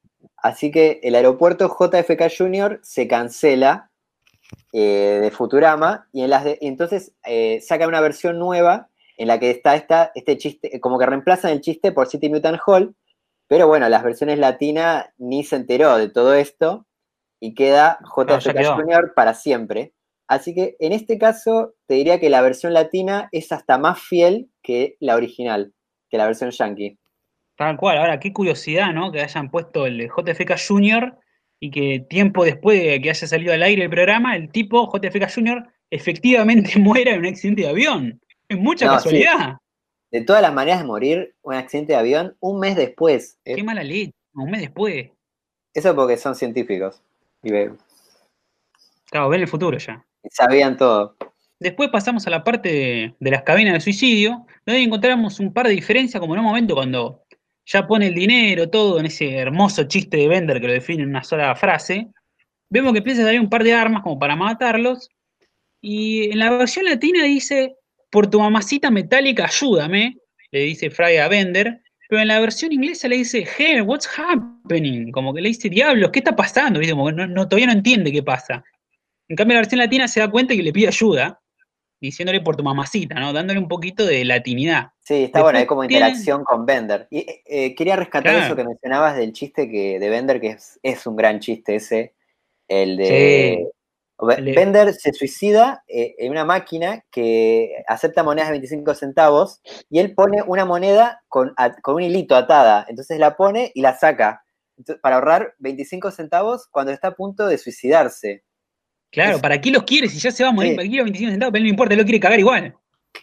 Así 0.46 0.70
que 0.70 1.00
el 1.02 1.16
aeropuerto 1.16 1.68
JFK 1.68 2.32
Jr. 2.38 2.80
se 2.84 3.08
cancela 3.08 3.90
eh, 4.74 5.18
de 5.20 5.32
Futurama 5.32 6.08
y 6.14 6.22
en 6.22 6.30
las 6.30 6.46
entonces 6.62 7.14
eh, 7.26 7.62
saca 7.62 7.88
una 7.88 8.00
versión 8.00 8.38
nueva 8.38 8.90
en 9.18 9.28
la 9.28 9.40
que 9.40 9.50
está 9.50 9.74
este 10.14 10.38
chiste, 10.38 10.80
como 10.80 11.00
que 11.00 11.08
reemplazan 11.08 11.50
el 11.50 11.62
chiste 11.62 11.92
por 11.92 12.08
City 12.08 12.30
Mutant 12.30 12.60
Hall, 12.64 12.96
pero 13.48 13.68
bueno, 13.68 13.90
las 13.90 14.04
versiones 14.04 14.38
latinas 14.38 15.08
ni 15.18 15.44
se 15.44 15.56
enteró 15.56 15.98
de 15.98 16.10
todo 16.10 16.36
esto 16.36 16.86
y 17.40 17.56
queda 17.56 17.98
JFK 18.16 18.68
Jr. 18.68 19.14
para 19.16 19.34
siempre. 19.34 19.96
Así 20.28 20.54
que 20.54 20.76
en 20.80 20.92
este 20.92 21.18
caso 21.18 21.74
te 21.88 21.96
diría 21.96 22.20
que 22.20 22.30
la 22.30 22.42
versión 22.42 22.72
latina 22.72 23.30
es 23.32 23.52
hasta 23.52 23.80
más 23.80 24.00
fiel 24.00 24.52
que 24.62 24.96
la 25.00 25.16
original, 25.16 25.74
que 26.08 26.20
la 26.20 26.28
versión 26.28 26.52
yankee. 26.52 27.00
Tal 27.56 27.78
cual, 27.78 27.98
ahora 27.98 28.20
qué 28.20 28.34
curiosidad, 28.34 28.94
¿no? 28.94 29.12
Que 29.12 29.22
hayan 29.22 29.50
puesto 29.50 29.86
el 29.86 30.10
JFK 30.10 30.56
Jr. 30.68 31.18
y 31.60 31.72
que 31.72 32.06
tiempo 32.10 32.44
después 32.44 32.82
de 32.84 33.02
que 33.02 33.10
haya 33.10 33.28
salido 33.28 33.54
al 33.54 33.64
aire 33.64 33.84
el 33.84 33.90
programa, 33.90 34.36
el 34.36 34.50
tipo 34.50 34.92
JFK 34.92 35.34
Jr. 35.34 35.66
efectivamente 35.90 36.74
muera 36.80 37.12
en 37.12 37.20
un 37.20 37.28
accidente 37.28 37.62
de 37.62 37.70
avión. 37.70 38.22
Es 38.50 38.58
mucha 38.58 38.88
casualidad. 38.88 39.58
De 40.12 40.22
todas 40.22 40.42
las 40.42 40.54
maneras 40.54 40.80
de 40.80 40.86
morir, 40.86 41.36
un 41.42 41.56
accidente 41.56 41.94
de 41.94 42.00
avión 42.00 42.36
un 42.40 42.60
mes 42.60 42.76
después. 42.76 43.40
Qué 43.44 43.64
mala 43.64 43.84
ley, 43.84 44.14
un 44.34 44.52
mes 44.52 44.62
después. 44.62 45.10
Eso 45.74 45.96
porque 45.96 46.18
son 46.18 46.36
científicos. 46.36 47.02
Y 47.44 47.52
Claro, 49.10 49.30
ven 49.30 49.42
el 49.42 49.48
futuro 49.48 49.78
ya. 49.78 50.06
Sabían 50.30 50.78
todo. 50.78 51.16
Después 51.60 51.90
pasamos 51.90 52.28
a 52.28 52.30
la 52.30 52.44
parte 52.44 53.16
de, 53.20 53.32
las 53.32 53.44
cabinas 53.44 53.74
de 53.74 53.80
suicidio, 53.80 54.46
donde 54.66 54.82
encontramos 54.82 55.40
un 55.40 55.54
par 55.54 55.68
de 55.68 55.74
diferencias, 55.74 56.20
como 56.20 56.34
en 56.34 56.40
un 56.40 56.46
momento 56.46 56.76
cuando 56.76 57.25
ya 57.66 57.88
pone 57.88 58.08
el 58.08 58.14
dinero, 58.14 58.70
todo 58.70 59.00
en 59.00 59.08
ese 59.08 59.36
hermoso 59.36 59.84
chiste 59.84 60.18
de 60.18 60.28
Bender 60.28 60.62
que 60.62 60.68
lo 60.68 60.74
define 60.74 61.04
en 61.04 61.10
una 61.10 61.24
sola 61.24 61.56
frase. 61.56 62.08
Vemos 62.70 62.94
que 62.94 63.00
empieza 63.00 63.22
a 63.22 63.26
salir 63.26 63.40
un 63.40 63.50
par 63.50 63.64
de 63.64 63.74
armas 63.74 64.04
como 64.04 64.20
para 64.20 64.36
matarlos. 64.36 65.10
Y 65.82 66.32
en 66.32 66.40
la 66.40 66.52
versión 66.52 66.86
latina 66.86 67.24
dice, 67.24 67.76
por 68.12 68.28
tu 68.28 68.40
mamacita 68.40 68.92
metálica, 68.92 69.46
ayúdame, 69.46 70.18
le 70.52 70.60
dice 70.62 70.90
Fry 70.90 71.18
a 71.18 71.28
Bender. 71.28 71.82
Pero 72.08 72.22
en 72.22 72.28
la 72.28 72.40
versión 72.40 72.72
inglesa 72.72 73.08
le 73.08 73.18
dice, 73.18 73.48
hey, 73.58 73.82
what's 73.82 74.08
happening? 74.16 75.12
Como 75.12 75.34
que 75.34 75.42
le 75.42 75.50
dice, 75.50 75.70
diablos, 75.70 76.12
¿qué 76.12 76.20
está 76.20 76.36
pasando? 76.36 76.80
Como 76.88 77.12
no, 77.12 77.48
todavía 77.48 77.68
no 77.68 77.74
entiende 77.74 78.12
qué 78.12 78.22
pasa. 78.22 78.64
En 79.28 79.36
cambio, 79.36 79.56
la 79.56 79.62
versión 79.62 79.80
latina 79.80 80.08
se 80.08 80.20
da 80.20 80.30
cuenta 80.30 80.56
que 80.56 80.62
le 80.62 80.72
pide 80.72 80.88
ayuda, 80.88 81.42
diciéndole 82.00 82.42
por 82.42 82.56
tu 82.56 82.64
mamacita, 82.64 83.20
¿no? 83.20 83.34
Dándole 83.34 83.60
un 83.60 83.68
poquito 83.68 84.06
de 84.06 84.26
latinidad. 84.26 84.92
Sí, 85.02 85.26
está 85.26 85.42
bueno, 85.42 85.60
hay 85.60 85.66
como 85.66 85.84
interacción 85.84 86.44
con 86.44 86.66
Bender. 86.66 87.08
Y 87.10 87.26
eh, 87.46 87.76
quería 87.76 87.96
rescatar 87.96 88.36
eso 88.36 88.56
que 88.56 88.64
mencionabas 88.64 89.16
del 89.16 89.34
chiste 89.34 89.70
que, 89.70 90.00
de 90.00 90.10
Bender, 90.10 90.42
que 90.42 90.58
es, 90.84 91.08
un 91.08 91.16
gran 91.16 91.40
chiste 91.40 91.76
ese, 91.76 92.14
el 92.68 92.98
de... 92.98 93.70
Bender 94.18 94.94
se 94.94 95.12
suicida 95.12 95.84
eh, 95.90 96.16
en 96.20 96.32
una 96.32 96.46
máquina 96.46 97.04
que 97.12 97.84
acepta 97.86 98.24
monedas 98.24 98.48
de 98.48 98.54
25 98.54 98.94
centavos 98.94 99.60
y 99.90 100.00
él 100.00 100.16
pone 100.16 100.42
una 100.42 100.64
moneda 100.64 101.22
con, 101.28 101.54
con 101.82 101.96
un 101.96 102.02
hilito 102.02 102.34
atada. 102.38 102.86
Entonces 102.88 103.20
la 103.20 103.36
pone 103.36 103.74
y 103.76 103.82
la 103.82 103.98
saca 103.98 104.46
para 105.02 105.16
ahorrar 105.16 105.56
25 105.60 106.12
centavos 106.12 106.68
cuando 106.72 106.94
está 106.94 107.10
a 107.10 107.16
punto 107.16 107.46
de 107.46 107.58
suicidarse. 107.58 108.45
Claro, 109.12 109.40
¿para 109.40 109.62
qué 109.62 109.72
los 109.72 109.84
quiere? 109.84 110.10
Si 110.10 110.20
ya 110.20 110.32
se 110.32 110.44
va 110.44 110.50
a 110.50 110.54
morir, 110.54 110.76
¿para 110.76 110.88
qué 110.88 110.96
los 110.96 111.06
25 111.06 111.32
centavos? 111.32 111.54
Pero 111.54 111.64
no 111.64 111.70
importa, 111.70 111.94
él 111.94 112.00
lo 112.00 112.06
quiere 112.06 112.20
cagar 112.20 112.40
igual. 112.40 112.76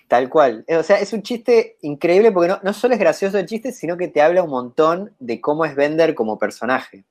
Tal 0.09 0.29
cual. 0.29 0.65
O 0.69 0.83
sea, 0.83 0.99
es 1.01 1.13
un 1.13 1.23
chiste 1.23 1.77
increíble 1.83 2.33
porque 2.33 2.55
no, 2.63 2.73
solo 2.73 2.95
es 2.95 3.01
gracioso 3.01 3.39
el 3.39 3.47
chiste, 3.47 3.73
sino 3.73 3.97
que 3.97 4.09
te 4.09 4.23
habla 4.23 4.43
un 4.43 4.51
montón 4.51 5.15
de 5.19 5.41
cómo 5.41 5.65
es 5.65 5.75
Bender 5.75 6.15
como 6.15 6.39
personaje. 6.39 7.05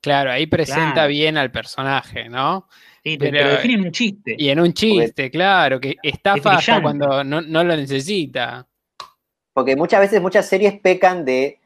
Claro, 0.00 0.30
ahí 0.30 0.46
presenta 0.46 1.06
bien 1.06 1.36
al 1.36 1.50
personaje, 1.50 2.28
¿no? 2.28 2.68
Sí, 3.02 3.16
pero, 3.18 3.42
lo 3.42 3.50
define 3.50 3.74
en 3.74 3.80
un 3.80 3.92
chiste. 3.92 4.36
Y 4.38 4.48
en 4.50 4.60
un 4.60 4.72
chiste, 4.72 5.30
claro, 5.30 5.80
que 5.80 5.96
está 6.02 6.34
hasta 6.34 6.82
cuando 6.82 7.24
no, 7.24 7.40
lo 7.40 7.76
necesita. 7.76 8.66
Porque 9.52 9.76
muchas 9.76 10.00
veces 10.00 10.20
muchas 10.20 10.46
series 10.46 10.78
pecan 10.80 11.24
de, 11.24 11.58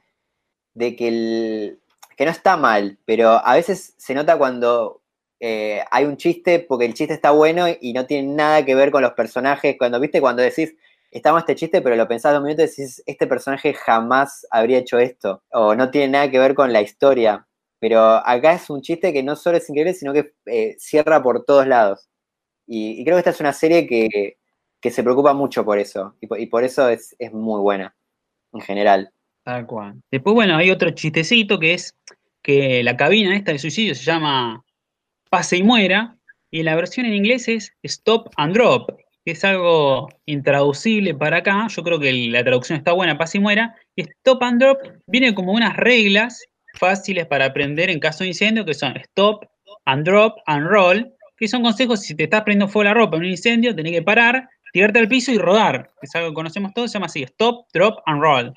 de 0.74 0.96
que, 0.96 1.08
el, 1.08 1.78
que 2.16 2.24
no 2.24 2.30
está 2.30 2.56
mal, 2.56 2.98
pero 3.04 3.44
a 3.44 3.54
veces 3.54 3.94
se 3.98 4.14
nota 4.14 4.38
cuando 4.38 5.01
eh, 5.44 5.82
hay 5.90 6.04
un 6.04 6.16
chiste 6.16 6.60
porque 6.60 6.84
el 6.84 6.94
chiste 6.94 7.14
está 7.14 7.32
bueno 7.32 7.66
y 7.80 7.92
no 7.92 8.06
tiene 8.06 8.32
nada 8.32 8.64
que 8.64 8.76
ver 8.76 8.92
con 8.92 9.02
los 9.02 9.14
personajes. 9.14 9.74
Cuando, 9.76 9.98
viste, 9.98 10.20
cuando 10.20 10.40
decís, 10.40 10.76
estamos 11.10 11.40
este 11.40 11.56
chiste, 11.56 11.82
pero 11.82 11.96
lo 11.96 12.06
pensás 12.06 12.32
dos 12.32 12.44
minutos 12.44 12.78
y 12.78 12.82
decís, 12.82 13.02
este 13.06 13.26
personaje 13.26 13.74
jamás 13.74 14.46
habría 14.52 14.78
hecho 14.78 15.00
esto. 15.00 15.42
O 15.50 15.74
no 15.74 15.90
tiene 15.90 16.12
nada 16.12 16.30
que 16.30 16.38
ver 16.38 16.54
con 16.54 16.72
la 16.72 16.80
historia. 16.80 17.44
Pero 17.80 18.00
acá 18.00 18.52
es 18.52 18.70
un 18.70 18.82
chiste 18.82 19.12
que 19.12 19.24
no 19.24 19.34
solo 19.34 19.56
es 19.56 19.68
increíble, 19.68 19.94
sino 19.94 20.12
que 20.12 20.32
eh, 20.46 20.76
cierra 20.78 21.20
por 21.20 21.44
todos 21.44 21.66
lados. 21.66 22.08
Y, 22.68 23.02
creo 23.02 23.16
que 23.16 23.18
esta 23.18 23.30
es 23.30 23.40
una 23.40 23.52
serie 23.52 23.88
que, 23.88 24.36
se 24.92 25.02
preocupa 25.02 25.34
mucho 25.34 25.64
por 25.64 25.80
eso. 25.80 26.14
Y 26.20 26.46
por, 26.46 26.62
eso 26.62 26.88
es, 26.88 27.16
es, 27.18 27.32
muy 27.32 27.60
buena, 27.60 27.96
en 28.52 28.60
general. 28.60 29.10
Cual. 29.66 30.00
Después, 30.08 30.34
bueno, 30.34 30.56
hay 30.56 30.70
otro 30.70 30.90
chistecito 30.90 31.58
que 31.58 31.74
es 31.74 31.96
que 32.42 32.84
la 32.84 32.96
cabina 32.96 33.34
esta 33.34 33.50
de 33.50 33.58
suicidio 33.58 33.96
se 33.96 34.04
llama 34.04 34.64
pase 35.32 35.56
y 35.56 35.62
muera, 35.62 36.14
y 36.50 36.62
la 36.62 36.76
versión 36.76 37.06
en 37.06 37.14
inglés 37.14 37.48
es 37.48 37.72
Stop 37.82 38.28
and 38.36 38.52
Drop, 38.52 38.90
que 39.24 39.32
es 39.32 39.42
algo 39.46 40.10
intraducible 40.26 41.14
para 41.14 41.38
acá, 41.38 41.68
yo 41.70 41.82
creo 41.82 41.98
que 41.98 42.12
la 42.12 42.44
traducción 42.44 42.76
está 42.76 42.92
buena, 42.92 43.16
pase 43.16 43.38
y 43.38 43.40
muera, 43.40 43.74
Stop 43.96 44.42
and 44.42 44.60
Drop 44.60 44.78
viene 45.06 45.34
como 45.34 45.52
unas 45.52 45.74
reglas 45.78 46.44
fáciles 46.74 47.24
para 47.24 47.46
aprender 47.46 47.88
en 47.88 47.98
caso 47.98 48.24
de 48.24 48.28
incendio, 48.28 48.66
que 48.66 48.74
son 48.74 48.94
Stop 48.98 49.46
and 49.86 50.04
Drop 50.04 50.36
and 50.44 50.66
Roll, 50.66 51.10
que 51.38 51.48
son 51.48 51.62
consejos 51.62 52.02
si 52.02 52.14
te 52.14 52.24
estás 52.24 52.42
prendiendo 52.42 52.70
fuego 52.70 52.84
la 52.84 52.94
ropa 52.94 53.16
en 53.16 53.22
un 53.22 53.30
incendio, 53.30 53.74
tenés 53.74 53.92
que 53.92 54.02
parar, 54.02 54.50
tirarte 54.74 54.98
al 54.98 55.08
piso 55.08 55.32
y 55.32 55.38
rodar, 55.38 55.88
que 55.98 56.08
es 56.08 56.14
algo 56.14 56.28
que 56.28 56.34
conocemos 56.34 56.74
todos, 56.74 56.90
se 56.90 56.96
llama 56.96 57.06
así, 57.06 57.22
Stop, 57.22 57.68
Drop 57.72 58.00
and 58.04 58.20
Roll. 58.20 58.52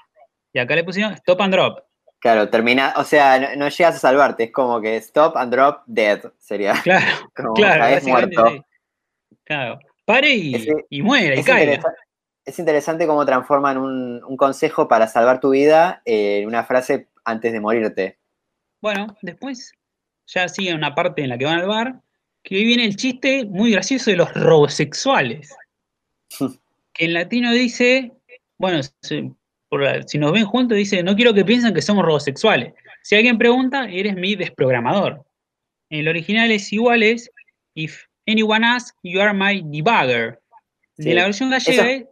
Y 0.51 0.59
acá 0.59 0.75
le 0.75 0.83
pusieron 0.83 1.13
Stop 1.13 1.39
and 1.39 1.53
Drop. 1.53 1.79
Claro, 2.25 2.49
termina, 2.49 2.91
o 2.97 3.03
sea, 3.03 3.55
no, 3.55 3.69
llegas 3.69 3.97
a 3.97 3.99
salvarte, 3.99 4.45
es 4.45 4.51
como 4.51 4.81
que 4.81 4.97
stop 4.97 5.37
and 5.37 5.53
drop 5.53 5.83
dead 5.85 6.23
sería. 6.39 6.73
Claro, 6.81 7.05
claro, 7.53 8.07
muerto. 8.07 8.65
Claro, 9.43 9.77
pare 10.05 10.33
y, 10.33 10.67
y 10.89 11.03
muere, 11.03 11.39
y 11.39 11.43
cae. 11.43 11.79
es 12.43 12.57
interesante 12.57 13.05
cómo 13.05 13.23
transforman 13.27 13.77
un, 13.77 14.37
consejo 14.37 14.87
para 14.87 15.07
salvar 15.07 15.39
tu 15.39 15.51
vida 15.51 16.01
en 16.03 16.47
una 16.47 16.63
frase 16.63 17.09
antes 17.25 17.53
de 17.53 17.59
morirte. 17.59 18.17
Bueno, 18.81 19.15
después 19.21 19.73
ya 20.25 20.49
sigue 20.49 20.73
una 20.73 20.95
parte 20.95 21.21
en 21.21 21.29
la 21.29 21.37
que 21.37 21.45
van 21.45 21.59
al 21.59 21.67
bar, 21.67 22.01
que 22.41 22.55
viene 22.55 22.85
el 22.85 22.95
chiste 22.95 23.45
muy 23.45 23.71
gracioso 23.73 24.09
de 24.09 24.17
los 24.17 24.33
robosexuales. 24.33 25.55
que 26.91 27.05
en 27.05 27.13
latino 27.13 27.51
dice, 27.51 28.13
bueno, 28.57 28.81
si 30.07 30.17
nos 30.17 30.31
ven 30.31 30.45
juntos, 30.45 30.77
dice, 30.77 31.03
no 31.03 31.15
quiero 31.15 31.33
que 31.33 31.45
piensen 31.45 31.73
que 31.73 31.81
somos 31.81 32.05
robosexuales. 32.05 32.73
Si 33.03 33.15
alguien 33.15 33.37
pregunta, 33.37 33.87
eres 33.89 34.15
mi 34.15 34.35
desprogramador. 34.35 35.23
En 35.89 35.99
el 35.99 36.07
original 36.07 36.51
es 36.51 36.73
igual, 36.73 37.03
es, 37.03 37.29
if 37.75 38.05
anyone 38.27 38.65
asks, 38.65 38.97
you 39.03 39.21
are 39.21 39.33
my 39.33 39.61
debugger. 39.65 40.39
De 40.97 41.13
la 41.13 41.25
versión 41.25 41.49
gallega 41.49 41.91
es, 41.91 42.05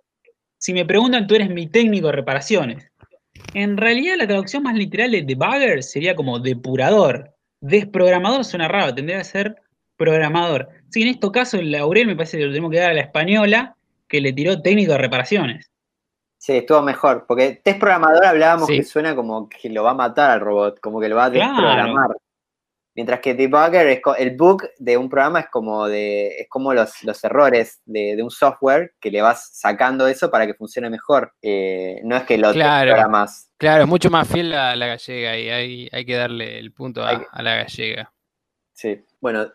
si 0.57 0.73
me 0.73 0.85
preguntan, 0.85 1.27
tú 1.27 1.35
eres 1.35 1.49
mi 1.49 1.67
técnico 1.67 2.07
de 2.07 2.13
reparaciones. 2.13 2.91
En 3.53 3.77
realidad 3.77 4.15
la 4.17 4.27
traducción 4.27 4.63
más 4.63 4.75
literal 4.75 5.11
de 5.11 5.23
debugger 5.23 5.83
sería 5.83 6.15
como 6.15 6.39
depurador. 6.39 7.33
Desprogramador 7.61 8.45
suena 8.45 8.67
raro, 8.67 8.93
tendría 8.93 9.17
que 9.17 9.23
ser 9.23 9.55
programador. 9.97 10.69
Así 10.89 10.99
que 10.99 11.07
en 11.07 11.15
este 11.15 11.31
caso 11.31 11.57
el 11.57 11.71
Laurel 11.71 12.07
me 12.07 12.15
parece 12.15 12.37
que 12.37 12.45
lo 12.45 12.51
tenemos 12.51 12.71
que 12.71 12.79
dar 12.79 12.91
a 12.91 12.93
la 12.93 13.01
española, 13.01 13.75
que 14.07 14.21
le 14.21 14.33
tiró 14.33 14.61
técnico 14.61 14.91
de 14.91 14.97
reparaciones. 14.99 15.71
Sí, 16.43 16.51
estuvo 16.57 16.81
mejor, 16.81 17.23
porque 17.25 17.61
test 17.63 17.79
programador 17.79 18.25
hablábamos 18.25 18.67
que 18.67 18.83
suena 18.83 19.15
como 19.15 19.47
que 19.47 19.69
lo 19.69 19.81
va 19.81 19.91
a 19.91 19.93
matar 19.93 20.29
al 20.29 20.41
robot, 20.41 20.77
como 20.81 20.99
que 20.99 21.07
lo 21.07 21.15
va 21.15 21.25
a 21.25 21.29
desprogramar. 21.29 22.17
Mientras 22.93 23.21
que 23.21 23.33
debugger, 23.33 23.87
es, 23.87 24.01
el 24.17 24.35
bug 24.35 24.63
de 24.77 24.97
un 24.97 25.07
programa 25.07 25.39
es 25.39 25.45
como 25.49 25.87
de 25.87 26.41
es 26.41 26.49
como 26.49 26.73
los, 26.73 26.91
errores 27.23 27.81
de, 27.85 28.21
un 28.21 28.29
software 28.29 28.93
que 28.99 29.09
le 29.09 29.21
vas 29.21 29.51
sacando 29.53 30.05
eso 30.05 30.29
para 30.29 30.45
que 30.45 30.53
funcione 30.53 30.89
mejor. 30.89 31.33
Eh, 31.41 32.01
no 32.03 32.17
es 32.17 32.23
que 32.23 32.37
lo 32.37 32.51
claro, 32.51 33.09
más. 33.09 33.49
Claro, 33.55 33.83
es 33.83 33.89
mucho 33.89 34.09
más 34.09 34.27
fiel 34.27 34.53
a 34.53 34.75
la 34.75 34.87
gallega 34.87 35.37
y 35.37 35.49
hay, 35.49 35.89
hay 35.93 36.05
que 36.05 36.15
darle 36.17 36.59
el 36.59 36.73
punto 36.73 37.05
a, 37.05 37.25
la 37.41 37.55
gallega. 37.55 38.11
Sí, 38.73 39.01
bueno, 39.21 39.47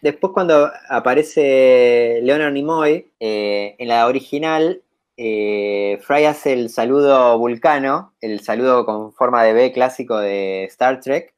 después 0.00 0.32
cuando 0.32 0.70
aparece 0.88 2.20
Leonard 2.22 2.52
Nimoy, 2.52 3.10
eh, 3.18 3.74
en 3.76 3.88
la 3.88 4.06
original 4.06 4.84
eh, 5.20 5.98
Fry 6.02 6.26
hace 6.26 6.52
el 6.52 6.70
saludo 6.70 7.36
vulcano, 7.38 8.14
el 8.20 8.40
saludo 8.40 8.86
con 8.86 9.12
forma 9.12 9.42
de 9.42 9.52
B 9.52 9.72
clásico 9.72 10.16
de 10.18 10.64
Star 10.66 11.00
Trek, 11.00 11.34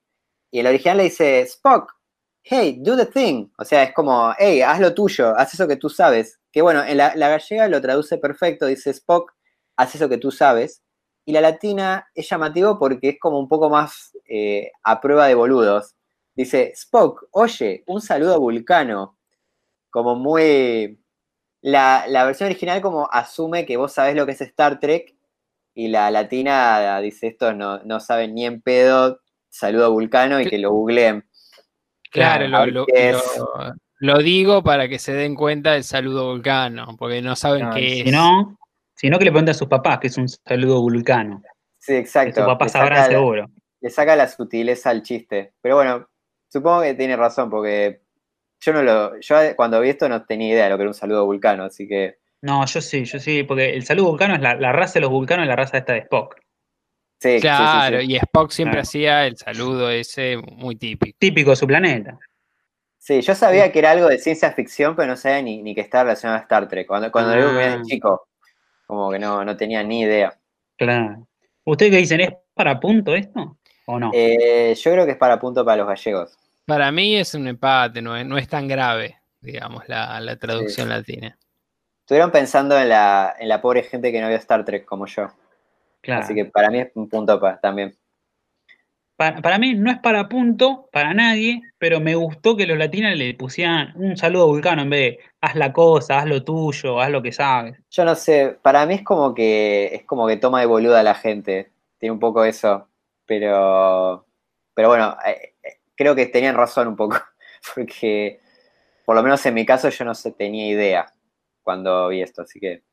y 0.51 0.61
el 0.61 0.67
original 0.67 0.99
le 0.99 1.05
dice 1.05 1.41
Spock, 1.41 1.95
hey, 2.43 2.77
do 2.81 2.95
the 2.97 3.07
thing. 3.07 3.49
O 3.59 3.65
sea, 3.65 3.85
es 3.85 3.95
como, 3.95 4.35
hey, 4.39 4.61
haz 4.61 4.81
lo 4.81 4.95
tuyo, 4.95 5.35
haz 5.37 5.55
eso 5.55 5.67
que 5.67 5.77
tú 5.77 5.89
sabes. 5.89 6.41
Que 6.53 6.61
bueno, 6.61 6.85
en 6.85 6.99
la, 6.99 7.15
gallega 7.15 7.69
lo 7.69 7.81
traduce 7.81 8.19
perfecto, 8.19 8.67
dice 8.67 8.91
Spock, 8.91 9.33
haz 9.77 9.95
eso 9.95 10.09
que 10.11 10.19
tú 10.19 10.31
sabes. 10.31 10.83
Y 11.25 11.33
la 11.33 11.41
latina 11.41 12.07
es 12.15 12.29
llamativo 12.29 12.79
porque 12.79 13.11
es 13.11 13.17
como 13.19 13.39
un 13.39 13.49
poco 13.49 13.71
más 13.71 14.13
eh, 14.29 14.73
a 14.83 15.01
prueba 15.01 15.27
de 15.27 15.35
boludos. 15.35 15.95
Dice, 16.35 16.73
Spock, 16.75 17.29
oye, 17.33 17.85
un 17.87 18.01
saludo 18.03 18.41
Vulcano. 18.41 19.17
Como 19.91 20.17
muy... 20.17 21.01
La, 21.63 22.05
la 22.09 22.25
versión 22.25 22.49
original 22.49 22.81
como 22.81 23.09
asume 23.13 23.67
que 23.67 23.77
vos 23.77 23.93
sabés 23.93 24.17
lo 24.17 24.25
que 24.27 24.33
es 24.33 24.41
Star 24.41 24.81
Trek 24.81 25.15
y 25.75 25.89
la 25.89 26.11
latina 26.11 27.01
dice 27.01 27.29
esto 27.29 27.53
no, 27.53 27.83
no 27.85 28.01
saben 28.01 28.35
ni 28.35 28.47
en 28.47 28.61
pedo, 28.61 29.21
saludo 29.49 29.87
a 29.87 29.89
Vulcano 29.89 30.41
y 30.41 30.47
que 30.47 30.59
lo 30.59 30.73
googleen. 30.73 31.25
Claro, 32.11 32.47
lo, 34.01 34.19
digo 34.19 34.63
para 34.63 34.89
que 34.89 34.99
se 34.99 35.13
den 35.13 35.35
cuenta 35.35 35.73
del 35.73 35.85
saludo 35.85 36.33
vulcano, 36.33 36.97
porque 36.99 37.23
no 37.23 37.37
saben 37.37 37.71
qué 37.71 37.91
si 37.91 38.01
es. 38.01 38.13
No, 38.13 38.59
sino 38.95 39.19
que 39.19 39.27
le 39.27 39.31
pregunten 39.31 39.53
a 39.53 39.59
sus 39.59 39.69
papás 39.69 40.01
que 40.01 40.09
es 40.09 40.17
un 40.17 40.29
saludo 40.29 40.81
vulcano. 40.81 41.43
Sí, 41.79 41.95
exacto. 41.95 42.41
sus 42.41 42.47
papás 42.47 42.73
sabrán 42.73 43.07
seguro. 43.07 43.47
Le 43.81 43.91
saca 43.91 44.17
la 44.17 44.27
sutileza 44.27 44.91
al 44.91 45.03
chiste. 45.03 45.55
Pero 45.61 45.77
bueno, 45.77 46.09
supongo 46.49 46.83
que 46.83 46.95
tiene 46.95 47.17
razón, 47.17 47.49
porque 47.49 48.03
yo 48.61 48.73
no 48.73 48.83
lo. 48.83 49.19
Yo 49.21 49.37
cuando 49.57 49.81
vi 49.81 49.91
esto 49.91 50.09
no 50.09 50.25
tenía 50.25 50.55
idea 50.55 50.65
de 50.65 50.71
lo 50.71 50.77
que 50.77 50.83
era 50.83 50.91
un 50.91 50.95
saludo 50.95 51.25
vulcano, 51.27 51.65
así 51.65 51.89
que. 51.89 52.19
No, 52.43 52.65
yo 52.65 52.81
sí, 52.81 53.05
yo 53.05 53.19
sí, 53.19 53.43
porque 53.43 53.71
el 53.71 53.85
saludo 53.85 54.09
vulcano 54.09 54.35
es 54.35 54.41
la, 54.41 54.73
raza 54.73 54.95
de 54.95 55.01
los 55.01 55.11
vulcanos 55.11 55.45
y 55.45 55.49
la 55.49 55.57
raza 55.57 55.79
esta 55.79 55.93
de 55.93 56.01
Spock. 56.01 56.37
Sí, 57.19 57.39
claro, 57.41 58.01
y 58.01 58.17
Spock 58.17 58.51
siempre 58.51 58.81
hacía 58.81 59.27
el 59.27 59.37
saludo 59.37 59.91
ese 59.91 60.39
muy 60.39 60.77
típico. 60.77 61.17
Típico 61.19 61.51
de 61.51 61.57
su 61.57 61.67
planeta. 61.67 62.19
Sí, 62.97 63.21
yo 63.21 63.35
sabía 63.35 63.73
que 63.73 63.79
era 63.79 63.91
algo 63.91 64.09
de 64.09 64.19
ciencia 64.19 64.53
ficción, 64.53 64.95
pero 64.95 65.09
no 65.09 65.17
sabía 65.17 65.43
ni, 65.43 65.75
que 65.75 65.81
estaba 65.81 66.05
relacionado 66.05 66.39
a 66.39 66.43
Star 66.43 66.69
Trek. 66.69 66.87
Cuando, 66.87 67.11
cuando 67.11 67.37
lo 67.37 67.51
vi 67.53 67.57
de 67.57 67.65
ah. 67.65 67.83
chico, 67.83 68.29
como 68.87 69.11
que 69.11 69.19
no, 69.19 69.45
no 69.45 69.57
tenía 69.57 69.83
ni 69.83 70.01
idea. 70.03 70.39
Claro. 70.77 71.27
¿Ustedes 71.65 71.93
qué 71.93 71.99
dicen? 71.99 72.21
¿Es 72.21 72.31
para 72.55 72.81
punto 72.81 73.15
esto 73.15 73.59
o 73.87 73.99
no? 73.99 74.11
Eh, 74.15 74.75
yo 74.75 74.93
creo 74.93 75.05
que 75.05 75.13
es 75.13 75.19
para 75.19 75.39
punto 75.39 75.65
para 75.65 75.79
los 75.79 75.87
gallegos. 75.87 76.40
Para 76.67 76.93
mí 76.93 77.17
es 77.17 77.35
un 77.35 77.49
empate, 77.49 78.01
no 78.01 78.17
es, 78.17 78.27
no 78.27 78.39
es 78.39 78.49
tan 78.49 78.69
grave, 78.69 79.19
digamos, 79.41 79.89
la, 79.89 80.37
traducción 80.37 80.89
latina. 80.89 81.37
Estuvieron 82.01 82.31
pensando 82.31 82.79
en 82.79 82.89
la, 82.89 83.35
en 83.39 83.49
la 83.49 83.61
pobre 83.61 83.83
gente 83.83 84.13
que 84.13 84.21
no 84.21 84.29
vio 84.29 84.37
Star 84.37 84.65
Trek 84.65 84.85
como 84.85 85.07
yo. 85.07 85.29
Así 86.09 86.35
que 86.35 86.47
para 86.47 86.71
mí 86.71 86.79
es 86.81 86.91
un 86.95 87.09
punto 87.09 87.39
para, 87.41 87.61
también. 87.61 87.97
Para, 89.17 89.59
mí 89.59 89.75
no 89.75 89.91
es 89.91 89.99
para 89.99 90.31
punto, 90.31 90.89
para 90.91 91.13
nadie, 91.13 91.61
pero 91.77 92.01
me 92.01 92.15
gustó 92.15 92.57
que 92.57 92.67
los 92.67 92.79
latinos 92.79 93.15
le 93.19 93.35
pusieran 93.35 93.93
un 93.97 94.17
saludo 94.17 94.47
vulcano 94.47 94.81
en 94.81 94.89
vez 94.89 95.19
de 95.19 95.19
haz 95.43 95.57
la 95.57 95.75
cosa, 95.75 96.21
haz 96.21 96.27
lo 96.27 96.43
tuyo, 96.43 96.99
haz 96.99 97.11
lo 97.11 97.21
que 97.21 97.31
sabes. 97.31 97.77
Yo 97.91 98.07
no 98.07 98.15
sé, 98.15 98.57
para 98.63 98.87
mí 98.87 98.95
es 98.95 99.03
como 99.03 99.35
que 99.35 99.95
es 99.95 100.05
como 100.05 100.27
que 100.27 100.39
toma 100.39 100.61
de 100.61 100.67
boluda 100.67 101.01
a 101.01 101.03
la 101.03 101.15
gente. 101.15 101.71
Tiene 101.99 102.15
un 102.15 102.19
poco 102.19 102.45
eso. 102.47 102.89
Pero, 103.27 104.25
pero 104.73 104.89
bueno, 104.89 105.15
eh, 105.27 105.55
eh, 105.63 105.80
creo 106.01 106.15
que 106.15 106.25
tenían 106.25 106.55
razón 106.55 106.89
un 106.89 106.97
poco. 106.97 107.21
Porque 107.75 108.41
por 109.05 109.15
lo 109.15 109.23
menos 109.23 109.45
en 109.45 109.53
mi 109.53 109.67
caso 109.67 109.91
yo 109.91 110.05
no 110.07 110.15
sé, 110.15 110.33
tenía 110.33 110.67
idea 110.67 111.13
cuando 111.63 112.09
vi 112.09 112.23
esto. 112.23 112.41
Así 112.41 112.59
que 112.59 112.85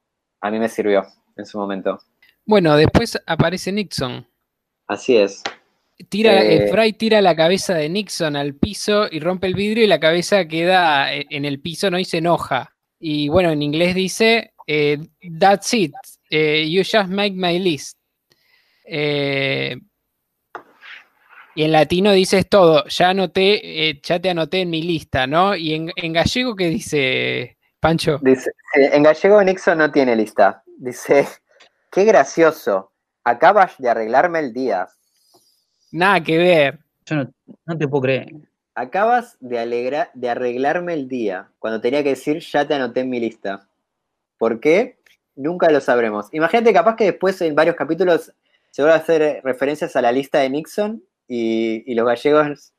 a 0.42 0.52
mí 0.52 0.60
me 0.60 0.68
sirvió 0.68 1.06
en 1.38 1.46
su 1.46 1.58
momento. 1.58 2.00
Bueno, 2.46 2.76
después 2.76 3.18
aparece 3.26 3.72
Nixon. 3.72 4.28
Así 4.88 5.16
es. 5.16 5.42
Tira, 6.10 6.44
eh, 6.44 6.70
Fry 6.70 6.94
tira 6.94 7.22
la 7.22 7.36
cabeza 7.36 7.74
de 7.76 7.88
Nixon 7.88 8.36
al 8.36 8.56
piso 8.56 9.08
y 9.10 9.20
rompe 9.20 9.48
el 9.48 9.56
vidrio 9.56 9.86
y 9.86 9.88
la 9.88 10.02
cabeza 10.02 10.46
queda 10.46 11.14
eh, 11.14 11.26
en 11.30 11.46
el 11.46 11.62
piso, 11.62 11.90
¿no? 11.90 11.98
Y 11.98 12.06
se 12.06 12.18
enoja. 12.18 12.76
Y 13.00 13.30
bueno, 13.30 13.52
en 13.52 13.62
inglés 13.62 13.96
dice, 13.96 14.54
eh, 14.68 14.98
that's 15.40 15.74
it, 15.74 15.94
you 16.30 16.82
just 16.84 17.10
make 17.10 17.32
my 17.36 17.58
list. 17.58 17.98
Y 21.58 21.64
en 21.64 21.72
latino 21.72 22.12
dices 22.12 22.48
todo, 22.48 22.86
ya 22.86 23.10
anoté, 23.10 24.00
ya 24.04 24.20
te 24.20 24.30
anoté 24.30 24.62
en 24.62 24.70
mi 24.70 24.84
lista, 24.84 25.26
¿no? 25.26 25.56
Y 25.56 25.74
en, 25.74 26.14
gallego, 26.14 26.56
¿qué 26.56 26.68
dice 26.68 27.58
Pancho? 27.80 28.20
Dice, 28.22 28.52
en 28.76 29.02
gallego 29.02 29.44
Nixon 29.44 29.80
no 29.80 29.92
tiene 29.92 30.16
lista. 30.16 30.62
Dice, 30.78 31.28
Qué 31.92 32.06
gracioso. 32.06 32.92
Acabas 33.24 33.74
de 33.80 33.90
arreglarme 33.90 34.38
el 34.38 34.54
día. 34.54 34.88
Nada 35.92 36.22
que 36.24 36.38
ver. 36.38 36.80
Yo 37.08 37.16
no, 37.66 37.76
te 37.76 37.88
puedo 37.88 38.04
creer. 38.04 38.36
Acabas 38.76 39.36
de, 39.40 40.06
de 40.14 40.30
arreglarme 40.30 40.94
el 40.94 41.08
día. 41.08 41.50
Cuando 41.58 41.82
tenía 41.82 42.04
que 42.04 42.10
decir, 42.10 42.38
ya 42.38 42.68
te 42.68 42.76
anoté 42.76 43.00
en 43.00 43.10
mi 43.10 43.20
lista. 43.20 43.68
¿Por 44.38 44.60
qué? 44.60 45.00
Nunca 45.36 45.72
lo 45.72 45.82
sabremos. 45.82 46.28
Imagínate, 46.34 46.72
capaz 46.72 46.96
que 46.96 47.06
después 47.06 47.42
en 47.42 47.56
varios 47.56 47.76
capítulos 47.76 48.32
se 48.70 48.84
van 48.84 48.92
a 48.92 48.98
hacer 48.98 49.42
referencias 49.44 49.96
a 49.96 50.04
la 50.04 50.12
lista 50.12 50.38
de 50.38 50.52
Nixon 50.52 51.04
y, 51.28 51.94
los 51.94 52.06
gallegos 52.06 52.74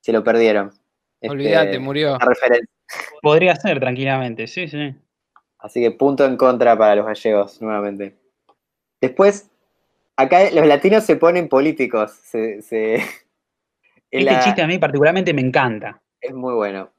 se 0.00 0.12
lo 0.12 0.24
perdieron. 0.24 0.72
Este, 1.20 1.32
Olvídate, 1.32 1.78
murió. 1.78 2.18
Podría 3.22 3.56
ser, 3.56 3.80
tranquilamente, 3.80 4.46
sí, 4.46 4.68
sí. 4.68 4.94
Así 5.58 5.80
que 5.80 5.90
punto 5.90 6.24
en 6.24 6.36
contra 6.36 6.76
para 6.76 6.94
los 6.96 7.06
gallegos, 7.06 7.60
nuevamente. 7.60 8.16
Después, 9.00 9.50
acá 10.16 10.50
los 10.50 10.66
latinos 10.66 11.04
se 11.04 11.16
ponen 11.16 11.48
políticos. 11.48 12.18
este 12.32 13.02
chiste 14.10 14.62
a 14.62 14.66
mí 14.66 14.78
particularmente 14.78 15.32
me 15.32 15.42
encanta. 15.42 16.00
Es 16.20 16.34
muy 16.34 16.54
bueno. 16.54 16.90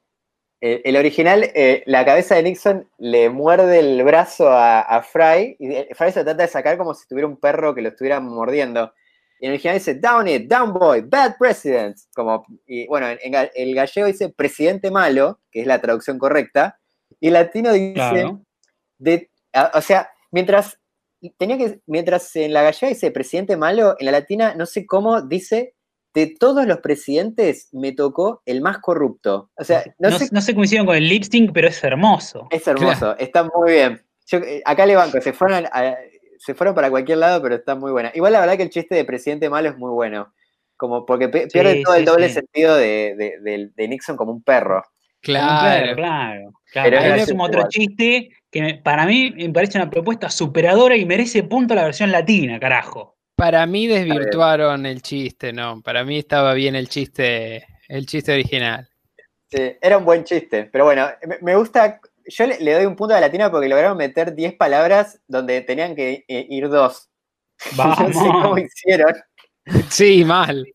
El, 0.60 0.98
original, 0.98 1.52
eh, 1.54 1.84
la 1.86 2.04
cabeza 2.04 2.34
de 2.34 2.42
Nixon 2.42 2.90
le 2.98 3.30
muerde 3.30 3.78
el 3.78 4.04
brazo 4.04 4.50
a, 4.50 5.04
Fry 5.04 5.56
y 5.60 5.94
Fry 5.94 6.12
se 6.12 6.24
trata 6.24 6.42
de 6.42 6.48
sacar 6.48 6.80
como 6.80 6.96
si 6.96 7.08
tuviera 7.08 7.28
un 7.28 7.38
perro 7.38 7.76
que 7.76 7.84
lo 7.84 7.90
estuviera 7.90 8.20
mordiendo. 8.20 8.92
Y 9.40 9.46
en 9.46 9.52
el 9.52 9.56
original 9.56 9.78
dice, 9.78 9.96
down 9.96 10.28
it, 10.28 10.50
down 10.50 10.74
boy, 10.74 11.02
bad 11.02 11.38
president. 11.38 11.98
Como, 12.16 12.46
y 12.66 12.88
bueno, 12.88 13.08
en, 13.10 13.50
el 13.56 13.76
gallego 13.76 14.08
dice 14.08 14.30
presidente 14.30 14.92
malo, 14.92 15.40
que 15.52 15.62
es 15.62 15.68
la 15.68 15.80
traducción 15.80 16.18
correcta. 16.18 16.80
Y 17.20 17.28
el 17.28 17.34
latino 17.34 17.72
dice, 17.72 18.36
de, 18.98 19.30
o 19.74 19.82
sea, 19.82 20.10
mientras 20.32 20.80
tenía 21.38 21.58
que, 21.58 21.80
mientras 21.86 22.36
en 22.36 22.54
la 22.54 22.64
gallega 22.64 22.90
dice 22.90 23.12
presidente 23.12 23.58
malo, 23.58 23.96
en 24.00 24.06
la 24.06 24.12
latina 24.12 24.54
no 24.56 24.66
sé 24.66 24.86
cómo 24.86 25.22
dice 25.22 25.74
de 26.14 26.36
todos 26.40 26.66
los 26.66 26.80
presidentes 26.80 27.70
me 27.74 27.92
tocó 27.92 28.42
el 28.46 28.62
más 28.62 28.80
corrupto. 28.80 29.52
O 29.56 29.64
sea, 29.64 29.84
no, 30.00 30.10
sé, 30.18 30.30
no 30.32 30.42
sé 30.42 30.54
cómo 30.54 30.64
hicieron 30.64 30.88
con 30.88 30.96
el 30.96 31.08
lip 31.08 31.24
sync, 31.24 31.52
pero 31.54 31.68
es 31.68 31.84
hermoso. 31.84 32.48
Es 32.50 32.68
hermoso, 32.68 33.16
está 33.18 33.44
muy 33.44 33.74
bien. 33.74 34.02
Eh, 34.32 34.62
acá 34.66 34.86
le 34.86 34.96
banco, 34.96 35.22
se 35.22 35.32
fueron, 35.32 35.66
se 36.40 36.54
fueron 36.54 36.76
para 36.76 36.90
cualquier 36.90 37.20
lado, 37.20 37.42
pero 37.42 37.56
está 37.56 37.76
muy 37.76 37.92
buena. 37.92 38.12
Igual 38.14 38.34
la 38.34 38.40
verdad 38.40 38.58
que 38.58 38.64
el 38.64 38.70
chiste 38.70 38.96
de 38.96 39.06
presidente 39.06 39.50
malo 39.50 39.70
es 39.70 39.78
muy 39.78 39.92
bueno. 39.92 40.34
Como 40.76 41.06
porque 41.06 41.30
pierde 41.30 41.82
todo 41.84 41.96
el 41.96 42.06
doble 42.06 42.30
sentido 42.30 42.76
de, 42.76 43.72
Nixon 43.78 44.16
como 44.16 44.32
un 44.32 44.44
perro. 44.44 44.84
Claro, 45.22 45.96
claro. 45.96 46.52
claro. 46.72 47.16
es 47.16 47.32
como 47.32 47.46
otro 47.46 47.68
chiste 47.68 48.30
que 48.52 48.80
para 48.84 49.06
mí 49.06 49.34
me 49.36 49.50
parece 49.50 49.80
una 49.80 49.90
propuesta 49.90 50.30
superadora 50.30 50.96
y 50.96 51.06
merece 51.06 51.44
punto 51.44 51.74
la 51.74 51.84
versión 51.84 52.12
latina, 52.12 52.60
carajo. 52.60 53.18
Para 53.36 53.66
mí 53.66 53.88
desvirtuaron 53.88 54.86
el 54.86 55.02
chiste, 55.02 55.52
¿no? 55.52 55.82
Para 55.82 56.04
mí 56.04 56.20
estaba 56.20 56.54
bien 56.54 56.76
el 56.76 56.90
chiste, 56.90 57.66
el 57.88 58.06
chiste 58.06 58.34
original. 58.34 58.88
Sí, 59.50 59.76
era 59.82 59.98
un 59.98 60.06
buen 60.06 60.24
chiste, 60.24 60.70
pero 60.72 60.86
bueno, 60.86 61.08
me 61.42 61.56
gusta, 61.56 62.00
yo 62.28 62.46
le, 62.46 62.74
doy 62.74 62.86
un 62.86 62.96
punto 62.96 63.16
a 63.16 63.20
latina 63.20 63.50
porque 63.52 63.70
lograron 63.70 63.98
meter 63.98 64.36
10 64.36 64.56
palabras 64.56 65.20
donde 65.28 65.62
tenían 65.62 65.96
que 65.96 66.26
eh, 66.28 66.48
ir 66.50 66.70
dos. 66.70 67.10
Vamos. 67.76 68.00
no 68.00 68.14
sé 68.14 68.30
cómo 68.30 68.58
hicieron. 68.58 69.14
Sí, 69.90 70.24
mal. 70.24 70.66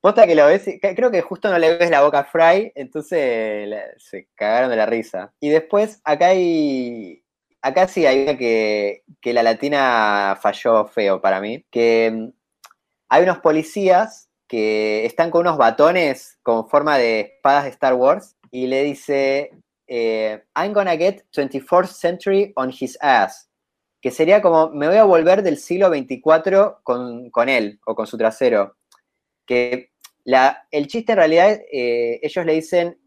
Posta 0.00 0.26
que 0.26 0.34
lo 0.34 0.46
ves, 0.46 0.68
creo 0.80 1.10
que 1.10 1.22
justo 1.22 1.48
no 1.48 1.58
le 1.58 1.76
ves 1.76 1.90
la 1.90 2.02
boca 2.02 2.20
a 2.20 2.24
Fry, 2.24 2.72
entonces 2.74 3.70
se 3.98 4.28
cagaron 4.34 4.70
de 4.70 4.76
la 4.76 4.86
risa. 4.86 5.32
Y 5.38 5.48
después, 5.48 6.00
acá 6.04 6.28
hay. 6.28 7.22
Acá 7.60 7.86
sí 7.86 8.04
hay 8.04 8.24
una 8.24 8.36
que, 8.36 9.04
que 9.20 9.32
la 9.32 9.44
latina 9.44 10.36
falló 10.42 10.86
feo 10.86 11.20
para 11.20 11.40
mí. 11.40 11.64
Que 11.70 12.10
mm, 12.12 12.32
hay 13.08 13.22
unos 13.22 13.38
policías 13.38 14.28
que 14.48 15.06
están 15.06 15.30
con 15.30 15.42
unos 15.42 15.56
batones 15.56 16.38
con 16.42 16.68
forma 16.68 16.98
de 16.98 17.20
espadas 17.20 17.64
de 17.64 17.70
Star 17.70 17.94
Wars 17.94 18.36
y 18.50 18.66
le 18.66 18.82
dice, 18.82 19.52
eh, 19.86 20.42
I'm 20.54 20.72
gonna 20.72 20.96
get 20.96 21.24
24th 21.32 21.88
century 21.88 22.52
on 22.56 22.70
his 22.70 22.98
ass. 23.00 23.48
Que 24.00 24.10
sería 24.10 24.42
como, 24.42 24.70
me 24.70 24.88
voy 24.88 24.96
a 24.96 25.04
volver 25.04 25.42
del 25.42 25.58
siglo 25.58 25.88
24 25.90 26.80
con, 26.82 27.30
con 27.30 27.48
él 27.48 27.80
o 27.86 27.94
con 27.94 28.06
su 28.06 28.18
trasero. 28.18 28.76
Que 29.46 29.90
el 30.70 30.86
chiste 30.86 31.12
en 31.12 31.18
realidad, 31.18 31.60
eh, 31.72 32.20
ellos 32.22 32.46
le 32.46 32.54
dicen, 32.54 32.98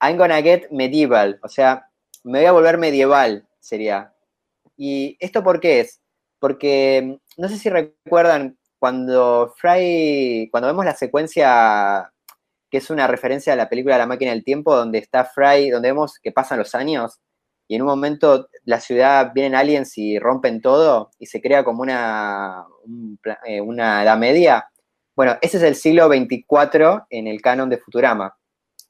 I'm 0.00 0.16
gonna 0.16 0.42
get 0.42 0.70
medieval, 0.70 1.38
o 1.42 1.48
sea, 1.48 1.88
me 2.24 2.40
voy 2.40 2.46
a 2.46 2.52
volver 2.52 2.78
medieval, 2.78 3.46
sería. 3.60 4.12
¿Y 4.76 5.16
esto 5.20 5.42
por 5.42 5.60
qué 5.60 5.80
es? 5.80 6.00
Porque, 6.38 7.02
mm, 7.02 7.40
no 7.40 7.48
sé 7.48 7.58
si 7.58 7.70
recuerdan, 7.70 8.58
cuando 8.78 9.54
Fry, 9.56 10.48
cuando 10.50 10.68
vemos 10.68 10.84
la 10.84 10.94
secuencia 10.94 12.12
que 12.70 12.78
es 12.78 12.90
una 12.90 13.06
referencia 13.06 13.52
a 13.52 13.56
la 13.56 13.68
película 13.68 13.98
La 13.98 14.06
máquina 14.06 14.32
del 14.32 14.44
tiempo, 14.44 14.74
donde 14.74 14.98
está 14.98 15.24
Fry, 15.24 15.70
donde 15.70 15.88
vemos 15.88 16.18
que 16.22 16.32
pasan 16.32 16.58
los 16.58 16.74
años 16.74 17.20
y 17.68 17.74
en 17.74 17.82
un 17.82 17.88
momento 17.88 18.48
la 18.64 18.80
ciudad 18.80 19.32
vienen 19.34 19.54
aliens 19.54 19.98
y 19.98 20.18
rompen 20.18 20.60
todo 20.60 21.10
y 21.18 21.26
se 21.26 21.40
crea 21.40 21.64
como 21.64 21.82
una, 21.82 22.64
eh, 23.46 23.60
una 23.60 24.02
edad 24.02 24.16
media. 24.18 24.68
Bueno, 25.16 25.36
ese 25.40 25.56
es 25.56 25.62
el 25.62 25.74
siglo 25.74 26.08
24 26.08 27.06
en 27.10 27.26
el 27.26 27.40
canon 27.40 27.68
de 27.68 27.78
Futurama. 27.78 28.36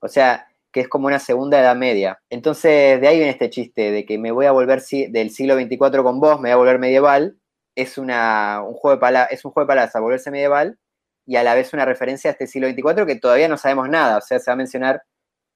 O 0.01 0.09
sea, 0.09 0.47
que 0.73 0.81
es 0.81 0.89
como 0.89 1.07
una 1.07 1.19
segunda 1.19 1.59
edad 1.59 1.75
media. 1.75 2.21
Entonces, 2.29 3.01
de 3.01 3.09
ahí 3.09 3.17
viene 3.17 3.31
este 3.31 3.49
chiste 3.49 3.91
de 3.93 4.05
que 4.05 4.19
me 4.19 4.31
voy 4.31 4.47
a 4.47 4.53
volver 4.53 4.83
del 4.83 5.31
siglo 5.31 5.57
24 5.57 6.03
con 6.05 6.21
vos, 6.21 6.39
me 6.41 6.51
voy 6.51 6.53
a 6.53 6.57
volver 6.57 6.79
medieval. 6.79 7.39
Es, 7.75 7.99
una, 7.99 8.63
un, 8.63 8.75
juego 8.75 8.99
de 8.99 9.27
es 9.31 9.45
un 9.45 9.53
juego 9.53 9.73
de 9.75 10.01
volverse 10.01 10.31
medieval 10.31 10.79
y 11.27 11.37
a 11.37 11.43
la 11.43 11.55
vez 11.55 11.73
una 11.75 11.85
referencia 11.85 12.31
a 12.31 12.33
este 12.33 12.47
siglo 12.47 12.67
24 12.69 13.05
que 13.05 13.17
todavía 13.17 13.49
no 13.49 13.57
sabemos 13.57 13.89
nada. 13.89 14.19
O 14.19 14.21
sea, 14.21 14.39
se 14.39 14.51
va 14.51 14.55
a 14.55 14.57
mencionar 14.57 15.03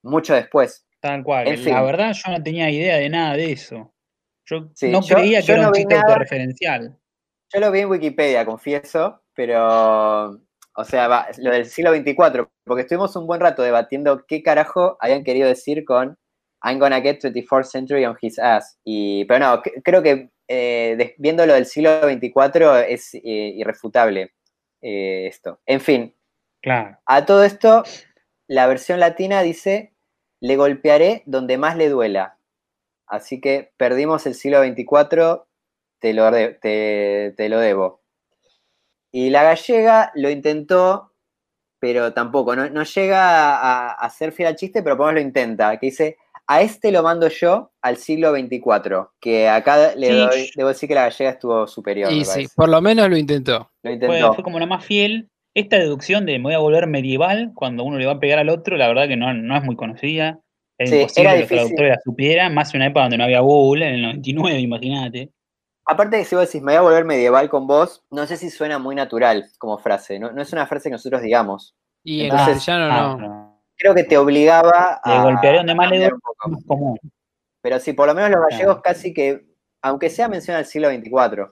mucho 0.02 0.34
después. 0.34 0.84
Tal 1.00 1.22
cual. 1.22 1.46
La 1.64 1.82
verdad, 1.82 2.12
yo 2.12 2.32
no 2.32 2.42
tenía 2.42 2.68
idea 2.70 2.96
de 2.96 3.08
nada 3.08 3.36
de 3.36 3.52
eso. 3.52 3.94
Yo 4.44 4.68
no 4.88 5.00
creía 5.00 5.42
que 5.42 5.52
era 5.52 5.68
un 5.68 5.72
chiste 5.72 5.94
autorreferencial. 5.94 6.98
Yo 7.52 7.60
lo 7.60 7.70
vi 7.70 7.80
en 7.80 7.90
Wikipedia, 7.90 8.44
confieso, 8.44 9.22
pero 9.34 10.40
o 10.76 10.84
sea, 10.84 11.28
lo 11.38 11.50
del 11.50 11.66
siglo 11.66 11.94
XXIV, 11.94 12.46
porque 12.64 12.82
estuvimos 12.82 13.14
un 13.16 13.26
buen 13.26 13.40
rato 13.40 13.62
debatiendo 13.62 14.24
qué 14.26 14.42
carajo 14.42 14.96
habían 15.00 15.24
querido 15.24 15.48
decir 15.48 15.84
con 15.84 16.16
I'm 16.62 16.78
gonna 16.78 17.00
get 17.00 17.20
24th 17.20 17.64
century 17.64 18.04
on 18.04 18.16
his 18.20 18.38
ass. 18.38 18.78
Y, 18.84 19.24
pero 19.24 19.40
no, 19.40 19.62
creo 19.82 20.02
que 20.02 20.30
eh, 20.48 21.14
viendo 21.18 21.46
lo 21.46 21.54
del 21.54 21.66
siglo 21.66 22.02
XXIV 22.02 22.86
es 22.88 23.14
eh, 23.14 23.20
irrefutable 23.56 24.32
eh, 24.82 25.26
esto. 25.26 25.60
En 25.66 25.80
fin, 25.80 26.14
claro. 26.60 26.98
a 27.06 27.24
todo 27.26 27.44
esto, 27.44 27.84
la 28.46 28.66
versión 28.66 29.00
latina 29.00 29.42
dice, 29.42 29.94
le 30.40 30.56
golpearé 30.56 31.22
donde 31.26 31.58
más 31.58 31.76
le 31.76 31.88
duela. 31.88 32.38
Así 33.06 33.40
que 33.40 33.72
perdimos 33.76 34.26
el 34.26 34.34
siglo 34.34 34.62
XXIV, 34.62 35.42
te 35.98 36.12
lo, 36.14 36.30
te 36.30 37.48
lo 37.48 37.58
debo. 37.58 38.00
Y 39.12 39.30
la 39.30 39.42
gallega 39.42 40.12
lo 40.14 40.30
intentó, 40.30 41.12
pero 41.80 42.12
tampoco, 42.12 42.54
no, 42.54 42.82
llega 42.84 43.92
a, 43.92 44.10
ser 44.10 44.32
fiel 44.32 44.48
al 44.48 44.56
chiste, 44.56 44.82
pero 44.82 44.96
por 44.96 45.06
lo 45.06 45.12
menos 45.12 45.22
lo 45.22 45.28
intenta, 45.28 45.78
que 45.78 45.86
dice, 45.86 46.18
a 46.50 46.62
este 46.62 46.90
lo 46.90 47.04
mando 47.04 47.28
yo 47.28 47.70
al 47.80 47.96
siglo 47.96 48.32
XXIV, 48.32 49.06
que 49.20 49.48
acá 49.48 49.94
le 49.94 50.12
doy, 50.12 50.50
debo 50.56 50.70
decir 50.70 50.88
que 50.88 50.96
la 50.96 51.04
gallega 51.04 51.30
estuvo 51.30 51.64
superior. 51.68 52.10
Y 52.10 52.24
sí, 52.24 52.48
por 52.56 52.68
lo 52.68 52.80
menos 52.80 53.08
lo 53.08 53.16
intentó. 53.16 53.70
Lo 53.84 53.92
intentó. 53.92 54.34
Fue, 54.34 54.42
como 54.42 54.58
la 54.58 54.66
más 54.66 54.84
fiel. 54.84 55.28
Esta 55.54 55.76
deducción 55.76 56.26
de 56.26 56.38
me 56.38 56.46
voy 56.46 56.54
a 56.54 56.58
volver 56.58 56.88
medieval 56.88 57.52
cuando 57.54 57.84
uno 57.84 57.98
le 57.98 58.06
va 58.06 58.14
a 58.14 58.18
pegar 58.18 58.40
al 58.40 58.48
otro, 58.48 58.76
la 58.76 58.88
verdad 58.88 59.06
que 59.06 59.16
no, 59.16 59.32
no 59.32 59.56
es 59.56 59.62
muy 59.62 59.76
conocida. 59.76 60.40
Es 60.76 60.90
imposible 60.90 61.30
que 61.32 61.38
los 61.38 61.48
traductores 61.48 61.90
la 61.90 62.00
supieran, 62.04 62.54
más 62.54 62.74
en 62.74 62.78
una 62.78 62.86
época 62.86 63.02
donde 63.02 63.18
no 63.18 63.24
había 63.24 63.40
Google, 63.40 63.86
en 63.86 63.94
el 63.94 64.02
99, 64.02 64.58
imagínate. 64.58 65.30
Aparte 65.86 66.16
de 66.16 66.22
que 66.22 66.28
si 66.28 66.34
vos 66.34 66.46
decís, 66.46 66.62
me 66.62 66.72
voy 66.72 66.78
a 66.78 66.82
volver 66.82 67.04
medieval 67.04 67.48
con 67.48 67.68
vos, 67.68 68.02
no 68.10 68.26
sé 68.26 68.36
si 68.36 68.50
suena 68.50 68.80
muy 68.80 68.96
natural 68.96 69.46
como 69.58 69.78
frase. 69.78 70.18
No, 70.18 70.40
es 70.40 70.52
una 70.52 70.66
frase 70.66 70.88
que 70.88 70.94
nosotros 70.94 71.22
digamos. 71.22 71.76
Y 72.02 72.22
Entonces, 72.22 72.66
en 72.66 72.88
no, 72.88 73.16
no. 73.18 73.49
Creo 73.80 73.94
que 73.94 74.04
te 74.04 74.18
obligaba 74.18 75.00
a. 75.02 75.10
Te 75.10 75.22
golpearé 75.22 75.56
donde 75.56 75.74
más 75.74 75.90
le 75.90 76.10
común. 76.66 76.98
Pero 77.62 77.78
sí, 77.78 77.94
por 77.94 78.08
lo 78.08 78.14
menos 78.14 78.30
los 78.30 78.40
gallegos 78.50 78.82
casi 78.82 79.14
que, 79.14 79.46
aunque 79.82 80.10
sea 80.10 80.28
menciona 80.28 80.60
el 80.60 80.66
siglo 80.66 80.90
XXIV, 80.90 81.46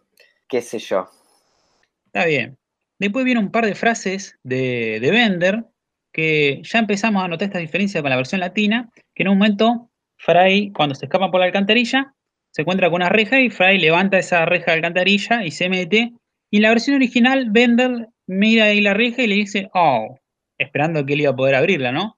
qué 0.46 0.60
sé 0.60 0.78
yo. 0.78 1.09
Está 2.06 2.26
bien. 2.26 2.59
Después 2.98 3.24
viene 3.24 3.40
un 3.40 3.50
par 3.50 3.64
de 3.64 3.74
frases 3.74 4.38
de, 4.42 4.98
de 5.00 5.10
Bender 5.10 5.64
que 6.12 6.60
ya 6.64 6.80
empezamos 6.80 7.24
a 7.24 7.28
notar 7.28 7.46
esta 7.46 7.60
diferencia 7.60 8.02
con 8.02 8.10
la 8.10 8.16
versión 8.16 8.40
latina, 8.40 8.90
que 9.14 9.22
en 9.22 9.28
un 9.28 9.38
momento 9.38 9.90
Fray, 10.18 10.70
cuando 10.72 10.94
se 10.94 11.06
escapa 11.06 11.30
por 11.30 11.40
la 11.40 11.46
alcantarilla, 11.46 12.14
se 12.50 12.62
encuentra 12.62 12.88
con 12.88 12.96
una 12.96 13.09
reja 13.09 13.40
y 13.40 13.50
Fry 13.50 13.78
levanta 13.78 14.18
esa 14.18 14.44
reja 14.44 14.72
de 14.72 14.78
alcantarilla 14.78 15.44
y 15.44 15.50
se 15.50 15.68
mete. 15.68 16.12
Y 16.50 16.56
en 16.56 16.62
la 16.62 16.70
versión 16.70 16.96
original, 16.96 17.48
Bender 17.50 18.09
mira 18.26 18.66
ahí 18.66 18.80
la 18.80 18.94
reja 18.94 19.22
y 19.22 19.28
le 19.28 19.34
dice, 19.36 19.70
oh, 19.72 20.18
esperando 20.59 21.06
que 21.06 21.14
él 21.14 21.22
iba 21.22 21.30
a 21.30 21.36
poder 21.36 21.55
abrirla, 21.55 21.92
¿no? 21.92 22.18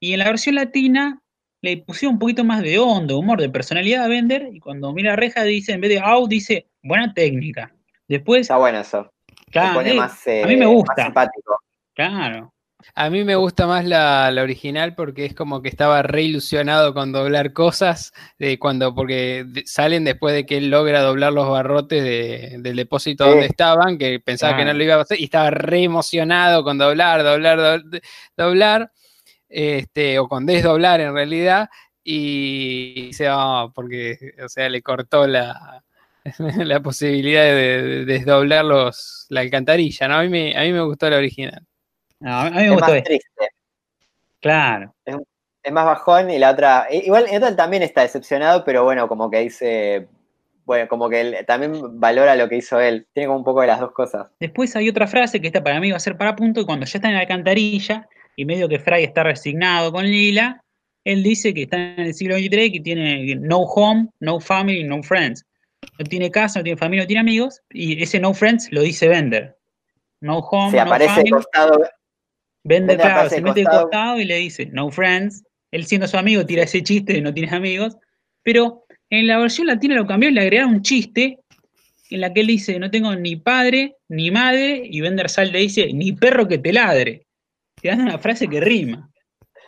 Y 0.00 0.12
en 0.12 0.18
la 0.18 0.26
versión 0.26 0.54
latina 0.54 1.20
le 1.62 1.78
pusieron 1.78 2.14
un 2.14 2.18
poquito 2.18 2.44
más 2.44 2.62
de 2.62 2.78
onda, 2.78 3.16
humor, 3.16 3.40
de 3.40 3.48
personalidad 3.48 4.04
a 4.04 4.08
Bender, 4.08 4.50
y 4.52 4.60
cuando 4.60 4.92
mira 4.92 5.10
la 5.10 5.16
reja 5.16 5.42
dice, 5.42 5.72
en 5.72 5.80
vez 5.80 5.90
de 5.90 6.02
oh, 6.04 6.28
dice, 6.28 6.68
buena 6.82 7.12
técnica. 7.14 7.74
Después... 8.08 8.42
Está 8.42 8.56
bueno 8.56 8.80
eso. 8.80 9.10
Claro, 9.50 9.80
eh, 9.80 10.42
a 10.42 10.46
mí 10.46 10.56
me 10.56 10.66
gusta. 10.66 11.04
simpático. 11.04 11.58
Claro. 11.94 12.52
A 12.94 13.10
mí 13.10 13.24
me 13.24 13.34
gusta 13.34 13.66
más 13.66 13.84
la, 13.84 14.30
original 14.40 14.94
porque 14.94 15.24
es 15.24 15.34
como 15.34 15.62
que 15.62 15.68
estaba 15.68 16.02
re 16.02 16.22
ilusionado 16.22 16.94
con 16.94 17.10
doblar 17.10 17.52
cosas, 17.52 18.12
de 18.38 18.58
cuando, 18.58 18.94
porque 18.94 19.44
salen 19.64 20.04
después 20.04 20.34
de 20.34 20.46
que 20.46 20.58
él 20.58 20.70
logra 20.70 21.00
doblar 21.00 21.32
los 21.32 21.48
barrotes 21.48 22.04
del 22.62 22.76
depósito 22.76 23.26
donde 23.26 23.46
estaban, 23.46 23.98
que 23.98 24.20
pensaba 24.20 24.56
que 24.56 24.64
no 24.64 24.72
lo 24.72 24.84
iba 24.84 24.94
a 24.94 25.00
hacer, 25.00 25.20
y 25.20 25.24
estaba 25.24 25.50
re 25.50 25.82
emocionado 25.82 26.62
con 26.62 26.78
doblar, 26.78 27.22
doblar, 27.24 27.82
doblar, 28.36 28.92
este, 29.56 30.18
o 30.18 30.28
con 30.28 30.46
desdoblar 30.46 31.00
en 31.00 31.14
realidad, 31.14 31.68
y, 32.04 33.10
se 33.12 33.28
va, 33.28 33.70
porque, 33.72 34.34
o 34.44 34.48
sea, 34.48 34.68
le 34.68 34.82
cortó 34.82 35.26
la, 35.26 35.82
la 36.38 36.80
posibilidad 36.80 37.42
de, 37.42 38.04
desdoblar 38.04 38.64
los, 38.64 39.26
la 39.30 39.40
alcantarilla, 39.40 40.08
¿no? 40.08 40.16
A 40.16 40.22
mí 40.24 40.54
a 40.54 40.60
mí 40.60 40.72
me 40.72 40.82
gustó 40.82 41.10
la 41.10 41.16
original 41.16 41.66
a 42.24 42.50
mí 42.50 42.56
me 42.56 42.74
es 42.74 42.80
más 42.80 43.02
triste. 43.02 43.48
Claro. 44.40 44.94
Es, 45.04 45.72
más 45.72 45.84
bajón 45.84 46.30
y 46.30 46.38
la 46.38 46.50
otra. 46.50 46.86
Igual 46.90 47.26
el 47.30 47.56
también 47.56 47.82
está 47.82 48.02
decepcionado, 48.02 48.64
pero 48.64 48.84
bueno, 48.84 49.08
como 49.08 49.30
que 49.30 49.40
dice. 49.40 50.08
Bueno, 50.64 50.88
como 50.88 51.08
que 51.08 51.20
él 51.20 51.36
también 51.46 52.00
valora 52.00 52.34
lo 52.34 52.48
que 52.48 52.56
hizo 52.56 52.80
él. 52.80 53.06
Tiene 53.12 53.28
como 53.28 53.38
un 53.38 53.44
poco 53.44 53.60
de 53.60 53.68
las 53.68 53.78
dos 53.78 53.92
cosas. 53.92 54.26
Después 54.40 54.74
hay 54.74 54.88
otra 54.88 55.06
frase 55.06 55.40
que 55.40 55.46
esta 55.46 55.62
para 55.62 55.78
mí 55.78 55.92
va 55.92 55.96
a 55.96 56.00
ser 56.00 56.16
para 56.16 56.34
punto, 56.34 56.60
y 56.60 56.66
cuando 56.66 56.86
ya 56.86 56.98
está 56.98 57.08
en 57.08 57.14
la 57.14 57.20
alcantarilla, 57.20 58.08
y 58.36 58.44
medio 58.44 58.68
que 58.68 58.78
Fry 58.78 59.02
está 59.02 59.24
resignado 59.24 59.90
con 59.90 60.04
Lila, 60.04 60.62
él 61.04 61.22
dice 61.22 61.54
que 61.54 61.62
está 61.62 61.76
en 61.76 62.00
el 62.00 62.14
siglo 62.14 62.36
XXIII, 62.36 62.72
que 62.72 62.80
tiene 62.80 63.34
no 63.36 63.60
home, 63.60 64.08
no 64.20 64.40
family, 64.40 64.84
no 64.84 65.02
friends. 65.02 65.44
No 65.98 66.04
tiene 66.04 66.30
casa, 66.30 66.58
no 66.58 66.64
tiene 66.64 66.76
familia, 66.76 67.04
no 67.04 67.06
tiene 67.06 67.20
amigos, 67.20 67.60
y 67.70 68.02
ese 68.02 68.18
no 68.18 68.34
friends 68.34 68.68
lo 68.72 68.82
dice 68.82 69.08
Bender. 69.08 69.56
No 70.20 70.38
home, 70.38 70.72
Se 70.72 70.80
aparece 70.80 71.24
no 71.24 71.36
costado, 71.36 71.84
Vende, 72.64 72.96
claro, 72.96 73.30
se 73.30 73.40
mete 73.40 73.60
de 73.60 73.66
costado 73.66 74.18
y 74.18 74.24
le 74.24 74.38
dice, 74.38 74.66
no 74.72 74.90
friends. 74.90 75.44
Él 75.70 75.86
siendo 75.86 76.08
su 76.08 76.16
amigo 76.16 76.44
tira 76.44 76.64
ese 76.64 76.82
chiste 76.82 77.12
de 77.12 77.20
no 77.20 77.32
tienes 77.32 77.52
amigos. 77.52 77.96
Pero 78.42 78.84
en 79.08 79.28
la 79.28 79.38
versión 79.38 79.68
latina 79.68 79.94
lo 79.94 80.06
cambió 80.06 80.28
y 80.28 80.32
le 80.32 80.40
agregaron 80.40 80.74
un 80.74 80.82
chiste 80.82 81.38
en 82.10 82.20
la 82.20 82.32
que 82.32 82.40
él 82.40 82.48
dice, 82.48 82.78
no 82.80 82.90
tengo 82.90 83.14
ni 83.14 83.36
padre, 83.36 83.96
ni 84.08 84.32
madre, 84.32 84.82
y 84.84 85.00
Bender 85.00 85.30
Sal 85.30 85.52
le 85.52 85.60
dice, 85.60 85.92
ni 85.92 86.12
perro 86.12 86.48
que 86.48 86.58
te 86.58 86.72
ladre. 86.72 87.25
Dan 87.86 88.00
una 88.02 88.18
frase 88.18 88.48
que 88.48 88.60
rima. 88.60 89.10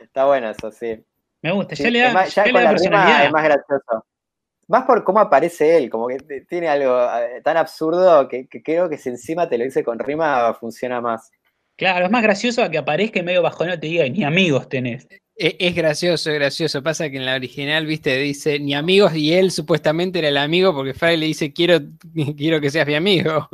Está 0.03 0.27
bueno 0.27 0.51
eso, 0.51 0.70
sí. 0.70 1.05
Me 1.43 1.53
gusta, 1.53 1.74
ya 1.74 1.90
le 1.90 2.01
da, 2.01 2.12
más, 2.12 2.35
ya 2.35 2.45
con 2.51 2.65
la 2.65 2.70
personalidad. 2.70 3.27
es 3.27 3.32
más 3.32 3.45
gracioso. 3.45 4.07
Más 4.66 4.85
por 4.85 5.03
cómo 5.05 5.20
aparece 5.20 5.77
él, 5.77 5.89
como 5.89 6.09
que 6.09 6.19
tiene 6.49 6.69
algo 6.69 7.07
tan 7.43 7.57
absurdo 7.57 8.28
que, 8.28 8.47
que 8.49 8.62
creo 8.62 8.89
que 8.89 8.99
si 8.99 9.09
encima 9.09 9.49
te 9.49 9.57
lo 9.57 9.65
dice 9.65 9.82
con 9.82 9.99
rima 9.99 10.53
funciona 10.55 11.01
más. 11.01 11.31
Claro, 11.77 12.07
es 12.07 12.11
más 12.11 12.23
gracioso 12.23 12.62
a 12.62 12.70
que 12.70 12.77
aparezca 12.77 13.23
medio 13.23 13.40
bajo 13.40 13.65
no 13.65 13.78
te 13.78 13.86
diga 13.86 14.09
ni 14.09 14.24
amigos 14.24 14.69
tenés. 14.69 15.07
E, 15.40 15.56
es, 15.60 15.74
gracioso, 15.74 16.31
es 16.31 16.35
gracioso. 16.35 16.82
Pasa 16.82 17.09
que 17.09 17.16
en 17.16 17.24
la 17.24 17.36
original, 17.36 17.86
viste, 17.86 18.16
dice 18.19 18.59
ni 18.59 18.74
amigos 18.74 19.15
y 19.15 19.35
él 19.35 19.52
supuestamente 19.52 20.19
era 20.19 20.28
el 20.28 20.36
amigo 20.36 20.74
porque 20.74 20.94
Fry 20.94 21.16
le 21.16 21.27
dice 21.27 21.52
quiero, 21.52 21.78
quiero 22.36 22.60
que 22.60 22.70
seas 22.70 22.86
mi 22.86 22.94
amigo. 22.94 23.48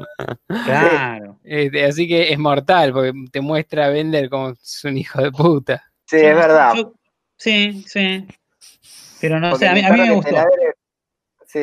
Claro. 0.49 1.39
Este, 1.45 1.85
así 1.85 2.09
que 2.09 2.33
es 2.33 2.39
mortal 2.39 2.91
porque 2.95 3.13
te 3.31 3.43
muestra 3.43 3.85
a 3.85 3.91
Bender 3.91 4.31
como 4.31 4.51
es 4.51 4.83
un 4.85 4.97
hijo 4.97 5.21
de 5.21 5.31
puta. 5.31 5.85
Sí, 6.07 6.17
es 6.17 6.35
verdad. 6.35 6.73
sí, 7.37 7.85
sí. 7.87 8.27
Pero 9.21 9.39
no 9.39 9.55
sé, 9.57 9.69
a 9.69 9.75
mí, 9.75 9.83
me 9.83 10.11
gustó. 10.11 10.35
sí, 11.47 11.61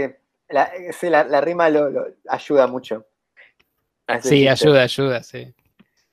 la, 0.49 1.41
rima 1.41 1.69
lo, 1.69 2.13
ayuda 2.29 2.67
mucho. 2.67 3.07
Sí, 4.21 4.47
ayuda, 4.47 4.83
ayuda, 4.83 5.23
sí. 5.23 5.51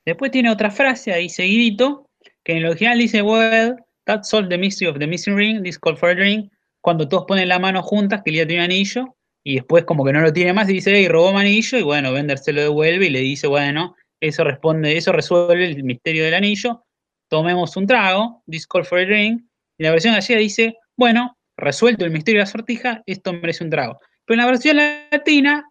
Después 0.04 0.30
tiene 0.30 0.50
otra 0.50 0.70
frase 0.70 1.12
ahí 1.12 1.28
seguidito, 1.28 2.08
que 2.42 2.52
en 2.52 2.58
el 2.58 2.66
original 2.66 2.98
dice, 2.98 3.20
well, 3.20 3.76
that's 4.08 4.32
all 4.32 4.48
the 4.48 4.56
mystery 4.56 4.90
of 4.90 4.98
the 4.98 5.06
missing 5.06 5.34
ring, 5.34 5.62
this 5.62 5.78
call 5.78 5.94
for 5.94 6.10
a 6.10 6.14
ring, 6.14 6.50
cuando 6.80 7.06
todos 7.06 7.26
ponen 7.28 7.48
la 7.48 7.58
mano 7.58 7.82
juntas, 7.82 8.22
que 8.24 8.32
ya 8.32 8.46
tiene 8.46 8.64
un 8.64 8.70
anillo, 8.70 9.16
y 9.44 9.56
después 9.56 9.84
como 9.84 10.04
que 10.04 10.12
no 10.12 10.22
lo 10.22 10.32
tiene 10.32 10.52
más, 10.54 10.68
y 10.70 10.72
dice, 10.74 10.92
hey, 10.94 11.06
robó 11.08 11.32
mi 11.32 11.40
anillo, 11.40 11.78
y 11.78 11.82
bueno, 11.82 12.12
Bender 12.12 12.38
se 12.38 12.52
lo 12.52 12.62
devuelve 12.62 13.06
y 13.06 13.10
le 13.10 13.20
dice, 13.20 13.46
bueno, 13.46 13.94
eso 14.20 14.42
responde, 14.44 14.96
eso 14.96 15.12
resuelve 15.12 15.66
el 15.66 15.84
misterio 15.84 16.24
del 16.24 16.34
anillo, 16.34 16.84
tomemos 17.28 17.76
un 17.76 17.86
trago, 17.86 18.42
this 18.50 18.66
call 18.66 18.84
for 18.84 18.98
a 18.98 19.04
ring, 19.04 19.46
y 19.78 19.84
la 19.84 19.90
versión 19.90 20.14
gallega 20.14 20.40
dice, 20.40 20.76
bueno, 20.96 21.36
resuelto 21.56 22.04
el 22.06 22.10
misterio 22.10 22.40
de 22.40 22.44
la 22.44 22.50
sortija, 22.50 23.02
esto 23.04 23.32
merece 23.34 23.62
un 23.62 23.70
trago. 23.70 24.00
Pero 24.24 24.40
en 24.40 24.46
la 24.46 24.50
versión 24.50 24.76
latina 24.76 25.64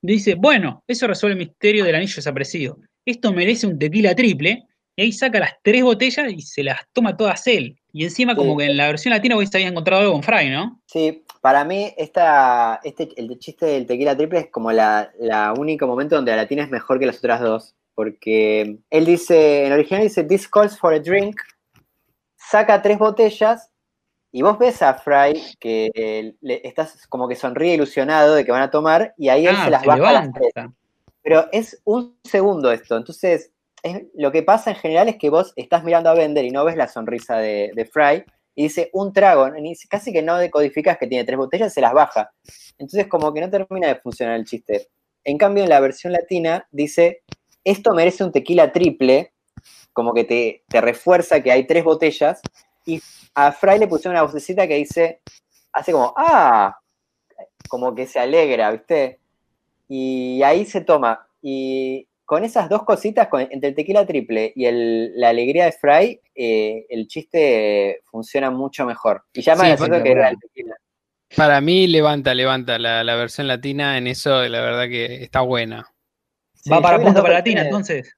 dice, 0.00 0.34
bueno, 0.34 0.82
eso 0.88 1.06
resuelve 1.06 1.34
el 1.34 1.46
misterio 1.46 1.84
del 1.84 1.94
anillo 1.94 2.16
desaparecido 2.16 2.78
esto 3.04 3.32
merece 3.32 3.66
un 3.66 3.78
tequila 3.78 4.14
triple, 4.14 4.64
y 4.96 5.02
ahí 5.02 5.12
saca 5.12 5.40
las 5.40 5.54
tres 5.62 5.82
botellas 5.82 6.32
y 6.32 6.42
se 6.42 6.62
las 6.62 6.80
toma 6.92 7.16
todas 7.16 7.46
él. 7.46 7.78
Y 7.92 8.04
encima, 8.04 8.34
como 8.34 8.52
Sí. 8.52 8.58
que 8.58 8.70
en 8.72 8.76
la 8.78 8.86
versión 8.86 9.12
latina 9.12 9.34
vos 9.34 9.48
habías 9.54 9.70
encontrado 9.70 10.00
algo 10.02 10.12
con 10.14 10.22
Fry, 10.22 10.48
¿no? 10.50 10.80
Sí, 10.86 11.24
para 11.42 11.64
mí 11.64 11.92
esta, 11.96 12.80
este, 12.84 13.08
el 13.16 13.38
chiste 13.38 13.66
del 13.66 13.86
tequila 13.86 14.16
triple 14.16 14.38
es 14.40 14.50
como 14.50 14.72
la, 14.72 15.10
la 15.18 15.52
único 15.52 15.86
momento 15.86 16.16
donde 16.16 16.30
la 16.30 16.38
latina 16.38 16.62
es 16.62 16.70
mejor 16.70 16.98
que 16.98 17.06
las 17.06 17.18
otras 17.18 17.40
dos. 17.40 17.74
Porque 17.94 18.78
él 18.88 19.04
dice, 19.04 19.66
en 19.66 19.72
original 19.72 20.02
dice, 20.02 20.24
this 20.24 20.48
calls 20.48 20.78
for 20.78 20.94
a 20.94 20.98
drink, 20.98 21.38
saca 22.36 22.80
tres 22.80 22.98
botellas 22.98 23.70
y 24.32 24.40
vos 24.40 24.58
ves 24.58 24.80
a 24.80 24.94
Fry 24.94 25.42
que 25.60 25.90
eh, 25.94 26.34
le, 26.40 26.66
estás 26.66 27.06
como 27.06 27.28
que 27.28 27.36
sonríe 27.36 27.74
ilusionado 27.74 28.34
de 28.34 28.46
que 28.46 28.50
van 28.52 28.62
a 28.62 28.70
tomar 28.70 29.14
y 29.18 29.28
ahí 29.28 29.46
él 29.46 29.54
Ah, 29.58 29.64
se 29.64 29.70
las 29.70 29.84
baja 29.84 30.08
a 30.08 30.12
las 30.12 30.32
tres. 30.32 30.52
Pero 31.22 31.46
es 31.52 31.80
un 31.84 32.16
segundo 32.24 32.72
esto. 32.72 32.96
Entonces, 32.96 33.51
lo 34.14 34.30
que 34.32 34.42
pasa 34.42 34.70
en 34.70 34.76
general 34.76 35.08
es 35.08 35.16
que 35.16 35.30
vos 35.30 35.52
estás 35.56 35.84
mirando 35.84 36.10
a 36.10 36.14
Bender 36.14 36.44
y 36.44 36.50
no 36.50 36.64
ves 36.64 36.76
la 36.76 36.88
sonrisa 36.88 37.38
de, 37.38 37.88
Fry 37.92 38.24
y 38.54 38.64
dice 38.64 38.90
un 38.92 39.12
trago, 39.12 39.50
ni- 39.50 39.74
casi 39.88 40.12
que 40.12 40.22
no 40.22 40.36
decodificas 40.36 40.98
que 40.98 41.06
tiene 41.06 41.24
tres 41.24 41.38
botellas, 41.38 41.72
se 41.72 41.80
las 41.80 41.92
baja. 41.92 42.30
Entonces, 42.78 43.06
como 43.08 43.32
que 43.32 43.40
no 43.40 43.50
termina 43.50 43.88
de 43.88 43.96
funcionar 43.96 44.36
el 44.36 44.44
chiste. 44.44 44.88
En 45.24 45.38
cambio, 45.38 45.64
en 45.64 45.70
la 45.70 45.80
versión 45.80 46.12
latina 46.12 46.66
dice, 46.70 47.22
esto 47.64 47.94
merece 47.94 48.24
un 48.24 48.32
tequila 48.32 48.72
triple, 48.72 49.32
como 49.92 50.12
que 50.14 50.24
te, 50.24 50.64
te 50.68 50.80
refuerza 50.80 51.42
que 51.42 51.52
hay 51.52 51.66
tres 51.66 51.84
botellas, 51.84 52.40
y 52.84 53.00
a 53.34 53.52
Fry 53.52 53.78
le 53.78 53.86
pusieron 53.88 54.14
una 54.16 54.24
vocecita 54.24 54.66
que 54.66 54.76
dice, 54.76 55.20
hace 55.72 55.92
como, 55.92 56.12
ah, 56.16 56.78
como 57.68 57.94
que 57.94 58.06
se 58.06 58.18
alegra, 58.18 58.70
¿viste? 58.70 59.18
Y 59.88 60.42
ahí 60.42 60.64
se 60.66 60.82
toma. 60.82 61.26
Y 61.40 62.06
con 62.24 62.44
esas 62.44 62.68
dos 62.68 62.84
cositas, 62.84 63.28
con- 63.28 63.40
entre 63.50 63.70
el 63.70 63.74
tequila 63.74 64.06
triple 64.06 64.52
y 64.54 64.66
el- 64.66 65.12
la 65.18 65.30
alegría 65.30 65.64
de 65.66 65.72
Fry, 65.72 66.20
eh, 66.34 66.86
el 66.88 67.06
chiste 67.08 68.00
funciona 68.04 68.50
mucho 68.50 68.86
mejor. 68.86 69.24
Y 69.32 69.42
ya 69.42 69.54
más 69.54 69.78
Sí, 69.78 69.90
que 69.90 70.10
era 70.10 70.28
el 70.30 70.38
tequila. 70.38 70.76
Para 71.36 71.60
mí 71.60 71.86
levanta, 71.86 72.34
levanta 72.34 72.78
la, 72.78 73.02
la 73.04 73.14
versión 73.16 73.48
latina 73.48 73.96
en 73.96 74.06
eso, 74.06 74.42
la 74.48 74.60
verdad 74.60 74.88
que 74.88 75.22
está 75.22 75.40
buena. 75.40 75.86
Sí, 76.54 76.70
Va 76.70 76.80
para 76.80 77.00
punto 77.00 77.22
para 77.22 77.34
latina, 77.34 77.62
entonces. 77.62 78.14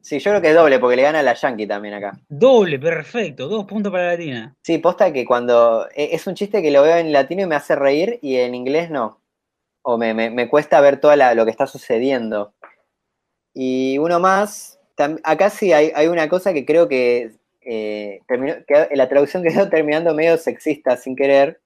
Sí, 0.00 0.18
yo 0.18 0.30
creo 0.30 0.40
que 0.40 0.48
es 0.50 0.54
doble, 0.54 0.78
porque 0.78 0.96
le 0.96 1.02
gana 1.02 1.20
a 1.20 1.22
la 1.22 1.34
Yankee 1.34 1.66
también 1.66 1.94
acá. 1.94 2.18
Doble, 2.28 2.78
perfecto, 2.78 3.48
dos 3.48 3.64
puntos 3.64 3.92
para 3.92 4.08
latina. 4.08 4.54
Sí, 4.62 4.78
posta 4.78 5.12
que 5.12 5.24
cuando. 5.24 5.86
e- 5.94 6.10
Es 6.14 6.26
un 6.26 6.34
chiste 6.34 6.62
que 6.62 6.70
lo 6.70 6.82
veo 6.82 6.96
en 6.96 7.12
latino 7.12 7.42
y 7.42 7.46
me 7.46 7.54
hace 7.54 7.76
reír, 7.76 8.18
y 8.22 8.36
en 8.36 8.54
inglés 8.54 8.90
no. 8.90 9.20
O 9.82 9.96
me, 9.98 10.14
me- 10.14 10.30
me 10.30 10.48
cuesta 10.48 10.80
ver 10.80 11.00
todo 11.00 11.14
lo 11.34 11.44
que 11.44 11.50
está 11.50 11.66
sucediendo. 11.66 12.54
Y 13.60 13.98
uno 13.98 14.20
más. 14.20 14.78
Acá 15.24 15.50
sí 15.50 15.72
hay, 15.72 15.90
hay 15.96 16.06
una 16.06 16.28
cosa 16.28 16.52
que 16.52 16.64
creo 16.64 16.86
que. 16.88 17.32
eh, 17.60 18.20
terminó, 18.28 18.54
que 18.66 18.88
la 18.94 19.08
traducción 19.08 19.42
quedó 19.66 19.68
terminando 19.68 20.14
medio 20.14 20.36
sexista 20.38 20.96
sin 20.96 21.16
querer. 21.16 21.60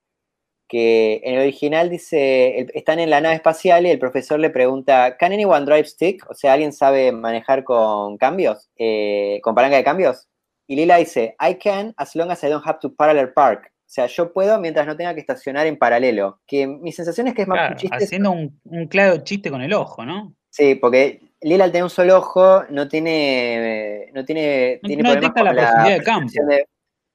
Que 0.68 1.20
en 1.24 1.34
el 1.34 1.40
original 1.40 1.90
dice. 1.90 2.66
están 2.72 2.98
en 2.98 3.10
la 3.10 3.20
nave 3.20 3.34
espacial 3.34 3.84
y 3.86 3.90
el 3.90 3.98
profesor 3.98 4.40
le 4.40 4.48
pregunta: 4.48 5.18
¿Can 5.18 5.32
anyone 5.32 5.66
drive 5.66 5.84
stick? 5.84 6.24
O 6.30 6.34
sea, 6.34 6.54
¿alguien 6.54 6.72
sabe 6.72 7.12
manejar 7.12 7.62
con 7.62 8.16
cambios? 8.16 8.70
Eh, 8.78 9.38
¿Con 9.42 9.54
palanca 9.54 9.76
de 9.76 9.84
cambios? 9.84 10.28
Y 10.66 10.76
Lila 10.76 10.96
dice, 10.96 11.36
I 11.46 11.56
can 11.56 11.92
as 11.98 12.16
long 12.16 12.30
as 12.30 12.42
I 12.42 12.48
don't 12.48 12.66
have 12.66 12.78
to 12.80 12.94
parallel 12.94 13.32
park. 13.34 13.66
O 13.70 13.94
sea, 13.94 14.06
yo 14.06 14.32
puedo 14.32 14.58
mientras 14.58 14.86
no 14.86 14.96
tenga 14.96 15.12
que 15.12 15.20
estacionar 15.20 15.66
en 15.66 15.76
paralelo. 15.76 16.40
Que 16.46 16.66
mi 16.66 16.92
sensación 16.92 17.28
es 17.28 17.34
que 17.34 17.42
es 17.42 17.48
más 17.48 17.58
Claro, 17.58 17.72
un 17.74 17.76
chiste. 17.78 18.04
haciendo 18.04 18.30
un, 18.30 18.58
un 18.64 18.86
claro 18.86 19.18
chiste 19.22 19.50
con 19.50 19.60
el 19.60 19.74
ojo, 19.74 20.06
¿no? 20.06 20.34
Sí, 20.48 20.74
porque 20.76 21.20
Lila 21.42 21.64
al 21.64 21.72
tener 21.72 21.84
un 21.84 21.90
solo 21.90 22.16
ojo 22.18 22.64
no 22.70 22.88
tiene, 22.88 24.10
no 24.14 24.24
tiene, 24.24 24.78
No- 24.82 24.86
tiene 24.86 25.02
no 25.02 25.10
problemas 25.10 25.34
detecta 25.34 25.42
la 25.42 25.50
con 25.50 25.56
la 25.56 25.62
profundidad 25.62 25.98
de 25.98 26.04
percepción 26.04 26.46
campo. 26.46 26.54
de- 26.56 26.68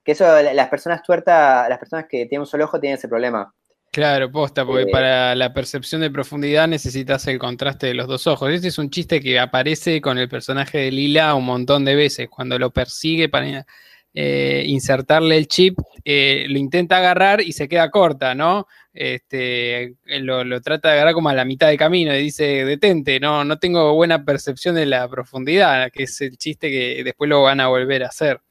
que 0.04 0.12
eso, 0.14 0.24
la- 0.42 0.54
las 0.54 0.70
personas 0.70 1.04
tuertas, 1.04 1.68
las 1.70 1.80
personas 1.80 2.06
que 2.10 2.26
tienen 2.26 2.42
un 2.42 2.46
solo 2.48 2.66
ojo 2.66 2.80
tienen 2.80 2.98
ese 2.98 3.08
problema. 3.08 3.54
Claro, 3.92 4.32
posta, 4.32 4.66
porque 4.66 4.84
Eh, 4.84 4.88
para 4.92 5.34
la 5.34 5.54
percepción 5.54 6.02
de 6.02 6.12
profundidad 6.12 6.68
necesitas 6.68 7.26
el 7.28 7.40
contraste 7.40 7.88
de 7.88 7.94
los 7.94 8.08
dos 8.08 8.28
ojos. 8.28 8.52
Este 8.52 8.68
es 8.68 8.78
un 8.78 8.90
chiste 8.90 9.20
que 9.22 9.40
aparece 9.40 10.02
con 10.02 10.18
el 10.18 10.30
personaje 10.30 10.78
de 10.78 10.92
Lila 10.92 11.34
un 11.36 11.46
montón 11.46 11.84
de 11.84 11.96
veces. 11.96 12.30
Cuando 12.30 12.60
lo 12.60 12.70
persigue 12.72 13.28
para 13.30 13.66
eh, 14.20 14.64
insertarle 14.66 15.38
el 15.38 15.48
chip, 15.48 15.78
eh, 16.04 16.48
lo 16.50 16.58
intenta 16.58 16.98
agarrar 16.98 17.40
y 17.40 17.52
se 17.52 17.68
queda 17.70 17.92
corta, 17.92 18.34
¿no? 18.34 18.66
Este, 18.92 19.84
eh, 19.84 20.20
lo, 20.22 20.60
trata 20.60 20.88
de 20.88 20.96
agarrar 20.96 21.14
como 21.14 21.30
a 21.30 21.36
la 21.36 21.46
mitad 21.46 21.68
de 21.68 21.78
camino 21.78 22.16
y 22.16 22.24
dice, 22.24 22.66
detente, 22.66 23.20
no, 23.20 23.44
no 23.44 23.60
tengo 23.60 23.94
buena 23.94 24.26
percepción 24.26 24.74
de 24.74 24.88
la 24.88 25.08
profundidad, 25.08 25.92
que 25.92 26.04
es 26.04 26.20
el 26.22 26.36
chiste 26.36 26.72
que 26.72 27.04
después 27.04 27.30
lo 27.30 27.44
van 27.44 27.60
a 27.60 27.68
volver 27.68 28.04
a 28.04 28.08
hacer. 28.08 28.42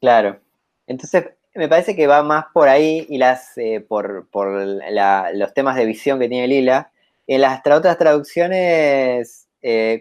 Claro. 0.00 0.40
Entonces, 0.88 1.24
me 1.54 1.68
parece 1.68 1.94
que 1.94 2.08
va 2.08 2.24
más 2.24 2.46
por 2.52 2.68
ahí 2.68 3.06
y 3.08 3.18
las 3.18 3.52
por, 3.86 4.28
por 4.28 4.48
los 4.50 5.54
temas 5.54 5.76
de 5.76 5.86
visión 5.86 6.18
que 6.18 6.28
tiene 6.28 6.48
Lila. 6.48 6.90
En 7.28 7.42
las 7.42 7.62
tra- 7.62 7.76
otras 7.76 7.96
traducciones, 7.96 9.46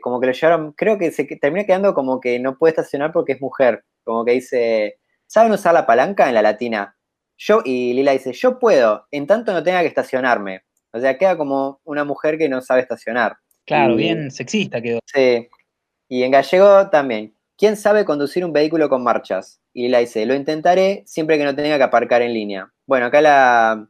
como 0.02 0.20
que 0.20 0.28
lo 0.28 0.34
llevaron, 0.34 0.72
creo 0.72 0.98
que 0.98 1.12
se 1.12 1.26
termina 1.26 1.64
quedando 1.64 1.94
como 1.94 2.20
que 2.20 2.40
no 2.40 2.58
puede 2.58 2.72
estacionar 2.72 3.12
porque 3.12 3.34
es 3.34 3.40
mujer. 3.40 3.84
Como 4.04 4.26
que 4.26 4.32
dice, 4.34 5.00
¿saben 5.28 5.52
usar 5.52 5.74
la 5.74 5.86
palanca 5.86 6.28
en 6.28 6.36
la 6.36 6.42
latina? 6.42 6.96
Yo, 7.38 7.62
y 7.66 7.94
Lila 7.94 8.12
dice, 8.12 8.32
yo 8.34 8.60
puedo, 8.60 9.08
en 9.12 9.28
tanto 9.28 9.54
no 9.54 9.64
tenga 9.64 9.82
que 9.82 9.88
estacionarme. 9.88 10.64
O 10.92 11.00
sea, 11.00 11.18
queda 11.18 11.36
como 11.38 11.80
una 11.84 12.04
mujer 12.04 12.38
que 12.38 12.48
no 12.50 12.62
sabe 12.62 12.82
estacionar. 12.82 13.38
Claro, 13.66 13.94
Y- 13.94 13.98
bien 13.98 14.32
sexista 14.32 14.82
quedó. 14.82 15.00
Sí. 15.06 15.48
Y 16.10 16.24
en 16.24 16.32
gallego 16.32 16.90
también. 16.90 17.36
¿Quién 17.58 17.78
sabe 17.78 18.04
conducir 18.06 18.44
un 18.46 18.54
vehículo 18.54 18.90
con 18.90 19.04
marchas? 19.04 19.60
Y 19.74 19.88
la 19.88 20.00
dice, 20.00 20.26
lo 20.26 20.36
intentaré 20.36 21.04
siempre 21.06 21.38
que 21.38 21.46
no 21.46 21.56
tenga 21.56 21.78
que 21.78 21.84
aparcar 21.84 22.22
en 22.22 22.34
línea. 22.34 22.72
Bueno, 22.86 23.08
acá 23.08 23.22
la, 23.22 23.88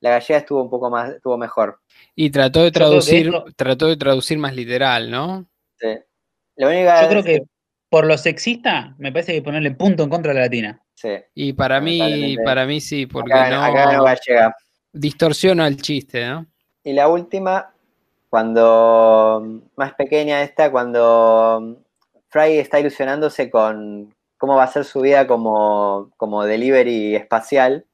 la 0.00 0.10
gallega 0.10 0.38
estuvo 0.38 0.62
un 0.62 0.70
poco 0.70 0.90
más, 0.90 1.10
estuvo 1.10 1.36
mejor. 1.36 1.80
Y 2.16 2.30
trató 2.30 2.62
de 2.62 2.72
traducir, 2.72 3.26
esto- 3.26 3.44
trató 3.56 3.88
de 3.88 3.96
traducir 3.96 4.38
más 4.38 4.54
literal, 4.54 5.10
¿no? 5.10 5.46
Sí. 5.78 5.88
La 6.56 6.68
única 6.68 7.02
Yo 7.02 7.08
creo 7.08 7.22
que 7.24 7.42
por 7.90 8.06
lo 8.06 8.16
sexista, 8.16 8.94
me 8.98 9.12
parece 9.12 9.32
que 9.32 9.42
ponerle 9.42 9.72
punto 9.72 10.04
en 10.04 10.08
contra 10.08 10.30
a 10.30 10.34
la 10.34 10.42
latina. 10.42 10.80
Sí. 10.94 11.10
Y 11.34 11.52
para 11.52 11.80
mí, 11.80 12.36
para 12.44 12.64
mí 12.64 12.80
sí, 12.80 13.06
porque 13.06 13.34
Acá, 13.34 13.50
no 13.50 13.62
acá 13.64 13.86
ganó 13.86 14.04
gallega. 14.04 14.56
distorsiona 14.92 15.66
el 15.66 15.76
chiste, 15.76 16.24
¿no? 16.24 16.46
Y 16.84 16.92
la 16.92 17.08
última, 17.08 17.72
cuando 18.28 19.60
más 19.76 19.94
pequeña 19.94 20.42
esta, 20.42 20.70
cuando 20.70 21.78
Fry 22.28 22.58
está 22.58 22.78
ilusionándose 22.78 23.50
con 23.50 24.14
cómo 24.38 24.54
va 24.54 24.64
a 24.64 24.72
ser 24.72 24.84
su 24.84 25.00
vida 25.00 25.26
como, 25.26 26.12
como 26.16 26.44
delivery 26.44 27.16
espacial. 27.16 27.86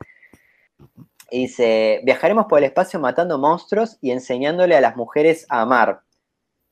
Y 1.31 1.43
dice, 1.43 2.03
viajaremos 2.05 2.47
por 2.47 2.59
el 2.59 2.67
espacio 2.67 3.01
matando 3.01 3.39
monstruos 3.39 3.97
y 4.01 4.11
enseñándole 4.11 4.77
a 4.77 4.81
las 4.81 4.95
mujeres 4.95 5.47
a 5.49 5.63
amar. 5.63 6.03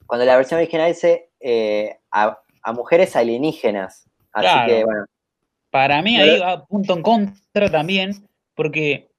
Cuando 0.07 0.27
la 0.27 0.37
versión 0.37 0.59
original 0.61 0.89
dice 0.89 1.31
eh, 1.41 1.99
a, 2.13 2.39
a 2.65 2.73
mujeres 2.73 3.15
alienígenas. 3.15 4.09
Así 4.33 4.47
Claro. 4.47 4.67
que 4.67 4.85
bueno, 4.85 5.05
Para 5.71 6.03
mí 6.03 6.17
ahí 6.17 6.39
va 6.39 6.65
punto 6.67 6.95
en 6.95 7.03
contra 7.03 7.71
también, 7.71 8.27
porque 8.55 9.11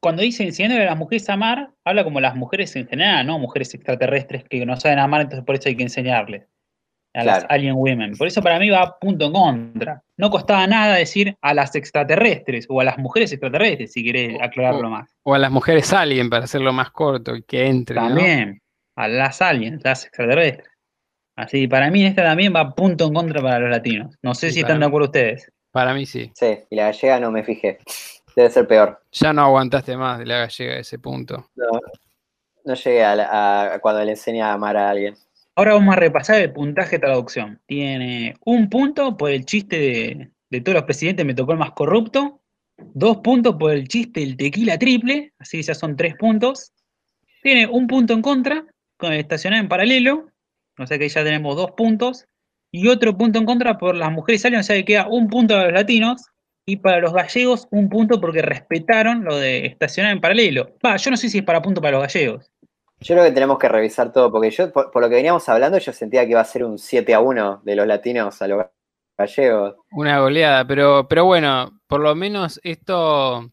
cuando 0.00 0.22
dice 0.22 0.44
enseñándole 0.44 0.84
a 0.84 0.90
las 0.90 0.96
mujeres 0.96 1.28
a 1.28 1.32
amar, 1.34 1.70
habla 1.84 2.04
como 2.04 2.20
las 2.20 2.36
mujeres 2.36 2.74
en 2.76 2.86
general, 2.86 3.26
¿no? 3.26 3.38
Mujeres 3.38 3.74
extraterrestres 3.74 4.44
que 4.44 4.64
no 4.64 4.78
saben 4.78 4.98
amar, 5.00 5.22
entonces 5.22 5.44
por 5.44 5.56
eso 5.56 5.68
hay 5.68 5.76
que 5.76 5.82
enseñarles. 5.82 6.44
A 7.14 7.24
las 7.24 7.46
alien 7.48 7.74
women. 7.76 8.14
Por 8.16 8.26
eso 8.26 8.42
para 8.42 8.58
mí 8.58 8.68
va 8.68 8.98
punto 9.00 9.24
en 9.26 9.32
contra. 9.32 10.02
No 10.18 10.28
costaba 10.28 10.66
nada 10.66 10.96
decir 10.96 11.34
a 11.40 11.54
las 11.54 11.74
extraterrestres 11.74 12.66
o 12.68 12.80
a 12.82 12.84
las 12.84 12.98
mujeres 12.98 13.32
extraterrestres, 13.32 13.92
si 13.92 14.04
querés 14.04 14.38
aclararlo 14.40 14.90
más. 14.90 15.16
O 15.22 15.34
a 15.34 15.38
las 15.38 15.50
mujeres 15.50 15.92
alien 15.94 16.28
para 16.28 16.44
hacerlo 16.44 16.74
más 16.74 16.90
corto 16.90 17.34
y 17.34 17.42
que 17.42 17.66
entre, 17.68 17.96
¿no? 17.96 18.08
También, 18.08 18.60
a 18.96 19.08
las 19.08 19.40
aliens, 19.40 19.82
las 19.82 20.04
extraterrestres. 20.04 20.68
Así, 21.36 21.68
para 21.68 21.90
mí 21.90 22.04
esta 22.04 22.22
también 22.22 22.54
va 22.54 22.74
punto 22.74 23.06
en 23.06 23.14
contra 23.14 23.42
para 23.42 23.58
los 23.60 23.70
latinos. 23.70 24.14
No 24.22 24.34
sé 24.34 24.48
Sí, 24.48 24.54
si 24.54 24.60
están 24.60 24.80
de 24.80 24.86
acuerdo 24.86 25.06
ustedes. 25.06 25.52
Para 25.70 25.92
mí 25.92 26.06
sí. 26.06 26.32
sí, 26.34 26.58
y 26.70 26.76
la 26.76 26.84
gallega 26.84 27.20
no 27.20 27.30
me 27.30 27.44
fijé. 27.44 27.78
Debe 28.34 28.50
ser 28.50 28.66
peor. 28.66 29.02
Ya 29.12 29.32
no 29.32 29.42
aguantaste 29.42 29.96
más 29.96 30.18
de 30.18 30.26
la 30.26 30.38
gallega 30.38 30.74
a 30.74 30.78
ese 30.78 30.98
punto. 30.98 31.50
No, 31.54 31.66
no 32.64 32.74
llegué 32.74 33.04
a, 33.04 33.14
la- 33.16 33.74
a 33.74 33.78
cuando 33.80 34.02
le 34.02 34.12
enseña 34.12 34.50
a 34.50 34.54
amar 34.54 34.76
a 34.76 34.90
alguien. 34.90 35.14
Ahora 35.54 35.74
vamos 35.74 35.94
a 35.94 35.98
repasar 36.00 36.40
el 36.40 36.52
puntaje 36.52 36.96
de 36.96 37.00
traducción. 37.00 37.60
Tiene 37.66 38.34
un 38.44 38.68
punto 38.70 39.16
por 39.16 39.30
el 39.30 39.44
chiste 39.46 39.78
de, 39.78 40.30
de 40.50 40.60
todos 40.60 40.74
los 40.76 40.84
presidentes, 40.84 41.24
me 41.26 41.34
tocó 41.34 41.52
el 41.52 41.58
más 41.58 41.72
corrupto. 41.72 42.40
Dos 42.78 43.18
puntos 43.18 43.56
por 43.56 43.72
el 43.72 43.88
chiste 43.88 44.20
del 44.20 44.36
tequila 44.36 44.78
triple, 44.78 45.32
así 45.38 45.56
que 45.58 45.62
ya 45.62 45.74
son 45.74 45.96
tres 45.96 46.14
puntos. 46.16 46.72
Tiene 47.42 47.66
un 47.66 47.86
punto 47.86 48.12
en 48.12 48.20
contra 48.22 48.64
con 48.98 49.12
el 49.12 49.20
estacionar 49.20 49.60
en 49.60 49.68
paralelo, 49.68 50.28
o 50.78 50.86
sea 50.86 50.98
que 50.98 51.08
ya 51.08 51.24
tenemos 51.24 51.56
dos 51.56 51.72
puntos. 51.72 52.26
Y 52.72 52.88
otro 52.88 53.16
punto 53.16 53.38
en 53.38 53.46
contra 53.46 53.78
por 53.78 53.96
las 53.96 54.12
mujeres 54.12 54.44
aliens, 54.44 54.66
o 54.66 54.68
sea 54.68 54.76
que 54.76 54.84
queda 54.84 55.06
un 55.08 55.28
punto 55.28 55.54
para 55.54 55.66
los 55.66 55.74
latinos. 55.74 56.26
Y 56.68 56.78
para 56.78 56.98
los 56.98 57.12
gallegos, 57.12 57.68
un 57.70 57.88
punto 57.88 58.20
porque 58.20 58.42
respetaron 58.42 59.24
lo 59.24 59.36
de 59.36 59.66
estacionar 59.66 60.12
en 60.12 60.20
paralelo. 60.20 60.74
Va, 60.84 60.96
yo 60.96 61.12
no 61.12 61.16
sé 61.16 61.28
si 61.28 61.38
es 61.38 61.44
para 61.44 61.62
punto 61.62 61.80
para 61.80 61.98
los 61.98 62.12
gallegos. 62.12 62.50
Yo 62.98 63.14
creo 63.14 63.24
que 63.24 63.32
tenemos 63.32 63.58
que 63.58 63.68
revisar 63.68 64.12
todo, 64.12 64.32
porque 64.32 64.50
yo, 64.50 64.72
por, 64.72 64.90
por 64.90 65.02
lo 65.02 65.08
que 65.08 65.14
veníamos 65.14 65.48
hablando, 65.48 65.78
yo 65.78 65.92
sentía 65.92 66.24
que 66.24 66.32
iba 66.32 66.40
a 66.40 66.44
ser 66.44 66.64
un 66.64 66.78
7 66.78 67.14
a 67.14 67.20
1 67.20 67.62
de 67.62 67.76
los 67.76 67.86
latinos 67.86 68.42
a 68.42 68.48
los 68.48 68.64
gallegos. 69.16 69.76
Una 69.92 70.20
goleada, 70.20 70.66
pero, 70.66 71.06
pero 71.08 71.24
bueno, 71.24 71.80
por 71.86 72.00
lo 72.00 72.14
menos 72.14 72.60
esto 72.64 73.50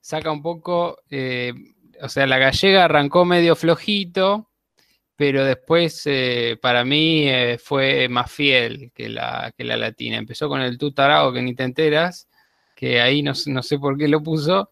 saca 0.00 0.30
un 0.30 0.42
poco, 0.42 0.98
eh, 1.10 1.52
o 2.00 2.08
sea, 2.08 2.26
la 2.26 2.38
gallega 2.38 2.84
arrancó 2.84 3.24
medio 3.24 3.56
flojito, 3.56 4.48
pero 5.16 5.44
después 5.44 6.02
eh, 6.04 6.58
para 6.60 6.84
mí 6.84 7.28
eh, 7.28 7.58
fue 7.58 8.08
más 8.08 8.30
fiel 8.30 8.92
que 8.94 9.08
la, 9.08 9.52
que 9.56 9.64
la 9.64 9.76
latina. 9.76 10.18
Empezó 10.18 10.48
con 10.48 10.60
el 10.60 10.78
tutarago 10.78 11.32
que 11.32 11.42
ni 11.42 11.54
te 11.54 11.64
enteras, 11.64 12.28
que 12.74 13.00
ahí 13.00 13.22
no, 13.22 13.32
no 13.46 13.62
sé 13.62 13.78
por 13.78 13.96
qué 13.96 14.08
lo 14.08 14.22
puso, 14.22 14.70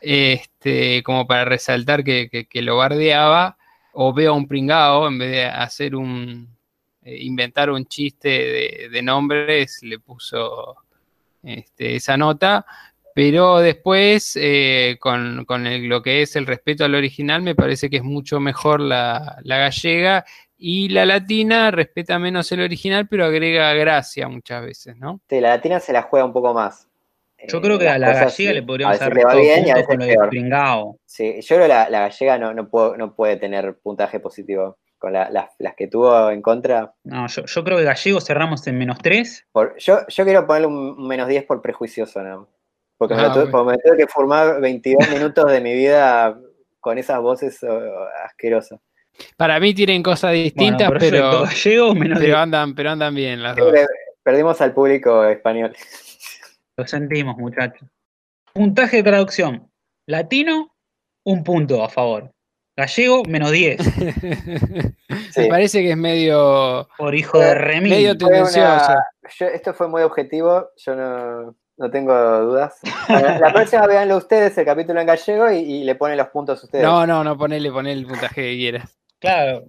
este, 0.00 1.02
como 1.02 1.26
para 1.26 1.44
resaltar 1.44 2.04
que, 2.04 2.46
que, 2.48 2.62
lo 2.62 2.76
bardeaba, 2.76 3.58
o 3.92 4.14
veo 4.14 4.32
a 4.32 4.36
un 4.36 4.46
pringao 4.46 5.08
en 5.08 5.18
vez 5.18 5.30
de 5.32 5.44
hacer 5.46 5.96
un, 5.96 6.48
inventar 7.04 7.70
un 7.70 7.86
chiste 7.86 8.88
de, 8.90 9.02
nombres, 9.02 9.82
le 9.82 9.98
puso 9.98 10.76
este, 11.42 11.96
esa 11.96 12.16
nota, 12.16 12.64
pero 13.14 13.58
después, 13.58 14.36
eh, 14.40 14.96
con, 15.00 15.46
lo 15.46 16.02
que 16.02 16.22
es 16.22 16.36
el 16.36 16.46
respeto 16.46 16.84
al 16.84 16.94
original, 16.94 17.42
me 17.42 17.54
parece 17.54 17.90
que 17.90 17.98
es 17.98 18.02
mucho 18.02 18.40
mejor 18.40 18.80
la, 18.80 19.38
gallega 19.44 20.24
y 20.56 20.88
la 20.90 21.06
latina 21.06 21.70
respeta 21.70 22.18
menos 22.18 22.50
el 22.52 22.60
original, 22.60 23.08
pero 23.08 23.24
agrega 23.24 23.72
gracia 23.74 24.28
muchas 24.28 24.62
veces, 24.62 24.96
¿no? 24.96 25.20
Sí, 25.28 25.40
la 25.40 25.50
latina 25.50 25.80
se 25.80 25.92
la 25.92 26.02
juega 26.02 26.26
un 26.26 26.32
poco 26.32 26.52
más. 26.54 26.86
Yo 27.48 27.62
creo 27.62 27.78
que 27.78 27.88
a 27.88 27.98
la 27.98 28.12
gallega 28.12 28.52
le 28.52 28.62
podríamos 28.62 29.00
haber 29.00 29.26
va 29.26 29.34
bien 29.34 29.66
y 29.66 29.84
con 29.84 29.98
lo 29.98 30.04
de 30.04 30.18
pringao. 30.28 30.98
Sí, 31.06 31.40
yo 31.40 31.56
creo 31.56 31.62
que 31.62 31.68
la, 31.68 31.88
gallega 31.88 32.38
no, 32.38 32.52
no, 32.52 32.68
no 32.96 33.14
puede 33.14 33.36
tener 33.38 33.78
puntaje 33.78 34.20
positivo 34.20 34.76
con 35.00 35.14
las 35.14 35.74
que 35.76 35.88
tuvo 35.88 36.30
en 36.30 36.42
contra. 36.42 36.92
No, 37.04 37.26
yo, 37.26 37.64
creo 37.64 37.78
que 37.78 37.84
Gallego 37.84 38.20
cerramos 38.20 38.64
en 38.66 38.78
menos 38.78 38.98
3. 38.98 39.46
yo, 39.78 40.06
yo 40.06 40.24
quiero 40.24 40.46
ponerle 40.46 40.68
un, 40.68 41.08
menos 41.08 41.26
10 41.26 41.44
por 41.46 41.62
prejuicioso, 41.62 42.22
¿no? 42.22 42.48
Porque 43.00 43.14
me, 43.14 43.22
ah, 43.22 43.32
tuve, 43.32 43.96
que 43.96 44.06
formar 44.06 44.60
22 44.60 45.08
minutos 45.10 45.50
de 45.50 45.62
mi 45.62 45.72
vida 45.72 46.38
con 46.80 46.98
esas 46.98 47.18
voces 47.22 47.58
asquerosas. 48.26 48.78
Para 49.38 49.58
mí 49.58 49.72
tienen 49.72 50.02
cosas 50.02 50.32
distintas, 50.32 50.90
pero, 50.98 51.44
pero, 51.94 52.36
andan, 52.36 52.74
pero 52.74 52.90
andan 52.90 53.14
bien 53.14 53.42
las 53.42 53.56
dos. 53.56 53.72
Perdimos 54.22 54.60
al 54.60 54.74
público 54.74 55.24
español. 55.24 55.74
Lo 56.76 56.86
sentimos, 56.86 57.38
muchachos. 57.38 57.88
Puntaje 58.52 58.98
de 58.98 59.02
traducción. 59.02 59.70
Latino, 60.04 60.76
un 61.24 61.42
punto 61.42 61.82
a 61.82 61.88
favor. 61.88 62.30
Gallego, 62.76 63.24
menos 63.24 63.50
10. 63.50 63.80
Me 65.38 65.46
parece 65.48 65.80
que 65.80 65.92
es 65.92 65.96
medio. 65.96 66.86
Por 66.98 67.14
hijo 67.14 67.38
de 67.38 67.54
remil. 67.54 67.92
Medio 67.92 68.18
tendencioso. 68.18 68.92
esto 69.54 69.72
fue 69.72 69.88
muy 69.88 70.02
objetivo, 70.02 70.68
yo 70.76 70.94
no, 70.94 71.56
tengo 71.88 72.12
dudas. 72.40 72.80
la 73.08 73.52
próxima 73.54 73.86
veanlo 73.86 74.16
ustedes, 74.16 74.58
el 74.58 74.64
capítulo 74.64 75.00
en 75.00 75.06
gallego, 75.06 75.50
y, 75.52 75.84
le 75.84 75.94
ponen 75.94 76.18
los 76.18 76.28
puntos 76.28 76.62
ustedes. 76.64 76.84
No, 76.84 77.06
no, 77.06 77.22
no, 77.22 77.38
ponele, 77.38 77.70
ponele 77.70 78.00
el 78.00 78.06
puntaje 78.06 78.42
que 78.42 78.56
quieras. 78.56 78.98
Claro. 79.20 79.66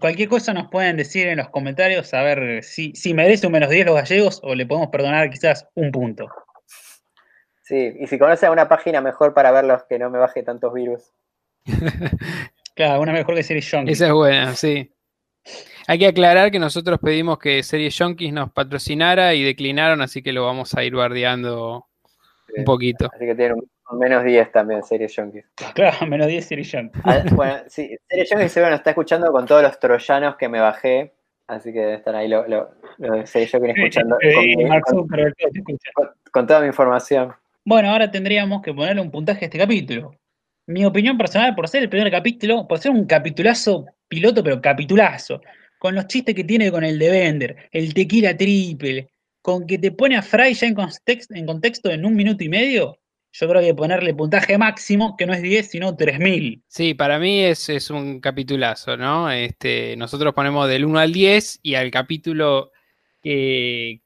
Cualquier 0.00 0.28
cosa 0.28 0.52
nos 0.52 0.68
pueden 0.68 0.96
decir 0.96 1.28
en 1.28 1.38
los 1.38 1.48
comentarios, 1.50 2.12
a 2.12 2.22
ver 2.22 2.62
si, 2.62 2.92
si 2.94 3.14
merece 3.14 3.46
un 3.46 3.52
menos 3.52 3.70
10 3.70 3.86
los 3.86 3.94
gallegos 3.94 4.40
o 4.42 4.54
le 4.54 4.66
podemos 4.66 4.90
perdonar 4.90 5.30
quizás 5.30 5.66
un 5.74 5.90
punto. 5.90 6.26
Sí, 7.62 7.94
y 8.00 8.06
si 8.08 8.18
conoce 8.18 8.50
una 8.50 8.68
página 8.68 9.00
mejor 9.00 9.32
para 9.32 9.52
verlos 9.52 9.84
que 9.88 9.98
no 9.98 10.10
me 10.10 10.18
baje 10.18 10.42
tantos 10.42 10.74
virus. 10.74 11.12
claro, 12.74 13.00
una 13.00 13.12
mejor 13.12 13.36
que 13.36 13.44
Series 13.44 13.70
Junkies. 13.70 13.98
Esa 13.98 14.08
es 14.08 14.12
buena, 14.12 14.54
sí. 14.54 14.92
Hay 15.90 15.98
que 15.98 16.06
aclarar 16.06 16.52
que 16.52 16.60
nosotros 16.60 17.00
pedimos 17.02 17.40
que 17.40 17.64
Series 17.64 17.98
Junkies 17.98 18.32
nos 18.32 18.52
patrocinara 18.52 19.34
y 19.34 19.42
declinaron, 19.42 20.00
así 20.02 20.22
que 20.22 20.32
lo 20.32 20.44
vamos 20.44 20.72
a 20.76 20.84
ir 20.84 20.94
bardeando 20.94 21.88
un 22.56 22.64
poquito. 22.64 23.10
Así 23.12 23.26
que 23.26 23.34
tiene 23.34 23.54
un 23.54 23.98
menos 23.98 24.22
10 24.22 24.52
también 24.52 24.84
Series 24.84 25.12
Junkies. 25.12 25.46
Claro, 25.74 26.06
menos 26.06 26.28
10 26.28 26.46
Series 26.46 26.70
Junkies. 26.70 27.02
Ah, 27.04 27.24
bueno, 27.32 27.56
sí, 27.66 27.98
Series 28.08 28.30
Junkies 28.30 28.52
seguro 28.52 28.70
nos 28.70 28.78
está 28.78 28.90
escuchando 28.90 29.32
con 29.32 29.46
todos 29.46 29.64
los 29.64 29.80
troyanos 29.80 30.36
que 30.36 30.48
me 30.48 30.60
bajé. 30.60 31.12
Así 31.48 31.72
que 31.72 31.94
están 31.94 32.14
ahí 32.14 32.28
los 32.28 32.48
lo, 32.48 32.70
lo 32.98 33.26
Series 33.26 33.50
Junkies 33.50 33.74
escuchando. 33.76 34.16
con 36.30 36.46
toda 36.46 36.60
mi 36.60 36.68
información. 36.68 37.32
Bueno, 37.64 37.90
ahora 37.90 38.08
tendríamos 38.08 38.62
que 38.62 38.72
ponerle 38.72 39.02
un 39.02 39.10
puntaje 39.10 39.46
a 39.46 39.48
este 39.48 39.58
capítulo 39.58 40.12
mi 40.70 40.84
opinión 40.84 41.18
personal, 41.18 41.54
por 41.54 41.68
ser 41.68 41.82
el 41.82 41.88
primer 41.88 42.10
capítulo, 42.12 42.66
por 42.68 42.78
ser 42.78 42.92
un 42.92 43.04
capitulazo 43.04 43.86
piloto, 44.08 44.42
pero 44.42 44.60
capitulazo, 44.60 45.40
con 45.80 45.94
los 45.94 46.06
chistes 46.08 46.34
que 46.34 46.44
tiene 46.44 46.70
con 46.70 46.84
el 46.84 46.98
de 46.98 47.08
Bender, 47.10 47.56
el 47.72 47.94
tequila 47.94 48.36
triple, 48.36 49.08
con 49.40 49.66
que 49.66 49.78
te 49.78 49.90
pone 49.90 50.14
a 50.14 50.20
Fry 50.20 50.52
ya 50.52 50.66
en 50.66 50.74
contexto, 50.74 51.34
en 51.34 51.46
contexto 51.46 51.90
en 51.90 52.04
un 52.04 52.14
minuto 52.14 52.44
y 52.44 52.50
medio, 52.50 52.98
yo 53.32 53.48
creo 53.48 53.62
que 53.62 53.74
ponerle 53.74 54.12
puntaje 54.12 54.58
máximo, 54.58 55.16
que 55.16 55.24
no 55.24 55.32
es 55.32 55.40
10, 55.40 55.70
sino 55.70 55.96
3000. 55.96 56.62
Sí, 56.68 56.92
para 56.92 57.18
mí 57.18 57.44
es, 57.44 57.70
es, 57.70 57.88
un 57.88 58.20
capitulazo, 58.20 58.98
¿no? 58.98 59.30
Este, 59.30 59.96
nosotros 59.96 60.34
ponemos 60.34 60.68
del 60.68 60.84
1 60.84 60.98
al 60.98 61.12
10 61.14 61.60
y 61.62 61.74
al 61.76 61.90
capítulo 61.90 62.72
que, 63.22 64.02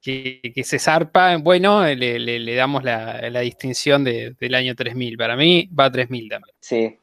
que, 0.00 0.62
se 0.62 0.78
zarpa, 0.78 1.38
bueno, 1.38 1.84
le, 1.86 2.54
damos 2.54 2.84
la, 2.84 3.40
distinción 3.40 4.04
del 4.04 4.54
año 4.54 4.76
3000. 4.76 5.16
Para 5.16 5.34
mí 5.34 5.68
va 5.76 5.86
a 5.86 5.90
3000 5.90 6.28
también. 6.28 6.54
Sí. 6.60 6.96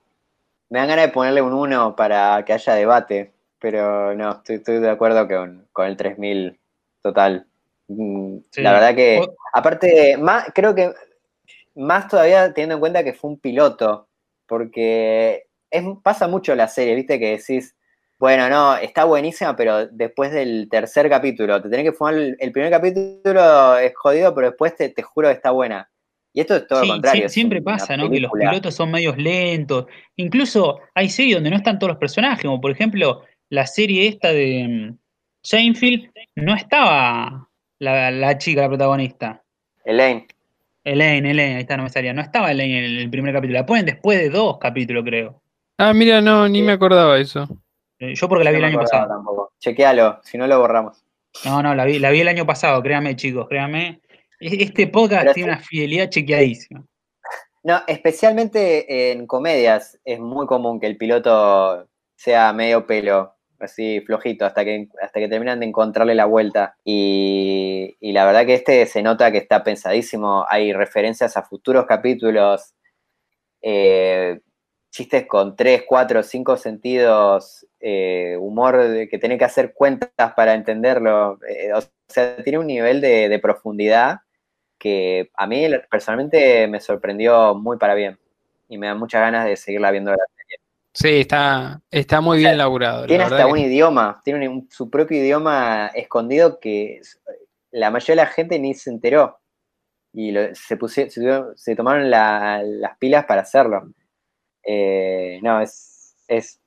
Me 0.69 0.79
dan 0.79 0.87
ganas 0.87 1.07
de 1.07 1.11
ponerle 1.11 1.41
un 1.41 1.51
1 1.51 1.93
para 1.97 2.45
que 2.45 2.53
haya 2.53 2.73
debate, 2.73 3.33
pero 3.59 4.13
no, 4.15 4.41
estoy, 4.47 4.79
de 4.79 4.89
acuerdo 4.89 5.27
con, 5.27 5.67
con 5.71 5.87
el 5.87 5.97
3000 5.97 6.59
total. 7.01 7.47
Mm, 7.87 8.37
la 8.57 8.73
verdad 8.73 8.95
que, 8.95 9.21
aparte, 9.53 10.17
más, 10.17 10.45
creo 10.53 10.75
que 10.75 10.93
más 11.75 12.07
todavía 12.07 12.53
teniendo 12.53 12.75
en 12.75 12.79
cuenta 12.79 13.03
que 13.03 13.13
fue 13.13 13.31
un 13.31 13.39
piloto, 13.39 14.07
porque 14.47 15.45
es, 15.69 15.83
pasa 16.03 16.27
mucho 16.27 16.55
la 16.55 16.67
serie, 16.67 16.95
viste, 16.95 17.19
que 17.19 17.37
decís, 17.37 17.75
bueno, 18.19 18.49
no, 18.49 18.75
está 18.75 19.03
buenísima, 19.03 19.55
pero 19.55 19.87
después 19.87 20.31
del 20.31 20.67
tercer 20.69 21.07
capítulo, 21.07 21.61
te 21.61 21.69
tenés 21.69 21.85
que 21.85 21.91
fumar 21.91 22.15
el, 22.15 22.51
primer 22.51 22.71
capítulo, 22.71 23.77
es 23.77 23.93
jodido, 23.95 24.33
pero 24.33 24.47
después 24.47 24.75
te, 24.75 24.93
juro 25.03 25.27
que 25.27 25.35
está 25.35 25.51
buena. 25.51 25.89
Y 26.33 26.41
esto 26.41 26.55
es 26.55 26.67
todo 26.67 26.81
lo 26.83 26.93
contrario. 26.93 27.29
siempre 27.29 27.61
pasa, 27.61 27.95
¿no? 27.97 28.09
Que 28.09 28.19
los 28.19 28.31
pilotos 28.31 28.75
son 28.75 28.91
medios 28.91 29.17
lentos. 29.17 29.85
Incluso 30.15 30.79
hay 30.93 31.09
series 31.09 31.35
donde 31.35 31.49
no 31.49 31.55
están 31.55 31.79
todos 31.79 31.91
los 31.91 31.99
personajes, 31.99 32.43
como 32.43 32.61
por 32.61 32.71
ejemplo 32.71 33.23
la 33.49 33.65
serie 33.65 34.07
esta 34.07 34.31
de 34.31 34.67
mm, 34.67 34.97
Shanefield, 35.43 36.11
no 36.35 36.55
estaba 36.55 37.49
la, 37.79 38.37
chica, 38.37 38.61
la 38.61 38.67
protagonista. 38.67 39.43
Elaine. 39.85 40.27
Elaine, 40.83 41.31
Elaine, 41.31 41.55
ahí 41.55 41.61
está, 41.61 41.77
no 41.77 41.83
me 41.83 41.89
salía. 41.89 42.13
No 42.13 42.21
estaba 42.21 42.51
Elaine 42.51 42.79
en 42.79 42.99
el 42.99 43.09
primer 43.09 43.33
capítulo. 43.33 43.59
La 43.59 43.65
ponen 43.65 43.85
después 43.85 44.19
de 44.19 44.29
dos 44.29 44.57
capítulos, 44.57 45.03
creo. 45.03 45.41
Ah, 45.77 45.93
mira, 45.93 46.21
no, 46.21 46.47
ni 46.47 46.61
me 46.61 46.73
acordaba 46.73 47.17
eso. 47.17 47.47
Eh, 47.99 48.15
yo 48.15 48.29
porque 48.29 48.43
la 48.43 48.51
vi 48.51 48.57
el 48.57 48.63
año 48.63 48.79
pasado. 48.79 49.07
Tampoco. 49.07 49.53
Chequealo, 49.59 50.19
si 50.23 50.37
no 50.37 50.47
lo 50.47 50.59
borramos. 50.59 51.03
No, 51.45 51.61
no, 51.61 51.75
la 51.75 51.85
vi, 51.85 51.99
la 51.99 52.09
vi 52.09 52.21
el 52.21 52.27
año 52.27 52.45
pasado, 52.45 52.81
créame, 52.81 53.15
chicos, 53.15 53.47
créame. 53.47 54.01
E-, 54.39 54.63
este 54.63 54.87
podcast 54.87 55.33
tiene 55.33 55.51
una 55.51 55.59
fidelidad 55.59 56.09
chequeadísima. 56.09 56.83
No, 57.63 57.81
especialmente 57.87 59.11
en 59.11 59.27
comedias 59.27 59.99
es 60.05 60.19
muy 60.19 60.47
común 60.47 60.79
que 60.79 60.87
el 60.87 60.97
piloto 60.97 61.87
sea 62.15 62.53
medio 62.53 62.87
pelo, 62.87 63.35
así 63.59 64.01
flojito, 64.01 64.45
hasta 64.45 64.63
que, 64.63 64.87
hasta 65.01 65.19
que 65.19 65.27
terminan 65.27 65.59
de 65.59 65.67
encontrarle 65.67 66.15
la 66.15 66.25
vuelta. 66.25 66.75
Y, 66.83 67.95
y, 67.99 68.11
la 68.13 68.25
verdad 68.25 68.45
que 68.45 68.55
este 68.55 68.85
se 68.85 69.01
nota 69.01 69.31
que 69.31 69.37
está 69.39 69.63
pensadísimo. 69.63 70.45
Hay 70.49 70.73
referencias 70.73 71.37
a 71.37 71.43
futuros 71.43 71.85
capítulos. 71.85 72.73
Eh, 73.61 74.39
chistes 74.91 75.27
con 75.27 75.55
tres, 75.55 75.83
cuatro, 75.87 76.23
cinco 76.23 76.57
sentidos, 76.57 77.67
eh, 77.79 78.35
humor 78.39 79.07
que 79.09 79.19
tiene 79.19 79.37
que 79.37 79.45
hacer 79.45 79.73
cuentas 79.73 80.33
para 80.35 80.53
entenderlo. 80.53 81.39
Eh, 81.47 81.73
o 81.73 81.81
sea, 82.07 82.37
tiene 82.43 82.59
un 82.59 82.67
nivel 82.67 83.01
de, 83.01 83.39
profundidad 83.41 84.19
que 84.79 85.29
a 85.35 85.47
mí 85.47 85.67
personalmente 85.89 86.67
me 86.67 86.79
sorprendió 86.81 87.55
muy 87.55 87.77
para 87.77 87.95
bien. 87.95 88.19
Y 88.69 88.77
me 88.77 88.87
da 88.87 88.95
muchas 88.95 89.21
ganas 89.21 89.45
de 89.45 89.55
seguirla 89.55 89.91
viendo. 89.91 90.13
Sí, 90.97 91.19
está, 91.19 91.79
está 91.91 92.21
muy 92.21 92.39
bien 92.39 92.53
elaborado. 92.53 93.05
Tiene 93.05 93.25
hasta 93.25 93.45
un 93.45 93.59
idioma, 93.59 94.19
tiene 94.23 94.65
su 94.71 94.89
propio 94.89 95.19
idioma 95.19 95.91
escondido 95.93 96.59
que 96.59 97.01
la 97.69 97.91
mayoría 97.91 98.23
de 98.23 98.27
la 98.27 98.33
gente 98.33 98.57
ni 98.57 98.73
se 98.73 98.89
enteró. 98.89 99.37
Y 100.11 100.33
se, 100.53 100.79
se, 101.55 101.75
tomaron 101.75 102.09
las 102.09 102.97
pilas 102.97 103.25
para 103.25 103.41
hacerlo. 103.41 103.91
Eh, 104.63 105.39
no, 105.43 105.61
es, 105.61 106.15
es 106.27 106.59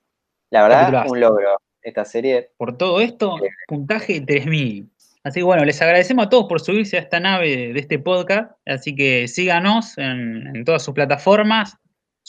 la 0.51 0.62
verdad 0.62 1.07
un 1.09 1.19
logro 1.19 1.61
esta 1.82 2.05
serie. 2.05 2.52
Por 2.57 2.78
todo 2.78 3.01
esto, 3.01 3.35
puntaje 3.66 4.20
3000. 4.20 4.89
Así 5.24 5.40
que 5.40 5.44
bueno, 5.44 5.65
les 5.65 5.82
agradecemos 5.82 6.27
a 6.27 6.28
todos 6.28 6.47
por 6.47 6.61
subirse 6.61 6.98
a 6.98 7.01
esta 7.01 7.19
nave 7.19 7.73
de 7.73 7.81
este 7.81 7.98
podcast. 7.98 8.52
Así 8.65 8.94
que 8.94 9.27
síganos 9.27 9.98
en, 9.98 10.65
todas 10.65 10.85
sus 10.85 10.94
plataformas. 10.94 11.77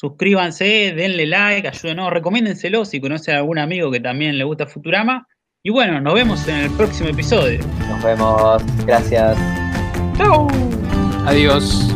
Suscríbanse, 0.01 0.93
denle 0.95 1.27
like, 1.27 1.67
ayúdenos, 1.67 2.09
recomiéndenselo 2.11 2.85
si 2.85 2.99
conocen 2.99 3.35
a 3.35 3.37
algún 3.37 3.59
amigo 3.59 3.91
que 3.91 3.99
también 3.99 4.35
le 4.35 4.43
gusta 4.43 4.65
Futurama. 4.65 5.27
Y 5.61 5.69
bueno, 5.69 6.01
nos 6.01 6.15
vemos 6.15 6.47
en 6.47 6.55
el 6.55 6.71
próximo 6.71 7.09
episodio. 7.09 7.59
Nos 7.87 8.03
vemos, 8.03 8.63
gracias. 8.87 9.37
Chau. 10.17 10.47
Adiós. 11.27 11.95